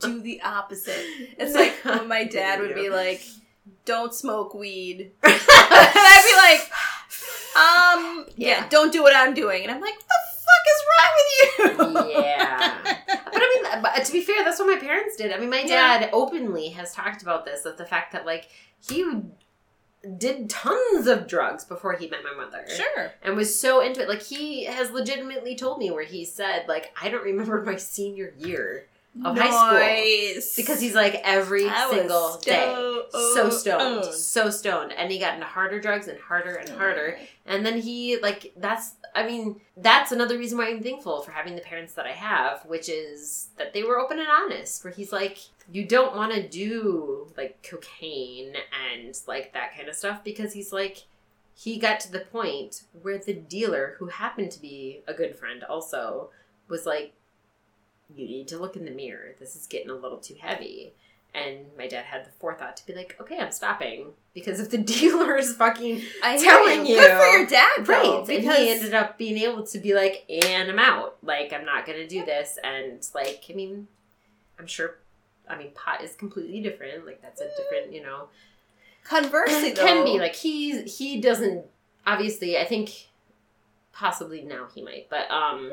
Do 0.00 0.20
the 0.20 0.40
opposite. 0.42 1.04
It's 1.38 1.54
like 1.54 1.72
when 1.84 2.08
my 2.08 2.24
dad 2.24 2.60
would 2.60 2.74
be 2.74 2.88
like, 2.90 3.22
"Don't 3.84 4.12
smoke 4.12 4.54
weed," 4.54 5.12
and 5.22 5.34
I'd 5.50 6.24
be 6.24 6.34
like, 6.36 6.70
"Um, 7.56 8.26
yeah, 8.36 8.48
Yeah. 8.62 8.68
don't 8.68 8.92
do 8.92 9.02
what 9.02 9.14
I'm 9.14 9.34
doing," 9.34 9.62
and 9.62 9.70
I'm 9.70 9.80
like, 9.80 9.94
"What 9.94 10.08
the 10.08 10.22
fuck 10.44 10.64
is 10.74 10.80
wrong 10.90 11.12
with 12.00 12.06
you?" 12.16 12.22
yeah. 12.22 12.78
But 13.06 13.42
I 13.42 13.72
mean, 13.72 13.82
but 13.82 14.04
to 14.04 14.12
be 14.12 14.20
fair, 14.22 14.44
that's 14.44 14.58
what 14.58 14.66
my 14.68 14.78
parents 14.80 15.16
did. 15.16 15.32
I 15.32 15.38
mean, 15.38 15.50
my 15.50 15.60
Yeah. 15.60 15.98
dad 16.00 16.10
openly 16.12 16.70
has 16.70 16.92
talked 16.92 17.22
about 17.22 17.44
this, 17.44 17.64
of 17.64 17.76
the 17.78 17.86
fact 17.86 18.12
that 18.12 18.26
like 18.26 18.48
he 18.88 19.04
did 20.16 20.48
tons 20.48 21.06
of 21.06 21.26
drugs 21.26 21.64
before 21.64 21.94
he 21.94 22.08
met 22.08 22.20
my 22.22 22.32
mother. 22.32 22.64
Sure. 22.68 23.12
and 23.22 23.36
was 23.36 23.58
so 23.58 23.80
into 23.80 24.02
it. 24.02 24.08
Like 24.08 24.22
he 24.22 24.64
has 24.64 24.90
legitimately 24.90 25.56
told 25.56 25.78
me 25.78 25.90
where 25.90 26.04
he 26.04 26.24
said, 26.24 26.66
like, 26.68 26.92
I 27.00 27.08
don't 27.08 27.24
remember 27.24 27.62
my 27.66 27.76
senior 27.76 28.32
year 28.38 28.86
of 29.24 29.36
high 29.36 30.38
school 30.38 30.54
because 30.56 30.80
he's 30.80 30.94
like 30.94 31.20
every 31.24 31.68
I 31.68 31.86
was 31.86 31.96
single 31.96 32.38
day. 32.38 32.72
So 32.72 33.06
oh, 33.14 33.50
stoned, 33.50 33.52
stoned. 33.52 34.14
so 34.14 34.50
stoned, 34.50 34.92
and 34.92 35.10
he 35.10 35.18
got 35.18 35.34
into 35.34 35.46
harder 35.46 35.80
drugs 35.80 36.08
and 36.08 36.18
harder 36.18 36.54
and 36.54 36.70
oh, 36.70 36.78
harder. 36.78 37.18
And 37.46 37.64
then 37.64 37.80
he 37.80 38.18
like 38.20 38.52
that's 38.56 38.94
I 39.14 39.26
mean 39.26 39.60
that's 39.76 40.12
another 40.12 40.38
reason 40.38 40.58
why 40.58 40.68
I'm 40.68 40.82
thankful 40.82 41.22
for 41.22 41.32
having 41.32 41.54
the 41.54 41.62
parents 41.62 41.94
that 41.94 42.06
I 42.06 42.12
have, 42.12 42.64
which 42.66 42.88
is 42.88 43.48
that 43.56 43.72
they 43.72 43.82
were 43.82 43.98
open 43.98 44.18
and 44.18 44.28
honest. 44.28 44.84
Where 44.84 44.92
he's 44.92 45.12
like, 45.12 45.38
you 45.72 45.84
don't 45.84 46.14
want 46.14 46.32
to 46.32 46.46
do 46.46 47.32
like 47.36 47.62
cocaine 47.68 48.54
and 48.92 49.18
like 49.26 49.52
that 49.52 49.76
kind 49.76 49.88
of 49.88 49.94
stuff 49.94 50.22
because 50.22 50.52
he's 50.52 50.72
like 50.72 51.04
he 51.54 51.76
got 51.76 51.98
to 51.98 52.12
the 52.12 52.20
point 52.20 52.84
where 53.02 53.18
the 53.18 53.34
dealer 53.34 53.96
who 53.98 54.06
happened 54.06 54.52
to 54.52 54.60
be 54.60 55.00
a 55.08 55.14
good 55.14 55.34
friend 55.34 55.64
also 55.64 56.30
was 56.68 56.86
like 56.86 57.14
you 58.14 58.26
need 58.26 58.48
to 58.48 58.58
look 58.58 58.76
in 58.76 58.84
the 58.84 58.90
mirror. 58.90 59.34
This 59.38 59.54
is 59.56 59.66
getting 59.66 59.90
a 59.90 59.94
little 59.94 60.18
too 60.18 60.36
heavy. 60.40 60.92
And 61.34 61.66
my 61.76 61.86
dad 61.86 62.06
had 62.06 62.24
the 62.24 62.30
forethought 62.40 62.76
to 62.78 62.86
be 62.86 62.94
like 62.94 63.14
okay 63.20 63.38
i'm 63.38 63.52
stopping 63.52 64.06
because 64.32 64.60
if 64.60 64.70
the 64.70 64.78
dealer 64.94 65.36
is 65.36 65.54
fucking 65.54 66.00
I 66.22 66.38
telling 66.38 66.86
you. 66.86 66.94
you. 66.94 67.00
Good 67.00 67.18
for 67.20 67.26
your 67.26 67.46
dad, 67.46 67.84
though, 67.84 67.92
right. 67.92 68.26
Because 68.26 68.56
and 68.56 68.56
he 68.64 68.70
ended 68.70 68.94
up 68.94 69.18
being 69.18 69.36
able 69.38 69.64
to 69.66 69.78
be 69.78 69.94
like 69.94 70.24
and 70.30 70.70
i'm 70.70 70.78
out. 70.78 71.18
Like 71.22 71.52
i'm 71.52 71.66
not 71.66 71.84
gonna 71.86 72.08
do 72.08 72.24
this. 72.24 72.58
And 72.64 73.06
like 73.14 73.44
i 73.50 73.52
mean 73.52 73.88
i'm 74.58 74.66
sure 74.66 74.96
i 75.48 75.56
mean 75.56 75.70
pot 75.74 76.02
is 76.02 76.14
completely 76.14 76.60
different. 76.62 77.04
Like 77.04 77.20
that's 77.20 77.42
a 77.42 77.48
different 77.56 77.92
you 77.92 78.02
know. 78.02 78.28
Conversely, 79.04 79.72
though, 79.72 79.82
can 79.86 80.04
be. 80.06 80.18
like 80.18 80.34
he 80.34 80.82
he 80.82 81.20
doesn't 81.20 81.64
obviously 82.06 82.56
i 82.58 82.64
think 82.64 83.08
possibly 83.92 84.42
now 84.42 84.66
he 84.74 84.82
might 84.82 85.08
but 85.10 85.30
um 85.30 85.70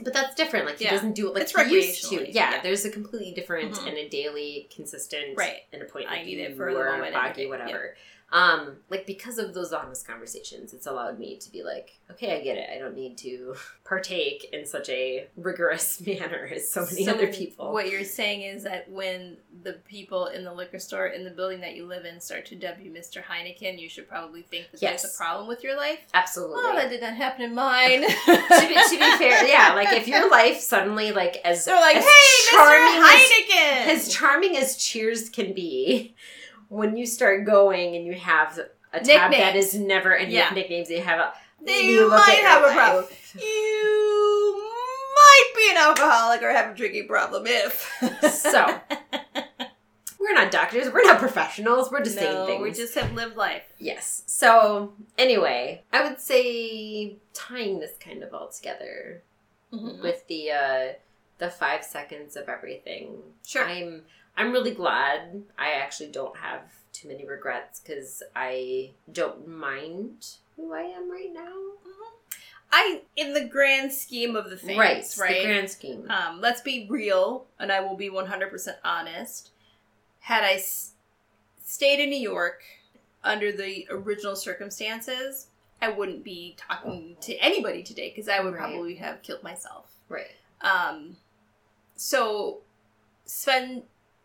but 0.00 0.12
that's 0.12 0.34
different 0.34 0.66
like 0.66 0.78
he 0.78 0.84
Yeah. 0.84 0.90
doesn't 0.90 1.14
do 1.14 1.28
it 1.28 1.34
like 1.34 1.42
It's 1.44 1.52
he 1.52 1.74
used 1.74 2.10
to 2.10 2.16
yeah, 2.32 2.54
yeah. 2.54 2.60
there's 2.62 2.84
a 2.84 2.90
completely 2.90 3.32
different 3.32 3.72
Mhm. 3.74 3.88
and 3.88 3.96
a 3.96 4.08
daily 4.08 4.68
consistent 4.74 5.36
Right. 5.36 5.62
and 5.72 5.82
a 5.82 5.84
point 5.84 6.10
I 6.10 6.22
need 6.24 6.38
it 6.40 6.56
for 6.56 6.72
the 6.72 6.78
or 6.78 6.84
moment, 6.92 7.14
whatever 7.48 7.96
Um, 8.34 8.78
like 8.90 9.06
because 9.06 9.38
of 9.38 9.54
those 9.54 9.72
honest 9.72 10.04
conversations, 10.08 10.74
it's 10.74 10.88
allowed 10.88 11.20
me 11.20 11.36
to 11.36 11.52
be 11.52 11.62
like, 11.62 12.00
okay, 12.10 12.36
I 12.36 12.42
get 12.42 12.58
it. 12.58 12.68
I 12.68 12.78
don't 12.80 12.96
need 12.96 13.16
to 13.18 13.54
partake 13.84 14.48
in 14.52 14.66
such 14.66 14.88
a 14.88 15.28
rigorous 15.36 16.00
manner 16.06 16.50
as 16.52 16.68
so 16.68 16.84
many 16.84 17.04
So 17.04 17.12
other 17.12 17.28
people. 17.28 17.72
What 17.72 17.88
you're 17.88 18.02
saying 18.02 18.42
is 18.42 18.64
that 18.64 18.90
when 18.90 19.36
the 19.62 19.74
people 19.86 20.26
in 20.26 20.42
the 20.42 20.52
liquor 20.52 20.80
store 20.80 21.06
in 21.06 21.22
the 21.22 21.30
building 21.30 21.60
that 21.60 21.76
you 21.76 21.86
live 21.86 22.04
in 22.04 22.20
start 22.20 22.44
to 22.46 22.56
dub 22.56 22.80
you 22.82 22.90
Mr. 22.90 23.22
Heineken, 23.22 23.80
you 23.80 23.88
should 23.88 24.08
probably 24.08 24.42
think 24.42 24.72
that 24.72 24.80
there's 24.80 25.04
a 25.04 25.16
problem 25.16 25.46
with 25.46 25.62
your 25.62 25.76
life. 25.76 26.00
Absolutely. 26.12 26.56
Oh, 26.58 26.74
that 26.74 26.90
did 26.90 27.02
not 27.02 27.14
happen 27.14 27.42
in 27.42 27.54
mine. 27.54 28.00
to, 28.02 28.06
be, 28.06 28.74
to 28.74 28.98
be 28.98 29.16
fair, 29.16 29.46
yeah, 29.46 29.74
like 29.74 29.92
if 29.92 30.08
your 30.08 30.28
life 30.28 30.58
suddenly 30.58 31.12
like 31.12 31.36
as 31.44 31.66
They're 31.66 31.80
like, 31.80 31.98
as 31.98 32.04
hey, 32.04 32.56
Mr. 32.56 33.00
Heineken! 33.00 33.94
as 33.94 34.08
charming 34.08 34.56
as 34.56 34.76
Cheers 34.76 35.28
can 35.28 35.52
be, 35.52 36.16
when 36.74 36.96
you 36.96 37.06
start 37.06 37.44
going 37.44 37.94
and 37.96 38.04
you 38.06 38.14
have 38.14 38.58
a 38.92 38.98
tab 39.00 39.06
that 39.06 39.30
Nicknames. 39.30 39.74
is 39.74 39.80
never 39.80 40.12
and 40.12 40.32
you 40.32 40.40
have 40.40 40.54
nicknames, 40.54 40.90
you 40.90 41.00
have 41.02 41.18
a 41.18 41.32
Then 41.64 41.84
you 41.84 42.08
might 42.10 42.40
have 42.42 42.62
a 42.62 42.66
life. 42.66 42.74
problem. 42.76 43.04
You 43.40 44.70
might 45.14 45.52
be 45.56 45.70
an 45.70 45.76
alcoholic 45.78 46.42
or 46.42 46.50
have 46.52 46.72
a 46.72 46.74
drinking 46.76 47.08
problem 47.08 47.44
if. 47.46 47.90
So. 48.30 48.80
We're 50.20 50.32
not 50.32 50.50
doctors. 50.50 50.90
We're 50.90 51.04
not 51.04 51.18
professionals. 51.18 51.90
We're 51.92 52.02
just 52.02 52.16
saying 52.16 52.46
things. 52.46 52.62
we 52.62 52.70
just 52.72 52.94
have 52.94 53.12
lived 53.12 53.36
life. 53.36 53.64
yes. 53.78 54.22
So 54.26 54.94
anyway, 55.18 55.82
I 55.92 56.02
would 56.08 56.18
say 56.18 57.16
tying 57.34 57.78
this 57.80 57.92
kind 58.00 58.22
of 58.22 58.32
all 58.34 58.48
together 58.48 59.22
Mm-hmm. 59.72 60.02
with 60.02 60.24
the 60.28 60.52
uh, 60.52 60.92
the 61.38 61.50
five 61.50 61.82
seconds 61.84 62.36
of 62.36 62.48
everything. 62.48 63.18
Sure. 63.44 63.64
I'm 63.66 64.02
I'm 64.36 64.52
really 64.52 64.72
glad. 64.72 65.42
I 65.58 65.72
actually 65.72 66.10
don't 66.10 66.36
have 66.36 66.62
too 66.92 67.08
many 67.08 67.24
regrets 67.26 67.80
because 67.80 68.22
I 68.34 68.90
don't 69.12 69.46
mind 69.48 70.26
who 70.56 70.72
I 70.72 70.82
am 70.82 71.10
right 71.10 71.32
now. 71.32 71.52
I, 72.72 73.02
in 73.14 73.34
the 73.34 73.44
grand 73.44 73.92
scheme 73.92 74.34
of 74.34 74.50
the 74.50 74.56
things, 74.56 74.78
right, 74.78 75.04
right? 75.20 75.38
The 75.40 75.44
grand 75.46 75.70
scheme. 75.70 76.10
um, 76.10 76.40
let's 76.40 76.60
be 76.60 76.88
real, 76.90 77.46
and 77.60 77.70
I 77.70 77.80
will 77.80 77.96
be 77.96 78.10
100% 78.10 78.68
honest. 78.84 79.50
Had 80.20 80.42
I 80.42 80.54
s- 80.54 80.92
stayed 81.64 82.00
in 82.02 82.10
New 82.10 82.18
York 82.18 82.62
under 83.22 83.52
the 83.52 83.86
original 83.90 84.34
circumstances, 84.34 85.46
I 85.80 85.90
wouldn't 85.90 86.24
be 86.24 86.56
talking 86.58 87.16
to 87.20 87.36
anybody 87.36 87.82
today 87.84 88.08
because 88.10 88.28
I 88.28 88.40
would 88.40 88.54
Right. 88.54 88.58
probably 88.72 88.96
have 88.96 89.22
killed 89.22 89.42
myself. 89.44 89.92
right. 90.08 90.30
Um, 90.60 91.16
so 91.96 92.60
Sven 93.26 93.82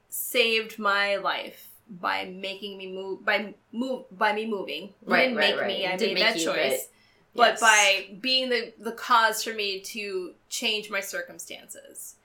saved 0.09 0.79
my 0.79 1.15
life 1.17 1.69
by 1.89 2.25
making 2.25 2.77
me 2.77 2.91
move 2.91 3.25
by 3.25 3.53
move 3.71 4.05
by 4.11 4.33
me 4.33 4.45
moving. 4.45 4.93
Right, 5.05 5.23
didn't 5.23 5.37
right, 5.37 5.51
make 5.51 5.61
right. 5.61 5.67
me. 5.67 5.87
I 5.87 5.97
made 5.97 6.17
that 6.17 6.37
you, 6.37 6.45
choice. 6.45 6.87
but- 7.35 7.53
But 7.53 7.59
by 7.59 8.09
being 8.19 8.49
the 8.49 8.73
the 8.79 8.91
cause 8.91 9.43
for 9.43 9.53
me 9.53 9.81
to 9.81 10.33
change 10.49 10.89
my 10.89 10.99
circumstances. 10.99 12.15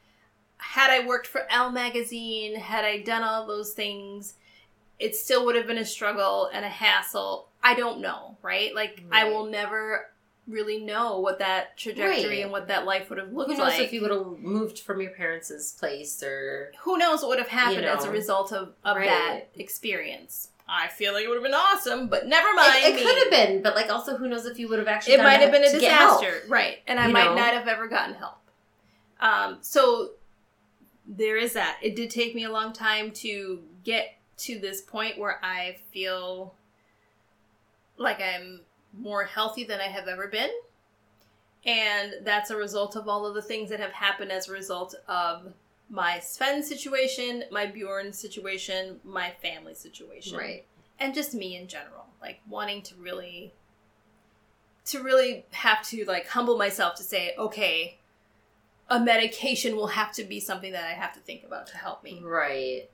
Had 0.56 0.90
I 0.90 1.06
worked 1.06 1.26
for 1.26 1.46
Elle 1.50 1.70
magazine, 1.72 2.56
had 2.56 2.84
I 2.84 3.02
done 3.02 3.22
all 3.22 3.46
those 3.46 3.72
things, 3.74 4.34
it 4.98 5.14
still 5.14 5.44
would 5.44 5.56
have 5.56 5.66
been 5.66 5.78
a 5.78 5.84
struggle 5.84 6.48
and 6.52 6.64
a 6.64 6.68
hassle. 6.68 7.48
I 7.62 7.74
don't 7.74 8.00
know, 8.00 8.36
right? 8.42 8.74
Like 8.74 9.02
I 9.12 9.24
will 9.24 9.46
never 9.46 10.06
really 10.46 10.78
know 10.78 11.20
what 11.20 11.38
that 11.38 11.76
trajectory 11.78 12.28
Right. 12.28 12.42
and 12.42 12.52
what 12.52 12.68
that 12.68 12.84
life 12.84 13.08
would 13.08 13.18
have 13.18 13.32
looked 13.32 13.48
like. 13.48 13.56
Who 13.58 13.64
knows 13.64 13.72
like 13.78 13.80
if 13.86 13.92
you 13.94 14.02
would 14.02 14.10
have 14.10 14.38
moved 14.38 14.78
from 14.80 15.00
your 15.00 15.10
parents' 15.12 15.72
place 15.72 16.22
or 16.22 16.72
who 16.80 16.98
knows 16.98 17.22
what 17.22 17.28
would 17.30 17.38
have 17.38 17.48
happened 17.48 17.82
You 17.84 17.88
as 17.88 18.04
a 18.04 18.10
result 18.10 18.52
of, 18.52 18.74
of 18.84 18.96
Right. 18.96 19.06
that 19.06 19.48
experience. 19.54 20.48
I 20.68 20.88
feel 20.88 21.12
like 21.14 21.24
it 21.24 21.28
would 21.28 21.36
have 21.36 21.42
been 21.44 21.54
awesome, 21.54 22.08
but 22.08 22.26
never 22.26 22.52
mind. 22.54 22.84
it, 22.84 22.94
it 22.94 23.02
could 23.02 23.18
have 23.18 23.30
been, 23.30 23.62
but 23.62 23.74
like 23.74 23.90
also 23.90 24.16
who 24.16 24.28
knows 24.28 24.44
if 24.46 24.58
you 24.58 24.68
would 24.68 24.78
have 24.78 24.88
actually 24.88 25.14
It 25.14 25.22
might 25.22 25.40
have 25.40 25.50
been 25.52 25.64
a 25.64 25.70
to 25.70 25.78
get 25.80 25.92
help. 25.92 26.20
disaster, 26.20 26.46
right? 26.48 26.78
And 26.86 26.98
I 27.00 27.06
You 27.06 27.12
might 27.12 27.24
know? 27.26 27.34
not 27.36 27.54
have 27.54 27.68
ever 27.68 27.86
gotten 27.88 28.14
help. 28.14 28.36
Um, 29.20 29.58
so 29.62 30.10
there 31.06 31.36
is 31.36 31.52
that. 31.54 31.78
It 31.82 31.96
did 31.96 32.10
take 32.10 32.34
me 32.34 32.44
a 32.44 32.50
long 32.50 32.72
time 32.72 33.10
to 33.12 33.62
get 33.84 34.16
to 34.38 34.58
this 34.58 34.80
point 34.82 35.18
where 35.18 35.38
I 35.42 35.76
feel 35.92 36.54
like 37.96 38.20
I'm 38.20 38.60
more 38.98 39.24
healthy 39.24 39.64
than 39.64 39.80
I 39.80 39.84
have 39.88 40.08
ever 40.08 40.26
been. 40.28 40.50
And 41.66 42.14
that's 42.22 42.50
a 42.50 42.56
result 42.56 42.94
of 42.96 43.08
all 43.08 43.24
of 43.26 43.34
the 43.34 43.42
things 43.42 43.70
that 43.70 43.80
have 43.80 43.92
happened 43.92 44.30
as 44.30 44.48
a 44.48 44.52
result 44.52 44.94
of 45.08 45.54
my 45.88 46.18
Sven 46.18 46.62
situation, 46.62 47.44
my 47.50 47.66
Bjorn 47.66 48.12
situation, 48.12 49.00
my 49.04 49.30
family 49.42 49.74
situation 49.74 50.36
Right. 50.38 50.66
and 50.98 51.14
just 51.14 51.34
me 51.34 51.56
in 51.56 51.66
general 51.68 52.06
like 52.20 52.40
wanting 52.48 52.80
to 52.82 52.94
really 52.96 53.52
to 54.86 55.02
really 55.02 55.44
have 55.50 55.82
to 55.88 56.04
like 56.06 56.28
humble 56.28 56.56
myself 56.56 56.94
to 56.96 57.02
say 57.02 57.34
okay 57.38 57.98
a 58.88 59.00
medication 59.00 59.76
will 59.76 59.88
have 59.88 60.12
to 60.12 60.24
be 60.24 60.38
something 60.40 60.72
that 60.72 60.84
i 60.84 60.92
have 60.92 61.12
to 61.12 61.20
think 61.20 61.42
about 61.44 61.66
to 61.66 61.76
help 61.76 62.02
me 62.04 62.20
Right. 62.22 62.88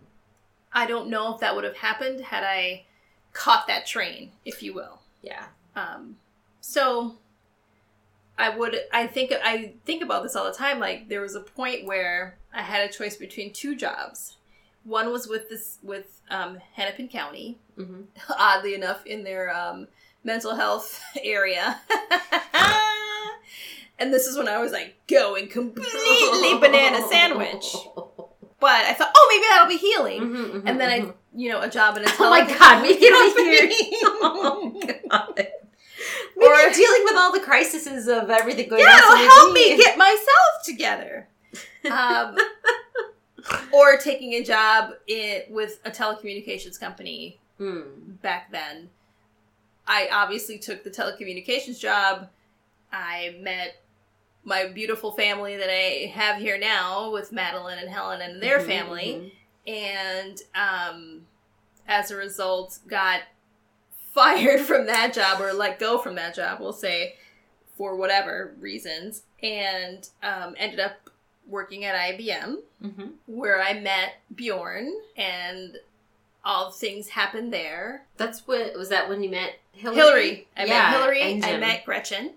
i 0.72 0.86
don't 0.86 1.08
know 1.08 1.34
if 1.34 1.40
that 1.40 1.54
would 1.54 1.64
have 1.64 1.76
happened 1.76 2.20
had 2.22 2.42
i 2.44 2.84
caught 3.32 3.66
that 3.68 3.86
train 3.86 4.32
if 4.44 4.62
you 4.62 4.72
will 4.74 5.00
Yeah. 5.22 5.44
Um 5.76 6.16
so 6.60 7.16
i 8.38 8.48
would 8.54 8.76
i 8.92 9.06
think 9.06 9.32
i 9.44 9.72
think 9.84 10.02
about 10.02 10.22
this 10.22 10.34
all 10.36 10.44
the 10.44 10.52
time 10.52 10.78
like 10.78 11.08
there 11.08 11.20
was 11.20 11.34
a 11.34 11.40
point 11.40 11.84
where 11.86 12.36
i 12.54 12.62
had 12.62 12.88
a 12.88 12.92
choice 12.92 13.16
between 13.16 13.52
two 13.52 13.74
jobs 13.76 14.36
one 14.84 15.10
was 15.12 15.28
with 15.28 15.48
this 15.50 15.78
with 15.82 16.20
um, 16.30 16.58
hennepin 16.74 17.08
county 17.08 17.58
hmm 17.76 18.02
oddly 18.38 18.74
enough, 18.74 19.04
in 19.06 19.24
their 19.24 19.54
um, 19.54 19.86
mental 20.24 20.54
health 20.54 21.02
area. 21.22 21.80
and 23.98 24.12
this 24.12 24.26
is 24.26 24.36
when 24.36 24.48
I 24.48 24.58
was 24.58 24.72
like 24.72 24.94
going 25.06 25.48
completely 25.48 26.58
banana 26.58 27.00
sandwich. 27.08 27.74
But 28.60 28.84
I 28.84 28.92
thought, 28.94 29.10
oh, 29.16 29.26
maybe 29.30 29.44
that'll 29.48 29.68
be 29.68 29.76
healing. 29.78 30.20
Mhm, 30.20 30.50
mhm, 30.50 30.62
And 30.66 30.78
then 30.80 30.90
I, 30.90 31.00
mhm. 31.00 31.14
you 31.34 31.50
know, 31.50 31.60
a 31.62 31.70
job 31.70 31.96
in 31.96 32.04
a 32.04 32.08
Oh 32.18 32.28
my 32.30 32.44
tele- 32.44 32.58
god, 32.58 32.82
maybe 32.82 33.02
it'll 33.04 33.34
be 33.34 34.00
company. 34.02 35.00
Maybe 36.40 36.52
Or- 36.52 36.70
dealing 36.72 37.04
with 37.04 37.16
all 37.16 37.32
the 37.32 37.40
crises 37.40 38.08
of 38.08 38.30
everything 38.30 38.68
going 38.68 38.82
yeah, 38.82 38.88
on. 38.96 39.18
it'll 39.20 39.30
help 39.30 39.52
me 39.52 39.76
get 39.76 39.98
myself 39.98 40.64
together. 40.64 41.28
Um, 41.90 42.36
or 43.72 43.96
taking 43.98 44.34
a 44.34 44.42
job 44.44 44.92
in, 45.06 45.42
with 45.50 45.80
a 45.84 45.90
telecommunications 45.90 46.78
company 46.78 47.38
Hmm. 47.58 48.12
back 48.22 48.50
then. 48.52 48.88
I 49.86 50.08
obviously 50.12 50.58
took 50.58 50.82
the 50.84 50.90
telecommunications 50.90 51.78
job. 51.78 52.28
I 52.92 53.36
met 53.40 53.82
my 54.44 54.66
beautiful 54.68 55.12
family 55.12 55.56
that 55.56 55.68
I 55.70 56.06
have 56.14 56.36
here 56.40 56.58
now 56.58 57.10
with 57.10 57.32
Madeline 57.32 57.78
and 57.78 57.88
Helen 57.90 58.22
and 58.22 58.42
their 58.42 58.60
Mhm, 58.60 58.66
family, 58.66 59.34
and 59.66 60.40
um, 60.54 61.26
as 61.86 62.10
a 62.10 62.16
result, 62.16 62.78
got 62.86 63.20
fired 64.12 64.60
from 64.60 64.86
that 64.86 65.12
job 65.12 65.40
or 65.40 65.52
let 65.52 65.78
go 65.78 65.98
from 65.98 66.14
that 66.16 66.34
job, 66.34 66.60
we'll 66.60 66.72
say, 66.72 67.14
for 67.76 67.96
whatever 67.96 68.54
reasons, 68.60 69.22
and 69.42 70.08
um, 70.22 70.54
ended 70.58 70.80
up 70.80 71.10
working 71.46 71.84
at 71.84 71.94
IBM 71.94 72.56
mhm, 72.82 72.94
mhm. 72.94 73.10
where 73.26 73.60
I 73.60 73.80
met 73.80 74.14
Bjorn 74.34 74.92
and 75.16 75.78
all 76.44 76.70
things 76.70 77.08
happened 77.08 77.52
there. 77.52 78.04
That's 78.16 78.46
what 78.46 78.74
was 78.76 78.88
that 78.90 79.08
when 79.08 79.22
you 79.22 79.30
met 79.30 79.58
Hillary? 79.72 79.96
Hillary. 79.96 80.48
I 80.56 80.64
Yeah, 80.64 80.68
met 80.68 80.92
Hillary. 80.92 81.22
and 81.22 81.44
I 81.44 81.56
met 81.58 81.84
Gretchen. 81.84 82.32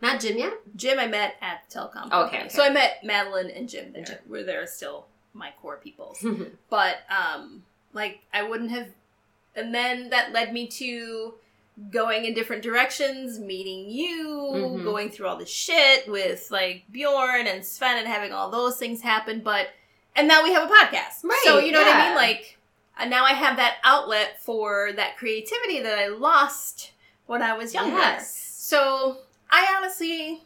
Not 0.00 0.20
Jim 0.20 0.38
yet. 0.38 0.52
Jim 0.76 0.98
I 0.98 1.06
met 1.06 1.36
at 1.40 1.62
the 1.68 1.78
telecom. 1.78 2.06
Okay, 2.12 2.38
okay. 2.40 2.48
So 2.48 2.62
I 2.62 2.70
met 2.70 3.02
Madeline 3.02 3.50
and 3.50 3.68
Jim 3.68 3.92
there. 3.92 3.98
And 3.98 4.06
Jim. 4.06 4.18
Where 4.28 4.44
they're 4.44 4.66
still 4.66 5.06
my 5.32 5.52
core 5.60 5.76
peoples. 5.82 6.24
but 6.70 6.98
um 7.10 7.64
like 7.92 8.20
I 8.32 8.42
wouldn't 8.42 8.70
have 8.70 8.88
and 9.56 9.74
then 9.74 10.10
that 10.10 10.32
led 10.32 10.52
me 10.52 10.66
to 10.68 11.34
going 11.90 12.24
in 12.26 12.34
different 12.34 12.62
directions, 12.62 13.38
meeting 13.38 13.88
you, 13.88 14.26
Mhm. 14.52 14.84
going 14.84 15.10
through 15.10 15.26
all 15.28 15.36
the 15.36 15.46
shit 15.46 16.06
with 16.08 16.50
like 16.50 16.84
Bjorn 16.90 17.46
and 17.46 17.64
Sven 17.64 17.96
and 17.98 18.06
having 18.06 18.32
all 18.32 18.50
those 18.50 18.76
things 18.76 19.00
happen, 19.02 19.40
but 19.40 19.68
and 20.14 20.26
now 20.28 20.42
we 20.42 20.52
have 20.52 20.68
a 20.68 20.74
podcast. 20.74 21.22
Right, 21.24 21.40
So 21.44 21.58
you 21.58 21.72
know 21.72 21.80
what 21.82 21.94
I 21.94 22.06
mean? 22.08 22.16
Like 22.16 22.58
and 22.98 23.08
now 23.08 23.24
I 23.24 23.32
have 23.32 23.56
that 23.56 23.76
outlet 23.82 24.42
for 24.42 24.92
that 24.92 25.16
creativity 25.16 25.80
that 25.80 25.98
I 25.98 26.08
lost 26.08 26.90
when 27.26 27.40
I 27.40 27.54
was 27.54 27.72
younger. 27.72 27.96
Yes. 27.96 28.34
So 28.36 29.18
I 29.50 29.74
honestly, 29.76 30.42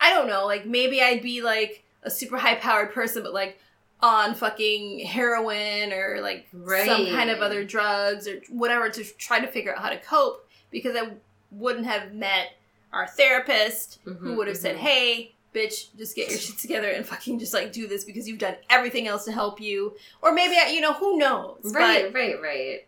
I 0.00 0.10
don't 0.14 0.26
know. 0.28 0.46
Like 0.46 0.64
maybe 0.64 1.02
I'd 1.02 1.20
be 1.22 1.42
like 1.42 1.82
a 2.02 2.10
super 2.10 2.38
high 2.38 2.54
powered 2.54 2.92
person, 2.94 3.22
but 3.22 3.34
like 3.34 3.58
on 4.04 4.34
fucking 4.34 5.00
heroin 5.06 5.92
or 5.94 6.18
like 6.20 6.46
some 6.86 7.06
kind 7.06 7.30
of 7.30 7.40
other 7.40 7.64
drugs 7.64 8.28
or 8.28 8.40
whatever 8.50 8.90
to 8.90 9.02
try 9.16 9.40
to 9.40 9.46
figure 9.46 9.74
out 9.74 9.80
how 9.80 9.88
to 9.88 9.96
cope 9.98 10.46
because 10.70 10.94
I 10.94 11.12
wouldn't 11.50 11.86
have 11.86 12.12
met 12.12 12.48
our 12.92 13.06
therapist 13.06 13.98
who 14.04 14.14
Mhm, 14.14 14.36
would 14.36 14.48
have 14.48 14.58
said, 14.58 14.76
mhm. 14.76 14.80
"Hey, 14.80 15.32
bitch, 15.54 15.86
just 15.96 16.14
get 16.14 16.28
your 16.28 16.38
shit 16.38 16.58
together 16.58 16.90
and 16.90 17.06
fucking 17.06 17.38
just 17.38 17.54
like 17.54 17.72
do 17.72 17.86
this 17.86 18.04
because 18.04 18.28
you've 18.28 18.38
done 18.38 18.56
everything 18.68 19.08
else 19.08 19.24
to 19.24 19.32
help 19.32 19.58
you." 19.60 19.96
Or 20.20 20.32
maybe 20.32 20.56
I, 20.56 20.68
you 20.68 20.80
know, 20.82 20.92
who 20.92 21.16
knows? 21.16 21.60
Right, 21.64 22.12
right, 22.12 22.40
right. 22.42 22.84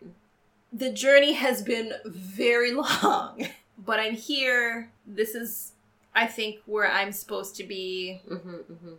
The 0.71 0.91
journey 0.91 1.33
has 1.33 1.63
been 1.63 1.93
very 2.05 2.71
long, 2.83 3.47
but 3.77 3.99
I'm 3.99 4.13
here. 4.13 4.91
This 5.07 5.33
is, 5.33 5.71
I 6.13 6.27
think, 6.27 6.59
where 6.67 6.89
I'm 6.91 7.11
supposed 7.11 7.55
to 7.55 7.63
be 7.63 8.21
Mm-hmm, 8.29 8.55
mm-hmm. 8.73 8.93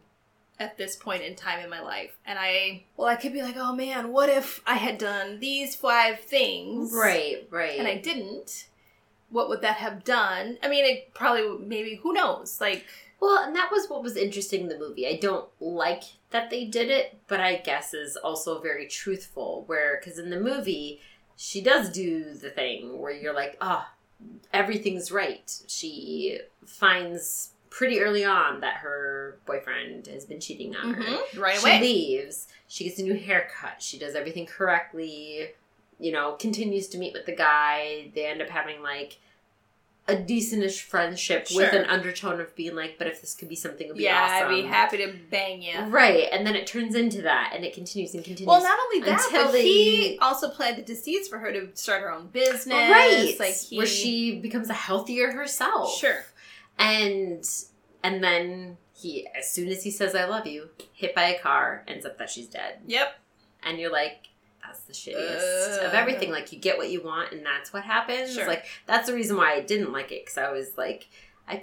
At 0.61 0.77
this 0.77 0.97
point 0.97 1.23
in 1.23 1.35
time 1.35 1.61
in 1.61 1.71
my 1.71 1.81
life. 1.81 2.17
And 2.27 2.39
I, 2.39 2.85
well, 2.97 3.09
I 3.09 3.17
could 3.17 3.33
be 3.33 3.43
like, 3.43 3.57
oh 3.57 3.75
man, 3.75 4.13
what 4.13 4.29
if 4.29 4.61
I 4.67 4.75
had 4.75 4.99
done 4.99 5.39
these 5.39 5.77
five 5.77 6.21
things? 6.21 6.93
Right, 6.93 7.47
right. 7.51 7.79
And 7.79 7.87
I 7.87 7.97
didn't. 7.97 8.67
What 9.31 9.49
would 9.49 9.61
that 9.61 9.77
have 9.77 10.05
done? 10.05 10.59
I 10.63 10.69
mean, 10.69 10.85
it 10.85 11.15
probably, 11.15 11.65
maybe, 11.65 12.01
who 12.03 12.13
knows? 12.13 12.61
Like, 12.61 12.87
Well, 13.21 13.45
and 13.45 13.55
that 13.57 13.71
was 13.71 13.89
what 13.89 14.03
was 14.03 14.17
interesting 14.17 14.63
in 14.63 14.69
the 14.69 14.79
movie. 14.79 15.07
I 15.07 15.17
don't 15.17 15.49
like 15.61 16.05
that 16.31 16.51
they 16.51 16.65
did 16.65 16.91
it, 16.91 17.19
but 17.27 17.41
I 17.41 17.57
guess 17.57 17.93
is 17.95 18.17
also 18.17 18.61
very 18.61 18.87
truthful. 18.87 19.65
Where, 19.67 19.99
because 19.99 20.19
in 20.19 20.31
the 20.31 20.41
movie, 20.41 21.01
she 21.37 21.61
does 21.61 21.91
do 21.91 22.35
the 22.35 22.51
thing 22.51 22.99
where 22.99 23.13
you're 23.13 23.35
like, 23.35 23.57
oh, 23.61 23.87
everything's 24.53 25.11
right. 25.13 25.51
She 25.67 26.41
finds 26.65 27.51
pretty 27.71 28.01
early 28.01 28.25
on 28.25 28.61
that 28.61 28.75
her 28.79 29.39
boyfriend 29.47 30.07
has 30.07 30.25
been 30.25 30.41
cheating 30.41 30.75
on 30.77 30.95
her. 30.95 31.03
mhm, 31.03 31.39
right 31.39 31.59
she 31.59 31.63
away. 31.69 31.81
leaves. 31.81 32.49
She 32.67 32.85
gets 32.85 32.99
a 32.99 33.03
new 33.03 33.15
haircut. 33.19 33.81
She 33.83 33.99
does 33.99 34.15
everything 34.15 34.47
correctly. 34.47 35.49
You 36.01 36.13
know, 36.13 36.33
continues 36.33 36.87
to 36.89 36.99
meet 36.99 37.13
with 37.13 37.27
the 37.27 37.35
guy. 37.35 38.11
They 38.15 38.27
end 38.27 38.41
up 38.43 38.49
having 38.49 38.83
like 38.83 39.19
a 40.07 40.15
decentish 40.17 40.81
friendship 40.81 41.49
with 41.55 41.71
an 41.75 41.85
undertone 41.85 42.41
of 42.41 42.55
being 42.57 42.75
like, 42.75 42.97
but 42.97 43.07
if 43.07 43.21
this 43.21 43.35
could 43.35 43.49
be 43.49 43.55
something, 43.55 43.89
it'd 43.89 43.99
be 43.99 44.05
yeah, 44.05 44.39
awesome. 44.41 44.55
I'd 44.55 44.63
be 44.63 44.67
happy 44.67 44.97
to 44.99 45.13
bang 45.31 45.61
you. 45.61 45.79
Right, 45.89 46.29
and 46.33 46.47
then 46.47 46.55
it 46.57 46.67
turns 46.67 46.95
into 46.95 47.21
that, 47.23 47.53
and 47.55 47.63
it 47.63 47.75
continues 47.75 48.15
and 48.15 48.25
continues. 48.25 48.47
Well, 48.49 48.63
not 48.63 48.79
only 48.87 49.01
that, 49.07 49.23
Until 49.27 49.45
but 49.45 49.53
they- 49.53 49.63
he 49.65 50.19
also 50.21 50.49
planted 50.49 50.87
the 50.87 50.95
seeds 50.95 51.29
for 51.29 51.39
her 51.39 51.53
to 51.53 51.69
start 51.75 52.01
her 52.01 52.11
own 52.11 52.29
business. 52.29 52.69
right, 52.73 53.37
like 53.39 53.55
he, 53.61 53.77
where 53.77 53.87
she 53.87 54.39
becomes 54.41 54.71
a 54.71 54.75
healthier 54.75 55.31
herself. 55.33 55.95
sure, 55.99 56.25
and 56.79 57.45
and 58.03 58.23
then 58.23 58.77
he, 58.95 59.27
as 59.37 59.51
soon 59.51 59.69
as 59.69 59.83
he 59.85 59.91
says 59.91 60.15
"I 60.15 60.25
love 60.25 60.47
you," 60.47 60.71
hit 60.93 61.15
by 61.15 61.25
a 61.25 61.39
car, 61.39 61.85
ends 61.89 62.05
up 62.07 62.19
that 62.19 62.31
she's 62.31 62.47
dead. 62.49 62.79
yep, 62.87 63.19
and 63.63 63.79
you're 63.79 63.93
like 63.93 64.29
that's 64.63 64.81
the 64.81 64.93
shittiest 64.93 65.79
Ugh. 65.79 65.87
of 65.87 65.95
everything 65.95 66.31
like 66.31 66.53
you 66.53 66.59
get 66.59 66.77
what 66.77 66.91
you 66.91 67.03
want 67.03 67.33
and 67.33 67.47
that's 67.47 67.73
what 67.73 67.85
happens 67.85 68.35
Sure. 68.35 68.47
like 68.47 68.67
that's 68.85 69.07
the 69.09 69.15
reason 69.15 69.35
why 69.39 69.55
i 69.55 69.61
didn't 69.63 69.93
like 69.93 70.13
it 70.13 70.27
because 70.27 70.37
i 70.37 70.51
was 70.53 70.77
like 70.77 71.09
i 71.49 71.63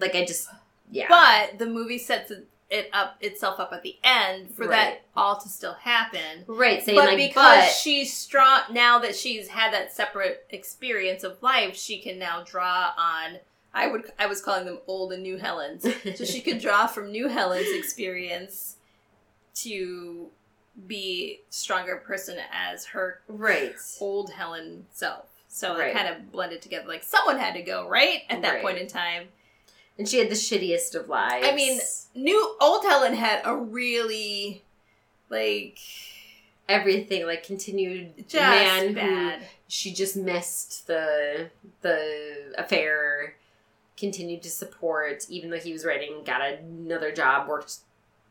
like 0.00 0.16
i 0.16 0.24
just 0.24 0.48
yeah 0.90 1.06
but 1.08 1.60
the 1.60 1.66
movie 1.66 1.98
sets 1.98 2.32
it- 2.32 2.48
it 2.70 2.88
up 2.92 3.16
itself 3.20 3.60
up 3.60 3.72
at 3.72 3.82
the 3.82 3.96
end 4.02 4.52
for 4.54 4.62
Right. 4.66 4.70
that 4.70 5.02
all 5.16 5.36
to 5.40 5.48
still 5.48 5.74
happen. 5.74 6.44
right 6.48 6.82
saying 6.82 6.96
but 6.98 7.06
like 7.06 7.16
because 7.18 7.64
but 7.66 7.70
she's 7.70 8.12
strong 8.16 8.62
now 8.72 8.98
that 9.00 9.14
she's 9.14 9.48
had 9.48 9.72
that 9.72 9.92
separate 9.92 10.46
experience 10.50 11.22
of 11.24 11.40
life, 11.42 11.76
she 11.76 12.00
can 12.00 12.18
now 12.18 12.42
draw 12.44 12.92
on. 12.96 13.38
I 13.72 13.86
would 13.86 14.10
I 14.18 14.26
was 14.26 14.40
calling 14.42 14.64
them 14.66 14.78
old 14.86 15.12
and 15.12 15.22
new 15.22 15.36
Helens, 15.36 15.86
so 16.16 16.24
she 16.24 16.40
could 16.40 16.58
draw 16.66 16.86
from 16.86 17.10
new 17.12 17.28
Helen's 17.28 17.70
experience 17.72 18.76
to 19.56 20.28
be 20.86 21.40
stronger 21.50 21.96
person 21.96 22.38
as 22.52 22.86
her 22.86 23.20
right 23.28 23.74
old 24.00 24.30
Helen 24.32 24.86
self. 24.92 25.26
So 25.48 25.76
Right. 25.76 25.88
it 25.88 25.94
kind 25.94 26.08
of 26.08 26.30
blended 26.32 26.62
together. 26.62 26.86
Like 26.88 27.02
someone 27.02 27.38
had 27.38 27.54
to 27.54 27.62
go 27.62 27.88
right 27.88 28.22
at 28.30 28.42
that 28.42 28.54
Right. 28.54 28.62
point 28.62 28.78
in 28.78 28.86
time. 28.86 29.28
and 29.98 30.08
she 30.08 30.18
had 30.18 30.30
the 30.30 30.34
shittiest 30.34 30.94
of 30.94 31.08
lives 31.08 31.46
I 31.46 31.54
mean, 31.54 31.78
New 32.14 32.56
old 32.60 32.84
Helen 32.84 33.14
had 33.14 33.42
a 33.44 33.54
really 33.54 34.62
like 35.28 35.78
everything 36.68 37.26
like 37.26 37.42
continued 37.44 38.24
man 38.32 38.94
who 38.96 39.44
she 39.68 39.92
just 39.92 40.16
missed 40.16 40.86
the 40.86 41.50
the 41.82 42.54
affair 42.56 43.34
continued 44.00 44.42
to 44.42 44.50
support 44.50 45.24
even 45.28 45.50
though 45.50 45.58
he 45.58 45.72
was 45.72 45.84
writing 45.84 46.22
got 46.24 46.40
another 46.42 47.12
job 47.12 47.46
worked 47.48 47.76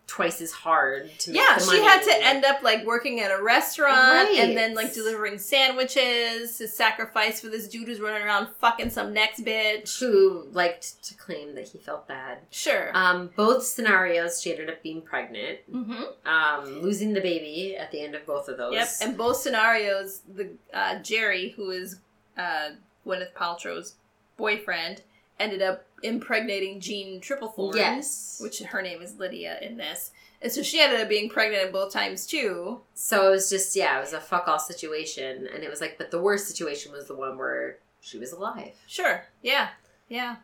twice 0.10 0.42
as 0.42 0.52
hard 0.52 1.08
to 1.20 1.32
make 1.32 1.40
Yeah, 1.40 1.60
she 1.60 1.84
had 1.84 2.02
to 2.02 2.26
end 2.26 2.44
up 2.44 2.64
like 2.64 2.84
working 2.84 3.20
at 3.20 3.30
a 3.30 3.44
restaurant 3.44 4.28
Right. 4.30 4.40
and 4.40 4.58
then 4.58 4.74
like 4.74 4.92
delivering 4.92 5.38
sandwiches 5.38 6.58
to 6.58 6.68
sacrifice 6.68 7.40
for 7.40 7.48
this 7.48 7.68
dude 7.68 7.88
who's 7.88 8.00
running 8.02 8.24
around 8.24 8.48
fucking 8.60 8.90
some 8.90 9.14
next 9.14 9.46
bitch. 9.46 10.00
who 10.00 10.48
liked 10.52 11.04
to 11.04 11.14
claim 11.14 11.54
that 11.54 11.68
he 11.68 11.78
felt 11.78 12.08
bad. 12.08 12.40
Sure. 12.50 12.90
Um, 12.96 13.30
both 13.36 13.64
scenarios, 13.64 14.42
she 14.42 14.52
ended 14.52 14.68
up 14.70 14.82
being 14.82 15.04
pregnant, 15.04 15.60
mm-hmm. 15.72 16.28
um, 16.28 16.82
losing 16.82 17.14
the 17.14 17.22
baby 17.22 17.78
at 17.78 17.92
the 17.92 18.02
end 18.02 18.16
of 18.16 18.26
both 18.26 18.48
of 18.50 18.58
those. 18.58 18.74
Yep. 18.74 18.88
And 19.02 19.16
both 19.16 19.38
scenarios, 19.38 20.22
the 20.34 20.50
uh, 20.74 20.98
Gerry, 21.04 21.50
who 21.50 21.70
is 21.70 21.98
uh, 22.36 22.70
Gwyneth 23.06 23.34
Paltrow's 23.34 23.94
boyfriend, 24.38 25.04
ended 25.40 25.62
up 25.62 25.86
impregnating 26.04 26.80
Jeanne 26.80 27.22
Tripplehorn. 27.22 27.76
yes. 27.76 28.40
Which 28.42 28.60
her 28.60 28.82
name 28.82 29.02
is 29.02 29.16
Lydia 29.18 29.58
in 29.62 29.78
this. 29.78 30.12
And 30.42 30.52
so 30.52 30.64
she 30.64 30.80
ended 30.80 31.02
up 31.02 31.10
being 31.10 31.30
pregnant 31.30 31.74
both 31.74 31.92
times 31.92 32.26
too. 32.26 32.80
so 32.94 33.28
it 33.28 33.32
was 33.32 33.50
just 33.50 33.76
yeah, 33.76 33.98
it 33.98 34.02
was 34.02 34.14
a 34.14 34.22
fuck 34.22 34.48
all 34.48 34.60
situation, 34.60 35.48
and 35.54 35.64
it 35.64 35.70
was 35.70 35.82
like, 35.82 35.98
but 35.98 36.12
the 36.12 36.22
worst 36.22 36.48
situation 36.48 36.92
was 36.94 37.08
the 37.08 37.16
one 37.16 37.38
where 37.38 37.78
she 38.02 38.18
was 38.18 38.32
alive, 38.32 38.72
Sure. 38.88 39.26
Yeah. 39.42 39.70
Yeah. 40.08 40.38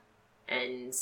and 0.49 0.93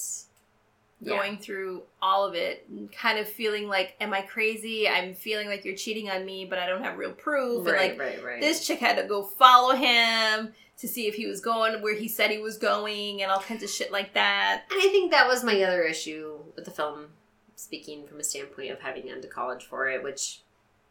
yeah. 1.01 1.09
Going 1.17 1.37
through 1.37 1.81
all 2.01 2.25
of 2.25 2.33
it, 2.35 2.65
and 2.69 2.89
kind 2.91 3.17
of 3.19 3.27
feeling 3.27 3.67
like, 3.67 3.95
am 3.99 4.13
I 4.13 4.21
crazy? 4.21 4.87
I'm 4.87 5.13
feeling 5.15 5.49
like 5.49 5.65
you're 5.65 5.75
cheating 5.75 6.09
on 6.09 6.23
me, 6.25 6.45
but 6.45 6.59
I 6.59 6.65
don't 6.67 6.81
have 6.83 6.97
real 6.97 7.11
proof. 7.11 7.65
right, 7.67 7.89
and 7.91 7.99
like, 7.99 7.99
right, 7.99 8.23
right. 8.23 8.41
this 8.41 8.65
chick 8.65 8.79
had 8.79 8.95
to 8.97 9.03
go 9.03 9.23
follow 9.23 9.75
him 9.75 10.53
to 10.77 10.87
see 10.87 11.07
if 11.07 11.15
he 11.15 11.27
was 11.27 11.39
going 11.39 11.81
where 11.81 11.95
he 11.95 12.07
said 12.07 12.31
he 12.31 12.39
was 12.39 12.57
going 12.57 13.21
and 13.21 13.31
all 13.31 13.39
kinds 13.39 13.63
of 13.63 13.69
shit 13.69 13.91
like 13.91 14.13
that. 14.13 14.63
And 14.71 14.79
I 14.81 14.89
think 14.89 15.11
that 15.11 15.27
was 15.27 15.43
my 15.43 15.61
other 15.61 15.83
issue 15.83 16.39
with 16.55 16.65
the 16.65 16.71
film, 16.71 17.07
speaking 17.55 18.05
from 18.07 18.19
a 18.19 18.23
standpoint 18.23 18.71
of 18.71 18.81
having 18.81 19.07
gone 19.07 19.21
to 19.21 19.27
college 19.27 19.63
for 19.63 19.87
it, 19.87 20.03
which 20.03 20.41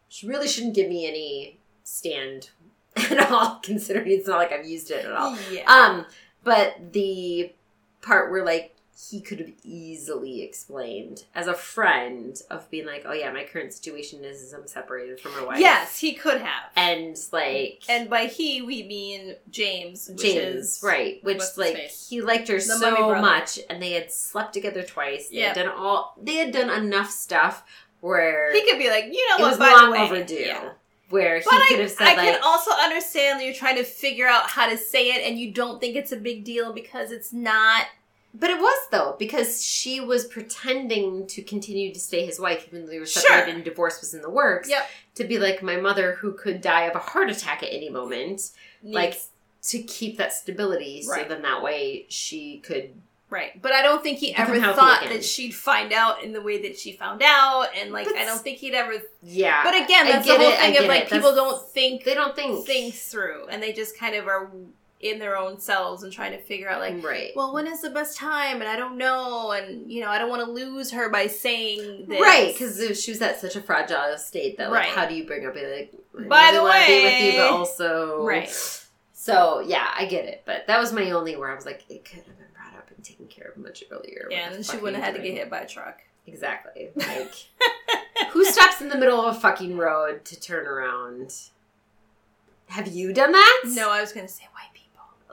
she 0.09 0.27
really 0.27 0.49
shouldn't 0.49 0.75
give 0.75 0.89
me 0.89 1.07
any 1.07 1.59
stand 1.85 2.51
at 2.97 3.31
all, 3.31 3.61
considering 3.63 4.11
it's 4.11 4.29
not 4.29 4.39
like 4.39 4.53
I've 4.53 4.67
used 4.67 4.91
it 4.91 5.05
at 5.05 5.13
all. 5.13 5.37
Yeah. 5.51 5.65
Um, 5.67 6.07
but 6.45 6.93
the 6.93 7.53
part 8.03 8.31
where 8.31 8.45
like 8.45 8.75
he 9.11 9.21
could 9.21 9.41
have 9.41 9.53
easily 9.65 10.43
explained 10.43 11.25
as 11.35 11.47
a 11.49 11.55
friend 11.55 12.41
of 12.51 12.71
being 12.71 12.87
like, 12.87 13.03
oh 13.07 13.13
yeah, 13.13 13.33
my 13.33 13.45
current 13.45 13.73
situation 13.73 14.25
is, 14.25 14.41
is 14.43 14.53
I'm 14.53 14.67
separated 14.67 15.19
from 15.21 15.33
my 15.33 15.45
wife. 15.45 15.59
yes, 15.61 15.99
he 15.99 16.13
could 16.15 16.41
have. 16.41 16.71
and 16.77 17.17
like 17.33 17.83
And 17.89 18.09
by 18.09 18.27
he, 18.27 18.63
we 18.63 18.83
mean 18.85 19.35
James, 19.51 20.09
which 20.09 20.23
James, 20.23 20.67
is 20.67 20.81
right? 20.85 21.19
Which 21.25 21.43
like 21.57 21.77
he 21.77 22.21
liked 22.23 22.49
her 22.49 22.55
The 22.57 22.61
so 22.61 23.21
much, 23.21 23.59
and 23.69 23.83
they 23.83 23.93
had 23.93 24.13
slept 24.13 24.53
together 24.55 24.83
twice. 24.83 25.29
They 25.29 25.41
had 25.41 25.57
done 25.57 25.69
all. 25.69 26.15
They 26.23 26.37
had 26.37 26.53
done 26.53 26.71
enough 26.71 27.11
stuff 27.11 27.65
where 28.01 28.53
He 28.53 28.69
could 28.69 28.79
be 28.79 28.89
like, 28.91 29.07
you 29.07 29.29
know 29.31 29.37
it 29.39 29.43
what? 29.43 29.59
was 29.59 29.59
long 29.61 29.97
overdue. 29.97 30.35
Yeah. 30.35 30.71
Where 31.09 31.39
he 31.41 31.45
But 31.45 31.61
could 31.69 31.81
have 31.81 31.91
said 31.91 32.07
I 32.09 32.15
like, 32.17 32.33
can 32.33 32.41
also 32.43 32.71
understand 32.73 33.39
that 33.39 33.45
you're 33.45 33.55
trying 33.55 33.77
to 33.77 33.85
figure 33.85 34.27
out 34.27 34.49
how 34.49 34.69
to 34.69 34.79
say 34.79 35.09
it, 35.13 35.29
and 35.29 35.39
you 35.39 35.53
don't 35.53 35.79
think 35.81 35.95
it's 35.97 36.13
a 36.13 36.17
big 36.17 36.45
deal 36.45 36.73
because 36.73 37.11
it's 37.11 37.33
not. 37.33 37.87
But 38.35 38.51
it 38.51 38.59
was 38.59 38.89
though 38.91 39.15
because 39.19 39.63
she 39.65 40.01
was 40.01 40.25
pretending 40.25 41.27
to 41.29 41.43
continue 41.43 41.93
to 41.93 42.01
stay 42.01 42.25
his 42.25 42.41
wife 42.41 42.67
even 42.69 42.87
though 42.87 42.91
they 42.91 42.99
were 42.99 43.07
Sure. 43.07 43.23
separated 43.23 43.57
and 43.57 43.65
divorce 43.65 44.01
was 44.01 44.15
in 44.15 44.23
the 44.23 44.31
works. 44.31 44.69
Yep. 44.71 44.89
To 45.17 45.25
be 45.25 45.39
like 45.39 45.63
my 45.63 45.77
mother 45.77 46.15
who 46.15 46.33
could 46.33 46.61
die 46.63 46.85
of 46.85 46.95
a 46.97 46.99
heart 47.01 47.29
attack 47.31 47.63
at 47.63 47.69
any 47.73 47.91
moment, 47.91 48.51
like 48.83 49.21
to 49.65 49.83
keep 49.83 50.17
that 50.17 50.33
stability. 50.33 51.03
So 51.03 51.23
then 51.29 51.43
that 51.43 51.63
way 51.63 52.07
she 52.09 52.59
could. 52.61 52.95
right, 53.31 53.61
but 53.63 53.73
I 53.73 53.81
don't 53.83 54.03
think 54.03 54.19
he 54.19 54.35
ever 54.35 54.59
thought 54.61 55.05
that 55.09 55.25
she'd 55.25 55.55
find 55.55 55.93
out 55.93 56.23
in 56.23 56.33
the 56.33 56.43
way 56.43 56.61
that 56.63 56.79
she 56.79 56.93
found 56.93 57.23
out, 57.23 57.69
and 57.79 57.93
like 57.93 58.09
I 58.09 58.25
don't 58.25 58.41
think 58.41 58.59
he'd 58.59 58.75
ever. 58.75 58.95
Yeah. 59.23 59.63
But 59.63 59.75
again, 59.75 60.07
that's 60.07 60.27
the 60.27 60.37
whole 60.37 60.49
it, 60.53 60.59
thing 60.59 60.79
of 60.79 60.85
like 60.87 61.03
it. 61.05 61.11
people 61.11 61.33
That's- 61.35 61.37
don't 61.37 61.69
think 61.71 62.05
they 62.05 62.15
don't 62.15 62.35
think 62.37 62.67
things 62.67 63.01
through, 63.03 63.47
and 63.49 63.63
they 63.63 63.73
just 63.73 63.97
kind 63.99 64.15
of 64.17 64.27
are 64.27 64.51
in 65.03 65.19
their 65.19 65.37
own 65.37 65.59
selves 65.59 66.05
and 66.05 66.13
trying 66.13 66.33
to 66.33 66.39
figure 66.39 66.71
out 66.71 66.81
like. 66.81 67.05
right. 67.05 67.33
Well, 67.37 67.53
when 67.53 67.67
is 67.67 67.83
the 67.83 67.91
best 67.91 68.17
time? 68.17 68.61
And 68.61 68.69
I 68.71 68.77
don't 68.77 68.97
know, 68.97 69.51
and 69.51 69.91
you 69.91 70.01
know, 70.01 70.09
I 70.09 70.19
don't 70.19 70.31
want 70.31 70.45
to 70.45 70.51
lose 70.51 70.91
her 70.93 71.11
by 71.11 71.27
saying 71.27 72.07
this. 72.09 72.21
Right, 72.21 72.53
because 72.55 73.03
she 73.03 73.11
was 73.11 73.21
at 73.21 73.41
such 73.41 73.57
a 73.57 73.61
fragile 73.61 74.17
state 74.17 74.59
that, 74.59 74.71
like, 74.71 74.81
Right. 74.85 74.89
how 74.91 75.07
do 75.07 75.15
you 75.15 75.27
bring 75.27 75.45
up, 75.47 75.55
like, 75.57 75.93
By 76.29 76.51
really 76.51 76.57
the 76.57 76.63
wanna 76.63 76.87
be 76.87 77.03
with 77.03 77.21
you, 77.21 77.29
way- 77.33 77.37
but 77.37 77.51
also, 77.51 78.25
Right. 78.25 78.79
So 79.13 79.61
yeah, 79.61 79.89
I 79.97 80.07
get 80.07 80.25
it, 80.25 80.43
but 80.47 80.67
that 80.69 80.79
was 80.81 80.93
my 80.93 81.11
only 81.13 81.37
where 81.37 81.51
I 81.51 81.55
was 81.55 81.67
like, 81.67 81.85
it 81.89 82.05
could 82.05 82.19
have 82.25 82.39
been 82.39 82.47
brought 82.55 82.75
up 82.79 82.91
and 82.95 83.05
taken 83.05 83.27
care 83.27 83.49
of 83.49 83.57
much 83.57 83.85
earlier. 83.91 84.27
Yeah, 84.31 84.49
the 84.51 84.57
and 84.57 84.67
she 84.67 84.77
wouldn't 84.79 85.03
have 85.03 85.15
had 85.15 85.21
to 85.21 85.29
get 85.29 85.37
hit 85.37 85.51
by 85.51 85.61
a 85.61 85.67
truck. 85.67 86.01
Exactly. 86.27 86.91
Like, 86.97 88.31
who 88.31 88.45
stops 88.45 88.81
in 88.81 88.89
the 88.89 88.97
middle 88.97 89.21
of 89.21 89.37
a 89.37 89.41
fucking 89.41 89.77
road 89.77 90.25
to 90.27 90.41
turn 90.41 90.67
around? 90.67 91.35
Have 92.69 92.89
you 92.89 93.13
done 93.13 93.33
that? 93.33 93.63
No, 93.67 93.91
I 93.91 94.01
was 94.01 94.13
gonna 94.13 94.29
say 94.29 94.45
people, 94.45 94.53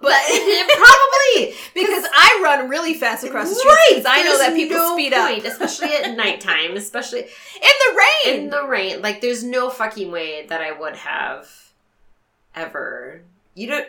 but 0.01 0.11
probably 0.77 1.53
because 1.73 2.05
I 2.13 2.41
run 2.43 2.69
really 2.69 2.93
fast 2.93 3.23
across 3.23 3.49
the 3.49 3.55
street. 3.55 4.03
right. 4.03 4.03
I 4.05 4.23
know 4.23 4.38
that 4.38 4.55
people 4.55 4.77
no 4.77 4.93
speed 4.93 5.13
point, 5.13 5.45
up 5.45 5.51
especially 5.51 5.93
at 5.95 6.15
nighttime, 6.17 6.76
especially 6.76 7.21
in 7.21 7.26
the 7.61 8.03
rain. 8.26 8.39
in 8.39 8.49
the 8.49 8.63
rain. 8.67 9.01
Like, 9.01 9.21
there's 9.21 9.43
no 9.43 9.69
fucking 9.69 10.11
way 10.11 10.45
that 10.47 10.61
I 10.61 10.71
would 10.71 10.95
have 10.95 11.49
ever. 12.55 13.21
You 13.55 13.67
don't. 13.67 13.88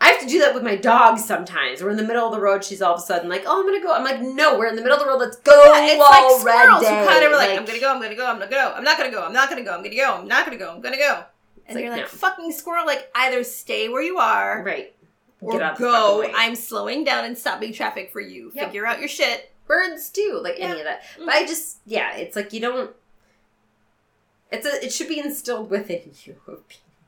I 0.00 0.08
have 0.08 0.20
to 0.20 0.26
do 0.26 0.40
that 0.40 0.52
with 0.52 0.62
my 0.62 0.76
dog 0.76 1.18
sometimes. 1.18 1.82
We're 1.82 1.90
in 1.90 1.96
the 1.96 2.02
middle 2.02 2.26
of 2.26 2.32
the 2.32 2.40
road. 2.40 2.62
She's 2.62 2.82
all 2.82 2.94
of 2.94 3.00
a 3.00 3.02
sudden 3.02 3.28
like, 3.28 3.44
"Oh, 3.46 3.60
I'm 3.60 3.66
gonna 3.66 3.82
go." 3.82 3.94
I'm 3.94 4.04
like, 4.04 4.20
"No, 4.20 4.58
we're 4.58 4.66
in 4.66 4.76
the 4.76 4.82
middle 4.82 4.98
of 4.98 5.02
the 5.02 5.08
road. 5.08 5.18
Let's 5.18 5.36
go 5.36 5.52
Yeah, 5.52 5.86
it's 5.86 5.98
like 5.98 6.40
squirrels 6.40 6.82
who 6.82 7.08
kind 7.08 7.24
of 7.24 7.32
are 7.32 7.36
like, 7.36 7.50
I'm 7.58 7.64
gonna 7.64 7.80
go, 7.80 7.94
I'm 7.94 8.02
gonna 8.02 8.14
go, 8.14 8.26
I'm 8.26 8.38
gonna 8.38 8.50
go, 8.50 8.74
I'm 8.76 8.84
not 8.84 8.98
gonna 8.98 9.10
go, 9.10 9.22
I'm 9.22 9.32
not 9.32 9.48
gonna 9.48 9.62
go, 9.62 9.72
I'm 9.72 9.82
gonna 9.82 9.94
go, 9.96 10.14
I'm 10.14 10.28
not 10.28 10.44
gonna 10.44 10.58
go, 10.58 10.70
I'm 10.74 10.80
gonna 10.82 10.98
go. 10.98 11.22
And 11.66 11.76
like, 11.76 11.84
you're 11.84 11.92
like, 11.92 12.02
no. 12.02 12.08
fucking 12.08 12.52
squirrel, 12.52 12.84
like 12.84 13.10
either 13.14 13.42
stay 13.44 13.88
where 13.88 14.02
you 14.02 14.18
are 14.18 14.62
right. 14.62 14.93
Or 15.44 15.62
out 15.62 15.78
go. 15.78 16.24
I'm 16.34 16.54
slowing 16.54 17.04
down 17.04 17.24
and 17.24 17.36
stopping 17.36 17.72
traffic 17.72 18.10
for 18.12 18.20
you. 18.20 18.50
Yep. 18.54 18.66
Figure 18.66 18.86
out 18.86 18.98
your 19.00 19.08
shit. 19.08 19.50
birds 19.66 20.10
too, 20.10 20.40
like 20.42 20.58
Yeah. 20.58 20.66
any 20.70 20.80
of 20.80 20.84
that. 20.84 21.02
Mm. 21.18 21.26
But 21.26 21.34
I 21.34 21.46
just, 21.46 21.78
yeah, 21.86 22.14
it's 22.16 22.36
like 22.36 22.52
you 22.52 22.60
don't. 22.60 22.94
It's 24.52 24.66
a. 24.66 24.84
It 24.84 24.92
should 24.92 25.08
be 25.08 25.18
instilled 25.18 25.70
within 25.70 26.02
you. 26.24 26.36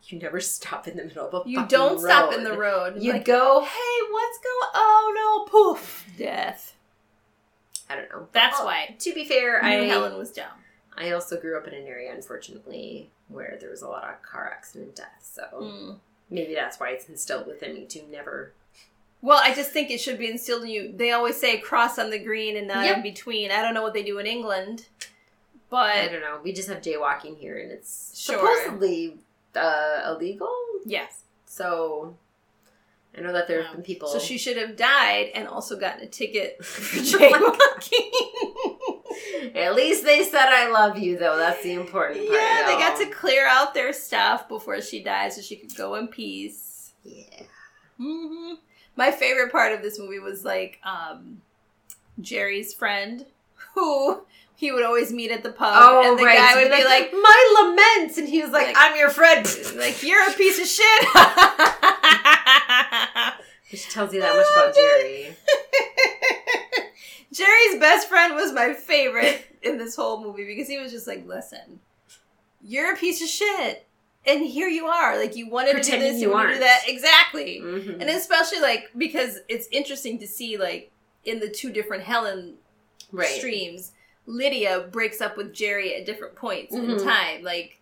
You 0.09 0.19
never 0.21 0.41
stop 0.41 0.87
in 0.87 0.97
the 0.97 1.05
middle 1.05 1.27
of 1.29 1.47
a. 1.47 1.49
You 1.51 1.67
don't 1.67 1.99
stop 2.01 2.33
in 2.33 2.45
the 2.45 2.57
road. 2.57 3.03
You 3.03 3.13
like, 3.13 3.25
go. 3.25 3.63
hey, 3.63 3.99
what's 4.11 4.39
going? 4.39 4.71
Oh 4.75 5.47
no, 5.49 5.51
poof, 5.75 6.07
death. 6.17 6.75
I 7.91 7.95
don't 7.97 8.09
know. 8.11 8.27
That's 8.33 8.59
Well, 8.59 8.67
why 8.67 8.97
To 8.99 9.15
be 9.15 9.25
fair, 9.25 9.63
I 9.65 9.73
Helen 9.85 10.17
was 10.19 10.33
dumb. 10.33 10.47
I 10.97 11.11
also 11.13 11.39
grew 11.41 11.57
up 11.59 11.69
in 11.69 11.75
an 11.75 11.87
area, 11.87 12.13
unfortunately, 12.15 13.11
where 13.29 13.59
there 13.61 13.71
was 13.71 13.83
a 13.83 13.89
lot 13.89 14.05
of 14.09 14.23
car 14.23 14.51
accident 14.53 14.97
deaths. 14.97 15.31
So 15.35 15.43
Mm. 15.61 15.99
Maybe 16.31 16.55
that's 16.55 16.79
why 16.81 16.91
it's 16.91 17.09
instilled 17.09 17.47
within 17.47 17.75
me 17.75 17.85
to 17.87 18.03
never. 18.11 18.53
Well, 19.23 19.41
I 19.43 19.55
just 19.55 19.71
think 19.71 19.91
it 19.91 20.01
should 20.01 20.19
be 20.19 20.31
instilled 20.31 20.63
in 20.65 20.69
you. 20.69 20.93
They 20.95 21.11
always 21.13 21.37
say 21.37 21.59
cross 21.59 21.99
on 21.99 22.11
the 22.11 22.19
green 22.19 22.57
and 22.57 22.69
not 22.69 22.85
Yep. 22.85 22.97
in 22.99 23.03
between. 23.03 23.51
I 23.51 23.63
don't 23.63 23.75
know 23.75 23.83
what 23.83 23.95
they 23.95 24.03
do 24.03 24.19
in 24.19 24.27
England, 24.27 24.87
but 25.71 25.97
I 25.97 26.09
don't 26.09 26.21
know. 26.21 26.39
We 26.45 26.53
just 26.53 26.69
have 26.69 26.83
jaywalking 26.83 27.39
here, 27.39 27.59
and 27.59 27.73
it's 27.73 28.13
Sure. 28.19 28.37
supposedly 28.39 29.17
uh, 29.55 30.03
illegal. 30.15 30.55
yes. 30.85 31.23
So 31.47 32.15
I 33.17 33.23
know 33.23 33.33
that 33.33 33.49
there 33.49 33.63
have 33.63 33.73
been 33.73 33.83
people. 33.83 34.09
So 34.09 34.19
she 34.19 34.37
should 34.37 34.59
have 34.59 34.77
died 34.77 35.31
and 35.35 35.49
also 35.49 35.77
gotten 35.79 36.03
a 36.03 36.07
ticket 36.07 36.63
for 36.65 36.97
jaywalking. 37.01 38.76
At 39.55 39.75
least 39.75 40.05
they 40.05 40.23
said 40.25 40.49
I 40.49 40.71
love 40.71 40.99
you, 40.99 41.19
though. 41.19 41.37
That's 41.37 41.63
the 41.63 41.75
important 41.75 42.27
part. 42.29 42.41
yeah, 42.41 42.63
they 42.67 42.75
got 42.79 42.99
to 43.01 43.07
clear 43.07 43.47
out 43.47 43.75
their 43.75 43.93
stuff 43.93 44.49
before 44.49 44.81
she 44.81 45.03
died 45.03 45.33
so 45.33 45.41
she 45.43 45.57
could 45.57 45.75
go 45.77 45.95
in 45.95 46.09
peace. 46.09 46.93
Yeah. 47.05 47.43
hmm 47.99 48.55
My 48.97 49.11
favorite 49.13 49.53
part 49.53 49.73
of 49.73 49.83
this 49.83 49.99
movie 49.99 50.19
was 50.19 50.45
like 50.45 50.79
um, 50.85 51.41
Gerry's 52.21 52.73
friend, 52.75 53.27
who 53.75 54.23
he 54.55 54.73
would 54.73 54.85
always 54.85 55.13
meet 55.13 55.31
at 55.31 55.43
the 55.43 55.53
pub, 55.53 55.75
Oh, 55.79 56.11
and 56.11 56.19
the 56.19 56.25
right. 56.25 56.39
guy 56.39 56.63
would 56.63 56.71
be 56.75 56.85
like, 56.85 57.13
my 57.13 57.77
laments, 57.97 58.17
and 58.19 58.27
he 58.29 58.43
was 58.43 58.51
like, 58.53 58.69
Like- 58.69 58.77
"I'm 58.79 58.97
your 58.97 59.11
friend." 59.11 59.47
like 59.77 60.03
you're 60.03 60.27
a 60.29 60.33
piece 60.33 60.59
of 60.59 60.67
shit. 60.67 61.05
Which 63.71 63.89
tells 63.91 64.15
you 64.15 64.21
that 64.21 64.37
much 64.37 64.47
about 64.55 64.75
Gerry. 64.81 65.37
Gerry's 67.37 67.79
best 67.81 68.09
friend 68.09 68.35
was 68.35 68.53
my 68.53 68.73
favorite 68.73 69.45
in 69.63 69.79
this 69.79 69.95
whole 69.97 70.23
movie 70.23 70.45
because 70.47 70.69
he 70.69 70.79
was 70.79 70.91
just 70.93 71.07
like, 71.07 71.27
listen, 71.27 71.81
you're 72.63 72.93
a 72.95 72.97
piece 72.97 73.21
of 73.23 73.29
shit. 73.29 73.87
And 74.27 74.45
here 74.45 74.69
you 74.69 74.87
are. 74.87 75.17
Like, 75.19 75.37
you 75.37 75.49
wanted 75.49 75.83
to 75.83 75.91
do 75.91 75.99
this, 76.01 76.17
you 76.21 76.29
you 76.29 76.35
wanted 76.35 76.49
to 76.49 76.55
do 76.55 76.61
that. 76.61 76.81
Exactly. 76.89 77.61
Mhm. 77.63 78.01
And 78.01 78.11
especially, 78.11 78.61
like, 78.61 78.91
because 78.97 79.39
it's 79.49 79.69
interesting 79.71 80.19
to 80.19 80.27
see, 80.27 80.57
like, 80.57 80.91
in 81.25 81.39
the 81.39 81.49
two 81.49 81.71
different 81.71 82.03
Helen 82.03 82.55
right. 83.13 83.29
streams, 83.29 83.93
Lydia 84.27 84.89
breaks 84.91 85.21
up 85.21 85.37
with 85.37 85.53
Gerry 85.53 85.95
at 85.95 86.07
different 86.07 86.35
points 86.35 86.75
in 86.75 86.87
Mhm. 86.87 87.05
time. 87.05 87.43
Like, 87.45 87.81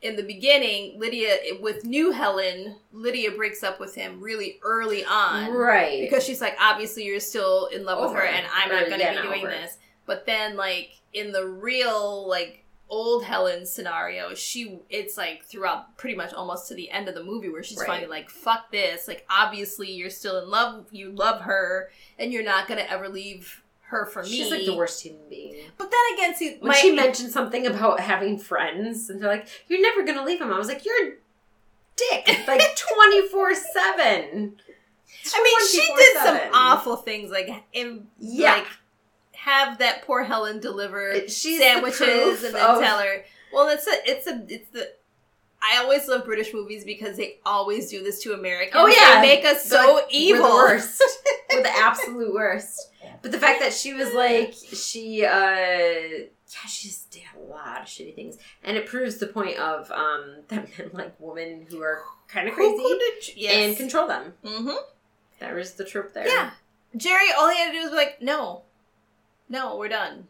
in 0.00 0.14
the 0.16 0.22
beginning, 0.22 0.98
Lydia, 0.98 1.38
with 1.60 1.84
new 1.84 2.12
Helen, 2.12 2.76
Lydia 2.92 3.32
breaks 3.32 3.62
up 3.64 3.80
with 3.80 3.94
him 3.96 4.20
really 4.20 4.60
early 4.62 5.04
on 5.04 5.50
Right. 5.52 6.00
because 6.02 6.24
she's 6.24 6.40
like 6.40 6.56
obviously 6.60 7.04
you're 7.04 7.18
still 7.20 7.66
in 7.66 7.84
love 7.84 8.00
with 8.02 8.12
her 8.12 8.24
and 8.26 8.46
i'm 8.54 8.68
not 8.68 8.86
going 8.88 9.00
to 9.00 9.10
be 9.22 9.22
doing 9.22 9.40
over. 9.46 9.50
this 9.50 9.76
but 10.06 10.24
then 10.24 10.56
like 10.56 10.90
in 11.12 11.32
the 11.32 11.44
real 11.46 12.28
like 12.28 12.64
old 12.90 13.24
helen 13.24 13.66
scenario 13.66 14.34
she 14.34 14.78
it's 14.88 15.16
like 15.18 15.44
throughout 15.44 15.96
pretty 15.98 16.14
much 16.16 16.32
almost 16.32 16.68
to 16.68 16.74
the 16.74 16.88
end 16.90 17.08
of 17.08 17.14
the 17.14 17.22
movie 17.22 17.48
where 17.48 17.62
she's 17.62 17.78
Right. 17.78 17.86
finally 17.86 18.08
like 18.08 18.30
fuck 18.30 18.70
this 18.70 19.06
like 19.08 19.26
obviously 19.28 19.90
you're 19.90 20.08
still 20.10 20.38
in 20.42 20.48
love 20.48 20.86
you 20.92 21.10
love 21.10 21.42
her 21.42 21.90
and 22.18 22.32
you're 22.32 22.42
not 22.44 22.66
going 22.68 22.78
to 22.80 22.90
ever 22.90 23.08
leave 23.08 23.62
her 23.88 24.06
for 24.06 24.22
me 24.22 24.28
She's 24.28 24.50
like 24.50 24.64
the 24.64 24.76
worst 24.76 25.02
human 25.02 25.28
being. 25.28 25.54
but 25.78 25.90
then 25.90 26.00
again 26.14 26.34
see 26.36 26.56
When 26.60 26.68
my, 26.68 26.74
she 26.74 26.90
mentioned 26.94 27.30
something 27.32 27.66
about 27.66 28.00
having 28.00 28.38
friends, 28.38 29.08
and 29.10 29.20
they're 29.20 29.28
like, 29.30 29.48
"You're 29.68 29.80
never 29.80 30.04
gonna 30.04 30.24
leave 30.24 30.40
him," 30.40 30.52
I 30.52 30.58
was 30.58 30.68
like, 30.68 30.84
"You're 30.84 31.08
a 31.08 31.12
dick!" 31.96 32.46
Like 32.46 32.60
twenty 32.76 33.28
four 33.28 33.54
seven. 33.54 34.56
i 35.34 35.42
mean 35.42 35.68
she 35.68 35.86
did 35.96 36.16
some 36.22 36.38
awful 36.52 36.96
things 36.96 37.30
like 37.30 37.48
in 37.72 38.06
Yeah. 38.18 38.56
like 38.56 38.66
have 39.32 39.78
that 39.78 40.02
poor 40.02 40.22
helen 40.22 40.60
deliver 40.60 41.14
she's 41.28 41.58
sandwiches 41.60 42.44
and 42.44 42.54
then 42.54 42.70
of- 42.70 42.82
tell 42.82 42.98
her. 42.98 43.24
Well, 43.52 43.68
it's 43.68 43.86
a, 43.86 43.92
it's 44.04 44.26
a, 44.26 44.44
it's 44.48 44.68
the. 44.70 44.92
I 45.62 45.78
always 45.82 46.06
love 46.08 46.24
British 46.24 46.54
movies 46.54 46.84
because 46.84 47.16
they 47.16 47.38
always 47.44 47.90
do 47.90 48.02
this 48.02 48.22
to 48.22 48.32
Americans. 48.32 48.76
Oh, 48.76 48.86
yeah. 48.86 49.20
they 49.20 49.28
make 49.36 49.44
us 49.44 49.64
so 49.64 49.94
like, 49.94 50.04
evil. 50.10 50.42
We're 50.42 50.48
the 50.48 50.54
worst. 50.54 51.02
we're 51.52 51.62
the 51.62 51.76
absolute 51.76 52.32
worst. 52.32 52.90
But 53.22 53.32
the 53.32 53.38
fact 53.38 53.60
that 53.60 53.72
she 53.72 53.92
was 53.92 54.12
like, 54.12 54.54
she, 54.54 55.24
uh, 55.24 55.30
yeah, 55.30 56.68
she 56.68 56.88
just 56.88 57.10
did 57.10 57.22
a 57.36 57.40
lot 57.40 57.82
of 57.82 57.88
shitty 57.88 58.14
things. 58.14 58.38
And 58.62 58.76
it 58.76 58.86
proves 58.86 59.16
the 59.16 59.26
point 59.26 59.58
of, 59.58 59.90
um, 59.90 60.36
that 60.48 60.68
men 60.78 60.90
like 60.92 61.14
women 61.18 61.66
who 61.68 61.82
are 61.82 62.02
kind 62.28 62.48
of 62.48 62.54
crazy 62.54 62.84
yes. 63.34 63.54
and 63.54 63.76
control 63.76 64.06
them. 64.06 64.34
Mm-hmm. 64.44 64.76
That 65.40 65.54
was 65.54 65.72
the 65.74 65.84
trope 65.84 66.12
there. 66.14 66.26
Yeah, 66.26 66.50
Gerry. 66.96 67.28
All 67.38 67.48
he 67.50 67.58
had 67.58 67.72
to 67.72 67.72
do 67.72 67.82
was 67.82 67.90
be 67.90 67.96
like, 67.96 68.20
no, 68.20 68.62
no, 69.48 69.76
we're 69.76 69.88
done, 69.88 70.26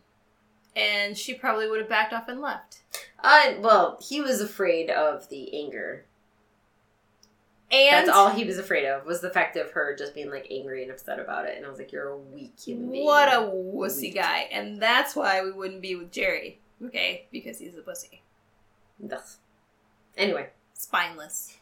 and 0.77 1.17
she 1.17 1.33
probably 1.33 1.69
would 1.69 1.81
have 1.81 1.89
backed 1.89 2.13
off 2.13 2.29
and 2.29 2.43
left. 2.43 2.81
Uh, 3.23 3.55
well, 3.61 3.99
he 4.01 4.21
was 4.21 4.41
afraid 4.41 4.91
of 4.91 5.29
the 5.29 5.53
anger. 5.59 6.05
And 7.71 8.07
That's 8.07 8.17
all 8.17 8.31
he 8.31 8.45
was 8.45 8.57
afraid 8.57 8.87
of 8.87 9.05
was 9.05 9.21
the 9.21 9.29
fact 9.29 9.57
of 9.57 9.73
her 9.73 9.95
just 9.95 10.15
being 10.15 10.31
like 10.31 10.47
angry 10.51 10.83
and 10.83 10.91
upset 10.91 11.19
about 11.19 11.45
it. 11.45 11.57
And 11.57 11.67
I 11.67 11.69
was 11.69 11.79
like, 11.79 11.93
"You're 11.93 12.09
a 12.09 12.17
weak 12.17 12.55
human 12.59 12.91
being." 12.91 13.05
What 13.05 13.29
a 13.29 13.43
wussy 13.43 14.03
Weak. 14.03 14.15
guy, 14.15 14.49
and 14.51 14.81
that's 14.81 15.15
why 15.15 15.43
we 15.43 15.53
wouldn't 15.53 15.83
be 15.83 15.95
with 15.95 16.11
Gerry. 16.11 16.61
Okay, 16.83 17.27
because 17.31 17.59
he's 17.59 17.77
a 17.77 17.83
pussy, 17.83 18.23
Ugh. 19.13 19.21
Anyway, 20.17 20.49
spineless. 20.73 21.57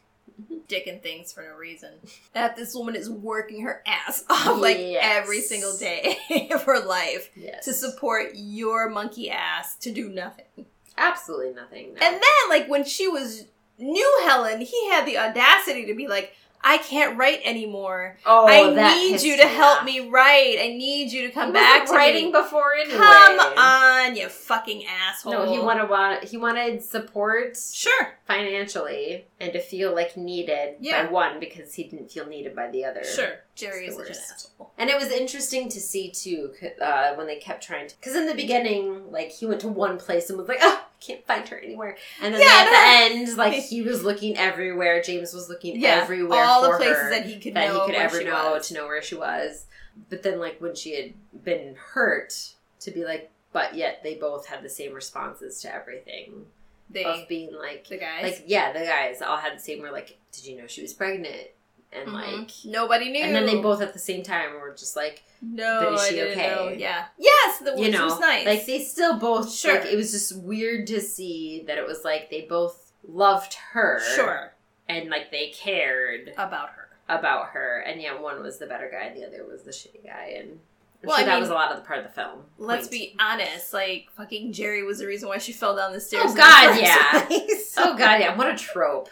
dicking 0.69 1.01
things 1.01 1.33
for 1.33 1.41
no 1.43 1.55
reason. 1.55 1.89
That 2.33 2.55
this 2.55 2.73
woman 2.75 2.95
is 2.95 3.09
working 3.09 3.63
her 3.63 3.81
ass 3.85 4.23
off 4.29 4.61
like 4.61 4.77
Yes. 4.77 5.01
every 5.03 5.41
single 5.41 5.75
day 5.75 6.17
of 6.53 6.63
her 6.63 6.79
life 6.79 7.31
yes, 7.35 7.65
to 7.65 7.73
support 7.73 8.31
your 8.35 8.87
monkey 8.89 9.29
ass 9.29 9.75
to 9.79 9.91
do 9.91 10.07
nothing. 10.09 10.67
Absolutely 10.97 11.53
nothing. 11.53 11.93
no. 11.93 11.99
And 12.05 12.15
then, 12.15 12.49
like, 12.49 12.67
when 12.67 12.83
she 12.83 13.07
was 13.07 13.45
new 13.77 14.19
Helen, 14.25 14.61
he 14.61 14.89
had 14.89 15.05
the 15.05 15.17
audacity 15.17 15.85
to 15.85 15.93
be 15.93 16.07
like, 16.07 16.33
I 16.59 16.79
can't 16.79 17.15
write 17.19 17.41
anymore. 17.45 18.17
oh, 18.25 18.47
I 18.47 18.73
need 18.95 19.21
you 19.21 19.37
to 19.37 19.45
help 19.47 19.79
off. 19.81 19.85
me 19.85 20.09
write. 20.09 20.57
I 20.59 20.69
need 20.69 21.11
you 21.11 21.27
to 21.27 21.31
come 21.31 21.53
back 21.53 21.85
to 21.85 21.91
writing 21.93 22.25
me. 22.25 22.31
before 22.31 22.73
anyway. 22.73 22.97
Come 22.97 23.39
on, 23.57 24.15
you 24.15 24.27
fucking 24.27 24.83
asshole. 24.87 25.33
No, 25.33 25.51
he 25.53 25.59
wanted 25.59 26.27
he 26.27 26.35
wanted 26.35 26.81
support 26.81 27.55
Sure, 27.57 28.17
financially 28.25 29.25
and 29.39 29.53
to 29.53 29.59
feel 29.59 29.93
like 29.93 30.17
needed 30.17 30.77
Yeah. 30.79 31.05
by 31.05 31.11
one 31.11 31.39
because 31.39 31.75
he 31.75 31.83
didn't 31.83 32.11
feel 32.11 32.25
needed 32.25 32.55
by 32.55 32.69
the 32.71 32.85
other. 32.85 33.03
sure. 33.03 33.43
Gerry 33.55 33.85
is 33.87 33.95
an 33.97 34.07
asshole. 34.09 34.71
And 34.79 34.89
it 34.89 34.97
was 34.99 35.09
interesting 35.09 35.69
to 35.69 35.79
see 35.79 36.09
too 36.09 36.53
uh, 36.81 37.13
when 37.13 37.27
they 37.27 37.37
kept 37.37 37.63
trying 37.63 37.87
to. 37.87 37.95
Because 37.99 38.15
in 38.15 38.25
the 38.25 38.33
beginning, 38.35 39.11
like 39.11 39.29
he 39.31 39.45
went 39.45 39.61
to 39.61 39.67
one 39.67 39.97
place 39.99 40.29
and 40.29 40.39
was 40.39 40.47
like, 40.47 40.59
"Oh, 40.61 40.85
can't 40.99 41.25
find 41.25 41.47
her 41.49 41.57
anywhere." 41.57 41.97
And 42.21 42.33
then 42.33 42.41
Yeah, 42.41 42.47
at 42.49 43.09
the 43.11 43.15
end, 43.19 43.37
like 43.37 43.53
he 43.69 43.81
was 43.81 44.03
looking 44.03 44.37
everywhere. 44.37 45.01
James 45.01 45.33
was 45.33 45.49
looking 45.49 45.79
Yeah, 45.79 45.99
everywhere 46.03 46.43
all 46.43 46.61
the 46.63 46.77
places 46.77 47.09
that 47.09 47.25
he 47.25 47.39
could 47.39 47.53
that 47.53 47.67
know 47.67 47.81
he 47.81 47.85
could 47.87 47.95
ever 47.95 48.23
know 48.23 48.51
was. 48.53 48.67
to 48.69 48.73
know 48.73 48.85
where 48.85 49.01
she 49.01 49.15
was. 49.15 49.65
But 50.09 50.23
then, 50.23 50.39
like 50.39 50.61
when 50.61 50.75
she 50.75 50.95
had 50.95 51.43
been 51.43 51.75
hurt, 51.75 52.53
to 52.81 52.91
be 52.91 53.03
like, 53.03 53.31
but 53.51 53.75
yet 53.75 54.01
they 54.03 54.15
both 54.15 54.45
had 54.47 54.61
the 54.63 54.69
same 54.69 54.93
responses 54.93 55.59
to 55.61 55.73
everything 55.73 56.45
They, 56.89 57.03
of 57.03 57.27
being 57.27 57.51
like, 57.53 57.87
the 57.87 57.97
guys, 57.97 58.23
like 58.23 58.43
yeah, 58.45 58.71
the 58.73 58.85
guys 58.85 59.21
all 59.21 59.37
had 59.37 59.55
the 59.57 59.61
same. 59.61 59.81
Were 59.81 59.91
like, 59.91 60.17
did 60.31 60.45
you 60.45 60.57
know 60.57 60.67
she 60.67 60.81
was 60.83 60.93
pregnant? 60.93 61.47
And 61.93 62.09
Mhm. 62.09 62.13
like, 62.13 62.51
nobody 62.65 63.09
knew. 63.09 63.23
and 63.23 63.33
then 63.33 63.45
they 63.45 63.61
both 63.61 63.81
at 63.81 63.93
the 63.93 63.99
same 63.99 64.21
time 64.21 64.53
were 64.59 64.71
just 64.77 64.95
like, 64.95 65.23
no, 65.41 65.93
is 65.93 66.01
I 66.01 66.09
she 66.09 66.21
okay? 66.21 66.35
know. 66.55 66.69
Yeah, 66.69 67.05
yes, 67.17 67.59
the 67.59 67.71
you 67.71 67.79
which 67.81 67.93
know, 67.93 68.05
was 68.05 68.19
nice. 68.19 68.45
like 68.45 68.65
they 68.65 68.79
still 68.83 69.17
both. 69.17 69.51
Sure. 69.53 69.75
Like, 69.79 69.85
it 69.91 69.95
was 69.95 70.11
just 70.11 70.35
weird 70.37 70.87
to 70.87 70.99
see 70.99 71.63
that 71.67 71.77
it 71.77 71.85
was 71.87 72.03
like 72.03 72.29
they 72.29 72.41
both 72.41 72.91
loved 73.07 73.53
her, 73.71 74.01
sure 74.15 74.53
and 74.89 75.09
like 75.09 75.31
they 75.31 75.47
cared 75.49 76.33
about 76.37 76.69
her. 76.71 76.89
about 77.07 77.47
her, 77.49 77.79
and 77.87 78.01
yet 78.01 78.21
one 78.21 78.41
was 78.43 78.57
the 78.57 78.65
better 78.67 78.89
guy, 78.91 79.05
and 79.07 79.15
the 79.21 79.25
other 79.25 79.45
was 79.45 79.63
the 79.63 79.71
shitty 79.71 80.03
guy, 80.05 80.35
and. 80.39 80.59
I'm 81.03 81.07
Well, 81.09 81.17
sure 81.17 81.23
I 81.25 81.27
that 81.27 81.33
mean, 81.35 81.41
was 81.41 81.49
a 81.51 81.53
lot 81.53 81.69
of 81.71 81.77
the 81.77 81.83
part 81.85 81.99
of 81.99 82.05
the 82.05 82.11
film. 82.11 82.43
Let's 82.57 82.87
Point. 82.87 82.91
be 82.91 83.15
honest. 83.19 83.71
Like 83.71 84.07
fucking 84.17 84.51
Gerry 84.51 84.81
was 84.83 84.97
the 84.97 85.05
reason 85.05 85.29
why 85.29 85.37
she 85.37 85.53
fell 85.53 85.75
down 85.75 85.93
the 85.93 85.99
stairs. 86.01 86.31
Oh, 86.31 86.35
God, 86.35 86.81
yeah. 86.81 87.25
place. 87.27 87.75
Oh 87.77 87.95
god, 87.95 88.19
yeah, 88.19 88.35
what 88.37 88.49
a 88.51 88.57
trope. 88.57 89.07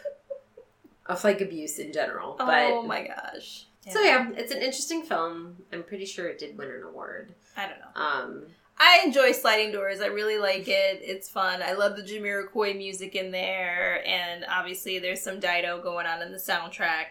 Of 1.06 1.24
like 1.24 1.42
abuse 1.42 1.80
in 1.80 1.92
general. 1.94 2.36
But 2.38 2.48
Oh 2.72 2.82
my 2.84 3.08
gosh. 3.08 3.66
so 3.90 4.02
yeah, 4.02 4.30
it's 4.36 4.52
an 4.52 4.60
interesting 4.60 5.04
film. 5.04 5.58
I'm 5.72 5.84
pretty 5.84 6.06
sure 6.06 6.28
it 6.28 6.40
did 6.40 6.58
win 6.58 6.70
an 6.70 6.84
award. 6.84 7.34
I 7.58 7.68
don't 7.68 7.80
know. 7.80 8.02
Um, 8.02 8.44
I 8.78 9.02
enjoy 9.06 9.32
Sliding 9.32 9.72
Doors. 9.72 10.02
I 10.02 10.08
really 10.08 10.38
like 10.38 10.68
it. 10.68 11.00
It's 11.02 11.30
fun. 11.30 11.62
I 11.64 11.74
love 11.74 11.96
the 11.96 12.02
Jamiroquai 12.04 12.76
music 12.78 13.16
in 13.16 13.32
there, 13.32 14.06
and 14.06 14.46
obviously 14.50 15.00
there's 15.00 15.22
some 15.22 15.40
Dido 15.40 15.82
going 15.82 16.06
on 16.06 16.22
in 16.22 16.32
the 16.34 16.38
soundtrack. 16.38 17.06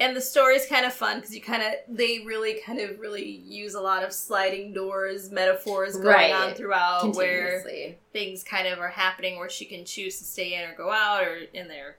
And 0.00 0.16
the 0.16 0.20
story's 0.20 0.64
kind 0.66 0.86
of 0.86 0.92
fun 0.92 1.16
because 1.18 1.34
you 1.34 1.40
kind 1.40 1.60
of 1.62 1.72
they 1.88 2.20
really 2.24 2.60
kind 2.64 2.78
of 2.80 3.00
really 3.00 3.28
use 3.28 3.74
a 3.74 3.80
lot 3.80 4.04
of 4.04 4.12
sliding 4.12 4.72
doors 4.72 5.30
metaphors 5.32 5.94
going 5.94 6.06
Right. 6.06 6.32
on 6.32 6.54
throughout 6.54 7.16
where 7.16 7.64
things 8.12 8.44
kind 8.44 8.68
of 8.68 8.78
are 8.78 8.88
happening 8.88 9.38
where 9.38 9.48
she 9.50 9.64
can 9.64 9.84
choose 9.84 10.18
to 10.18 10.24
stay 10.24 10.54
in 10.54 10.68
or 10.70 10.74
go 10.76 10.90
out 10.92 11.24
or 11.24 11.38
in 11.52 11.66
there. 11.66 11.96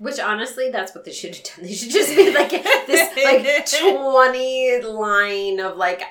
Which 0.00 0.18
honestly, 0.18 0.70
that's 0.70 0.94
what 0.94 1.04
they 1.04 1.12
should 1.12 1.36
have 1.36 1.44
done. 1.44 1.54
They 1.66 1.74
should 1.74 1.90
just 1.90 2.16
be 2.16 2.32
like 2.34 2.50
this 2.50 3.14
like 3.22 3.66
twenty 3.94 4.80
line 4.82 5.60
of 5.60 5.76
like 5.76 6.02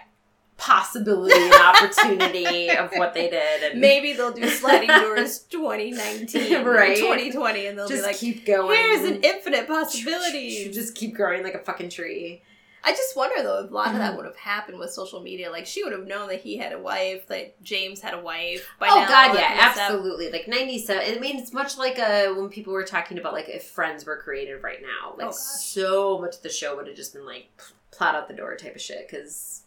possibility 0.57 1.33
and 1.35 1.53
opportunity 1.53 2.69
of 2.69 2.91
what 2.93 3.13
they 3.13 3.29
did, 3.29 3.63
and 3.71 3.81
Maybe 3.81 4.13
they'll 4.13 4.31
do 4.33 4.47
Sliding 4.49 4.89
Doors 5.01 5.39
2019 5.49 6.53
or 6.57 6.71
Right. 6.71 6.97
2020 6.97 7.65
and 7.67 7.77
they'll 7.79 7.87
just 7.87 8.01
be 8.03 8.07
like, 8.07 8.17
keep 8.17 8.45
going. 8.45 8.77
here's 8.77 9.09
an 9.09 9.21
infinite 9.23 9.67
possibility. 9.67 10.69
just 10.71 10.95
keep 10.95 11.15
growing 11.15 11.43
like 11.43 11.55
a 11.55 11.59
fucking 11.59 11.89
tree. 11.89 12.43
I 12.83 12.91
just 12.91 13.15
wonder 13.15 13.43
though 13.43 13.63
if 13.63 13.71
a 13.71 13.73
lot 13.73 13.87
of 13.87 13.91
Mm-hmm. 13.93 13.99
that 14.01 14.15
would 14.17 14.25
have 14.25 14.35
happened 14.37 14.79
with 14.79 14.91
social 14.91 15.19
media. 15.21 15.51
Like 15.51 15.65
she 15.65 15.83
would 15.83 15.91
have 15.93 16.07
known 16.07 16.29
that 16.29 16.41
he 16.41 16.57
had 16.57 16.71
a 16.73 16.79
wife, 16.79 17.27
that 17.27 17.61
James 17.61 18.01
had 18.01 18.13
a 18.13 18.19
wife. 18.21 18.67
By 18.79 18.87
oh 18.89 19.01
now, 19.01 19.07
god, 19.07 19.35
yeah, 19.37 19.67
of 19.67 19.73
stuff. 19.73 19.89
absolutely. 19.89 20.31
Like 20.31 20.47
ninety 20.47 20.79
seven. 20.79 21.17
I 21.17 21.19
mean, 21.19 21.37
it's 21.37 21.51
much 21.53 21.77
like 21.77 21.99
uh, 21.99 22.27
when 22.33 22.49
people 22.49 22.73
were 22.73 22.85
talking 22.85 23.17
about 23.17 23.33
like 23.33 23.49
if 23.49 23.63
Friends 23.65 24.05
were 24.05 24.17
created 24.17 24.63
right 24.63 24.81
now. 24.81 25.15
Like 25.17 25.27
Oh, 25.27 25.31
so 25.31 26.19
much 26.19 26.37
of 26.37 26.41
the 26.43 26.49
show 26.49 26.75
would 26.77 26.87
have 26.87 26.95
just 26.95 27.13
been 27.13 27.25
like 27.25 27.49
plot 27.91 28.15
out 28.15 28.27
the 28.27 28.33
door 28.33 28.55
type 28.55 28.75
of 28.75 28.81
shit. 28.81 29.07
Because 29.09 29.63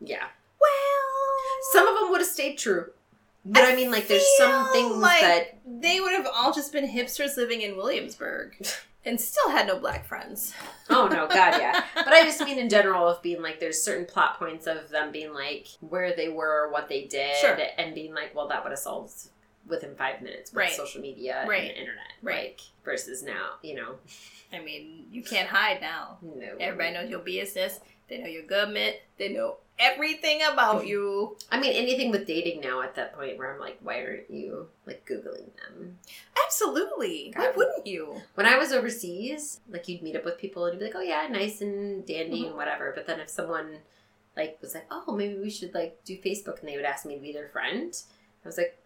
yeah, 0.00 0.26
Well, 0.60 0.70
some 1.72 1.86
of 1.88 1.94
them 2.00 2.10
would 2.10 2.20
have 2.20 2.28
stayed 2.28 2.56
true. 2.58 2.90
But 3.48 3.62
I, 3.64 3.76
mean, 3.76 3.92
like, 3.92 4.08
there's 4.08 4.26
some 4.38 4.72
things 4.72 4.96
like 4.96 5.20
that 5.20 5.58
they 5.64 6.00
would 6.00 6.12
have 6.12 6.26
all 6.34 6.52
just 6.52 6.72
been 6.72 6.88
hipsters 6.88 7.36
living 7.36 7.62
in 7.62 7.76
Williamsburg 7.76 8.56
and 9.06 9.18
still 9.20 9.50
had 9.50 9.66
no 9.66 9.78
black 9.78 10.04
friends. 10.04 10.52
Oh 10.90 11.06
no, 11.06 11.26
God, 11.28 11.58
yeah. 11.60 11.84
But 11.94 12.08
I 12.08 12.24
just 12.24 12.40
mean 12.40 12.58
in 12.58 12.68
general 12.68 13.08
of 13.08 13.22
being 13.22 13.40
like, 13.40 13.60
there's 13.60 13.80
certain 13.82 14.04
plot 14.04 14.38
points 14.38 14.66
of 14.66 14.88
them 14.90 15.12
being 15.12 15.32
like 15.32 15.68
where 15.80 16.14
they 16.14 16.28
were, 16.28 16.68
what 16.70 16.88
they 16.88 17.04
did, 17.04 17.36
Sure. 17.36 17.56
and 17.78 17.94
being 17.94 18.12
like, 18.14 18.34
well, 18.34 18.48
that 18.48 18.62
would 18.64 18.70
have 18.70 18.78
solved 18.78 19.14
within 19.66 19.94
five 19.96 20.20
minutes 20.22 20.50
with 20.52 20.58
Right. 20.58 20.72
social 20.72 21.00
media 21.00 21.44
Right. 21.48 21.62
and 21.62 21.70
the 21.70 21.78
internet, 21.80 22.04
Right. 22.22 22.36
Like, 22.50 22.60
versus 22.84 23.22
now, 23.22 23.54
you 23.62 23.74
know, 23.76 23.94
I 24.52 24.60
mean, 24.60 25.06
you 25.10 25.22
can't 25.22 25.48
hide 25.48 25.80
now. 25.80 26.18
no. 26.22 26.56
Everybody 26.60 26.92
knows 26.94 27.10
your 27.10 27.18
business. 27.20 27.80
They 28.08 28.18
know 28.18 28.28
your 28.28 28.44
government. 28.44 28.96
They 29.18 29.30
know 29.30 29.56
everything 29.78 30.40
about 30.50 30.86
you. 30.86 31.36
I 31.50 31.60
mean, 31.60 31.72
anything 31.74 32.10
with 32.10 32.26
dating 32.26 32.60
now 32.60 32.80
at 32.82 32.94
that 32.96 33.14
point 33.14 33.38
where 33.38 33.52
I'm 33.52 33.60
like, 33.60 33.78
why 33.82 34.02
aren't 34.02 34.30
you 34.30 34.68
like 34.86 35.06
googling 35.08 35.50
them? 35.56 35.98
Absolutely. 36.46 37.32
Why 37.34 37.52
wouldn't 37.56 37.86
you? 37.86 38.22
When 38.34 38.46
I 38.46 38.56
was 38.58 38.72
overseas, 38.72 39.60
like 39.68 39.88
you'd 39.88 40.02
meet 40.02 40.16
up 40.16 40.24
with 40.24 40.38
people 40.38 40.64
and 40.66 40.74
you'd 40.74 40.80
be 40.80 40.86
like, 40.86 40.96
oh 40.96 41.00
yeah, 41.06 41.26
nice 41.30 41.60
and 41.60 42.06
dandy 42.06 42.38
Mm-hmm. 42.40 42.46
and 42.48 42.56
whatever. 42.56 42.92
But 42.94 43.06
then 43.06 43.20
if 43.20 43.28
someone 43.28 43.78
like 44.36 44.58
was 44.60 44.74
like, 44.74 44.86
oh, 44.90 45.14
maybe 45.16 45.38
we 45.38 45.50
should 45.50 45.74
like 45.74 46.04
do 46.04 46.16
Facebook, 46.18 46.60
and 46.60 46.68
they 46.68 46.76
would 46.76 46.84
ask 46.84 47.04
me 47.06 47.14
to 47.16 47.20
be 47.22 47.32
their 47.32 47.48
friend, 47.48 47.94
I 48.44 48.48
was 48.48 48.58
like. 48.58 48.78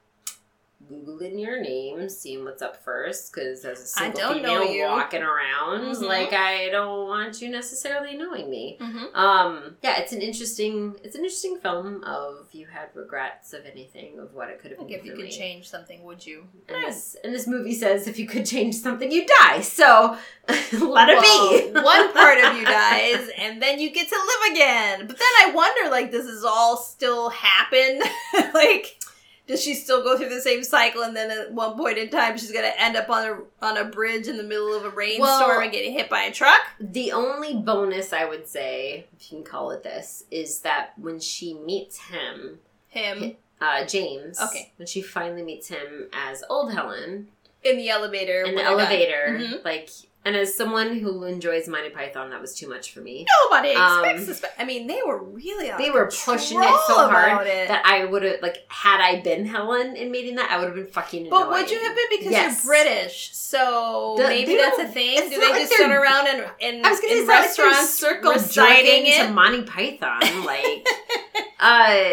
Googling 0.88 1.38
your 1.38 1.60
name, 1.60 2.08
seeing 2.08 2.42
what's 2.44 2.62
up 2.62 2.82
first, 2.82 3.32
because 3.32 3.64
as 3.66 3.78
a 3.96 4.00
I 4.02 4.10
single 4.12 4.32
female 4.34 4.64
you. 4.64 4.84
walking 4.86 5.22
around, 5.22 5.82
Mhm. 5.94 6.00
like 6.02 6.32
I 6.32 6.70
don't 6.70 7.06
want 7.06 7.42
you 7.42 7.50
necessarily 7.50 8.16
knowing 8.16 8.48
me. 8.48 8.78
Mm-hmm. 8.80 9.14
Um, 9.14 9.76
yeah, 9.82 10.00
it's 10.00 10.12
an 10.12 10.22
interesting, 10.22 10.96
it's 11.04 11.14
an 11.14 11.22
interesting 11.22 11.58
film. 11.58 12.02
Of 12.04 12.48
you 12.52 12.66
had 12.66 12.88
regrets 12.94 13.52
of 13.52 13.66
anything 13.66 14.18
of 14.18 14.32
what 14.34 14.48
it 14.48 14.58
could 14.58 14.70
have 14.70 14.80
been. 14.80 14.90
If 14.90 15.04
you 15.04 15.14
could 15.14 15.30
change 15.30 15.68
something, 15.68 16.02
would 16.02 16.24
you? 16.26 16.48
And 16.68 16.82
this, 16.84 17.14
and 17.22 17.34
this 17.34 17.46
movie 17.46 17.74
says 17.74 18.08
if 18.08 18.18
you 18.18 18.26
could 18.26 18.46
change 18.46 18.74
something, 18.76 19.12
you 19.12 19.26
die. 19.26 19.60
So 19.60 20.16
let 20.48 21.08
it 21.10 21.20
be. 21.20 21.78
One 21.78 22.12
part 22.14 22.38
of 22.42 22.56
you 22.56 22.64
dies, 22.64 23.28
and 23.36 23.60
then 23.62 23.78
you 23.80 23.90
get 23.90 24.08
to 24.08 24.16
live 24.16 24.52
again. 24.52 25.06
But 25.06 25.18
then 25.18 25.28
I 25.46 25.52
wonder, 25.54 25.90
like, 25.90 26.10
does 26.10 26.26
this 26.26 26.42
all 26.42 26.78
still 26.78 27.28
happen? 27.28 28.00
like, 28.54 28.96
does 29.46 29.62
she 29.62 29.74
still 29.74 30.02
go 30.02 30.16
through 30.16 30.28
the 30.28 30.40
same 30.40 30.62
cycle, 30.62 31.02
and 31.02 31.16
then 31.16 31.30
at 31.30 31.52
one 31.52 31.76
point 31.76 31.98
in 31.98 32.08
time, 32.08 32.38
she's 32.38 32.52
gonna 32.52 32.72
end 32.78 32.96
up 32.96 33.08
on 33.10 33.26
a 33.28 33.64
on 33.64 33.76
a 33.76 33.84
bridge 33.84 34.28
in 34.28 34.36
the 34.36 34.42
middle 34.44 34.74
of 34.74 34.84
a 34.84 34.90
rainstorm 34.90 35.28
Well- 35.28 35.60
and 35.60 35.72
get 35.72 35.84
hit 35.90 36.08
by 36.08 36.22
a 36.22 36.32
truck? 36.32 36.60
The 36.78 37.12
only 37.12 37.54
bonus 37.54 38.12
I 38.12 38.24
would 38.26 38.46
say, 38.48 39.06
if 39.16 39.30
you 39.32 39.38
can 39.38 39.44
call 39.44 39.70
it 39.72 39.82
this, 39.82 40.24
is 40.30 40.60
that 40.60 40.92
when 40.96 41.18
she 41.20 41.54
meets 41.54 41.98
him, 41.98 42.60
Him 42.88 43.36
uh, 43.60 43.84
James. 43.84 44.40
Okay. 44.40 44.72
When 44.76 44.86
she 44.86 45.02
finally 45.02 45.42
meets 45.42 45.68
him 45.68 46.08
as 46.12 46.42
old 46.48 46.72
Helen 46.72 47.28
in 47.62 47.76
the 47.76 47.88
elevator. 47.90 48.42
in 48.42 48.54
the 48.54 48.62
elevator, 48.62 49.38
Mhm. 49.40 49.64
like, 49.64 49.88
and 50.24 50.36
as 50.36 50.54
someone 50.54 50.98
who 50.98 51.24
enjoys 51.24 51.66
Monty 51.66 51.88
Python, 51.90 52.28
that 52.30 52.40
was 52.40 52.54
too 52.54 52.68
much 52.68 52.92
for 52.92 53.00
me. 53.00 53.26
Nobody 53.44 53.74
Um, 53.74 54.00
expects 54.04 54.26
this. 54.26 54.40
but- 54.40 54.52
I 54.58 54.64
mean, 54.64 54.86
they 54.86 55.00
were 55.06 55.16
really 55.22 55.70
They 55.78 55.90
were 55.90 56.06
pushing 56.06 56.60
it 56.62 56.80
so 56.86 57.08
hard 57.08 57.46
it. 57.46 57.68
that 57.68 57.82
I 57.86 58.04
would 58.04 58.22
have 58.22 58.42
like 58.42 58.64
had 58.68 59.00
I 59.00 59.20
been 59.20 59.46
Helen 59.46 59.96
in 59.96 60.10
meeting 60.10 60.34
that 60.36 60.50
I 60.50 60.58
would 60.58 60.66
have 60.66 60.74
been 60.74 60.86
fucking. 60.88 61.30
But 61.30 61.48
would 61.48 61.70
you 61.70 61.78
have 61.78 61.96
been 61.96 62.06
because 62.10 62.32
Yes. 62.32 62.62
you're 62.64 62.72
British? 62.74 63.30
So 63.34 64.16
maybe 64.18 64.56
that's 64.56 64.78
a 64.78 64.88
thing. 64.88 65.30
Do 65.30 65.40
they 65.40 65.50
like 65.50 65.60
just 65.62 65.72
sit 65.74 65.90
around 65.90 66.28
and 66.28 66.44
in, 66.60 66.84
I 66.84 66.90
was 66.90 67.00
gonna 67.00 67.12
in 67.14 67.18
say 67.18 67.20
it's 67.20 67.26
not 67.28 67.34
like 67.34 67.44
restaurants 67.46 67.90
circle 67.90 68.32
reciting 68.34 69.06
it? 69.06 69.26
to 69.26 69.32
Monty 69.32 69.62
Python. 69.62 70.44
Like, 70.44 70.86
uh, 71.60 72.10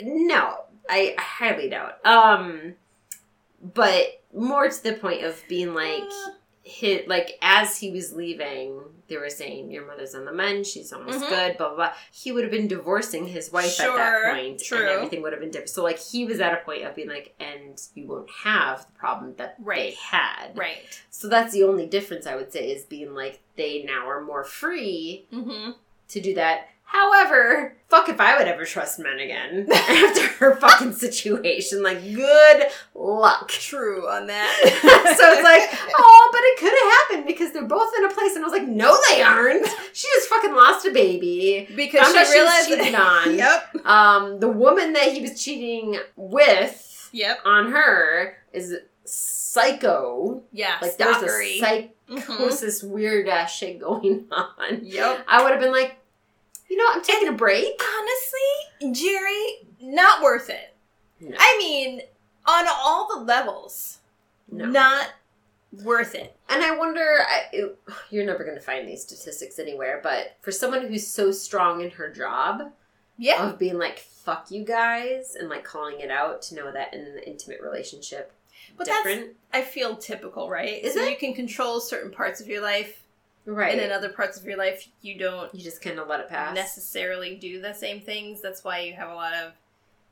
no, 0.00 0.64
I 0.88 1.16
highly 1.18 1.68
doubt. 1.70 1.98
Um, 2.06 2.74
but 3.62 4.22
more 4.32 4.68
to 4.68 4.82
the 4.82 4.92
point 4.94 5.24
of 5.24 5.42
being 5.48 5.74
like, 5.74 6.02
Uh. 6.04 6.30
Hit 6.68 7.08
like 7.08 7.38
as 7.40 7.78
he 7.78 7.90
was 7.90 8.12
leaving, 8.12 8.80
they 9.08 9.16
were 9.16 9.30
saying 9.30 9.70
your 9.70 9.86
mother's 9.86 10.14
on 10.14 10.24
the 10.26 10.32
mend, 10.32 10.66
she's 10.66 10.92
almost 10.92 11.20
Mhm. 11.24 11.28
good, 11.28 11.56
blah 11.56 11.68
blah 11.68 11.76
blah. 11.76 11.92
He 12.12 12.30
would 12.30 12.44
have 12.44 12.50
been 12.52 12.68
divorcing 12.68 13.26
his 13.26 13.50
wife 13.50 13.80
at 13.80 13.94
that 13.96 14.32
point, 14.34 14.62
true. 14.62 14.78
and 14.78 14.88
everything 14.88 15.22
would 15.22 15.32
have 15.32 15.40
been 15.40 15.50
different. 15.50 15.70
So 15.70 15.82
like 15.82 15.98
he 15.98 16.24
was 16.26 16.40
at 16.40 16.52
a 16.52 16.58
point 16.58 16.84
of 16.84 16.94
being 16.94 17.08
like, 17.08 17.34
and 17.40 17.80
you 17.94 18.06
won't 18.06 18.28
have 18.44 18.86
the 18.86 18.92
problem 18.92 19.34
that 19.38 19.56
they 19.64 19.92
had. 20.00 20.48
right. 20.56 20.84
So 21.10 21.28
that's 21.28 21.52
the 21.52 21.62
only 21.64 21.86
difference 21.86 22.26
I 22.26 22.36
would 22.36 22.52
say 22.52 22.70
is 22.70 22.84
being 22.84 23.14
like 23.14 23.40
they 23.56 23.82
now 23.82 24.06
are 24.08 24.20
more 24.20 24.44
free 24.44 25.26
Mm-hmm. 25.32 25.70
to 26.08 26.20
do 26.20 26.34
that. 26.34 26.68
However, 26.90 27.76
fuck 27.88 28.08
if 28.08 28.18
I 28.18 28.38
would 28.38 28.48
ever 28.48 28.64
trust 28.64 28.98
men 28.98 29.18
again 29.18 29.68
after 29.72 30.26
her 30.38 30.56
fucking 30.56 30.94
situation. 30.94 31.82
Like, 31.82 32.02
good 32.14 32.64
luck. 32.94 33.48
True 33.50 34.08
on 34.08 34.26
that. 34.26 34.56
so 35.18 35.32
it's 35.32 35.42
like, 35.42 35.92
oh, 35.98 36.28
but 36.32 36.40
it 36.42 36.58
could 36.58 36.72
have 36.72 36.92
happened 36.92 37.26
because 37.26 37.52
they're 37.52 37.66
both 37.66 37.92
in 37.98 38.04
a 38.06 38.08
place. 38.14 38.34
And 38.36 38.42
I 38.44 38.48
was 38.48 38.58
like, 38.58 38.66
no, 38.68 38.96
they 39.10 39.20
aren't. 39.22 39.66
She 39.92 40.08
just 40.16 40.28
fucking 40.30 40.54
lost 40.54 40.86
a 40.86 40.90
baby. 40.90 41.68
because 41.76 42.10
Found 42.10 42.26
she 42.26 42.32
realized 42.32 42.68
cheated 42.68 42.94
on. 42.94 43.34
yep. 43.36 43.86
Um, 43.86 44.40
the 44.40 44.48
woman 44.48 44.94
that 44.94 45.12
he 45.12 45.20
was 45.20 45.42
cheating 45.42 45.98
with 46.16 47.10
Yep. 47.12 47.40
on 47.44 47.70
her 47.72 48.38
is 48.54 48.74
psycho. 49.04 50.42
Yeah. 50.52 50.76
Like, 50.80 50.96
there's 50.96 51.22
a 51.22 51.58
psychosis, 52.08 52.82
Mhm. 52.82 52.88
weird 52.88 53.28
ass 53.28 53.54
shit 53.54 53.78
going 53.80 54.26
on. 54.30 54.80
Yep. 54.82 55.24
I 55.28 55.42
would 55.42 55.52
have 55.52 55.60
been 55.60 55.72
like, 55.72 55.97
you 56.68 56.76
know, 56.76 56.84
I'm 56.88 57.02
taking 57.02 57.28
a 57.28 57.32
break. 57.32 57.80
Honestly, 57.98 58.92
Gerry, 58.92 59.68
not 59.80 60.22
worth 60.22 60.50
it. 60.50 60.74
No. 61.20 61.36
I 61.38 61.56
mean, 61.58 62.00
on 62.46 62.66
all 62.68 63.08
the 63.14 63.24
levels, 63.24 63.98
No. 64.50 64.66
not 64.66 65.08
worth 65.82 66.14
it. 66.14 66.36
And 66.48 66.62
I 66.62 66.76
wonder, 66.76 67.18
I, 67.28 67.42
it- 67.52 67.78
you're 68.10 68.24
never 68.26 68.44
going 68.44 68.56
to 68.56 68.62
find 68.62 68.88
these 68.88 69.02
statistics 69.02 69.58
anywhere, 69.58 70.00
but 70.02 70.36
for 70.40 70.50
someone 70.52 70.86
who's 70.86 71.06
so 71.06 71.30
strong 71.32 71.80
in 71.82 71.90
her 71.90 72.10
job 72.10 72.72
Yeah. 73.18 73.46
of 73.48 73.58
being 73.58 73.78
like, 73.78 73.98
fuck 73.98 74.50
you 74.50 74.64
guys, 74.64 75.36
and 75.38 75.48
like 75.48 75.64
calling 75.64 76.00
it 76.00 76.10
out 76.10 76.42
to 76.42 76.54
know 76.54 76.70
that 76.72 76.94
in 76.94 77.00
an 77.00 77.18
intimate 77.26 77.60
relationship, 77.62 78.32
But 78.76 78.86
that's 78.86 79.02
different. 79.04 79.36
I 79.52 79.62
feel 79.62 79.96
typical, 79.96 80.48
right? 80.48 80.82
Is 80.84 80.94
so 80.94 81.02
it? 81.02 81.10
you 81.10 81.16
can 81.16 81.34
control 81.34 81.80
certain 81.80 82.10
parts 82.10 82.40
of 82.40 82.46
your 82.46 82.62
life, 82.62 83.02
right. 83.52 83.72
and 83.72 83.80
in 83.80 83.90
other 83.92 84.08
parts 84.10 84.38
of 84.38 84.44
your 84.44 84.56
life, 84.56 84.86
you 85.02 85.18
don't 85.18 85.52
you 85.54 85.62
just 85.62 85.80
kind 85.82 85.98
of 85.98 86.06
let 86.08 86.20
it 86.20 86.28
pass. 86.28 86.54
necessarily 86.54 87.34
do 87.36 87.60
the 87.60 87.72
same 87.74 88.00
things. 88.00 88.40
That's 88.42 88.62
why 88.64 88.80
you 88.80 88.92
have 88.94 89.10
a 89.10 89.14
lot 89.14 89.34
of 89.34 89.52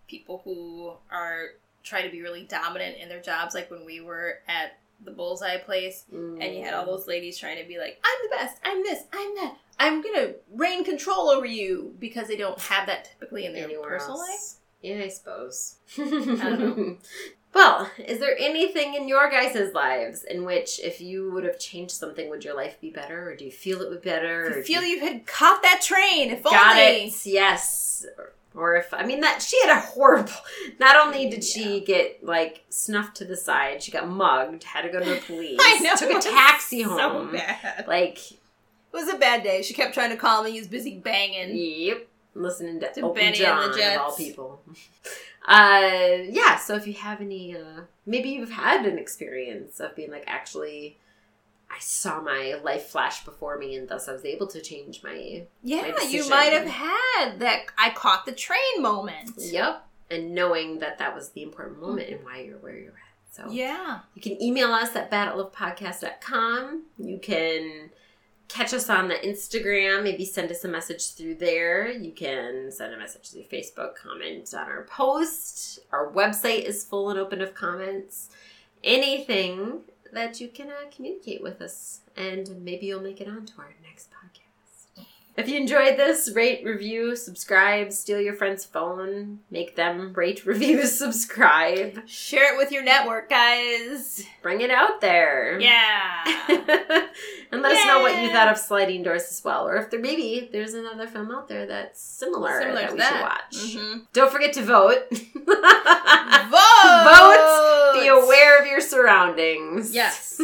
people 0.09 0.41
who 0.45 0.93
are 1.11 1.49
try 1.83 2.03
to 2.03 2.11
be 2.11 2.21
really 2.23 2.43
dominant 2.45 2.97
in 2.99 3.09
their 3.09 3.21
jobs. 3.21 3.55
Like 3.55 3.71
when 3.71 3.85
we 3.85 4.01
were 4.01 4.41
at 4.49 4.79
the 5.05 5.11
Bullseye 5.11 5.59
place, 5.59 6.05
Mm. 6.13 6.43
and 6.43 6.57
you 6.57 6.65
had 6.65 6.73
all 6.75 6.87
those 6.87 7.07
ladies 7.07 7.37
trying 7.39 7.59
to 7.63 7.69
be 7.69 7.79
like, 7.79 8.01
"I'm 8.03 8.31
the 8.31 8.37
best. 8.37 8.57
I'm 8.65 8.83
this. 8.83 9.03
I'm 9.13 9.35
that. 9.37 9.57
I'm 9.79 10.01
gonna 10.01 10.33
reign 10.53 10.85
control 10.85 11.29
over 11.29 11.45
you," 11.45 11.95
because 11.99 12.29
they 12.29 12.37
don't 12.37 12.59
have 12.59 12.87
that 12.87 13.05
typically 13.05 13.45
in 13.45 13.53
their 13.53 13.65
Anywhere 13.65 13.91
personal 13.99 14.19
else. 14.21 14.29
life. 14.29 14.63
Yeah, 14.83 15.05
I 15.05 15.09
suppose. 15.09 15.77
don't 15.97 16.39
know. 16.39 16.97
Well, 17.57 17.91
is 17.99 18.19
there 18.19 18.37
anything 18.39 18.93
in 18.93 19.09
your 19.09 19.31
guys' 19.31 19.73
lives 19.73 20.25
in 20.25 20.45
which, 20.45 20.79
if 20.81 21.01
you 21.01 21.31
would 21.33 21.45
have 21.45 21.59
changed 21.59 21.93
something, 21.95 22.29
would 22.29 22.45
your 22.45 22.55
life 22.55 22.79
be 22.83 22.91
better, 22.91 23.31
or 23.31 23.35
do 23.35 23.47
you 23.47 23.51
feel 23.51 23.81
it 23.81 23.89
would 23.89 24.03
be 24.03 24.11
better? 24.11 24.53
I 24.55 24.59
or 24.59 24.63
feel 24.63 24.83
you 24.83 25.01
had 25.01 25.27
caught 25.27 25.63
that 25.63 25.81
train. 25.81 26.31
If 26.31 26.43
got 26.45 26.77
only. 26.77 27.07
it? 27.07 27.25
Yes. 27.25 28.05
Or 28.55 28.77
if 28.77 28.93
I 28.93 29.07
mean 29.07 29.21
that 29.23 29.41
she 29.41 29.59
had 29.67 29.71
a 29.75 29.81
horrible. 29.81 30.33
Not 30.79 30.97
only 30.97 31.31
did 31.31 31.43
she 31.43 31.81
get 31.81 32.23
like 32.23 32.65
snuffed 32.69 33.17
to 33.17 33.25
the 33.25 33.37
side, 33.39 33.83
she 33.83 33.91
got 33.91 34.07
mugged, 34.07 34.63
had 34.65 34.83
to 34.83 34.91
go 34.91 34.99
to 35.03 35.09
the 35.09 35.17
police, 35.23 35.59
I 35.63 35.79
know. 35.79 35.95
took 35.97 36.11
a 36.11 36.21
taxi 36.21 36.83
so 36.85 36.99
home. 36.99 37.33
bad. 37.33 37.87
Like, 37.89 38.33
It 38.33 38.39
was 38.93 39.09
a 39.09 39.17
bad 39.17 39.43
day. 39.43 39.63
She 39.63 39.73
kept 39.73 39.95
trying 39.95 40.11
to 40.11 40.17
call 40.17 40.43
me. 40.45 40.53
He 40.53 40.59
was 40.59 40.69
busy 40.69 40.99
banging. 40.99 41.57
yep, 41.57 42.07
listening 42.35 42.81
to, 42.81 42.93
To 42.93 43.15
Benny 43.15 43.29
and 43.29 43.37
John 43.37 43.73
the 43.73 43.95
of 43.95 44.01
all 44.03 44.15
people. 44.17 44.61
Uh, 45.47 46.19
yeah. 46.29 46.57
So 46.57 46.75
if 46.75 46.87
you 46.87 46.95
have 46.95 47.21
any, 47.21 47.57
uh, 47.57 47.83
maybe 48.05 48.31
you've 48.31 48.51
had 48.51 48.85
an 48.85 48.99
experience 48.99 49.79
of 49.81 49.95
being 49.95 50.11
like, 50.11 50.25
actually, 50.27 50.99
I 51.71 51.79
saw 51.81 52.21
my 52.21 52.59
life 52.63 52.87
flash 52.87 53.25
before 53.25 53.59
me, 53.59 53.77
and 53.77 53.89
thus 53.89 54.09
I 54.09 54.13
was 54.13 54.25
able 54.25 54.47
to 54.49 54.61
change 54.61 55.03
my 55.03 55.45
Yeah, 55.63 55.93
My 55.97 56.03
you 56.09 56.29
might 56.29 56.53
have 56.53 56.67
had 56.67 57.41
that 57.41 57.67
I 57.79 57.91
caught 57.91 58.25
the 58.27 58.33
train 58.33 58.81
moment. 58.81 59.33
Yep. 59.39 59.85
And 60.11 60.35
knowing 60.35 60.79
that 60.79 60.99
that 60.99 61.15
was 61.15 61.31
the 61.31 61.43
important 61.43 61.81
moment 61.81 62.09
and 62.09 62.25
why 62.25 62.41
you're 62.43 62.59
where 62.59 62.77
you're 62.77 62.91
at. 62.93 63.35
So 63.35 63.51
Yeah. 63.51 64.01
you 64.15 64.23
can 64.23 64.41
email 64.41 64.73
us 64.73 64.95
at 64.97 65.11
badatlovepodcast.com. 65.11 66.85
You 66.99 67.19
can 67.19 67.91
catch 68.49 68.73
us 68.73 68.89
on 68.89 69.09
the 69.09 69.15
Instagram, 69.15 70.03
maybe 70.03 70.25
send 70.25 70.51
us 70.51 70.65
a 70.65 70.69
message 70.69 71.15
through 71.15 71.37
there. 71.37 71.91
You 71.91 72.13
can 72.13 72.71
send 72.71 72.95
a 72.95 72.99
message 72.99 73.31
through 73.31 73.45
Facebook, 73.45 73.97
comment 73.97 74.53
on 74.55 74.67
our 74.67 74.85
post. 74.85 75.81
Our 75.93 76.11
website 76.13 76.63
is 76.63 76.85
full 76.85 77.11
and 77.11 77.19
open 77.19 77.41
of 77.41 77.55
comments. 77.55 78.31
Anything 78.85 79.81
that 80.13 80.41
you 80.41 80.49
can 80.49 80.71
uh, 80.71 80.89
communicate 80.95 81.43
with 81.43 81.61
us, 81.61 82.01
and 82.17 82.65
maybe 82.65 82.87
you'll 82.87 83.01
make 83.01 83.21
it 83.21 83.29
onto 83.29 83.61
our 83.61 83.75
next 83.83 84.11
podcast. 84.11 84.36
If 85.37 85.49
you 85.51 85.57
enjoyed 85.61 85.99
this, 85.99 86.31
rate, 86.35 86.63
review, 86.65 87.15
subscribe, 87.15 87.93
steal 87.93 88.19
your 88.21 88.33
friend's 88.35 88.65
phone, 88.65 89.41
make 89.51 89.77
them 89.77 90.15
rate, 90.15 90.47
review, 90.47 90.87
subscribe. 90.87 92.09
Share 92.09 92.55
it 92.55 92.59
with 92.59 92.73
your 92.73 92.83
network, 92.83 93.29
guys. 93.29 94.25
Bring 94.41 94.63
it 94.63 94.71
out 94.71 95.03
there. 95.03 95.61
Yeah. 95.61 96.25
and 97.53 97.61
let 97.61 97.73
us 97.77 97.87
know 97.87 98.01
what 98.01 98.23
you 98.23 98.31
thought 98.31 98.49
of 98.49 98.57
Sliding 98.57 99.03
Doors 99.03 99.25
as 99.31 99.43
well, 99.45 99.69
or 99.69 99.77
if 99.77 99.91
there 99.91 100.01
maybe 100.01 100.49
there's 100.51 100.73
another 100.73 101.07
film 101.07 101.31
out 101.31 101.49
there 101.49 101.67
that's 101.67 102.01
similar, 102.01 102.59
Similar 102.61 102.81
that 102.81 102.87
to 102.89 102.93
we 102.95 102.99
that. 102.99 103.47
should 103.53 103.73
watch. 103.75 103.75
Mhm. 103.77 104.07
Don't 104.15 104.33
forget 104.33 104.55
to 104.55 104.63
vote. 104.63 105.05
Vote. 105.11 105.23
Vote. 107.05 108.01
Be 108.01 108.07
aware 108.09 108.59
of 108.61 108.67
your 108.67 108.81
surroundings. 108.81 109.95
Yes. 109.95 110.41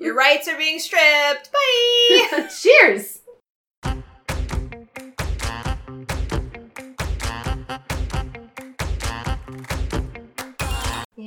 Your 0.00 0.14
rights 0.14 0.46
are 0.48 0.56
being 0.56 0.78
stripped. 0.78 1.50
Bye. 1.52 2.48
Cheers. 2.60 3.20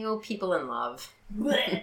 You 0.01 0.07
know, 0.07 0.17
people 0.17 0.55
in 0.55 0.67
love. 0.67 1.13